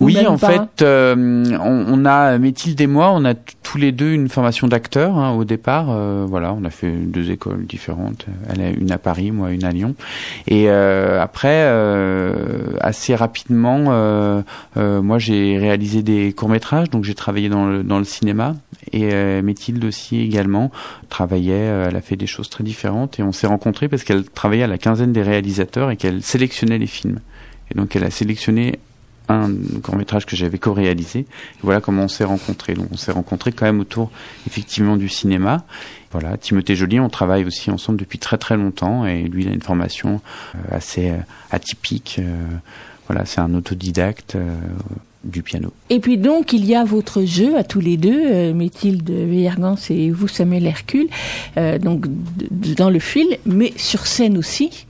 Oui, 0.00 0.26
en 0.26 0.38
pas 0.38 0.52
fait, 0.52 0.82
euh, 0.82 1.44
on, 1.62 1.84
on 1.88 2.04
a 2.06 2.38
Méthilde 2.38 2.80
et 2.80 2.86
moi, 2.86 3.12
on 3.12 3.24
a 3.26 3.34
tous 3.34 3.76
les 3.76 3.92
deux 3.92 4.12
une 4.12 4.28
formation 4.30 4.66
d'acteur 4.66 5.16
hein, 5.18 5.32
au 5.32 5.44
départ. 5.44 5.88
euh, 5.90 6.24
voilà, 6.26 6.54
on 6.54 6.64
a 6.64 6.70
fait 6.70 6.90
deux 6.90 7.30
écoles 7.30 7.66
différentes. 7.66 8.26
Elle 8.48 8.62
a 8.62 8.70
une 8.70 8.90
à 8.92 8.98
Paris, 8.98 9.30
moi 9.30 9.50
une 9.52 9.62
à 9.64 9.70
Lyon. 9.70 9.94
Et 10.48 10.70
euh, 10.70 11.22
après, 11.22 11.64
euh, 11.64 12.72
assez 12.80 13.14
rapidement, 13.14 13.84
euh, 13.88 14.42
euh, 14.78 15.02
moi 15.02 15.18
j'ai 15.18 15.58
réalisé 15.58 16.02
des 16.02 16.32
courts 16.32 16.48
métrages, 16.48 16.88
donc 16.88 17.04
j'ai 17.04 17.14
travaillé 17.14 17.50
dans 17.50 17.66
le, 17.66 17.82
dans 17.82 17.98
le 17.98 18.04
cinéma. 18.04 18.56
Et 18.92 19.42
Méthilde 19.42 19.84
aussi 19.84 20.20
également 20.20 20.72
travaillait. 21.10 21.52
elle 21.88 21.94
a 21.94 22.00
fait 22.00 22.16
des 22.16 22.26
choses 22.26 22.48
très 22.48 22.64
différentes 22.64 23.20
et 23.20 23.22
on 23.22 23.30
s'est 23.30 23.46
rencontrés 23.46 23.88
parce 23.88 24.02
qu'elle 24.02 24.24
travaillait 24.24 24.64
à 24.64 24.66
la 24.66 24.78
quinzaine 24.78 25.12
des 25.12 25.22
réalisateurs 25.22 25.90
et 25.92 25.96
qu'elle 25.96 26.22
sélectionnait 26.22 26.78
les 26.78 26.88
films. 26.88 27.20
Et 27.70 27.78
donc 27.78 27.94
elle 27.94 28.02
a 28.02 28.10
sélectionné 28.10 28.80
un 29.30 29.50
court 29.82 29.96
métrage 29.96 30.26
que 30.26 30.36
j'avais 30.36 30.58
co-réalisé. 30.58 31.26
Voilà 31.62 31.80
comment 31.80 32.04
on 32.04 32.08
s'est 32.08 32.24
rencontrés. 32.24 32.74
On 32.92 32.96
s'est 32.96 33.12
rencontrés 33.12 33.52
quand 33.52 33.66
même 33.66 33.80
autour 33.80 34.10
effectivement 34.46 34.96
du 34.96 35.08
cinéma. 35.08 35.64
Voilà, 36.12 36.36
Timothée 36.36 36.74
Joly, 36.74 36.98
on 36.98 37.08
travaille 37.08 37.44
aussi 37.44 37.70
ensemble 37.70 37.98
depuis 37.98 38.18
très 38.18 38.36
très 38.36 38.56
longtemps 38.56 39.06
et 39.06 39.22
lui 39.22 39.44
il 39.44 39.48
a 39.48 39.52
une 39.52 39.62
formation 39.62 40.20
euh, 40.54 40.76
assez 40.76 41.10
euh, 41.10 41.18
atypique. 41.50 42.16
euh, 42.18 42.46
voilà, 43.06 43.24
c'est 43.26 43.40
un 43.40 43.54
autodidacte 43.54 44.36
du 45.24 45.42
piano. 45.42 45.72
Et 45.90 46.00
puis 46.00 46.16
donc, 46.16 46.52
il 46.52 46.64
y 46.64 46.74
a 46.74 46.84
votre 46.84 47.24
jeu 47.24 47.56
à 47.56 47.64
tous 47.64 47.80
les 47.80 47.96
deux, 47.96 48.22
euh, 48.24 48.54
Mathilde 48.54 49.10
Veillergans 49.10 49.76
et 49.90 50.10
vous, 50.10 50.28
Samuel 50.28 50.66
Hercule, 50.66 51.08
euh, 51.56 51.78
donc 51.78 52.06
dans 52.76 52.90
le 52.90 52.98
film, 52.98 53.30
mais 53.44 53.72
sur 53.76 54.06
scène 54.06 54.38
aussi, 54.38 54.86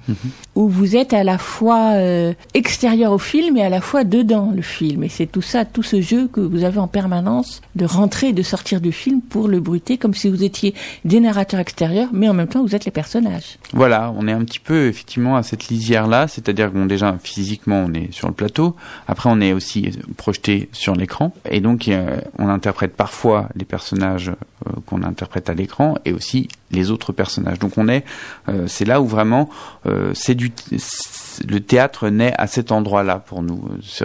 où 0.54 0.68
vous 0.68 0.96
êtes 0.96 1.12
à 1.12 1.24
la 1.24 1.38
fois 1.38 1.92
euh, 1.94 2.32
extérieur 2.54 3.12
au 3.12 3.18
film 3.18 3.56
et 3.56 3.62
à 3.62 3.68
la 3.68 3.80
fois 3.80 4.04
dedans 4.04 4.52
le 4.54 4.62
film. 4.62 5.02
Et 5.04 5.08
c'est 5.08 5.26
tout 5.26 5.42
ça, 5.42 5.64
tout 5.64 5.82
ce 5.82 6.00
jeu 6.00 6.28
que 6.28 6.40
vous 6.40 6.64
avez 6.64 6.78
en 6.78 6.88
permanence 6.88 7.60
de 7.74 7.84
rentrer 7.84 8.28
et 8.28 8.32
de 8.32 8.42
sortir 8.42 8.80
du 8.80 8.92
film 8.92 9.20
pour 9.20 9.48
le 9.48 9.60
bruiter, 9.60 9.98
comme 9.98 10.14
si 10.14 10.28
vous 10.28 10.42
étiez 10.42 10.74
des 11.04 11.20
narrateurs 11.20 11.60
extérieurs, 11.60 12.08
mais 12.12 12.28
en 12.28 12.34
même 12.34 12.48
temps 12.48 12.62
vous 12.62 12.74
êtes 12.74 12.84
les 12.84 12.90
personnages. 12.90 13.58
Voilà, 13.72 14.12
on 14.16 14.28
est 14.28 14.32
un 14.32 14.44
petit 14.44 14.60
peu 14.60 14.86
effectivement 14.86 15.36
à 15.36 15.42
cette 15.42 15.68
lisière-là, 15.68 16.28
c'est-à-dire 16.28 16.70
que 16.70 16.76
bon, 16.76 16.86
déjà 16.86 17.16
physiquement 17.22 17.84
on 17.88 17.94
est 17.94 18.12
sur 18.12 18.28
le 18.28 18.34
plateau, 18.34 18.76
après 19.08 19.30
on 19.32 19.40
est 19.40 19.52
aussi 19.52 19.90
projeté 20.24 20.68
sur 20.72 20.94
l'écran, 20.94 21.32
et 21.48 21.60
donc 21.60 21.88
euh, 21.88 22.20
on 22.38 22.48
interprète 22.48 22.94
parfois 22.94 23.48
les 23.56 23.64
personnages 23.64 24.28
euh, 24.28 24.70
qu'on 24.86 25.02
interprète 25.02 25.48
à 25.48 25.54
l'écran 25.54 25.94
et 26.04 26.12
aussi 26.12 26.48
les 26.70 26.90
autres 26.90 27.12
personnages. 27.12 27.58
Donc 27.58 27.72
on 27.78 27.88
est, 27.88 28.04
euh, 28.50 28.66
c'est 28.68 28.84
là 28.84 29.00
où 29.00 29.06
vraiment 29.06 29.48
euh, 29.86 30.12
c'est 30.14 30.34
du, 30.34 30.52
c'est- 30.78 31.48
le 31.48 31.60
théâtre 31.60 32.10
naît 32.10 32.34
à 32.36 32.46
cet 32.46 32.70
endroit-là 32.70 33.16
pour 33.18 33.42
nous, 33.42 33.60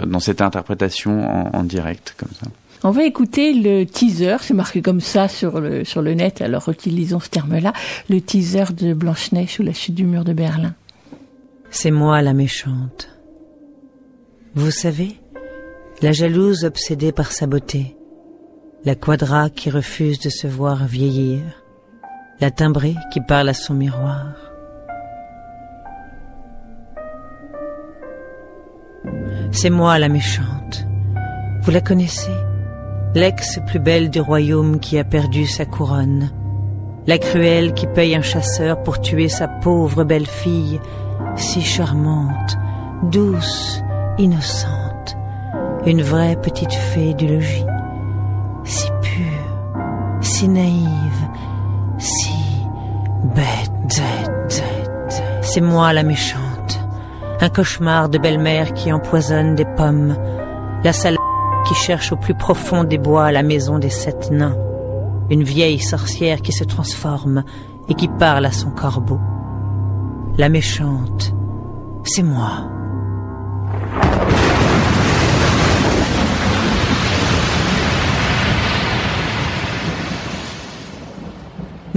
dans 0.06 0.20
cette 0.20 0.40
interprétation 0.40 1.12
en, 1.28 1.58
en 1.58 1.62
direct 1.64 2.14
comme 2.16 2.32
ça. 2.40 2.46
On 2.82 2.90
va 2.92 3.04
écouter 3.04 3.52
le 3.52 3.84
teaser, 3.84 4.36
c'est 4.40 4.54
marqué 4.54 4.80
comme 4.80 5.00
ça 5.02 5.28
sur 5.28 5.60
le, 5.60 5.84
sur 5.84 6.00
le 6.02 6.14
net, 6.14 6.40
alors 6.40 6.68
utilisons 6.70 7.20
ce 7.20 7.28
terme-là, 7.28 7.72
le 8.08 8.20
teaser 8.20 8.72
de 8.74 8.94
Blanche-Neige 8.94 9.56
ou 9.60 9.64
la 9.64 9.72
chute 9.74 9.94
du 9.94 10.04
mur 10.04 10.24
de 10.24 10.32
Berlin. 10.32 10.74
C'est 11.70 11.90
moi 11.90 12.22
la 12.22 12.32
méchante. 12.32 13.08
Vous 14.54 14.70
savez, 14.70 15.16
la 16.02 16.12
jalouse 16.12 16.64
obsédée 16.64 17.12
par 17.12 17.32
sa 17.32 17.46
beauté, 17.46 17.96
la 18.84 18.94
quadra 18.94 19.48
qui 19.48 19.70
refuse 19.70 20.20
de 20.20 20.28
se 20.28 20.46
voir 20.46 20.86
vieillir, 20.86 21.42
la 22.40 22.50
timbrée 22.50 22.96
qui 23.12 23.20
parle 23.20 23.48
à 23.48 23.54
son 23.54 23.74
miroir. 23.74 24.34
C'est 29.52 29.70
moi 29.70 29.98
la 29.98 30.08
méchante. 30.08 30.86
Vous 31.62 31.70
la 31.70 31.80
connaissez? 31.80 32.34
L'ex 33.14 33.58
plus 33.66 33.78
belle 33.78 34.10
du 34.10 34.20
royaume 34.20 34.78
qui 34.78 34.98
a 34.98 35.04
perdu 35.04 35.46
sa 35.46 35.64
couronne. 35.64 36.30
La 37.06 37.16
cruelle 37.16 37.72
qui 37.72 37.86
paye 37.86 38.14
un 38.14 38.22
chasseur 38.22 38.82
pour 38.82 39.00
tuer 39.00 39.28
sa 39.28 39.48
pauvre 39.48 40.04
belle-fille, 40.04 40.78
si 41.36 41.62
charmante, 41.62 42.58
douce, 43.04 43.80
innocente. 44.18 44.75
Une 45.86 46.02
vraie 46.02 46.36
petite 46.36 46.72
fée 46.72 47.14
du 47.14 47.28
logis. 47.28 47.64
Si 48.64 48.88
pure, 49.02 50.20
si 50.20 50.48
naïve, 50.48 51.28
si 51.98 52.34
bête. 53.34 54.02
C'est 55.42 55.60
moi 55.60 55.92
la 55.92 56.02
méchante. 56.02 56.80
Un 57.40 57.48
cauchemar 57.48 58.08
de 58.08 58.18
belle-mère 58.18 58.72
qui 58.72 58.92
empoisonne 58.92 59.54
des 59.54 59.64
pommes. 59.64 60.16
La 60.82 60.92
salope 60.92 61.20
qui 61.66 61.74
cherche 61.74 62.12
au 62.12 62.16
plus 62.16 62.34
profond 62.34 62.84
des 62.84 62.98
bois 62.98 63.32
la 63.32 63.42
maison 63.42 63.78
des 63.78 63.88
sept 63.88 64.30
nains. 64.30 64.56
Une 65.30 65.44
vieille 65.44 65.78
sorcière 65.78 66.42
qui 66.42 66.52
se 66.52 66.64
transforme 66.64 67.44
et 67.88 67.94
qui 67.94 68.08
parle 68.08 68.44
à 68.44 68.52
son 68.52 68.70
corbeau. 68.70 69.20
La 70.36 70.48
méchante, 70.48 71.32
c'est 72.04 72.22
moi. 72.22 72.75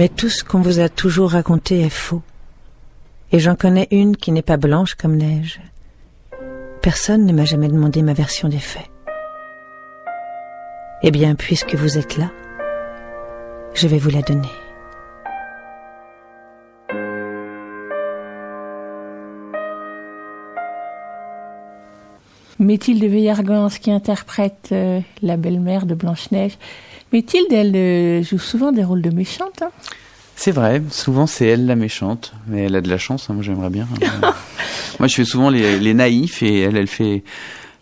Mais 0.00 0.08
tout 0.08 0.30
ce 0.30 0.42
qu'on 0.42 0.62
vous 0.62 0.80
a 0.80 0.88
toujours 0.88 1.32
raconté 1.32 1.82
est 1.82 1.90
faux. 1.90 2.22
Et 3.32 3.38
j'en 3.38 3.54
connais 3.54 3.86
une 3.90 4.16
qui 4.16 4.32
n'est 4.32 4.40
pas 4.40 4.56
blanche 4.56 4.94
comme 4.94 5.14
neige. 5.14 5.60
Personne 6.80 7.26
ne 7.26 7.34
m'a 7.34 7.44
jamais 7.44 7.68
demandé 7.68 8.00
ma 8.00 8.14
version 8.14 8.48
des 8.48 8.60
faits. 8.60 8.88
Eh 11.02 11.10
bien, 11.10 11.34
puisque 11.34 11.74
vous 11.74 11.98
êtes 11.98 12.16
là, 12.16 12.30
Je 13.74 13.88
vais 13.88 13.98
vous 13.98 14.08
la 14.08 14.22
donner. 14.22 14.48
Mathilde 22.58 23.04
Veillargans 23.04 23.68
qui 23.68 23.90
interprète 23.90 24.70
euh, 24.72 25.00
la 25.20 25.36
belle-mère 25.36 25.84
de 25.84 25.94
Blanche-Neige. 25.94 26.56
Mathilde, 27.12 27.52
elle 27.52 27.74
euh, 27.76 28.22
joue 28.22 28.38
souvent 28.38 28.72
des 28.72 28.84
rôles 28.84 29.02
de 29.02 29.10
méchante. 29.10 29.62
hein. 29.62 29.70
C'est 30.36 30.52
vrai, 30.52 30.80
souvent 30.90 31.26
c'est 31.26 31.46
elle 31.46 31.66
la 31.66 31.76
méchante, 31.76 32.32
mais 32.46 32.64
elle 32.64 32.74
a 32.76 32.80
de 32.80 32.88
la 32.88 32.96
chance, 32.96 33.28
hein, 33.28 33.34
moi 33.34 33.42
j'aimerais 33.42 33.68
bien. 33.68 33.86
moi 34.98 35.06
je 35.06 35.14
fais 35.14 35.24
souvent 35.26 35.50
les, 35.50 35.78
les 35.78 35.92
naïfs 35.92 36.42
et 36.42 36.60
elle, 36.60 36.76
elle 36.78 36.86
fait 36.86 37.22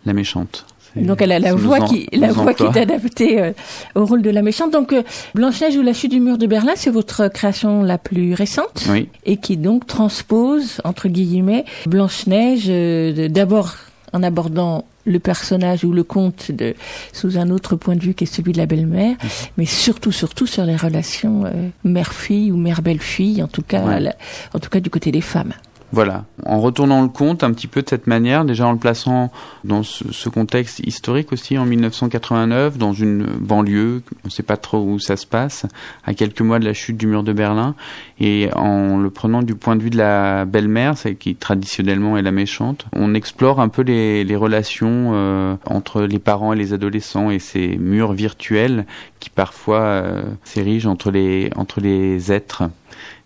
la 0.05 0.11
méchante. 0.13 0.65
Donc 0.95 1.21
elle 1.21 1.31
a 1.31 1.39
la 1.39 1.53
voix 1.53 1.81
qui 1.81 2.07
la 2.11 2.29
est 2.29 2.77
adaptée 2.77 3.39
euh, 3.41 3.51
au 3.95 4.05
rôle 4.05 4.21
de 4.21 4.29
la 4.29 4.41
méchante. 4.41 4.71
Donc 4.73 4.91
euh, 4.91 5.03
Blanche-Neige 5.35 5.77
ou 5.77 5.83
la 5.83 5.93
chute 5.93 6.11
du 6.11 6.19
mur 6.19 6.37
de 6.37 6.47
Berlin, 6.47 6.73
c'est 6.75 6.89
votre 6.89 7.27
création 7.27 7.83
la 7.83 7.97
plus 7.97 8.33
récente 8.33 8.85
Oui. 8.89 9.07
et 9.25 9.37
qui 9.37 9.55
donc 9.55 9.85
transpose 9.87 10.81
entre 10.83 11.07
guillemets 11.07 11.63
Blanche-Neige 11.85 12.65
euh, 12.69 13.29
d'abord 13.29 13.75
en 14.13 14.23
abordant 14.23 14.85
le 15.09 15.19
personnage 15.19 15.83
ou 15.83 15.91
le 15.91 16.03
conte 16.03 16.51
de 16.51 16.75
sous 17.13 17.37
un 17.37 17.49
autre 17.49 17.75
point 17.75 17.95
de 17.95 18.01
vue 18.01 18.13
qui 18.13 18.23
est 18.25 18.27
celui 18.27 18.51
de 18.53 18.57
la 18.57 18.65
belle-mère, 18.65 19.15
Mhm. 19.21 19.29
mais 19.57 19.65
surtout 19.65 20.11
surtout 20.11 20.45
sur 20.47 20.63
les 20.65 20.75
relations 20.75 21.45
euh, 21.45 21.51
mère-fille 21.83 22.51
ou 22.51 22.57
mère-belle-fille, 22.57 23.41
en 23.43 23.47
tout 23.47 23.63
cas 23.63 23.83
Ouais. 23.83 23.99
la- 23.99 24.15
en 24.53 24.59
tout 24.59 24.69
cas 24.69 24.79
du 24.79 24.89
côté 24.89 25.11
des 25.11 25.21
femmes. 25.21 25.53
Voilà, 25.91 26.25
en 26.45 26.59
retournant 26.59 27.01
le 27.01 27.07
compte 27.07 27.43
un 27.43 27.51
petit 27.51 27.65
peu 27.65 27.81
de 27.81 27.89
cette 27.89 28.05
manière, 28.05 28.45
déjà 28.45 28.67
en 28.67 28.73
le 28.73 28.77
plaçant 28.77 29.31
dans 29.63 29.81
ce, 29.81 30.29
contexte 30.29 30.79
historique 30.85 31.31
aussi, 31.31 31.57
en 31.57 31.65
1989, 31.65 32.77
dans 32.77 32.93
une 32.93 33.25
banlieue, 33.25 34.03
on 34.23 34.27
ne 34.27 34.29
sait 34.29 34.43
pas 34.43 34.57
trop 34.57 34.83
où 34.83 34.99
ça 34.99 35.17
se 35.17 35.25
passe, 35.25 35.65
à 36.05 36.13
quelques 36.13 36.41
mois 36.41 36.59
de 36.59 36.65
la 36.65 36.73
chute 36.73 36.95
du 36.95 37.07
mur 37.07 37.23
de 37.23 37.33
Berlin, 37.33 37.73
et 38.19 38.49
en 38.53 38.97
le 38.97 39.09
prenant 39.09 39.41
du 39.41 39.55
point 39.55 39.75
de 39.75 39.81
vue 39.81 39.89
de 39.89 39.97
la 39.97 40.45
belle-mère, 40.45 40.95
celle 40.95 41.17
qui 41.17 41.33
traditionnellement 41.35 42.17
est 42.17 42.21
la 42.21 42.31
méchante, 42.31 42.85
on 42.93 43.15
explore 43.15 43.59
un 43.59 43.69
peu 43.69 43.81
les, 43.81 44.35
relations 44.35 45.11
euh, 45.13 45.55
entre 45.65 46.03
les 46.03 46.19
parents 46.19 46.53
et 46.53 46.55
les 46.55 46.71
adolescents 46.71 47.31
et 47.31 47.39
ces 47.39 47.77
murs 47.77 48.13
virtuels 48.13 48.85
qui 49.19 49.31
parfois 49.31 49.81
euh, 49.81 50.21
s'érigent 50.43 50.91
entre 50.91 51.11
les 51.11 52.31
êtres. 52.31 52.69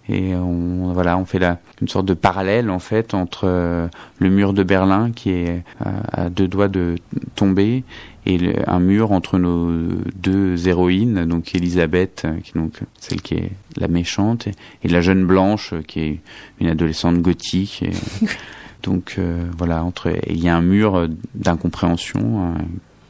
Et 0.10 0.36
on, 0.36 0.92
voilà, 0.94 1.18
on 1.18 1.24
fait 1.24 1.40
la, 1.40 1.60
une 1.82 1.88
sorte 1.88 2.06
de 2.06 2.14
parallèle 2.14 2.70
en 2.70 2.80
fait 2.80 3.14
entre 3.14 3.44
euh, 3.46 3.88
le 4.20 4.30
mur 4.30 4.52
de 4.52 4.62
Berlin 4.64 5.12
qui 5.16 5.30
est 5.30 5.64
à, 5.80 6.24
à 6.26 6.30
deux 6.30 6.48
doigts 6.50 6.68
de 6.68 6.96
tomber 7.36 7.86
et 8.26 8.38
le- 8.38 8.70
un 8.70 8.80
mur 8.80 9.14
entre 9.14 9.38
nos 9.40 9.72
deux 10.16 10.68
héroïnes, 10.68 11.26
donc 11.26 11.56
Elisabeth, 11.56 12.24
euh, 12.26 12.36
qui 12.44 12.52
donc 12.54 12.80
celle 13.00 13.22
qui 13.22 13.36
est 13.36 13.52
la 13.78 13.88
méchante, 13.88 14.48
et, 14.48 14.52
et 14.84 14.88
la 14.90 15.00
jeune 15.02 15.26
Blanche, 15.26 15.72
euh, 15.74 15.82
qui 15.82 16.00
est 16.02 16.20
une 16.60 16.68
adolescente 16.68 17.20
gothique. 17.22 17.84
Et, 17.84 17.92
donc 18.84 19.16
euh, 19.20 19.46
voilà, 19.58 19.84
entre 19.86 20.12
il 20.28 20.42
y 20.44 20.50
a 20.50 20.56
un 20.56 20.62
mur 20.62 20.96
euh, 20.96 21.08
d'incompréhension 21.36 22.54
euh, 22.56 22.62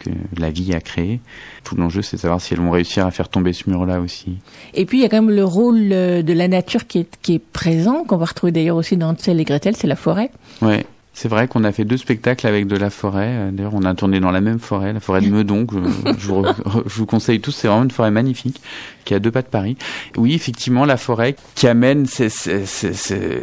que 0.04 0.10
la 0.40 0.50
vie 0.50 0.74
a 0.74 0.82
créé. 0.82 1.20
Tout 1.64 1.76
l'enjeu, 1.76 2.02
c'est 2.02 2.18
de 2.18 2.22
savoir 2.22 2.42
si 2.42 2.54
elles 2.54 2.60
vont 2.60 2.72
réussir 2.72 3.06
à 3.06 3.12
faire 3.12 3.30
tomber 3.30 3.54
ce 3.54 3.70
mur-là 3.70 4.00
aussi. 4.00 4.38
Et 4.74 4.86
puis 4.86 5.00
il 5.00 5.02
y 5.02 5.06
a 5.06 5.10
quand 5.10 5.22
même 5.22 5.36
le 5.36 5.46
rôle 5.46 5.90
euh, 5.92 6.22
de 6.22 6.34
la 6.34 6.48
nature 6.48 6.88
qui 6.88 7.00
est, 7.00 7.18
qui 7.22 7.36
est 7.36 7.40
présent, 7.40 8.04
qu'on 8.04 8.18
va 8.18 8.26
retrouver 8.26 8.52
d'ailleurs 8.52 8.78
aussi 8.78 8.98
dans 8.98 9.10
Hansel 9.10 9.40
et 9.40 9.44
Gretel, 9.44 9.76
c'est 9.76 9.88
la 9.88 9.96
forêt. 9.96 10.32
Ouais. 10.62 10.86
C'est 11.16 11.30
vrai 11.30 11.48
qu'on 11.48 11.64
a 11.64 11.72
fait 11.72 11.86
deux 11.86 11.98
spectacles 11.98 12.48
avec 12.48 12.66
de 12.66 12.76
la 12.76 12.90
forêt. 12.90 13.30
Euh, 13.30 13.52
D'ailleurs, 13.52 13.76
on 13.76 13.84
a 13.86 13.94
tourné 13.94 14.20
dans 14.20 14.32
la 14.32 14.42
même 14.42 14.58
forêt, 14.58 14.94
la 14.94 15.00
forêt 15.00 15.22
de 15.22 15.28
Meudon. 15.32 15.68
que 15.68 15.76
je, 16.18 16.28
vous, 16.28 16.44
je 16.88 16.96
vous 16.96 17.06
conseille 17.06 17.40
tous. 17.40 17.52
C'est 17.52 17.68
vraiment 17.68 17.84
une 17.84 17.92
forêt 17.92 18.10
magnifique 18.10 18.60
qui 19.06 19.14
est 19.14 19.18
à 19.18 19.20
deux 19.20 19.30
pas 19.30 19.44
de 19.44 19.48
Paris. 19.48 19.78
Oui, 20.18 20.34
effectivement, 20.34 20.86
la 20.86 20.98
forêt 20.98 21.36
qui 21.54 21.68
amène 21.68 22.08
ces- 22.08 22.30
ces- 22.30 22.66
ces- 22.66 22.94
ces- 22.94 23.42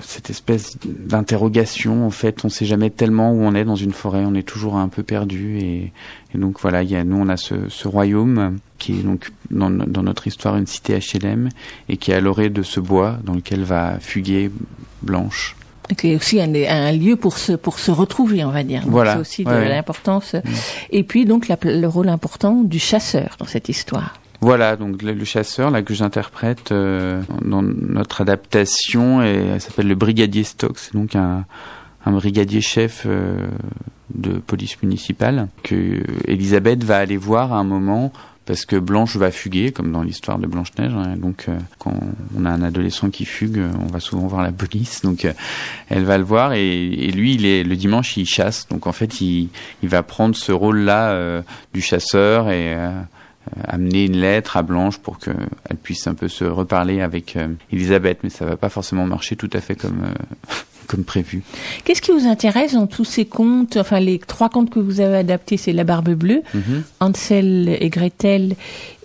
cette 0.00 0.28
espèce 0.28 0.76
d'interrogation. 0.84 2.06
En 2.06 2.10
fait, 2.10 2.44
on 2.44 2.48
sait 2.48 2.66
jamais 2.66 2.90
tellement 2.90 3.32
où 3.32 3.40
on 3.42 3.54
est 3.54 3.64
dans 3.64 3.76
une 3.76 3.92
forêt. 3.92 4.24
On 4.26 4.34
est 4.34 4.46
toujours 4.46 4.76
un 4.76 4.88
peu 4.88 5.02
perdu. 5.02 5.58
Et, 5.60 5.92
et 6.34 6.38
donc 6.38 6.60
voilà, 6.60 6.82
il 6.82 6.90
y 6.90 6.96
a, 6.96 7.04
nous, 7.04 7.16
on 7.16 7.28
a 7.28 7.36
ce, 7.36 7.54
ce 7.68 7.88
royaume 7.88 8.58
qui 8.78 8.92
est 9.00 9.02
donc 9.02 9.30
dans, 9.50 9.70
dans 9.70 10.02
notre 10.02 10.26
histoire 10.26 10.56
une 10.56 10.66
cité 10.66 10.98
HLM 10.98 11.48
et 11.88 11.96
qui 11.96 12.10
est 12.12 12.14
à 12.14 12.20
l'orée 12.20 12.50
de 12.50 12.62
ce 12.62 12.80
bois 12.80 13.18
dans 13.24 13.34
lequel 13.34 13.62
va 13.64 13.98
fuguer 14.00 14.50
Blanche. 15.02 15.56
Qui 15.94 16.12
est 16.12 16.16
aussi 16.16 16.40
un, 16.40 16.52
un 16.54 16.92
lieu 16.92 17.16
pour 17.16 17.38
se 17.38 17.52
pour 17.52 17.78
se 17.78 17.90
retrouver, 17.90 18.44
on 18.44 18.50
va 18.50 18.62
dire. 18.62 18.82
Donc, 18.82 18.90
Voilà. 18.90 19.14
C'est 19.14 19.20
aussi 19.20 19.44
de 19.44 19.50
Ouais, 19.50 19.56
ouais. 19.56 19.68
l'importance. 19.68 20.36
Et 20.90 21.02
puis 21.04 21.24
donc 21.24 21.48
la- 21.48 21.58
le 21.62 21.86
rôle 21.86 22.08
important 22.08 22.62
du 22.62 22.78
chasseur 22.78 23.36
dans 23.38 23.46
cette 23.46 23.68
histoire. 23.68 24.14
Voilà, 24.42 24.76
donc 24.76 25.02
le, 25.02 25.12
le 25.12 25.24
chasseur 25.26 25.70
là 25.70 25.82
que 25.82 25.92
j'interprète 25.92 26.72
euh, 26.72 27.20
dans 27.44 27.60
notre 27.62 28.22
adaptation, 28.22 29.22
et 29.22 29.34
elle 29.54 29.60
s'appelle 29.60 29.86
le 29.88 29.94
brigadier 29.94 30.44
Stokes, 30.44 30.78
c'est 30.78 30.94
donc 30.94 31.14
un, 31.14 31.44
un 32.06 32.10
brigadier 32.12 32.62
chef 32.62 33.02
euh, 33.06 33.46
de 34.14 34.38
police 34.38 34.82
municipale 34.82 35.48
que 35.62 36.00
Elisabeth 36.26 36.82
va 36.84 36.96
aller 36.96 37.18
voir 37.18 37.52
à 37.52 37.56
un 37.58 37.64
moment 37.64 38.12
parce 38.50 38.64
que 38.64 38.74
Blanche 38.74 39.14
va 39.14 39.30
fuguer, 39.30 39.70
comme 39.70 39.92
dans 39.92 40.02
l'histoire 40.02 40.40
de 40.40 40.48
Blanche-Neige. 40.48 40.90
hein. 40.92 41.14
donc, 41.16 41.44
euh, 41.48 41.56
quand 41.78 41.94
on 42.36 42.44
a 42.44 42.50
un 42.50 42.62
adolescent 42.64 43.08
qui 43.08 43.24
fugue, 43.24 43.58
euh, 43.58 43.70
on 43.80 43.86
va 43.86 44.00
souvent 44.00 44.26
voir 44.26 44.42
la 44.42 44.50
police. 44.50 45.02
Donc, 45.02 45.24
euh, 45.24 45.32
elle 45.88 46.02
va 46.02 46.18
le 46.18 46.24
voir 46.24 46.52
et, 46.52 47.12
lui, 47.12 47.36
le 47.38 47.74
dimanche, 47.76 48.16
il 48.16 48.26
chasse. 48.26 48.66
Donc, 48.66 48.88
en 48.88 48.92
fait, 48.92 49.20
il, 49.20 49.50
va 49.84 50.02
prendre 50.02 50.34
ce 50.34 50.50
rôle-là 50.50 51.44
du 51.72 51.80
chasseur 51.80 52.50
et 52.50 52.76
amener 53.62 54.06
une 54.06 54.16
lettre 54.16 54.56
à 54.56 54.62
Blanche 54.62 54.98
pour 54.98 55.20
qu'elle 55.20 55.76
puisse 55.80 56.08
un 56.08 56.14
peu 56.14 56.26
se 56.26 56.42
reparler 56.42 57.02
avec 57.02 57.38
Elisabeth. 57.72 58.18
Mais 58.24 58.30
ça 58.30 58.46
va 58.46 58.56
pas 58.56 58.68
forcément 58.68 59.06
marcher 59.06 59.36
tout 59.36 59.50
à 59.52 59.60
fait 59.60 59.76
comme 59.76 60.02
comme 60.90 61.04
prévu. 61.04 61.42
Qu'est-ce 61.84 62.02
qui 62.02 62.10
vous 62.10 62.26
intéresse 62.26 62.74
dans 62.74 62.88
tous 62.88 63.04
ces 63.04 63.24
contes 63.24 63.76
Enfin, 63.76 64.00
les 64.00 64.18
trois 64.18 64.48
contes 64.48 64.70
que 64.70 64.80
vous 64.80 65.00
avez 65.00 65.18
adaptés, 65.18 65.56
c'est 65.56 65.72
La 65.72 65.84
Barbe 65.84 66.10
Bleue, 66.10 66.42
Mhm. 66.52 66.82
Hansel 66.98 67.76
et 67.80 67.88
Gretel, 67.90 68.56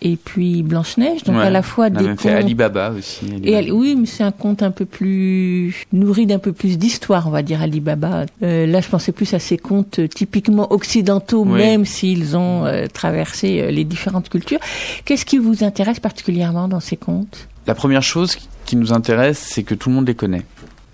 et 0.01 0.15
puis 0.15 0.63
Blanche 0.63 0.97
Neige. 0.97 1.23
Donc 1.23 1.35
Ouais. 1.37 1.43
à 1.43 1.49
la 1.51 1.61
fois 1.61 1.85
on 1.85 1.87
a 1.87 1.99
des 1.99 2.07
même 2.07 2.17
fait 2.17 2.29
contes. 2.29 2.37
Alibaba 2.39 2.91
aussi. 2.91 3.25
Alibaba. 3.25 3.61
Et 3.61 3.71
oui, 3.71 3.95
mais 3.95 4.07
c'est 4.07 4.23
un 4.23 4.31
conte 4.31 4.63
un 4.63 4.71
peu 4.71 4.85
plus 4.85 5.85
nourri 5.93 6.25
d'un 6.25 6.39
peu 6.39 6.53
plus 6.53 6.77
d'histoire, 6.79 7.27
on 7.27 7.31
va 7.31 7.43
dire 7.43 7.61
Alibaba. 7.61 8.25
Euh, 8.41 8.65
là, 8.65 8.81
je 8.81 8.87
pensais 8.89 9.11
plus 9.11 9.33
à 9.35 9.39
ces 9.39 9.57
contes 9.57 9.99
typiquement 10.13 10.71
occidentaux, 10.73 11.43
Oui. 11.45 11.59
même 11.59 11.85
s'ils 11.85 12.35
ont 12.35 12.65
euh, 12.65 12.87
traversé 12.91 13.61
euh, 13.61 13.69
les 13.71 13.83
différentes 13.83 14.29
cultures. 14.29 14.59
Qu'est-ce 15.05 15.25
qui 15.25 15.37
vous 15.37 15.63
intéresse 15.63 15.99
particulièrement 15.99 16.67
dans 16.67 16.79
ces 16.79 16.97
contes? 16.97 17.47
La 17.67 17.75
première 17.75 18.03
chose 18.03 18.37
qui 18.65 18.75
nous 18.75 18.93
intéresse, 18.93 19.37
c'est 19.39 19.63
que 19.63 19.73
tout 19.75 19.89
le 19.89 19.95
monde 19.95 20.07
les 20.07 20.15
connaît. 20.15 20.43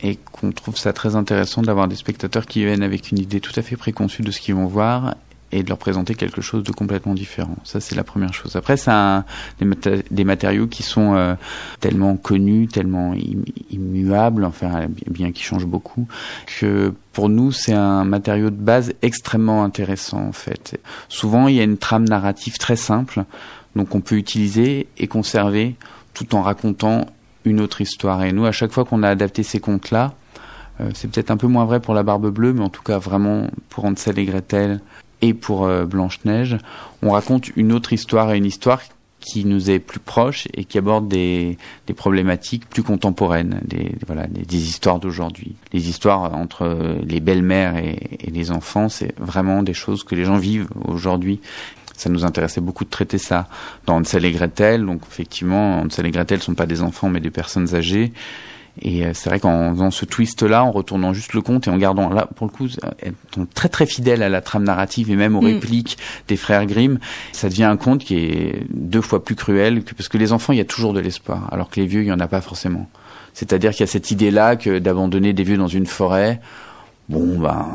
Et 0.04 0.18
qu'on 0.32 0.52
trouve 0.52 0.78
ça 0.78 0.94
très 0.94 1.16
intéressant 1.16 1.62
d'avoir 1.62 1.88
des 1.88 1.96
spectateurs 1.96 2.48
qui 2.48 2.66
viennent 2.66 2.82
avec 2.84 3.12
une 3.12 3.20
idée 3.20 3.40
tout 3.40 3.54
à 3.56 3.62
fait 3.62 3.78
préconçue 3.78 4.24
de 4.24 4.32
ce 4.32 4.40
qu'ils 4.40 4.56
vont 4.56 4.66
voir 4.66 5.16
et 5.52 5.64
de 5.64 5.70
leur 5.70 5.78
présenter 5.78 6.16
quelque 6.16 6.42
chose 6.42 6.64
de 6.64 6.72
complètement 6.72 7.14
différent. 7.14 7.58
Ça, 7.66 7.82
c'est 7.82 7.94
la 7.94 8.06
première 8.06 8.34
chose. 8.34 8.56
Après, 8.56 8.78
c'est 8.78 8.90
des, 9.60 9.66
maté- 9.66 10.04
des 10.10 10.24
matériaux 10.24 10.66
qui 10.68 10.82
sont 10.82 11.14
euh, 11.14 11.36
tellement 11.82 12.16
connus, 12.16 12.68
tellement 12.68 13.12
im- 13.12 13.44
immuables, 13.70 14.46
enfin, 14.46 14.88
bien 15.10 15.34
qu'ils 15.34 15.44
changent 15.44 15.66
beaucoup, 15.68 16.08
que 16.58 16.94
pour 17.12 17.28
nous, 17.28 17.52
c'est 17.52 17.74
un 17.74 18.06
matériau 18.06 18.50
de 18.50 18.56
base 18.56 18.94
extrêmement 19.02 19.64
intéressant, 19.66 20.26
en 20.26 20.32
fait. 20.32 20.80
Souvent, 21.10 21.50
il 21.50 21.56
y 21.58 21.60
a 21.60 21.64
une 21.64 21.78
trame 21.78 22.08
narrative 22.08 22.58
très 22.58 22.78
simple, 22.78 23.26
donc 23.76 23.94
on 23.94 24.00
peut 24.00 24.16
utiliser 24.16 24.88
et 24.98 25.08
conserver 25.08 25.76
tout 26.14 26.34
en 26.34 26.42
racontant 26.42 27.08
une 27.46 27.60
autre 27.60 27.82
histoire. 27.82 28.24
Et 28.24 28.32
nous, 28.32 28.46
à 28.46 28.52
chaque 28.52 28.72
fois 28.72 28.86
qu'on 28.86 29.04
a 29.04 29.10
adapté 29.10 29.44
ces 29.44 29.60
contes-là, 29.60 30.14
euh, 30.80 30.90
c'est 30.94 31.10
peut-être 31.10 31.32
un 31.32 31.38
peu 31.38 31.48
moins 31.48 31.66
vrai 31.66 31.80
pour 31.80 31.94
la 31.94 32.04
Barbe 32.04 32.30
Bleue, 32.30 32.54
mais 32.54 32.64
en 32.64 32.70
tout 32.70 32.84
cas 32.84 32.98
vraiment 32.98 33.48
pour 33.70 33.86
Hansel 33.86 34.20
et 34.20 34.26
Gretel 34.26 34.82
et 35.22 35.34
pour 35.34 35.66
euh, 35.66 35.86
Blanche-Neige, 35.86 36.58
on 37.02 37.12
raconte 37.12 37.56
une 37.56 37.72
autre 37.72 37.94
histoire 37.94 38.32
et 38.32 38.38
une 38.38 38.46
histoire 38.46 38.82
qui 39.20 39.46
nous 39.46 39.70
est 39.70 39.78
plus 39.78 40.00
proche 40.00 40.48
et 40.56 40.66
qui 40.66 40.80
aborde 40.80 41.08
des, 41.08 41.60
des 41.86 41.94
problématiques 41.94 42.68
plus 42.68 42.82
contemporaines, 42.82 43.62
des, 43.64 43.92
voilà, 44.08 44.26
des, 44.26 44.58
histoires 44.58 45.00
d'aujourd'hui. 45.00 45.54
Les 45.74 45.90
histoires 45.90 46.34
entre 46.34 46.98
les 47.06 47.20
belles-mères 47.20 47.78
et 47.78 48.00
les 48.32 48.50
enfants, 48.50 48.90
c'est 48.90 49.14
vraiment 49.20 49.62
des 49.62 49.76
choses 49.76 50.04
que 50.04 50.16
les 50.16 50.26
gens 50.26 50.38
vivent 50.38 50.70
aujourd'hui. 50.88 51.40
Ça 52.02 52.10
nous 52.10 52.26
intéressait 52.26 52.62
beaucoup 52.62 52.84
de 52.84 52.90
traiter 52.90 53.20
ça 53.20 53.48
dans 53.86 53.98
Hansel 53.98 54.26
et 54.26 54.32
Gretel. 54.32 54.88
Donc 54.88 55.02
effectivement, 55.08 55.82
Hansel 55.82 56.08
et 56.08 56.10
Gretel 56.10 56.42
sont 56.42 56.56
pas 56.56 56.66
des 56.66 56.82
enfants 56.82 57.10
mais 57.10 57.20
des 57.20 57.30
personnes 57.30 57.76
âgées. 57.76 58.12
Et 58.82 59.06
euh, 59.06 59.12
c'est 59.14 59.30
vrai 59.30 59.40
qu'en 59.40 59.72
faisant 59.74 59.92
ce 59.92 60.06
twist-là, 60.06 60.64
en 60.64 60.72
retournant 60.72 61.14
juste 61.14 61.34
le 61.34 61.42
conte 61.42 61.68
et 61.68 61.70
en 61.70 61.78
gardant 61.78 62.10
là, 62.10 62.28
pour 62.36 62.48
le 62.48 62.52
coup, 62.52 62.66
euh, 62.66 62.90
étant 63.04 63.46
très 63.54 63.70
très 63.70 63.86
fidèle 63.86 64.24
à 64.24 64.30
la 64.30 64.42
trame 64.42 64.64
narrative 64.64 65.12
et 65.12 65.16
même 65.16 65.36
aux 65.36 65.42
Mm. 65.42 65.46
répliques 65.46 66.00
des 66.28 66.38
frères 66.38 66.66
Grimm, 66.66 66.98
ça 67.34 67.50
devient 67.50 67.66
un 67.66 67.78
conte 67.78 68.04
qui 68.04 68.16
est 68.16 68.66
deux 68.74 69.02
fois 69.02 69.24
plus 69.24 69.36
cruel 69.36 69.84
que 69.84 69.94
parce 69.94 70.10
que 70.10 70.18
les 70.18 70.32
enfants, 70.34 70.54
il 70.54 70.58
y 70.58 70.62
a 70.62 70.66
toujours 70.66 70.94
de 70.94 71.02
l'espoir, 71.02 71.50
alors 71.52 71.70
que 71.70 71.80
les 71.80 71.86
vieux, 71.86 72.02
il 72.02 72.08
y 72.08 72.12
en 72.12 72.20
a 72.20 72.28
pas 72.28 72.42
forcément. 72.42 72.90
C'est-à-dire 73.36 73.72
qu'il 73.72 73.82
y 73.82 73.84
a 73.84 73.88
cette 73.88 74.10
idée-là 74.10 74.56
que 74.56 74.80
d'abandonner 74.80 75.34
des 75.34 75.44
vieux 75.44 75.58
dans 75.58 75.68
une 75.68 75.86
forêt, 75.86 76.42
bon 77.10 77.38
ben, 77.38 77.68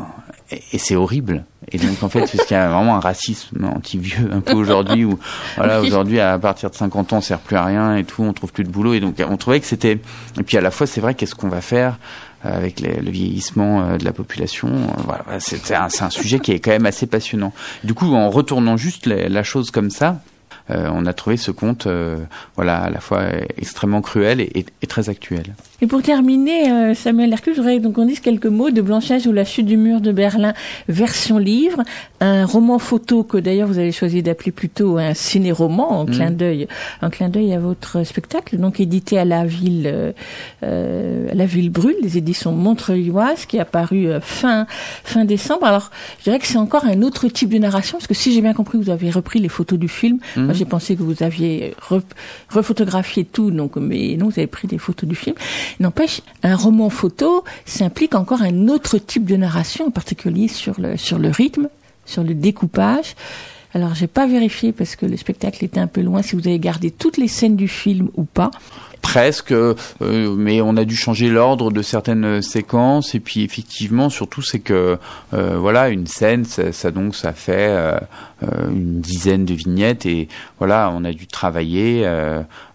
et, 0.51 0.63
et 0.73 0.79
c'est 0.79 0.97
horrible. 0.97 1.45
Et 1.73 1.79
donc 1.79 2.03
en 2.03 2.09
fait, 2.09 2.21
parce 2.21 2.45
qu'il 2.47 2.57
y 2.57 2.61
a 2.61 2.69
vraiment 2.69 2.97
un 2.97 3.01
racisme 3.01 3.65
anti-vieux 3.65 4.31
un 4.33 4.41
peu 4.41 4.53
aujourd'hui 4.55 5.05
où 5.05 5.19
voilà, 5.57 5.81
Oui. 5.81 5.89
aujourd'hui 5.89 6.21
à 6.21 6.39
partir 6.39 6.71
de 6.71 6.75
50 6.77 7.13
ans, 7.13 7.17
on 7.19 7.21
sert 7.21 7.39
plus 7.41 7.57
à 7.57 7.65
rien 7.65 7.97
et 7.97 8.05
tout, 8.05 8.23
on 8.23 8.33
trouve 8.33 8.53
plus 8.53 8.65
de 8.65 8.69
boulot 8.71 8.95
et 8.95 9.01
donc 9.01 9.17
on 9.29 9.37
trouvait 9.37 9.59
que 9.61 9.67
c'était 9.67 9.99
et 10.39 10.43
puis 10.45 10.57
à 10.57 10.61
la 10.61 10.71
fois 10.71 10.87
c'est 10.87 11.01
vrai 11.01 11.15
qu'est-ce 11.15 11.35
qu'on 11.35 11.49
va 11.49 11.61
faire 11.61 11.99
euh, 12.45 12.57
avec 12.57 12.79
les- 12.81 13.01
le 13.01 13.11
vieillissement 13.11 13.83
euh, 13.83 13.97
de 13.97 14.05
la 14.05 14.13
population, 14.13 14.69
euh, 14.69 15.01
voilà, 15.05 15.25
c'est 15.41 15.75
un, 15.75 15.89
sujet 16.11 16.39
qui 16.39 16.53
est 16.53 16.61
quand 16.61 16.71
même 16.71 16.87
assez 16.87 17.07
passionnant. 17.07 17.53
Du 17.83 17.95
coup, 17.95 18.15
en 18.15 18.29
retournant 18.31 18.77
juste 18.77 19.07
la, 19.07 19.29
la 19.29 19.43
chose 19.43 19.71
comme 19.73 19.91
ça, 19.91 20.21
on 20.69 21.07
a 21.07 21.13
trouvé 21.13 21.37
ce 21.37 21.51
conte, 21.51 21.87
euh, 21.87 22.17
voilà, 22.57 22.79
à 22.79 22.91
la 22.91 23.01
fois 23.01 23.23
extrêmement 23.57 24.01
cruel 24.03 24.41
et, 24.41 24.51
et- 24.55 24.67
et 24.83 24.87
très 24.87 25.09
actuel. 25.09 25.55
Et 25.83 25.87
pour 25.87 26.03
terminer, 26.03 26.71
euh, 26.73 26.95
Samuel 26.95 27.33
Hercule, 27.33 27.53
je 27.55 27.61
voudrais 27.61 27.79
donc 27.81 27.95
qu'on 27.95 28.07
dise 28.07 28.21
quelques 28.21 28.47
mots 28.47 28.71
de 28.71 28.81
Blanchage 28.81 29.27
ou 29.27 29.33
la 29.33 29.45
chute 29.45 29.67
du 29.67 29.77
mur 29.77 30.01
de 30.01 30.11
Berlin, 30.11 30.55
version 30.89 31.37
livre, 31.39 31.83
un 32.21 32.47
roman 32.47 32.79
photo 32.79 33.23
que 33.25 33.37
d'ailleurs 33.37 33.69
vous 33.69 33.79
avez 33.79 33.93
choisi 33.93 34.23
d'appeler 34.23 34.53
plutôt 34.53 34.97
un 34.97 35.13
ciné-roman 35.15 36.01
en 36.01 36.05
Mm. 36.05 36.11
clin 36.11 36.31
d'œil, 36.31 36.69
en 37.03 37.11
clin 37.11 37.29
d'œil 37.29 37.53
à 37.53 37.59
votre 37.59 38.05
spectacle, 38.05 38.57
donc 38.57 38.81
édité 38.81 39.19
à 39.19 39.25
la 39.27 39.45
ville, 39.45 39.85
euh, 39.87 40.13
euh, 40.63 41.31
à 41.31 41.35
la 41.35 41.47
ville 41.47 41.71
brûle, 41.71 41.97
les 42.03 42.17
éditions 42.19 42.53
Montreuilloises, 42.53 43.47
qui 43.47 43.57
est 43.59 43.61
apparu 43.61 44.07
euh, 44.09 44.21
fin 44.21 44.67
fin 45.05 45.25
décembre. 45.25 45.65
Alors, 45.65 45.91
je 46.21 46.25
dirais 46.25 46.39
que 46.39 46.47
c'est 46.47 46.59
encore 46.59 46.85
un 46.85 47.03
autre 47.03 47.29
type 47.29 47.51
de 47.51 47.59
narration, 47.59 47.99
parce 47.99 48.07
que 48.07 48.15
si 48.15 48.33
j'ai 48.33 48.41
bien 48.41 48.55
compris, 48.55 48.79
vous 48.79 48.91
avez 48.91 49.11
repris 49.11 49.39
les 49.41 49.49
photos 49.49 49.79
du 49.79 49.89
film. 49.89 50.19
Moi, 50.37 50.55
j'ai 50.57 50.65
pensé 50.65 50.97
que 50.97 51.03
vous 51.03 51.23
aviez 51.23 51.75
re- 51.89 52.03
refotographié 52.51 53.25
tout, 53.25 53.51
donc 53.51 53.77
mais 53.77 54.17
non, 54.17 54.27
vous 54.27 54.39
avez 54.39 54.47
pris 54.47 54.67
des 54.67 54.79
photos 54.79 55.09
du 55.09 55.15
film. 55.15 55.37
N'empêche, 55.79 56.23
un 56.43 56.57
roman 56.57 56.91
photo, 56.91 57.45
ça 57.65 57.85
implique 57.85 58.15
encore 58.15 58.43
un 58.43 58.69
autre 58.69 58.99
type 58.99 59.25
de 59.25 59.37
narration, 59.37 59.87
en 59.87 59.91
particulier 59.91 60.49
sur 60.49 60.81
le 60.81 60.97
sur 60.97 61.19
le 61.19 61.29
rythme, 61.29 61.69
sur 62.05 62.25
le 62.25 62.35
découpage. 62.35 63.15
Alors, 63.75 63.95
j'ai 63.95 64.07
pas 64.07 64.27
vérifié 64.27 64.73
parce 64.73 64.97
que 64.97 65.05
le 65.05 65.19
spectacle 65.19 65.63
était 65.63 65.81
un 65.81 65.87
peu 65.87 66.01
loin 66.01 66.23
si 66.23 66.35
vous 66.35 66.47
avez 66.49 66.59
gardé 66.59 66.91
toutes 66.91 67.19
les 67.19 67.29
scènes 67.29 67.57
du 67.57 67.69
film 67.69 68.09
ou 68.17 68.25
pas. 68.25 68.51
Presque, 69.03 69.53
euh, 69.53 69.75
mais 70.01 70.61
on 70.61 70.77
a 70.77 70.85
dû 70.85 70.97
changer 70.97 71.29
l'ordre 71.29 71.71
de 71.71 71.83
certaines 71.83 72.43
séquences. 72.43 73.15
Et 73.15 73.21
puis 73.21 73.43
effectivement, 73.43 74.11
surtout 74.11 74.43
c'est 74.43 74.59
que 74.59 74.99
euh, 75.33 75.57
voilà 75.59 75.89
une 75.89 76.07
scène, 76.07 76.45
ça, 76.45 76.73
ça 76.73 76.91
donc 76.91 77.15
ça 77.15 77.33
fait 77.33 77.69
euh, 77.69 77.99
une 78.43 79.01
dizaine 79.01 79.45
de 79.45 79.55
vignettes. 79.55 80.07
Et 80.07 80.29
voilà 80.59 80.93
on 80.95 81.05
a 81.05 81.13
dû 81.13 81.27
travailler 81.27 82.07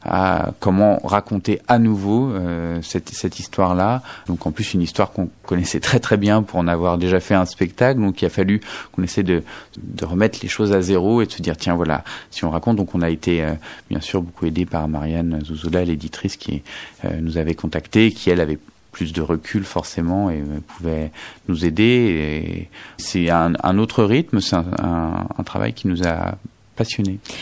à 0.03 0.51
comment 0.59 0.99
raconter 1.03 1.61
à 1.67 1.77
nouveau 1.79 2.29
euh, 2.31 2.81
cette, 2.81 3.09
cette 3.09 3.39
histoire-là. 3.39 4.01
Donc 4.27 4.45
en 4.47 4.51
plus 4.51 4.73
une 4.73 4.81
histoire 4.81 5.11
qu'on 5.11 5.29
connaissait 5.45 5.79
très 5.79 5.99
très 5.99 6.17
bien 6.17 6.41
pour 6.43 6.59
en 6.59 6.67
avoir 6.67 6.97
déjà 6.97 7.19
fait 7.19 7.35
un 7.35 7.45
spectacle, 7.45 7.99
donc 7.99 8.21
il 8.21 8.25
a 8.25 8.29
fallu 8.29 8.61
qu'on 8.91 9.03
essaie 9.03 9.23
de, 9.23 9.43
de 9.81 10.05
remettre 10.05 10.39
les 10.41 10.47
choses 10.49 10.71
à 10.71 10.81
zéro 10.81 11.21
et 11.21 11.25
de 11.25 11.31
se 11.31 11.41
dire 11.41 11.55
tiens 11.57 11.75
voilà 11.75 12.03
si 12.31 12.45
on 12.45 12.49
raconte 12.49 12.77
donc 12.77 12.95
on 12.95 13.01
a 13.01 13.09
été 13.09 13.43
euh, 13.43 13.53
bien 13.89 14.01
sûr 14.01 14.21
beaucoup 14.21 14.45
aidé 14.45 14.65
par 14.65 14.87
Marianne 14.87 15.39
Zouzoula 15.45 15.85
l'éditrice 15.85 16.35
qui 16.37 16.63
euh, 17.05 17.09
nous 17.21 17.37
avait 17.37 17.55
contacté 17.55 18.11
qui 18.11 18.29
elle 18.29 18.41
avait 18.41 18.59
plus 18.91 19.13
de 19.13 19.21
recul 19.21 19.63
forcément 19.63 20.29
et 20.29 20.39
euh, 20.41 20.59
pouvait 20.67 21.11
nous 21.47 21.63
aider. 21.63 22.67
C'est 22.97 23.29
un, 23.29 23.53
un 23.63 23.77
autre 23.77 24.03
rythme. 24.03 24.41
C'est 24.41 24.57
un- 24.57 25.27
un 25.37 25.43
travail 25.43 25.71
qui 25.71 25.87
nous 25.87 26.05
a 26.05 26.35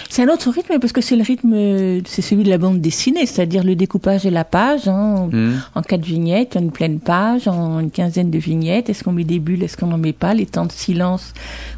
C'est 0.10 0.24
un 0.24 0.28
autre 0.34 0.50
rythme 0.50 0.80
parce 0.80 0.94
que 0.94 1.02
c'est 1.02 1.16
le 1.16 1.24
rythme, 1.24 2.02
c'est 2.06 2.22
celui 2.22 2.44
de 2.44 2.50
la 2.50 2.58
bande 2.58 2.82
dessinée, 2.82 3.26
c'est-à-dire 3.26 3.64
le 3.64 3.76
découpage 3.76 4.24
de 4.24 4.30
la 4.30 4.44
page 4.44 4.88
hein, 4.88 5.28
Mm. 5.32 5.54
en 5.76 5.82
quatre 5.82 6.04
vignettes, 6.06 6.56
une 6.60 6.72
pleine 6.72 7.00
page, 7.00 7.48
en 7.48 7.80
une 7.80 7.92
quinzaine 7.92 8.30
de 8.32 8.38
vignettes. 8.38 8.90
Est-ce 8.90 9.04
qu'on 9.04 9.12
met 9.12 9.24
des 9.24 9.40
bulles, 9.40 9.64
est-ce 9.64 9.78
qu'on 9.78 9.88
n'en 9.88 9.98
met 9.98 10.14
pas? 10.14 10.34
Les 10.34 10.46
temps 10.46 10.66
de 10.66 10.72
silence 10.72 11.34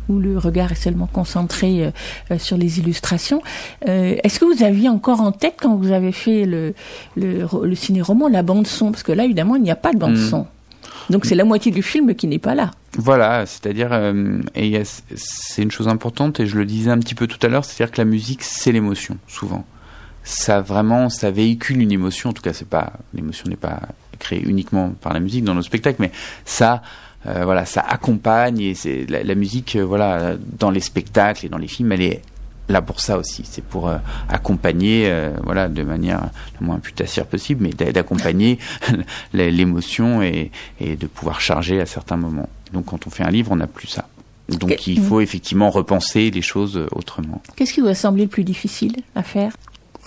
où 0.09 0.17
le 0.19 0.37
regard 0.37 0.71
est 0.71 0.75
seulement 0.75 1.07
concentré 1.11 1.85
euh, 1.85 1.91
euh, 2.31 2.37
sur 2.39 2.57
les 2.57 2.79
illustrations. 2.79 3.41
Euh, 3.87 4.15
est-ce 4.23 4.39
que 4.39 4.45
vous 4.45 4.63
aviez 4.63 4.89
encore 4.89 5.21
en 5.21 5.31
tête 5.31 5.55
quand 5.61 5.75
vous 5.75 5.91
avez 5.91 6.11
fait 6.11 6.45
le, 6.45 6.73
le, 7.15 7.45
ro- 7.45 7.65
le 7.65 7.75
ciné-roman 7.75 8.27
la 8.27 8.43
bande 8.43 8.67
son 8.67 8.91
Parce 8.91 9.03
que 9.03 9.11
là, 9.11 9.25
évidemment, 9.25 9.55
il 9.55 9.61
n'y 9.63 9.71
a 9.71 9.75
pas 9.75 9.93
de 9.93 9.97
bande 9.99 10.17
son. 10.17 10.45
Donc 11.09 11.25
c'est 11.25 11.35
la 11.35 11.43
moitié 11.43 11.71
du 11.71 11.81
film 11.81 12.15
qui 12.15 12.27
n'est 12.27 12.39
pas 12.39 12.55
là. 12.55 12.71
Voilà, 12.97 13.45
c'est-à-dire, 13.45 13.89
euh, 13.91 14.41
et 14.55 14.81
c'est 15.15 15.61
une 15.61 15.71
chose 15.71 15.87
importante, 15.87 16.39
et 16.39 16.45
je 16.45 16.57
le 16.57 16.65
disais 16.65 16.91
un 16.91 16.99
petit 16.99 17.15
peu 17.15 17.27
tout 17.27 17.39
à 17.41 17.49
l'heure, 17.49 17.65
c'est-à-dire 17.65 17.91
que 17.91 18.01
la 18.01 18.05
musique, 18.05 18.43
c'est 18.43 18.71
l'émotion, 18.71 19.17
souvent. 19.27 19.65
Ça 20.23 20.61
vraiment, 20.61 21.09
ça 21.09 21.31
véhicule 21.31 21.81
une 21.81 21.91
émotion, 21.91 22.29
en 22.29 22.33
tout 22.33 22.41
cas, 22.41 22.53
c'est 22.53 22.67
pas, 22.67 22.93
l'émotion 23.13 23.49
n'est 23.49 23.55
pas 23.55 23.79
créée 24.19 24.43
uniquement 24.43 24.93
par 25.01 25.13
la 25.13 25.19
musique 25.19 25.43
dans 25.43 25.55
nos 25.55 25.61
spectacles, 25.61 26.01
mais 26.01 26.11
ça, 26.45 26.81
euh, 27.25 27.45
voilà, 27.45 27.65
ça 27.65 27.81
accompagne, 27.81 28.59
et 28.59 28.75
c'est, 28.75 29.05
la, 29.09 29.23
la 29.23 29.35
musique, 29.35 29.75
euh, 29.77 29.85
voilà, 29.85 30.35
dans 30.59 30.69
les 30.69 30.81
spectacles 30.81 31.45
et 31.45 31.49
dans 31.49 31.57
les 31.57 31.67
films, 31.67 31.91
elle 31.93 32.01
est 32.01 32.21
là 32.69 32.81
pour 32.81 32.99
ça 33.01 33.17
aussi, 33.17 33.43
c'est 33.45 33.63
pour 33.63 33.89
euh, 33.89 33.97
accompagner, 34.29 35.03
euh, 35.09 35.31
voilà, 35.43 35.67
de 35.69 35.83
manière 35.83 36.21
la 36.59 36.65
moins 36.65 36.79
putassière 36.79 37.25
possible, 37.25 37.63
mais 37.63 37.69
d'a- 37.71 37.91
d'accompagner 37.91 38.59
l'émotion 39.33 40.21
et, 40.21 40.51
et 40.79 40.95
de 40.95 41.07
pouvoir 41.07 41.41
charger 41.41 41.79
à 41.81 41.85
certains 41.85 42.17
moments. 42.17 42.49
Donc 42.73 42.85
quand 42.85 43.07
on 43.07 43.09
fait 43.09 43.23
un 43.23 43.31
livre, 43.31 43.51
on 43.51 43.57
n'a 43.57 43.67
plus 43.67 43.87
ça. 43.87 44.07
Donc 44.49 44.87
il 44.87 44.99
faut 45.01 45.21
effectivement 45.21 45.69
repenser 45.69 46.29
les 46.31 46.41
choses 46.41 46.85
autrement. 46.91 47.41
Qu'est-ce 47.55 47.73
qui 47.73 47.81
vous 47.81 47.87
a 47.87 47.95
semblé 47.95 48.23
le 48.23 48.29
plus 48.29 48.43
difficile 48.43 48.95
à 49.15 49.23
faire? 49.23 49.53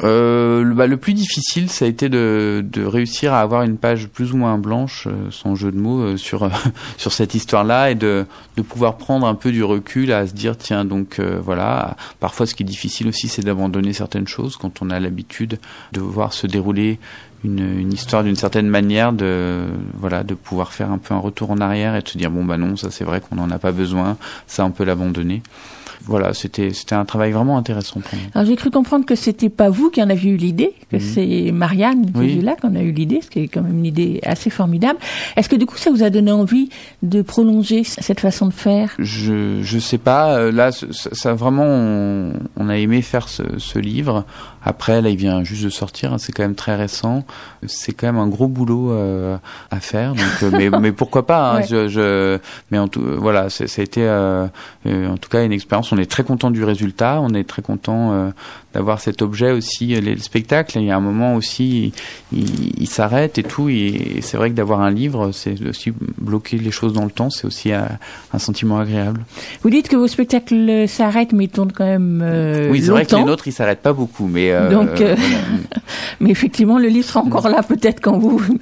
Euh, 0.02 0.74
bah, 0.74 0.86
le 0.86 0.96
plus 0.96 1.14
difficile, 1.14 1.70
ça 1.70 1.84
a 1.84 1.88
été 1.88 2.08
de, 2.08 2.64
de 2.68 2.84
réussir 2.84 3.32
à 3.32 3.40
avoir 3.40 3.62
une 3.62 3.76
page 3.76 4.08
plus 4.08 4.32
ou 4.32 4.36
moins 4.36 4.58
blanche, 4.58 5.06
euh, 5.06 5.30
sans 5.30 5.54
jeu 5.54 5.70
de 5.70 5.78
mots, 5.78 6.00
euh, 6.00 6.16
sur 6.16 6.50
sur 6.96 7.12
cette 7.12 7.34
histoire-là 7.34 7.90
et 7.90 7.94
de 7.94 8.26
de 8.56 8.62
pouvoir 8.62 8.96
prendre 8.96 9.26
un 9.26 9.34
peu 9.34 9.52
du 9.52 9.62
recul 9.62 10.12
à 10.12 10.26
se 10.26 10.32
dire 10.32 10.56
tiens 10.56 10.84
donc 10.84 11.18
euh, 11.20 11.38
voilà. 11.42 11.96
Parfois, 12.18 12.46
ce 12.46 12.54
qui 12.54 12.64
est 12.64 12.66
difficile 12.66 13.06
aussi, 13.06 13.28
c'est 13.28 13.42
d'abandonner 13.42 13.92
certaines 13.92 14.26
choses 14.26 14.56
quand 14.56 14.82
on 14.82 14.90
a 14.90 14.98
l'habitude 14.98 15.58
de 15.92 16.00
voir 16.00 16.32
se 16.32 16.46
dérouler 16.48 16.98
une, 17.44 17.78
une 17.78 17.92
histoire 17.92 18.24
d'une 18.24 18.36
certaine 18.36 18.68
manière, 18.68 19.12
de 19.12 19.66
voilà, 19.94 20.24
de 20.24 20.34
pouvoir 20.34 20.72
faire 20.72 20.90
un 20.90 20.98
peu 20.98 21.14
un 21.14 21.18
retour 21.18 21.50
en 21.50 21.58
arrière 21.58 21.94
et 21.94 22.02
de 22.02 22.08
se 22.08 22.18
dire 22.18 22.30
bon 22.30 22.44
bah 22.44 22.56
non, 22.56 22.76
ça 22.76 22.90
c'est 22.90 23.04
vrai 23.04 23.20
qu'on 23.20 23.36
n'en 23.36 23.50
a 23.50 23.58
pas 23.58 23.72
besoin, 23.72 24.16
ça 24.48 24.64
on 24.64 24.72
peut 24.72 24.84
l'abandonner. 24.84 25.42
Voilà, 26.06 26.34
c'était 26.34 26.72
c'était 26.72 26.94
un 26.94 27.04
travail 27.04 27.32
vraiment 27.32 27.56
intéressant 27.56 28.00
pour 28.00 28.18
moi. 28.18 28.28
Alors 28.34 28.46
j'ai 28.46 28.56
cru 28.56 28.70
comprendre 28.70 29.06
que 29.06 29.14
c'était 29.14 29.48
pas 29.48 29.70
vous 29.70 29.90
qui 29.90 30.02
en 30.02 30.10
aviez 30.10 30.32
eu 30.32 30.36
l'idée, 30.36 30.72
que 30.90 30.98
c'est 30.98 31.50
Marianne 31.52 32.06
Oui. 32.14 32.40
là 32.42 32.56
qu'on 32.60 32.74
a 32.76 32.80
eu 32.82 32.90
l'idée, 32.92 33.20
ce 33.22 33.30
qui 33.30 33.40
est 33.40 33.48
quand 33.48 33.62
même 33.62 33.78
une 33.78 33.86
idée 33.86 34.20
assez 34.24 34.50
formidable. 34.50 34.98
Est-ce 35.36 35.48
que 35.48 35.56
du 35.56 35.66
coup 35.66 35.76
ça 35.78 35.90
vous 35.90 36.02
a 36.02 36.10
donné 36.10 36.30
envie 36.32 36.68
de 37.02 37.22
prolonger 37.22 37.84
cette 37.84 38.20
façon 38.20 38.46
de 38.46 38.52
faire? 38.52 38.92
Je 38.98 39.60
je 39.62 39.78
sais 39.78 39.98
pas. 39.98 40.36
euh, 40.36 40.52
Là, 40.52 40.72
ça, 40.72 40.86
ça, 40.92 41.32
vraiment, 41.34 41.64
on, 41.66 42.32
on 42.56 42.68
a 42.68 42.76
aimé 42.76 43.00
faire 43.02 43.28
ce, 43.28 43.42
ce 43.58 43.78
livre. 43.78 44.24
Après, 44.66 45.02
là, 45.02 45.10
il 45.10 45.16
vient 45.16 45.42
juste 45.44 45.64
de 45.64 45.68
sortir. 45.68 46.12
hein, 46.14 46.18
c'est 46.18 46.32
quand 46.32 46.42
même 46.42 46.54
très 46.54 46.74
récent. 46.76 47.24
C'est 47.66 47.92
quand 47.92 48.06
même 48.06 48.16
un 48.18 48.28
gros 48.28 48.48
boulot 48.48 48.92
euh, 48.92 49.36
à 49.70 49.80
faire. 49.80 50.14
Donc, 50.14 50.24
euh, 50.42 50.50
mais 50.52 50.70
mais 50.80 50.92
pourquoi 50.92 51.26
pas 51.26 51.52
hein, 51.52 51.56
Ouais. 51.60 51.66
je, 51.68 51.88
je, 51.88 52.38
mais 52.70 52.78
en 52.78 52.88
tout, 52.88 53.02
voilà, 53.18 53.50
ça 53.50 53.64
a 53.64 53.82
été 53.82 54.02
euh, 54.02 54.46
en 54.86 55.16
tout 55.16 55.28
cas 55.30 55.44
une 55.44 55.52
expérience. 55.52 55.92
On 55.94 55.98
est 55.98 56.10
très 56.10 56.24
content 56.24 56.50
du 56.50 56.64
résultat. 56.64 57.20
On 57.22 57.34
est 57.34 57.44
très 57.44 57.62
content 57.62 58.12
euh, 58.12 58.30
d'avoir 58.74 59.00
cet 59.00 59.22
objet 59.22 59.52
aussi. 59.52 59.94
euh, 59.94 60.00
le 60.00 60.18
spectacle, 60.18 60.78
il 60.78 60.84
y 60.84 60.90
a 60.90 60.96
un 60.96 61.00
moment 61.00 61.34
aussi, 61.34 61.92
il, 62.32 62.88
s'arrête 62.88 63.38
et 63.38 63.42
tout. 63.42 63.68
Et 63.68 64.18
c'est 64.20 64.36
vrai 64.36 64.50
que 64.50 64.54
d'avoir 64.54 64.80
un 64.80 64.90
livre, 64.90 65.30
c'est 65.32 65.60
aussi 65.66 65.92
bloquer 66.18 66.58
les 66.58 66.70
choses 66.70 66.92
dans 66.92 67.04
le 67.04 67.10
temps. 67.10 67.30
C'est 67.30 67.46
aussi 67.46 67.72
euh, 67.72 67.82
un 68.32 68.38
sentiment 68.38 68.78
agréable. 68.78 69.24
Vous 69.62 69.70
dites 69.70 69.88
que 69.88 69.96
vos 69.96 70.08
spectacles 70.08 70.88
s'arrêtent 70.88 71.32
mais 71.32 71.44
ils 71.44 71.48
tournent 71.48 71.72
quand 71.72 71.84
même 71.84 72.22
euh, 72.22 72.68
oui, 72.70 72.82
c'est 72.82 72.90
vrai 72.90 73.06
que 73.06 73.14
les 73.16 73.24
nôtres, 73.24 73.46
ils 73.46 73.52
s'arrêtent 73.52 73.82
pas 73.82 73.92
beaucoup, 73.92 74.26
mais 74.26 74.50
euh, 74.50 74.70
Donc, 74.70 75.00
euh, 75.00 75.14
voilà. 75.16 75.36
mais 76.20 76.30
effectivement, 76.30 76.78
le 76.78 76.88
livre 76.88 77.06
sera 77.06 77.20
encore 77.20 77.48
là 77.48 77.62
peut-être 77.62 78.00
quand 78.00 78.18
vous. 78.18 78.38
vous 78.38 78.58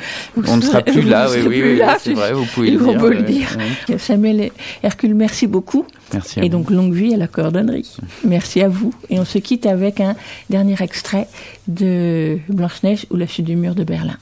on 0.47 0.57
ne 0.57 0.63
sera 0.63 0.83
plus 0.83 1.03
là. 1.03 1.29
Oui, 1.31 1.43
oui, 1.47 1.63
oui, 1.63 1.83
c'est 1.99 2.15
vrai. 2.15 2.33
Vous 2.33 2.45
pouvez 2.47 2.73
le 2.73 2.83
on 2.83 2.93
dire. 2.93 3.01
peut 3.01 3.13
le 3.13 3.23
dire. 3.23 3.49
ouais. 3.89 3.99
Samuel 3.99 4.51
Hercule, 4.83 5.15
merci 5.15 5.47
beaucoup. 5.47 5.87
Merci. 6.13 6.41
à 6.41 6.45
Et 6.45 6.47
vous. 6.49 6.53
donc 6.53 6.71
longue 6.71 6.93
vie 6.95 7.15
à 7.15 7.17
la 7.17 7.29
cordonnerie. 7.29 7.97
Merci 8.25 8.61
à 8.63 8.69
vous. 8.69 8.93
Et 9.11 9.19
on 9.19 9.25
se 9.25 9.39
quitte 9.39 9.67
avec 9.67 10.01
un 10.01 10.15
dernier 10.51 10.77
extrait 10.81 11.29
de 11.69 12.39
Blanche-Neige 12.49 13.07
ou 13.11 13.17
la 13.17 13.27
chute 13.27 13.45
du 13.47 13.57
mur 13.57 13.75
de 13.75 13.85
Berlin. 13.85 14.17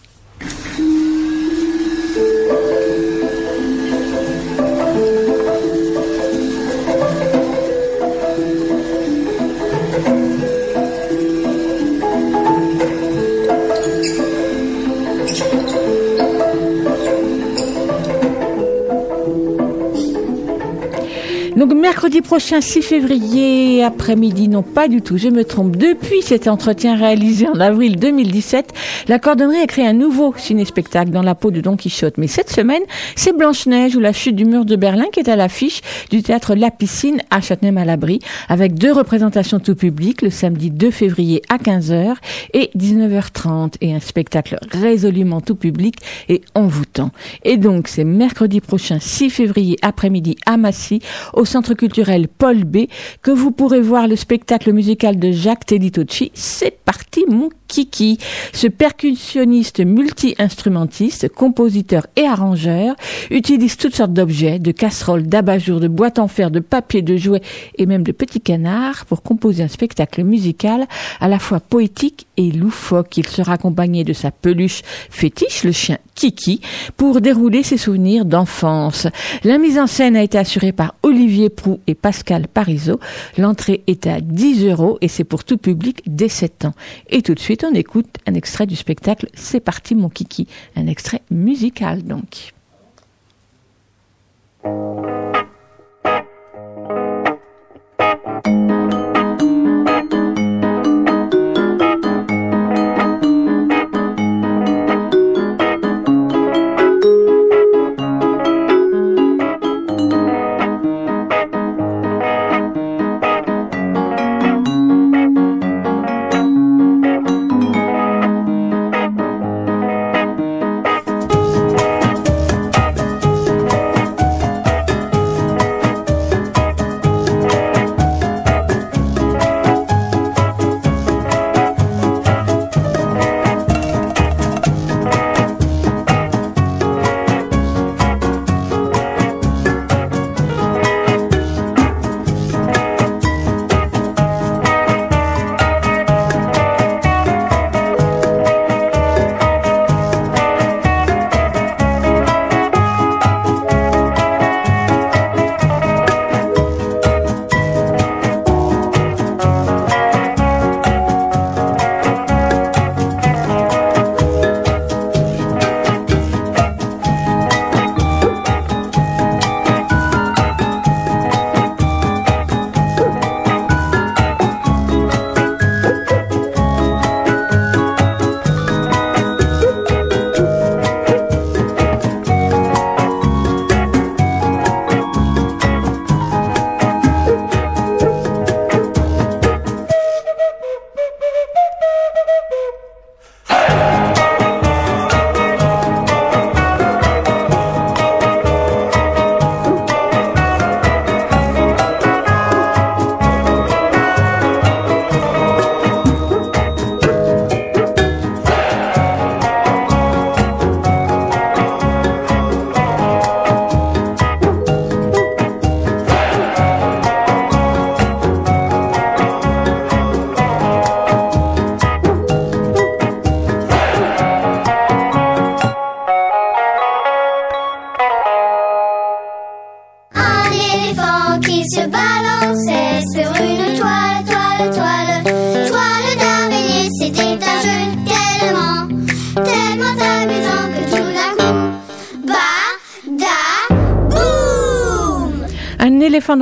Donc 21.61 21.75
mercredi 21.75 22.23
prochain, 22.23 22.63
6 22.63 22.81
février, 22.81 23.85
après-midi, 23.85 24.49
non 24.49 24.63
pas 24.63 24.89
du 24.89 25.03
tout, 25.03 25.19
je 25.19 25.29
me 25.29 25.45
trompe. 25.45 25.77
Depuis 25.77 26.23
cet 26.23 26.49
entretien 26.49 26.97
réalisé 26.97 27.47
en 27.49 27.61
avril 27.61 27.97
2017, 27.99 28.73
la 29.09 29.19
cordonnerie 29.19 29.61
a 29.61 29.67
créé 29.67 29.87
un 29.87 29.93
nouveau 29.93 30.33
ciné-spectacle 30.35 31.11
dans 31.11 31.21
la 31.21 31.35
peau 31.35 31.51
de 31.51 31.61
Don 31.61 31.77
Quichotte. 31.77 32.17
Mais 32.17 32.29
cette 32.29 32.49
semaine, 32.49 32.81
c'est 33.15 33.37
Blanche-Neige 33.37 33.95
ou 33.95 34.01
la 34.01 34.15
chute 34.15 34.37
du 34.37 34.47
mur 34.47 34.65
de 34.65 34.75
Berlin 34.75 35.05
qui 35.13 35.21
est 35.21 35.29
à 35.29 35.37
l'affiche 35.37 35.83
du 36.09 36.23
théâtre 36.23 36.55
La 36.55 36.71
Piscine 36.71 37.21
à 37.31 37.43
Châtenay-Malabry, 37.43 38.21
avec 38.49 38.73
deux 38.73 38.93
représentations 38.93 39.61
tout 39.61 39.75
public, 39.75 40.23
le 40.23 40.31
samedi 40.31 40.71
2 40.71 40.91
février 40.91 41.43
à 41.51 41.59
15h 41.59 42.15
et 42.55 42.71
19h30, 42.75 43.75
et 43.83 43.93
un 43.93 44.01
spectacle 44.01 44.57
résolument 44.73 45.43
tout 45.43 45.57
public 45.57 45.97
et 46.31 46.41
envoûtant. 46.55 47.11
Et 47.45 47.59
donc, 47.59 47.87
c'est 47.87 48.05
mercredi 48.05 48.63
prochain, 48.63 48.97
6 48.99 49.29
février 49.29 49.77
après-midi 49.83 50.39
à 50.47 50.57
Massy, 50.57 51.01
au 51.35 51.45
centre 51.51 51.75
culturel 51.75 52.29
Paul 52.29 52.65
B, 52.65 52.87
que 53.23 53.33
vous 53.33 53.51
pourrez 53.51 53.81
voir 53.81 54.07
le 54.07 54.15
spectacle 54.15 54.73
musical 54.73 55.19
de 55.19 55.33
Jacques 55.33 55.67
Teditocci. 55.67 56.31
C'est 56.33 56.79
parti, 56.85 57.25
mon 57.29 57.51
kiki. 57.67 58.19
Ce 58.53 58.69
percussionniste 58.69 59.81
multi-instrumentiste, 59.81 61.29
compositeur 61.29 62.07
et 62.17 62.25
arrangeur 62.25 62.95
utilise 63.31 63.77
toutes 63.77 63.97
sortes 63.97 64.13
d'objets, 64.13 64.59
de 64.59 64.71
casseroles, 64.71 65.27
d'abat-jours, 65.27 65.81
de 65.81 65.89
boîtes 65.89 66.19
en 66.19 66.29
fer, 66.29 66.51
de 66.51 66.61
papier, 66.61 67.03
de 67.03 67.17
jouets 67.17 67.43
et 67.77 67.87
même 67.87 68.05
de 68.05 68.13
petits 68.13 68.41
canards 68.41 69.05
pour 69.07 69.23
composer 69.23 69.65
un 69.65 69.69
spectacle 69.69 70.23
musical 70.23 70.87
à 71.21 71.29
la 71.29 71.39
fois 71.39 71.61
poétique 71.61 72.27
et 72.41 72.51
loufoque. 72.51 73.19
Il 73.19 73.27
sera 73.27 73.53
accompagné 73.53 74.03
de 74.03 74.15
sa 74.15 74.31
peluche 74.31 74.83
fétiche, 75.11 75.65
le 75.65 75.73
chien 75.73 75.99
Kiki, 76.15 76.61
pour 76.97 77.21
dérouler 77.21 77.63
ses 77.63 77.77
souvenirs 77.77 78.25
d'enfance. 78.25 79.07
La 79.45 79.59
mise 79.59 79.79
en 79.79 79.87
scène 79.87 80.17
a 80.17 80.23
été 80.23 80.39
assurée 80.39 80.73
par 80.73 80.95
Olivier 81.03 81.51
Prou 81.51 81.81
et 81.87 81.95
Pascal 81.95 82.49
Parisot. 82.49 82.99
L'entrée 83.37 83.83
est 83.87 84.07
à 84.07 84.21
10 84.21 84.65
euros 84.67 84.99
et 85.03 85.09
c'est 85.09 85.25
pour 85.25 85.45
tout 85.45 85.59
public 85.59 86.03
dès 86.07 86.29
7 86.29 86.65
ans. 86.65 86.75
Et 87.11 87.23
tout 87.23 87.35
de 87.35 87.41
suite, 87.41 87.65
on 87.71 87.75
écoute 87.75 88.17
un 88.27 88.35
extrait 88.35 88.67
du 88.67 88.77
spectacle 88.77 89.29
C'est 89.35 89.61
parti 89.61 89.95
mon 89.95 90.09
Kiki, 90.09 90.47
un 90.77 90.87
extrait 90.87 91.23
musical 91.31 92.03
donc. 92.03 92.53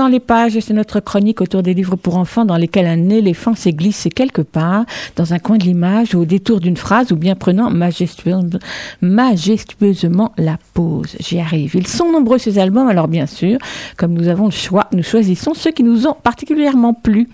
Les 0.08 0.20
pages, 0.20 0.58
c'est 0.60 0.74
notre 0.74 1.00
chronique 1.00 1.40
autour 1.40 1.62
des 1.62 1.74
livres 1.74 1.96
pour 1.96 2.16
enfants 2.16 2.44
dans 2.44 2.56
lesquels 2.56 2.86
un 2.86 3.08
éléphant 3.08 3.54
s'est 3.54 3.72
glissé 3.72 4.10
quelque 4.10 4.42
part, 4.42 4.84
dans 5.16 5.32
un 5.34 5.38
coin 5.38 5.56
de 5.58 5.64
l'image, 5.64 6.14
au 6.14 6.24
détour 6.24 6.60
d'une 6.60 6.76
phrase, 6.76 7.12
ou 7.12 7.16
bien 7.16 7.34
prenant 7.34 7.70
majestueuse- 7.70 8.58
majestueusement 9.00 10.32
la 10.36 10.58
pause. 10.74 11.16
J'y 11.20 11.38
arrive. 11.40 11.74
Ils 11.74 11.86
sont 11.86 12.10
nombreux 12.10 12.38
ces 12.38 12.58
albums, 12.58 12.88
alors 12.88 13.08
bien 13.08 13.26
sûr, 13.26 13.58
comme 13.96 14.14
nous 14.14 14.28
avons 14.28 14.46
le 14.46 14.50
choix, 14.50 14.88
nous 14.92 15.02
choisissons 15.02 15.54
ceux 15.54 15.70
qui 15.70 15.82
nous 15.82 16.06
ont 16.06 16.16
particulièrement 16.22 16.94
plu. 16.94 17.28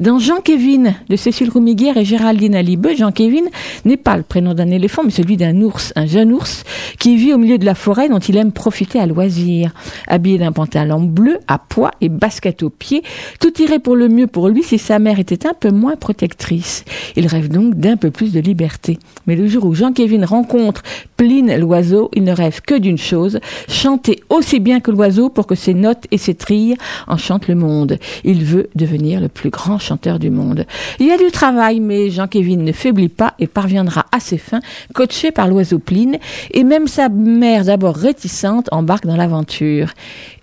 Dans 0.00 0.18
Jean-Kévin 0.18 0.94
de 1.08 1.16
Cécile 1.16 1.50
Roumiguière 1.50 1.96
et 1.96 2.04
Géraldine 2.04 2.54
Alibeux, 2.54 2.94
Jean-Kévin 2.96 3.44
n'est 3.84 3.96
pas 3.96 4.16
le 4.16 4.22
prénom 4.22 4.54
d'un 4.54 4.70
éléphant, 4.70 5.02
mais 5.04 5.10
celui 5.10 5.36
d'un 5.36 5.60
ours, 5.60 5.92
un 5.96 6.06
jeune 6.06 6.32
ours 6.32 6.64
qui 6.98 7.16
vit 7.16 7.32
au 7.32 7.38
milieu 7.38 7.58
de 7.58 7.64
la 7.64 7.74
forêt 7.74 8.08
dont 8.08 8.18
il 8.18 8.36
aime 8.36 8.52
profiter 8.52 8.98
à 8.98 9.06
loisir. 9.06 9.72
Habillé 10.06 10.38
d'un 10.38 10.52
pantalon 10.52 11.02
bleu, 11.02 11.38
à 11.48 11.58
pois 11.58 11.90
et 12.00 12.08
basket 12.14 12.62
aux 12.62 12.70
pieds, 12.70 13.02
tout 13.40 13.52
irait 13.60 13.78
pour 13.78 13.96
le 13.96 14.08
mieux 14.08 14.26
pour 14.26 14.48
lui 14.48 14.62
si 14.62 14.78
sa 14.78 14.98
mère 14.98 15.18
était 15.18 15.46
un 15.46 15.54
peu 15.54 15.70
moins 15.70 15.96
protectrice. 15.96 16.84
Il 17.16 17.26
rêve 17.26 17.48
donc 17.48 17.74
d'un 17.74 17.96
peu 17.96 18.10
plus 18.10 18.32
de 18.32 18.40
liberté. 18.40 18.98
Mais 19.26 19.36
le 19.36 19.46
jour 19.46 19.64
où 19.64 19.74
Jean-Kévin 19.74 20.24
rencontre 20.24 20.82
Pline 21.16 21.56
l'oiseau, 21.56 22.10
il 22.14 22.24
ne 22.24 22.32
rêve 22.32 22.60
que 22.60 22.74
d'une 22.74 22.98
chose, 22.98 23.38
chanter 23.68 24.20
aussi 24.28 24.60
bien 24.60 24.80
que 24.80 24.90
l'oiseau 24.90 25.28
pour 25.28 25.46
que 25.46 25.54
ses 25.54 25.74
notes 25.74 26.06
et 26.10 26.18
ses 26.18 26.34
trilles 26.34 26.76
enchantent 27.06 27.48
le 27.48 27.54
monde. 27.54 27.98
Il 28.24 28.44
veut 28.44 28.68
devenir 28.74 29.20
le 29.20 29.28
plus 29.28 29.50
grand 29.50 29.78
chanteur 29.78 30.18
du 30.18 30.30
monde. 30.30 30.66
Il 30.98 31.06
y 31.06 31.12
a 31.12 31.18
du 31.18 31.30
travail, 31.30 31.80
mais 31.80 32.10
Jean-Kévin 32.10 32.56
ne 32.56 32.72
faiblit 32.72 33.08
pas 33.08 33.34
et 33.38 33.46
parviendra 33.46 34.06
à 34.12 34.20
ses 34.20 34.38
fins, 34.38 34.60
coaché 34.92 35.30
par 35.30 35.48
l'oiseau 35.48 35.78
Pline, 35.78 36.18
et 36.50 36.64
même 36.64 36.88
sa 36.88 37.08
mère 37.08 37.64
d'abord 37.64 37.96
réticente 37.96 38.68
embarque 38.72 39.06
dans 39.06 39.16
l'aventure. 39.16 39.90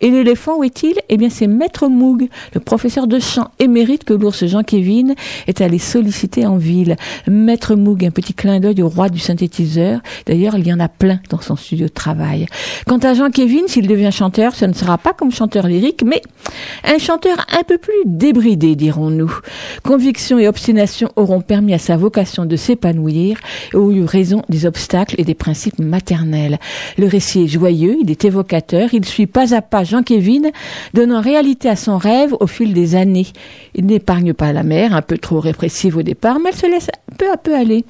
Et 0.01 0.09
l'éléphant, 0.09 0.57
où 0.57 0.63
est-il? 0.63 0.95
Eh 1.09 1.17
bien, 1.17 1.29
c'est 1.29 1.47
Maître 1.61 1.89
Moog, 1.89 2.27
le 2.55 2.59
professeur 2.59 3.05
de 3.05 3.19
chant 3.19 3.51
émérite 3.59 4.03
que 4.03 4.15
l'ours 4.15 4.47
Jean-Kévin 4.47 5.13
est 5.45 5.61
allé 5.61 5.77
solliciter 5.77 6.47
en 6.47 6.57
ville. 6.57 6.95
Maître 7.27 7.75
Moog, 7.75 8.03
un 8.03 8.09
petit 8.09 8.33
clin 8.33 8.59
d'œil 8.59 8.81
au 8.81 8.89
roi 8.89 9.09
du 9.09 9.19
synthétiseur. 9.19 9.99
D'ailleurs, 10.25 10.57
il 10.57 10.65
y 10.65 10.73
en 10.73 10.79
a 10.79 10.89
plein 10.89 11.19
dans 11.29 11.39
son 11.39 11.55
studio 11.55 11.85
de 11.85 11.91
travail. 11.91 12.47
Quant 12.87 12.97
à 12.97 13.13
Jean-Kévin, 13.13 13.67
s'il 13.67 13.85
devient 13.87 14.09
chanteur, 14.11 14.55
ce 14.55 14.65
ne 14.65 14.73
sera 14.73 14.97
pas 14.97 15.13
comme 15.13 15.31
chanteur 15.31 15.67
lyrique, 15.67 16.01
mais 16.03 16.23
un 16.83 16.97
chanteur 16.97 17.37
un 17.55 17.61
peu 17.61 17.77
plus 17.77 17.93
débridé, 18.05 18.75
dirons-nous. 18.75 19.31
Conviction 19.83 20.39
et 20.39 20.47
obstination 20.47 21.09
auront 21.15 21.41
permis 21.41 21.75
à 21.75 21.77
sa 21.77 21.95
vocation 21.95 22.47
de 22.47 22.55
s'épanouir 22.55 23.37
et 23.71 23.77
ont 23.77 23.91
eu 23.91 24.03
raison 24.03 24.41
des 24.49 24.65
obstacles 24.65 25.13
et 25.19 25.23
des 25.23 25.35
principes 25.35 25.77
maternels. 25.77 26.57
Le 26.97 27.05
récit 27.05 27.43
est 27.43 27.47
joyeux, 27.47 27.97
il 28.01 28.09
est 28.09 28.25
évocateur, 28.25 28.95
il 28.95 29.05
suit 29.05 29.27
pas 29.27 29.53
à 29.53 29.61
pas 29.61 29.83
Jean-Kévin, 29.83 30.49
donnant 30.95 31.21
réalité 31.21 31.50
à 31.65 31.75
son 31.75 31.97
rêve 31.97 32.35
au 32.39 32.47
fil 32.47 32.73
des 32.73 32.95
années. 32.95 33.27
Il 33.75 33.85
n'épargne 33.85 34.33
pas 34.33 34.53
la 34.53 34.63
mère, 34.63 34.95
un 34.95 35.01
peu 35.01 35.17
trop 35.17 35.39
répressive 35.39 35.97
au 35.97 36.03
départ, 36.03 36.39
mais 36.39 36.49
elle 36.51 36.55
se 36.55 36.65
laisse 36.65 36.89
peu 37.17 37.31
à 37.31 37.37
peu 37.37 37.55
aller. 37.55 37.85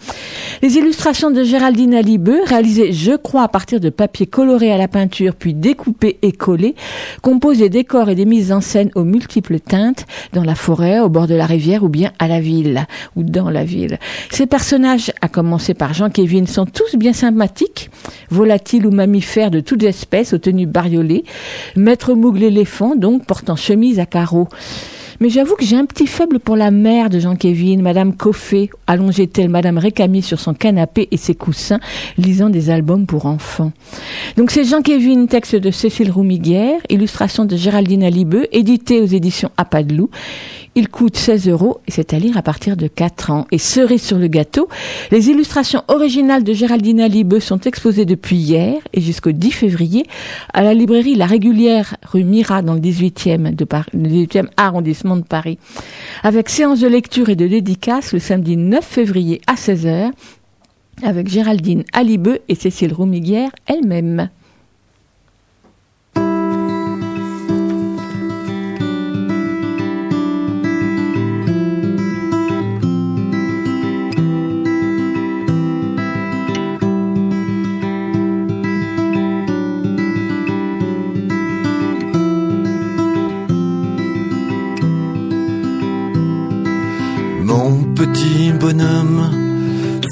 Les 0.61 0.77
illustrations 0.77 1.31
de 1.31 1.43
Géraldine 1.43 1.93
Alibeux, 1.93 2.41
réalisées, 2.45 2.91
je 2.91 3.15
crois, 3.15 3.43
à 3.43 3.47
partir 3.47 3.79
de 3.79 3.89
papier 3.89 4.25
coloré 4.27 4.71
à 4.71 4.77
la 4.77 4.87
peinture, 4.87 5.35
puis 5.35 5.53
découpé 5.53 6.17
et 6.21 6.31
collé, 6.31 6.75
composent 7.21 7.59
des 7.59 7.69
décors 7.69 8.09
et 8.09 8.15
des 8.15 8.25
mises 8.25 8.51
en 8.51 8.61
scène 8.61 8.91
aux 8.95 9.03
multiples 9.03 9.59
teintes, 9.59 10.05
dans 10.33 10.43
la 10.43 10.55
forêt, 10.55 10.99
au 10.99 11.09
bord 11.09 11.27
de 11.27 11.35
la 11.35 11.45
rivière 11.45 11.83
ou 11.83 11.89
bien 11.89 12.11
à 12.19 12.27
la 12.27 12.41
ville, 12.41 12.85
ou 13.15 13.23
dans 13.23 13.49
la 13.49 13.63
ville. 13.63 13.97
Ces 14.29 14.45
personnages, 14.45 15.11
à 15.21 15.27
commencer 15.27 15.73
par 15.73 15.93
Jean-Kévin, 15.93 16.45
sont 16.45 16.65
tous 16.65 16.95
bien 16.95 17.13
sympathiques, 17.13 17.89
volatiles 18.29 18.85
ou 18.85 18.91
mammifères 18.91 19.51
de 19.51 19.59
toutes 19.59 19.83
espèces, 19.83 20.33
aux 20.33 20.37
tenues 20.37 20.65
bariolées. 20.65 21.23
Maître 21.75 22.13
Moog 22.13 22.37
l'éléphant, 22.37 22.95
donc, 22.95 23.25
portant 23.41 23.55
chemise 23.55 23.99
à 23.99 24.05
carreaux. 24.05 24.47
Mais 25.19 25.29
j'avoue 25.29 25.55
que 25.55 25.65
j'ai 25.65 25.75
un 25.75 25.85
petit 25.85 26.07
faible 26.07 26.39
pour 26.39 26.55
la 26.55 26.71
mère 26.71 27.09
de 27.09 27.19
Jean-Kévin, 27.19 27.81
Madame 27.81 28.15
Coffet, 28.15 28.69
allongée 28.87 29.27
telle 29.27 29.49
Madame 29.49 29.77
Récamier 29.77 30.21
sur 30.21 30.39
son 30.39 30.53
canapé 30.53 31.07
et 31.11 31.17
ses 31.17 31.35
coussins, 31.35 31.79
lisant 32.17 32.49
des 32.49 32.69
albums 32.69 33.05
pour 33.05 33.25
enfants. 33.25 33.71
Donc 34.37 34.51
c'est 34.51 34.63
Jean-Kévin, 34.63 35.25
texte 35.25 35.55
de 35.55 35.71
Cécile 35.71 36.11
Roumiguière, 36.11 36.79
illustration 36.89 37.45
de 37.45 37.55
Géraldine 37.55 38.03
Alibeux, 38.03 38.47
édité 38.51 39.01
aux 39.01 39.05
éditions 39.05 39.51
Apadlou. 39.57 40.09
Il 40.73 40.87
coûte 40.87 41.17
16 41.17 41.49
euros 41.49 41.81
et 41.85 41.91
c'est 41.91 42.13
à 42.13 42.19
lire 42.19 42.37
à 42.37 42.41
partir 42.41 42.77
de 42.77 42.87
4 42.87 43.31
ans. 43.31 43.45
Et 43.51 43.57
cerise 43.57 44.01
sur 44.01 44.17
le 44.17 44.27
gâteau, 44.27 44.69
les 45.11 45.29
illustrations 45.29 45.83
originales 45.89 46.45
de 46.45 46.53
Géraldine 46.53 47.01
Alibeux 47.01 47.41
sont 47.41 47.59
exposées 47.59 48.05
depuis 48.05 48.37
hier 48.37 48.75
et 48.93 49.01
jusqu'au 49.01 49.33
10 49.33 49.51
février 49.51 50.05
à 50.53 50.63
la 50.63 50.73
librairie 50.73 51.15
La 51.15 51.25
Régulière 51.25 51.97
rue 52.03 52.23
Mira 52.23 52.61
dans 52.61 52.73
le 52.73 52.79
18e, 52.79 53.53
de 53.53 53.65
Paris, 53.65 53.89
le 53.93 54.07
18e 54.07 54.47
arrondissement 54.55 55.17
de 55.17 55.23
Paris. 55.23 55.57
Avec 56.23 56.47
séance 56.47 56.79
de 56.79 56.87
lecture 56.87 57.27
et 57.27 57.35
de 57.35 57.47
dédicace 57.47 58.13
le 58.13 58.19
samedi 58.19 58.55
9 58.55 58.85
février 58.85 59.41
à 59.47 59.55
16h 59.55 60.11
avec 61.03 61.27
Géraldine 61.27 61.83
Alibeux 61.91 62.39
et 62.47 62.55
Cécile 62.55 62.93
Roumiguière 62.93 63.51
elle-même. 63.65 64.29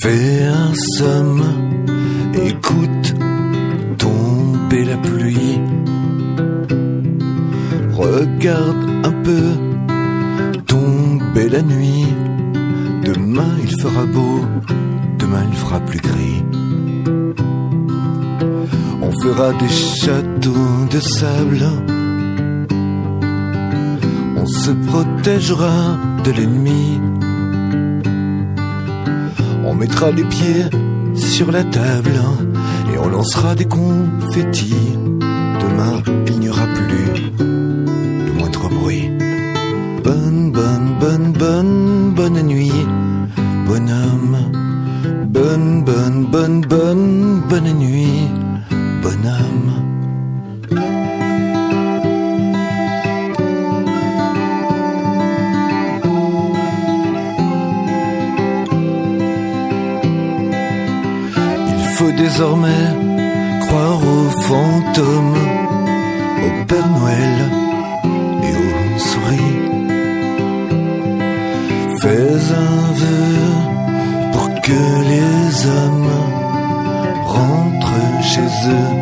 Fais 0.10 0.44
un 0.44 0.73
somme, 0.98 1.44
écoute 2.34 3.14
tomber 3.98 4.84
la 4.86 4.98
pluie. 4.98 5.60
Regarde 7.94 8.84
un 9.03 9.15
peu 9.27 9.45
tomber 10.65 11.49
la 11.49 11.61
nuit. 11.61 12.07
Demain 13.03 13.53
il 13.61 13.81
fera 13.81 14.06
beau, 14.06 14.45
demain 15.19 15.44
il 15.52 15.57
fera 15.57 15.80
plus 15.80 16.02
gris. 16.10 16.44
On 19.02 19.11
fera 19.23 19.53
des 19.53 19.73
châteaux 20.02 20.86
de 20.94 20.99
sable. 20.99 21.65
On 24.41 24.45
se 24.45 24.72
protégera 24.90 25.98
de 26.23 26.31
l'ennemi. 26.31 26.99
Mettra 29.80 30.11
les 30.11 30.26
pieds 30.26 30.65
sur 31.15 31.53
la 31.53 31.64
table 31.64 32.11
et 32.93 32.97
on 32.97 33.07
lancera 33.07 33.56
des 33.56 33.64
confettis. 33.64 34.76
Demain, 35.22 36.03
il 36.27 36.39
n'y 36.41 36.49
aura 36.49 36.68
plus 36.68 37.31
le 37.39 38.34
moindre 38.34 38.68
bruit. 38.68 39.10
Bonne, 40.03 40.51
bonne, 40.51 40.97
bonne, 40.99 41.31
bonne, 41.31 42.11
bonne 42.14 42.41
nuit, 42.41 42.85
bonhomme. 43.65 44.38
Bonne, 45.27 45.84
bonne, 45.85 46.26
bonne, 46.26 46.61
bonne, 46.61 47.41
bonne 47.49 47.73
nuit, 47.80 48.27
croire 62.40 63.99
aux 64.02 64.30
fantômes, 64.48 65.38
au 66.45 66.66
Père 66.66 66.90
Noël 66.90 67.38
et 68.44 68.56
aux 68.56 68.99
souris. 68.99 69.57
Fais 72.02 72.53
un 72.56 72.94
vœu 73.02 73.32
pour 74.32 74.48
que 74.61 74.82
les 75.11 75.68
hommes 75.68 76.11
rentrent 77.26 78.24
chez 78.24 78.49
eux 78.70 78.98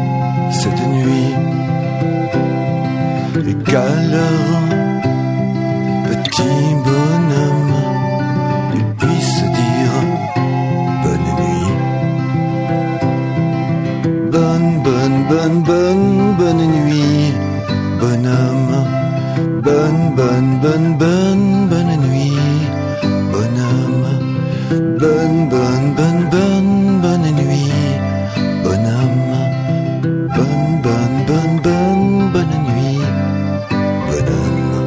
bonne, 20.87 20.97
bonne, 20.97 21.67
bonne, 21.67 21.67
bonne 21.69 21.97
nuit, 22.07 22.37
bonhomme. 23.31 24.07
Bonne, 24.99 25.49
bonne, 25.49 25.93
bonne, 25.95 26.29
bonne, 26.29 27.01
bonne 27.01 27.31
nuit, 27.35 27.71
bonhomme. 28.63 29.35
Bonne, 30.35 30.81
bonne, 30.83 31.25
bonne, 31.27 31.57
bonne, 31.63 32.31
bonne 32.31 32.57
nuit, 32.67 33.01
bonhomme. 34.07 34.77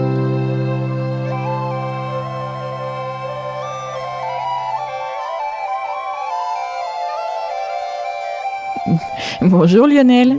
Bonjour 9.42 9.86
Lionel. 9.86 10.38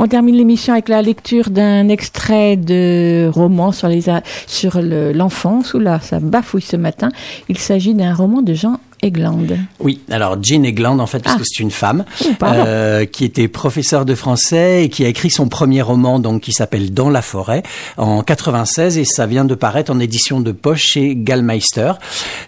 On 0.00 0.06
termine 0.06 0.36
l'émission 0.36 0.72
avec 0.72 0.88
la 0.88 1.02
lecture 1.02 1.50
d'un 1.50 1.88
extrait 1.88 2.56
de 2.56 3.28
roman 3.34 3.72
sur 3.72 3.88
les 3.88 4.08
a- 4.08 4.22
sur 4.46 4.80
le- 4.80 5.12
l'enfance. 5.12 5.74
Oula, 5.74 5.98
ça 6.00 6.20
bafouille 6.20 6.62
ce 6.62 6.76
matin. 6.76 7.08
Il 7.48 7.58
s'agit 7.58 7.94
d'un 7.94 8.14
roman 8.14 8.40
de 8.40 8.54
Jean 8.54 8.78
Egland. 9.02 9.46
Oui, 9.80 10.00
alors 10.10 10.36
Jean 10.42 10.64
Egland, 10.64 10.98
en 11.00 11.06
fait, 11.06 11.20
parce 11.22 11.36
que 11.36 11.42
c'est 11.44 11.62
une 11.62 11.70
femme 11.72 12.04
pardon. 12.38 12.62
euh, 12.66 13.04
qui 13.06 13.24
était 13.24 13.48
professeure 13.48 14.04
de 14.04 14.14
français 14.14 14.84
et 14.84 14.88
qui 14.88 15.04
a 15.04 15.08
écrit 15.08 15.30
son 15.30 15.48
premier 15.48 15.82
roman, 15.82 16.18
donc 16.20 16.42
qui 16.42 16.52
s'appelle 16.52 16.92
Dans 16.94 17.10
la 17.10 17.22
forêt, 17.22 17.62
en 17.96 18.22
96, 18.22 18.98
et 18.98 19.04
ça 19.04 19.26
vient 19.26 19.44
de 19.44 19.54
paraître 19.54 19.92
en 19.92 19.98
édition 20.00 20.40
de 20.40 20.52
poche 20.52 20.82
chez 20.82 21.14
Gallmeister. 21.16 21.92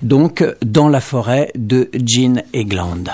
Donc, 0.02 0.44
Dans 0.64 0.88
la 0.88 1.00
forêt 1.00 1.50
de 1.56 1.90
Jean 2.06 2.42
Egland. 2.52 3.10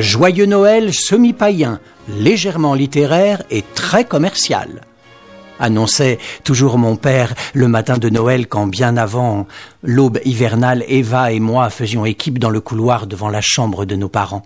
Joyeux 0.00 0.46
Noël 0.46 0.94
semi-païen, 0.94 1.78
légèrement 2.08 2.72
littéraire 2.72 3.42
et 3.50 3.62
très 3.74 4.04
commercial. 4.04 4.80
annonçait 5.58 6.18
toujours 6.42 6.78
mon 6.78 6.96
père 6.96 7.34
le 7.52 7.68
matin 7.68 7.98
de 7.98 8.08
Noël 8.08 8.46
quand 8.46 8.66
bien 8.66 8.96
avant 8.96 9.46
l'aube 9.82 10.18
hivernale, 10.24 10.84
Eva 10.88 11.32
et 11.32 11.40
moi 11.40 11.68
faisions 11.68 12.06
équipe 12.06 12.38
dans 12.38 12.48
le 12.48 12.62
couloir 12.62 13.06
devant 13.06 13.28
la 13.28 13.42
chambre 13.42 13.84
de 13.84 13.94
nos 13.94 14.08
parents. 14.08 14.42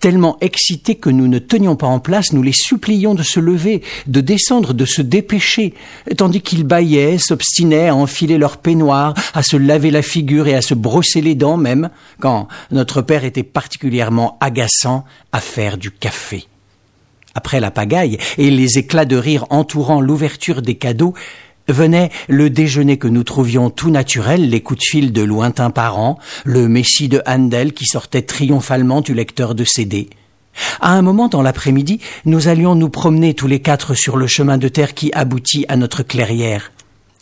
Tellement 0.00 0.36
excités 0.40 0.96
que 0.96 1.10
nous 1.10 1.28
ne 1.28 1.38
tenions 1.38 1.76
pas 1.76 1.86
en 1.86 2.00
place, 2.00 2.32
nous 2.32 2.42
les 2.42 2.52
supplions 2.54 3.14
de 3.14 3.22
se 3.22 3.38
lever, 3.38 3.82
de 4.06 4.20
descendre, 4.20 4.74
de 4.74 4.84
se 4.84 5.02
dépêcher, 5.02 5.74
tandis 6.16 6.40
qu'ils 6.40 6.64
bâillaient, 6.64 7.18
s'obstinaient 7.18 7.88
à 7.88 7.94
enfiler 7.94 8.38
leur 8.38 8.56
peignoir, 8.56 9.14
à 9.34 9.42
se 9.42 9.56
laver 9.56 9.90
la 9.90 10.02
figure 10.02 10.48
et 10.48 10.54
à 10.54 10.62
se 10.62 10.74
brosser 10.74 11.20
les 11.20 11.34
dents 11.34 11.56
même, 11.56 11.90
quand 12.18 12.48
notre 12.70 13.02
père 13.02 13.24
était 13.24 13.42
particulièrement 13.42 14.38
agaçant 14.40 15.04
à 15.32 15.40
faire 15.40 15.78
du 15.78 15.90
café. 15.90 16.46
Après 17.34 17.60
la 17.60 17.70
pagaille 17.70 18.18
et 18.38 18.50
les 18.50 18.78
éclats 18.78 19.04
de 19.04 19.16
rire 19.16 19.46
entourant 19.50 20.00
l'ouverture 20.00 20.62
des 20.62 20.74
cadeaux, 20.74 21.14
venait 21.70 22.10
le 22.28 22.50
déjeuner 22.50 22.96
que 22.96 23.08
nous 23.08 23.24
trouvions 23.24 23.70
tout 23.70 23.90
naturel, 23.90 24.48
les 24.48 24.60
coups 24.60 24.80
de 24.80 24.84
fil 24.84 25.12
de 25.12 25.22
lointains 25.22 25.70
parents, 25.70 26.18
le 26.44 26.68
Messie 26.68 27.08
de 27.08 27.22
Handel 27.26 27.72
qui 27.72 27.86
sortait 27.86 28.22
triomphalement 28.22 29.00
du 29.00 29.14
lecteur 29.14 29.54
de 29.54 29.64
CD. 29.64 30.10
À 30.80 30.92
un 30.92 31.02
moment 31.02 31.28
dans 31.28 31.42
l'après-midi, 31.42 32.00
nous 32.24 32.48
allions 32.48 32.74
nous 32.74 32.90
promener 32.90 33.34
tous 33.34 33.46
les 33.46 33.60
quatre 33.60 33.94
sur 33.94 34.16
le 34.16 34.26
chemin 34.26 34.58
de 34.58 34.68
terre 34.68 34.94
qui 34.94 35.12
aboutit 35.12 35.64
à 35.68 35.76
notre 35.76 36.02
clairière. 36.02 36.72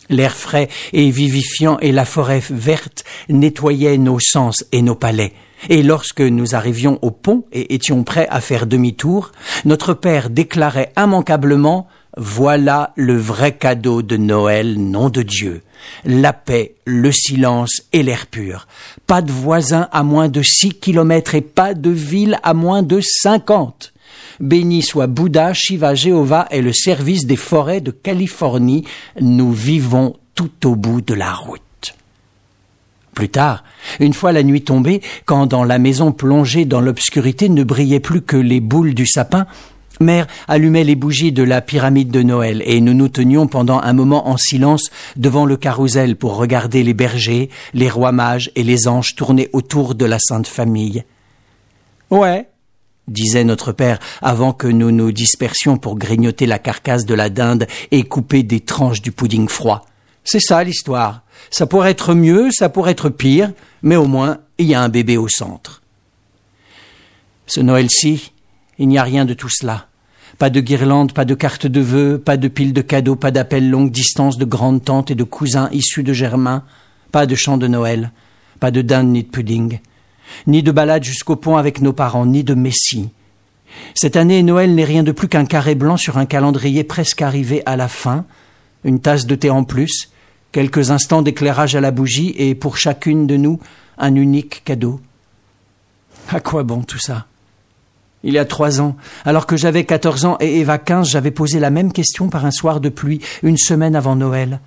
L'air 0.09 0.35
frais 0.35 0.69
et 0.91 1.11
vivifiant 1.11 1.77
et 1.79 1.91
la 1.91 2.05
forêt 2.05 2.41
verte 2.49 3.03
nettoyaient 3.29 3.99
nos 3.99 4.19
sens 4.19 4.65
et 4.71 4.81
nos 4.81 4.95
palais. 4.95 5.33
Et 5.67 5.83
lorsque 5.83 6.21
nous 6.21 6.55
arrivions 6.55 6.97
au 7.01 7.11
pont 7.11 7.45
et 7.51 7.75
étions 7.75 8.03
prêts 8.03 8.27
à 8.29 8.41
faire 8.41 8.65
demi-tour, 8.65 9.31
notre 9.65 9.93
père 9.93 10.29
déclarait 10.29 10.91
immanquablement 10.97 11.87
voilà 12.17 12.91
le 12.95 13.17
vrai 13.17 13.55
cadeau 13.55 14.01
de 14.01 14.17
Noël, 14.17 14.79
nom 14.79 15.09
de 15.09 15.21
Dieu. 15.21 15.61
La 16.05 16.33
paix, 16.33 16.75
le 16.85 17.11
silence 17.11 17.83
et 17.93 18.03
l'air 18.03 18.27
pur. 18.27 18.67
Pas 19.07 19.21
de 19.21 19.31
voisins 19.31 19.87
à 19.91 20.03
moins 20.03 20.27
de 20.27 20.41
six 20.41 20.71
kilomètres 20.71 21.35
et 21.35 21.41
pas 21.41 21.73
de 21.73 21.89
ville 21.89 22.39
à 22.43 22.53
moins 22.53 22.83
de 22.83 22.99
cinquante. 23.01 23.93
Béni 24.39 24.81
soit 24.81 25.07
Bouddha, 25.07 25.53
Shiva, 25.53 25.95
Jéhovah 25.95 26.47
et 26.51 26.61
le 26.61 26.73
service 26.73 27.25
des 27.25 27.35
forêts 27.35 27.81
de 27.81 27.91
Californie. 27.91 28.85
Nous 29.19 29.51
vivons 29.51 30.15
tout 30.35 30.67
au 30.67 30.75
bout 30.75 31.01
de 31.01 31.13
la 31.13 31.33
route. 31.33 31.61
Plus 33.13 33.29
tard, 33.29 33.65
une 33.99 34.13
fois 34.13 34.31
la 34.31 34.43
nuit 34.43 34.63
tombée, 34.63 35.01
quand 35.25 35.45
dans 35.45 35.65
la 35.65 35.77
maison 35.77 36.13
plongée 36.13 36.63
dans 36.63 36.79
l'obscurité 36.79 37.49
ne 37.49 37.63
brillaient 37.63 37.99
plus 37.99 38.21
que 38.21 38.37
les 38.37 38.61
boules 38.61 38.93
du 38.93 39.05
sapin, 39.05 39.45
Mère 39.99 40.27
allumait 40.47 40.85
les 40.85 40.95
bougies 40.95 41.33
de 41.33 41.43
la 41.43 41.61
pyramide 41.61 42.09
de 42.09 42.21
Noël 42.21 42.63
et 42.65 42.79
nous 42.79 42.93
nous 42.93 43.09
tenions 43.09 43.47
pendant 43.47 43.79
un 43.79 43.91
moment 43.91 44.29
en 44.29 44.37
silence 44.37 44.89
devant 45.17 45.45
le 45.45 45.57
carrousel 45.57 46.15
pour 46.15 46.37
regarder 46.37 46.83
les 46.83 46.93
bergers, 46.93 47.49
les 47.73 47.89
rois 47.89 48.13
mages 48.13 48.49
et 48.55 48.63
les 48.63 48.87
anges 48.87 49.15
tourner 49.15 49.49
autour 49.51 49.95
de 49.95 50.05
la 50.05 50.17
Sainte 50.17 50.47
Famille. 50.47 51.03
Ouais, 52.11 52.47
disait 53.09 53.43
notre 53.43 53.73
père 53.73 53.99
avant 54.21 54.53
que 54.53 54.67
nous 54.67 54.91
nous 54.91 55.11
dispersions 55.11 55.77
pour 55.77 55.97
grignoter 55.97 56.45
la 56.45 56.59
carcasse 56.59 57.05
de 57.05 57.13
la 57.13 57.29
dinde 57.29 57.67
et 57.91 58.03
couper 58.03 58.43
des 58.43 58.61
tranches 58.61 59.01
du 59.01 59.11
pudding 59.11 59.49
froid. 59.49 59.85
C'est 60.23 60.39
ça 60.39 60.63
l'histoire. 60.63 61.23
Ça 61.51 61.65
pourrait 61.65 61.91
être 61.91 62.13
mieux, 62.13 62.51
ça 62.51 62.69
pourrait 62.69 62.91
être 62.91 63.09
pire, 63.09 63.51
mais 63.81 63.97
au 63.97 64.05
moins 64.05 64.37
il 64.57 64.67
y 64.67 64.75
a 64.75 64.81
un 64.81 64.89
bébé 64.89 65.17
au 65.17 65.27
centre. 65.27 65.81
Ce 67.47 67.59
Noël-ci, 67.59 68.31
il 68.77 68.87
n'y 68.87 68.97
a 68.97 69.03
rien 69.03 69.25
de 69.25 69.33
tout 69.33 69.49
cela. 69.49 69.88
Pas 70.39 70.49
de 70.49 70.61
guirlande, 70.61 71.11
pas 71.11 71.25
de 71.25 71.35
carte 71.35 71.67
de 71.67 71.81
vœux, 71.81 72.17
pas 72.17 72.37
de 72.37 72.47
pile 72.47 72.71
de 72.71 72.79
cadeaux, 72.79 73.17
pas 73.17 73.29
d'appels 73.29 73.69
longue 73.69 73.91
distance 73.91 74.37
de 74.37 74.45
grandes 74.45 74.81
tantes 74.81 75.11
et 75.11 75.15
de 75.15 75.25
cousins 75.25 75.67
issus 75.73 76.01
de 76.01 76.13
Germain, 76.13 76.63
pas 77.11 77.25
de 77.25 77.35
chant 77.35 77.57
de 77.57 77.67
Noël, 77.67 78.11
pas 78.61 78.71
de 78.71 78.81
dinde 78.81 79.09
ni 79.09 79.23
de 79.23 79.27
pudding, 79.27 79.79
ni 80.47 80.63
de 80.63 80.71
balade 80.71 81.03
jusqu'au 81.03 81.35
pont 81.35 81.57
avec 81.57 81.81
nos 81.81 81.91
parents, 81.91 82.25
ni 82.25 82.45
de 82.45 82.53
messie. 82.53 83.09
Cette 83.93 84.15
année, 84.15 84.41
Noël 84.41 84.73
n'est 84.73 84.85
rien 84.85 85.03
de 85.03 85.11
plus 85.11 85.27
qu'un 85.27 85.45
carré 85.45 85.75
blanc 85.75 85.97
sur 85.97 86.17
un 86.17 86.25
calendrier 86.25 86.85
presque 86.85 87.21
arrivé 87.21 87.61
à 87.65 87.75
la 87.75 87.89
fin, 87.89 88.23
une 88.85 89.01
tasse 89.01 89.25
de 89.25 89.35
thé 89.35 89.49
en 89.49 89.65
plus, 89.65 90.09
quelques 90.53 90.89
instants 90.89 91.21
d'éclairage 91.21 91.75
à 91.75 91.81
la 91.81 91.91
bougie 91.91 92.33
et 92.37 92.55
pour 92.55 92.77
chacune 92.77 93.27
de 93.27 93.35
nous 93.35 93.59
un 93.97 94.15
unique 94.15 94.63
cadeau. 94.63 95.01
À 96.29 96.39
quoi 96.39 96.63
bon 96.63 96.81
tout 96.81 96.97
ça? 96.97 97.25
Il 98.23 98.33
y 98.33 98.37
a 98.37 98.45
trois 98.45 98.81
ans, 98.81 98.95
alors 99.25 99.45
que 99.45 99.57
j'avais 99.57 99.85
quatorze 99.85 100.25
ans 100.25 100.37
et 100.39 100.59
Eva 100.59 100.77
quinze, 100.77 101.09
j'avais 101.09 101.31
posé 101.31 101.59
la 101.59 101.69
même 101.69 101.93
question 101.93 102.29
par 102.29 102.45
un 102.45 102.51
soir 102.51 102.79
de 102.79 102.89
pluie, 102.89 103.21
une 103.43 103.57
semaine 103.57 103.95
avant 103.95 104.15
Noël. 104.15 104.59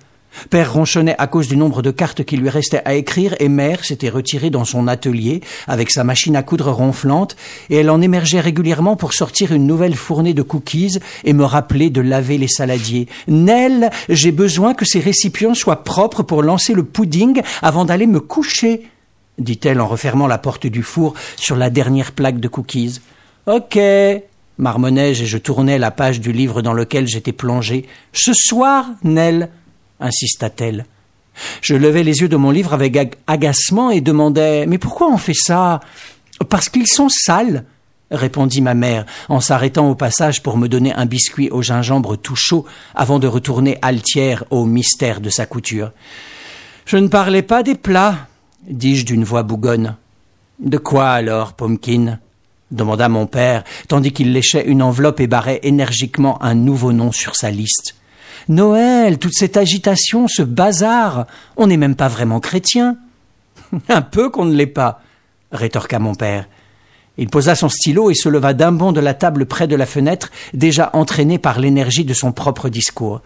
Père 0.49 0.73
ronchonnait 0.73 1.15
à 1.19 1.27
cause 1.27 1.47
du 1.47 1.57
nombre 1.57 1.81
de 1.81 1.91
cartes 1.91 2.23
qui 2.23 2.37
lui 2.37 2.49
restait 2.49 2.81
à 2.85 2.95
écrire 2.95 3.35
et 3.39 3.49
mère 3.49 3.85
s'était 3.85 4.09
retirée 4.09 4.49
dans 4.49 4.65
son 4.65 4.87
atelier 4.87 5.41
avec 5.67 5.91
sa 5.91 6.03
machine 6.03 6.35
à 6.35 6.43
coudre 6.43 6.71
ronflante 6.71 7.35
et 7.69 7.77
elle 7.77 7.89
en 7.89 8.01
émergeait 8.01 8.39
régulièrement 8.39 8.95
pour 8.95 9.13
sortir 9.13 9.53
une 9.53 9.67
nouvelle 9.67 9.95
fournée 9.95 10.33
de 10.33 10.41
cookies 10.41 10.97
et 11.23 11.33
me 11.33 11.45
rappeler 11.45 11.89
de 11.89 12.01
laver 12.01 12.37
les 12.37 12.47
saladiers. 12.47 13.07
Nell, 13.27 13.91
j'ai 14.09 14.31
besoin 14.31 14.73
que 14.73 14.85
ces 14.85 14.99
récipients 14.99 15.53
soient 15.53 15.83
propres 15.83 16.23
pour 16.23 16.41
lancer 16.41 16.73
le 16.73 16.83
pudding 16.83 17.41
avant 17.61 17.85
d'aller 17.85 18.07
me 18.07 18.19
coucher, 18.19 18.87
dit-elle 19.37 19.81
en 19.81 19.87
refermant 19.87 20.27
la 20.27 20.37
porte 20.37 20.67
du 20.67 20.83
four 20.83 21.13
sur 21.35 21.55
la 21.55 21.69
dernière 21.69 22.11
plaque 22.11 22.39
de 22.39 22.47
cookies. 22.47 22.99
Ok, 23.45 23.77
marmonnai-je 24.57 25.23
et 25.23 25.27
je 25.27 25.37
tournai 25.37 25.77
la 25.77 25.91
page 25.91 26.21
du 26.21 26.31
livre 26.31 26.61
dans 26.61 26.71
lequel 26.71 27.07
j'étais 27.07 27.33
plongé. 27.33 27.85
Ce 28.13 28.31
soir, 28.33 28.85
Nell, 29.03 29.49
insista-t-elle. 29.99 30.85
Je 31.61 31.75
levai 31.75 32.03
les 32.03 32.21
yeux 32.21 32.29
de 32.29 32.37
mon 32.37 32.51
livre 32.51 32.73
avec 32.73 33.17
agacement 33.27 33.89
et 33.89 33.99
demandai 33.99 34.65
Mais 34.65 34.77
pourquoi 34.77 35.09
on 35.09 35.17
fait 35.17 35.33
ça 35.33 35.81
Parce 36.47 36.69
qu'ils 36.69 36.87
sont 36.87 37.09
sales, 37.09 37.65
répondit 38.11 38.61
ma 38.61 38.75
mère, 38.75 39.05
en 39.27 39.41
s'arrêtant 39.41 39.89
au 39.89 39.95
passage 39.95 40.41
pour 40.41 40.55
me 40.55 40.69
donner 40.69 40.93
un 40.93 41.05
biscuit 41.05 41.49
au 41.49 41.61
gingembre 41.61 42.15
tout 42.15 42.37
chaud 42.37 42.65
avant 42.95 43.19
de 43.19 43.27
retourner 43.27 43.77
altière 43.81 44.45
au 44.51 44.63
mystère 44.65 45.19
de 45.19 45.29
sa 45.29 45.45
couture. 45.45 45.91
Je 46.85 46.95
ne 46.95 47.09
parlais 47.09 47.41
pas 47.41 47.61
des 47.61 47.75
plats, 47.75 48.27
dis-je 48.69 49.05
d'une 49.05 49.25
voix 49.25 49.43
bougonne. 49.43 49.97
De 50.59 50.77
quoi 50.77 51.09
alors, 51.09 51.53
Pumpkin 51.53 52.19
demanda 52.73 53.09
mon 53.09 53.27
père, 53.27 53.63
tandis 53.87 54.11
qu'il 54.11 54.33
léchait 54.33 54.65
une 54.65 54.81
enveloppe 54.81 55.19
et 55.19 55.27
barrait 55.27 55.59
énergiquement 55.63 56.41
un 56.43 56.55
nouveau 56.55 56.91
nom 56.91 57.11
sur 57.11 57.35
sa 57.35 57.51
liste. 57.51 57.95
Noël, 58.49 59.19
toute 59.19 59.33
cette 59.33 59.57
agitation, 59.57 60.27
ce 60.27 60.41
bazar, 60.41 61.27
on 61.55 61.67
n'est 61.67 61.77
même 61.77 61.95
pas 61.95 62.09
vraiment 62.09 62.39
chrétien. 62.39 62.97
un 63.89 64.01
peu 64.01 64.29
qu'on 64.29 64.45
ne 64.45 64.55
l'est 64.55 64.67
pas, 64.67 65.01
rétorqua 65.51 65.99
mon 65.99 66.15
père. 66.15 66.47
Il 67.17 67.29
posa 67.29 67.55
son 67.55 67.69
stylo 67.69 68.09
et 68.09 68.15
se 68.15 68.27
leva 68.27 68.53
d'un 68.53 68.71
bond 68.71 68.91
de 68.91 68.99
la 68.99 69.13
table 69.13 69.45
près 69.45 69.67
de 69.67 69.75
la 69.75 69.85
fenêtre, 69.85 70.31
déjà 70.53 70.89
entraîné 70.93 71.37
par 71.37 71.59
l'énergie 71.59 72.05
de 72.05 72.13
son 72.13 72.31
propre 72.31 72.69
discours. 72.69 73.21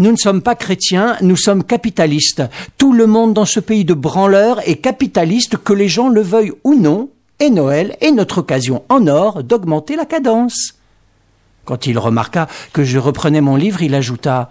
Nous 0.00 0.10
ne 0.10 0.16
sommes 0.16 0.42
pas 0.42 0.56
chrétiens, 0.56 1.16
nous 1.20 1.36
sommes 1.36 1.62
capitalistes. 1.62 2.42
Tout 2.76 2.92
le 2.92 3.06
monde 3.06 3.34
dans 3.34 3.44
ce 3.44 3.60
pays 3.60 3.84
de 3.84 3.94
branleurs 3.94 4.60
est 4.68 4.78
capitaliste, 4.78 5.56
que 5.56 5.72
les 5.72 5.88
gens 5.88 6.08
le 6.08 6.20
veuillent 6.20 6.54
ou 6.64 6.74
non, 6.74 7.10
et 7.40 7.50
Noël 7.50 7.96
est 8.00 8.10
notre 8.10 8.38
occasion 8.38 8.84
en 8.88 9.06
or 9.06 9.42
d'augmenter 9.42 9.96
la 9.96 10.06
cadence. 10.06 10.74
Quand 11.64 11.86
il 11.86 11.98
remarqua 11.98 12.48
que 12.72 12.84
je 12.84 12.98
reprenais 12.98 13.40
mon 13.40 13.56
livre, 13.56 13.82
il 13.82 13.94
ajouta 13.94 14.50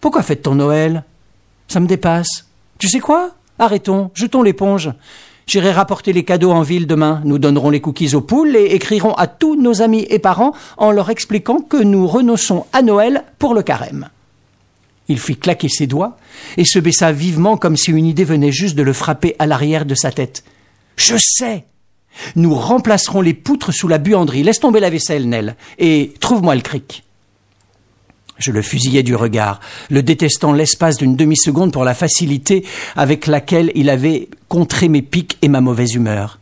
Pourquoi 0.00 0.22
faites-on 0.22 0.54
Noël 0.54 1.04
Ça 1.68 1.80
me 1.80 1.86
dépasse. 1.86 2.46
Tu 2.78 2.88
sais 2.88 3.00
quoi? 3.00 3.30
Arrêtons, 3.58 4.10
jetons 4.14 4.42
l'éponge. 4.42 4.90
J'irai 5.46 5.72
rapporter 5.72 6.12
les 6.12 6.24
cadeaux 6.24 6.52
en 6.52 6.62
ville 6.62 6.86
demain. 6.86 7.20
Nous 7.24 7.38
donnerons 7.38 7.70
les 7.70 7.80
cookies 7.80 8.14
aux 8.14 8.20
poules 8.20 8.56
et 8.56 8.74
écrirons 8.74 9.14
à 9.14 9.26
tous 9.26 9.60
nos 9.60 9.82
amis 9.82 10.06
et 10.08 10.18
parents 10.18 10.54
en 10.76 10.92
leur 10.92 11.10
expliquant 11.10 11.60
que 11.60 11.76
nous 11.76 12.06
renonçons 12.06 12.64
à 12.72 12.82
Noël 12.82 13.24
pour 13.38 13.54
le 13.54 13.62
carême. 13.62 14.08
Il 15.08 15.18
fit 15.18 15.36
claquer 15.36 15.68
ses 15.68 15.88
doigts 15.88 16.16
et 16.56 16.64
se 16.64 16.78
baissa 16.78 17.10
vivement 17.10 17.56
comme 17.56 17.76
si 17.76 17.90
une 17.90 18.06
idée 18.06 18.24
venait 18.24 18.52
juste 18.52 18.76
de 18.76 18.82
le 18.82 18.92
frapper 18.92 19.34
à 19.38 19.46
l'arrière 19.46 19.84
de 19.84 19.96
sa 19.96 20.12
tête. 20.12 20.44
Je 20.96 21.16
sais 21.18 21.64
nous 22.36 22.54
remplacerons 22.54 23.20
les 23.20 23.34
poutres 23.34 23.72
sous 23.72 23.88
la 23.88 23.98
buanderie. 23.98 24.42
Laisse 24.42 24.60
tomber 24.60 24.80
la 24.80 24.90
vaisselle, 24.90 25.28
Nell, 25.28 25.56
et 25.78 26.12
trouve-moi 26.20 26.54
le 26.54 26.60
cric. 26.60 27.04
Je 28.38 28.50
le 28.50 28.62
fusillai 28.62 29.02
du 29.02 29.14
regard, 29.14 29.60
le 29.90 30.02
détestant 30.02 30.52
l'espace 30.52 30.96
d'une 30.96 31.16
demi-seconde 31.16 31.72
pour 31.72 31.84
la 31.84 31.94
facilité 31.94 32.64
avec 32.96 33.26
laquelle 33.26 33.70
il 33.74 33.88
avait 33.88 34.28
contré 34.48 34.88
mes 34.88 35.02
pics 35.02 35.38
et 35.42 35.48
ma 35.48 35.60
mauvaise 35.60 35.94
humeur. 35.94 36.38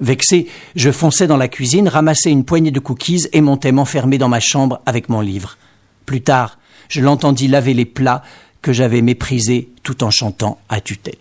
Vexé, 0.00 0.46
je 0.74 0.90
fonçai 0.90 1.26
dans 1.26 1.36
la 1.36 1.48
cuisine, 1.48 1.88
ramassai 1.88 2.30
une 2.30 2.44
poignée 2.44 2.70
de 2.70 2.80
cookies 2.80 3.26
et 3.32 3.40
montai 3.40 3.72
m'enfermer 3.72 4.18
dans 4.18 4.28
ma 4.28 4.40
chambre 4.40 4.80
avec 4.86 5.08
mon 5.08 5.20
livre. 5.20 5.58
Plus 6.06 6.22
tard, 6.22 6.58
je 6.88 7.00
l'entendis 7.00 7.48
laver 7.48 7.74
les 7.74 7.84
plats 7.84 8.22
que 8.62 8.72
j'avais 8.72 9.02
méprisés 9.02 9.68
tout 9.82 10.02
en 10.04 10.10
chantant 10.10 10.58
à 10.68 10.80
tue-tête. 10.80 11.18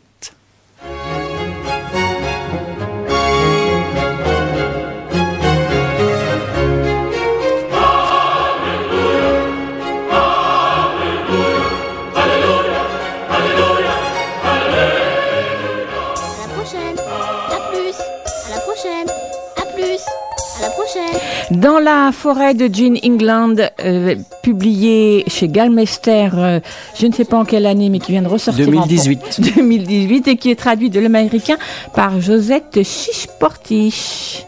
Dans 21.61 21.79
la 21.79 22.11
forêt 22.11 22.53
de 22.53 22.69
Jean 22.71 22.97
England, 23.03 23.55
euh, 23.83 24.15
publié 24.43 25.23
chez 25.25 25.47
Galmester, 25.47 26.29
euh, 26.35 26.59
je 26.95 27.07
ne 27.07 27.13
sais 27.13 27.25
pas 27.25 27.37
en 27.37 27.45
quelle 27.45 27.65
année, 27.65 27.89
mais 27.89 27.97
qui 27.97 28.11
vient 28.11 28.21
de 28.21 28.27
ressortir 28.27 28.67
2018. 28.67 29.39
en 29.39 29.41
2018 29.55 30.27
et 30.27 30.37
qui 30.37 30.51
est 30.51 30.55
traduit 30.55 30.91
de 30.91 30.99
l'américain 30.99 31.57
par 31.95 32.21
Josette 32.21 32.83
Chichportiche. 32.83 34.45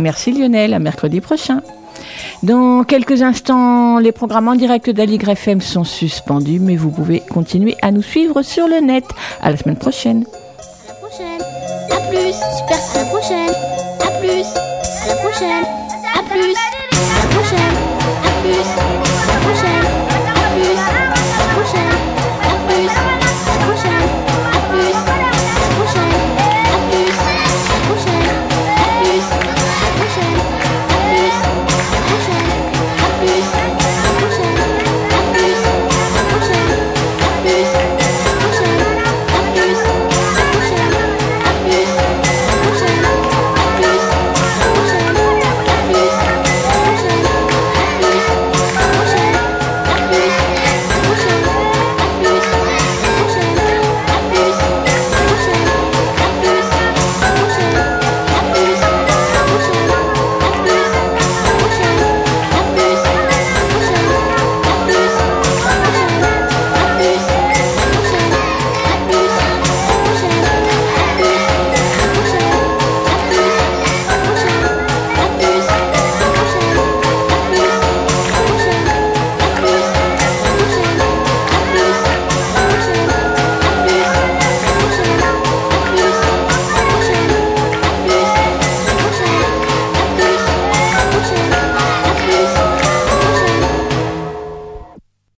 Merci 0.00 0.32
Lionel, 0.32 0.74
à 0.74 0.80
mercredi 0.80 1.20
prochain. 1.20 1.60
Dans 2.42 2.82
quelques 2.82 3.22
instants, 3.22 4.00
les 4.00 4.10
programmes 4.10 4.48
en 4.48 4.56
direct 4.56 4.90
d'Aligre 4.90 5.28
FM 5.28 5.60
sont 5.60 5.84
suspendus, 5.84 6.58
mais 6.58 6.74
vous 6.74 6.90
pouvez 6.90 7.20
continuer 7.20 7.76
à 7.80 7.92
nous 7.92 8.02
suivre 8.02 8.42
sur 8.42 8.66
le 8.66 8.80
net. 8.80 9.04
À 9.40 9.52
la 9.52 9.56
semaine 9.56 9.76
prochaine. 9.76 10.24
À 10.24 10.88
la 10.88 10.94
prochaine. 10.94 11.42
À 11.92 12.00
plus. 12.10 12.34
Super. 12.58 12.80
À 12.94 12.98
la 12.98 13.08
prochaine. 13.08 13.54
À 14.00 14.20
plus. 14.20 14.46
À 15.04 15.08
la 15.08 15.14
prochaine. 15.14 15.89
Plus. 16.30 16.69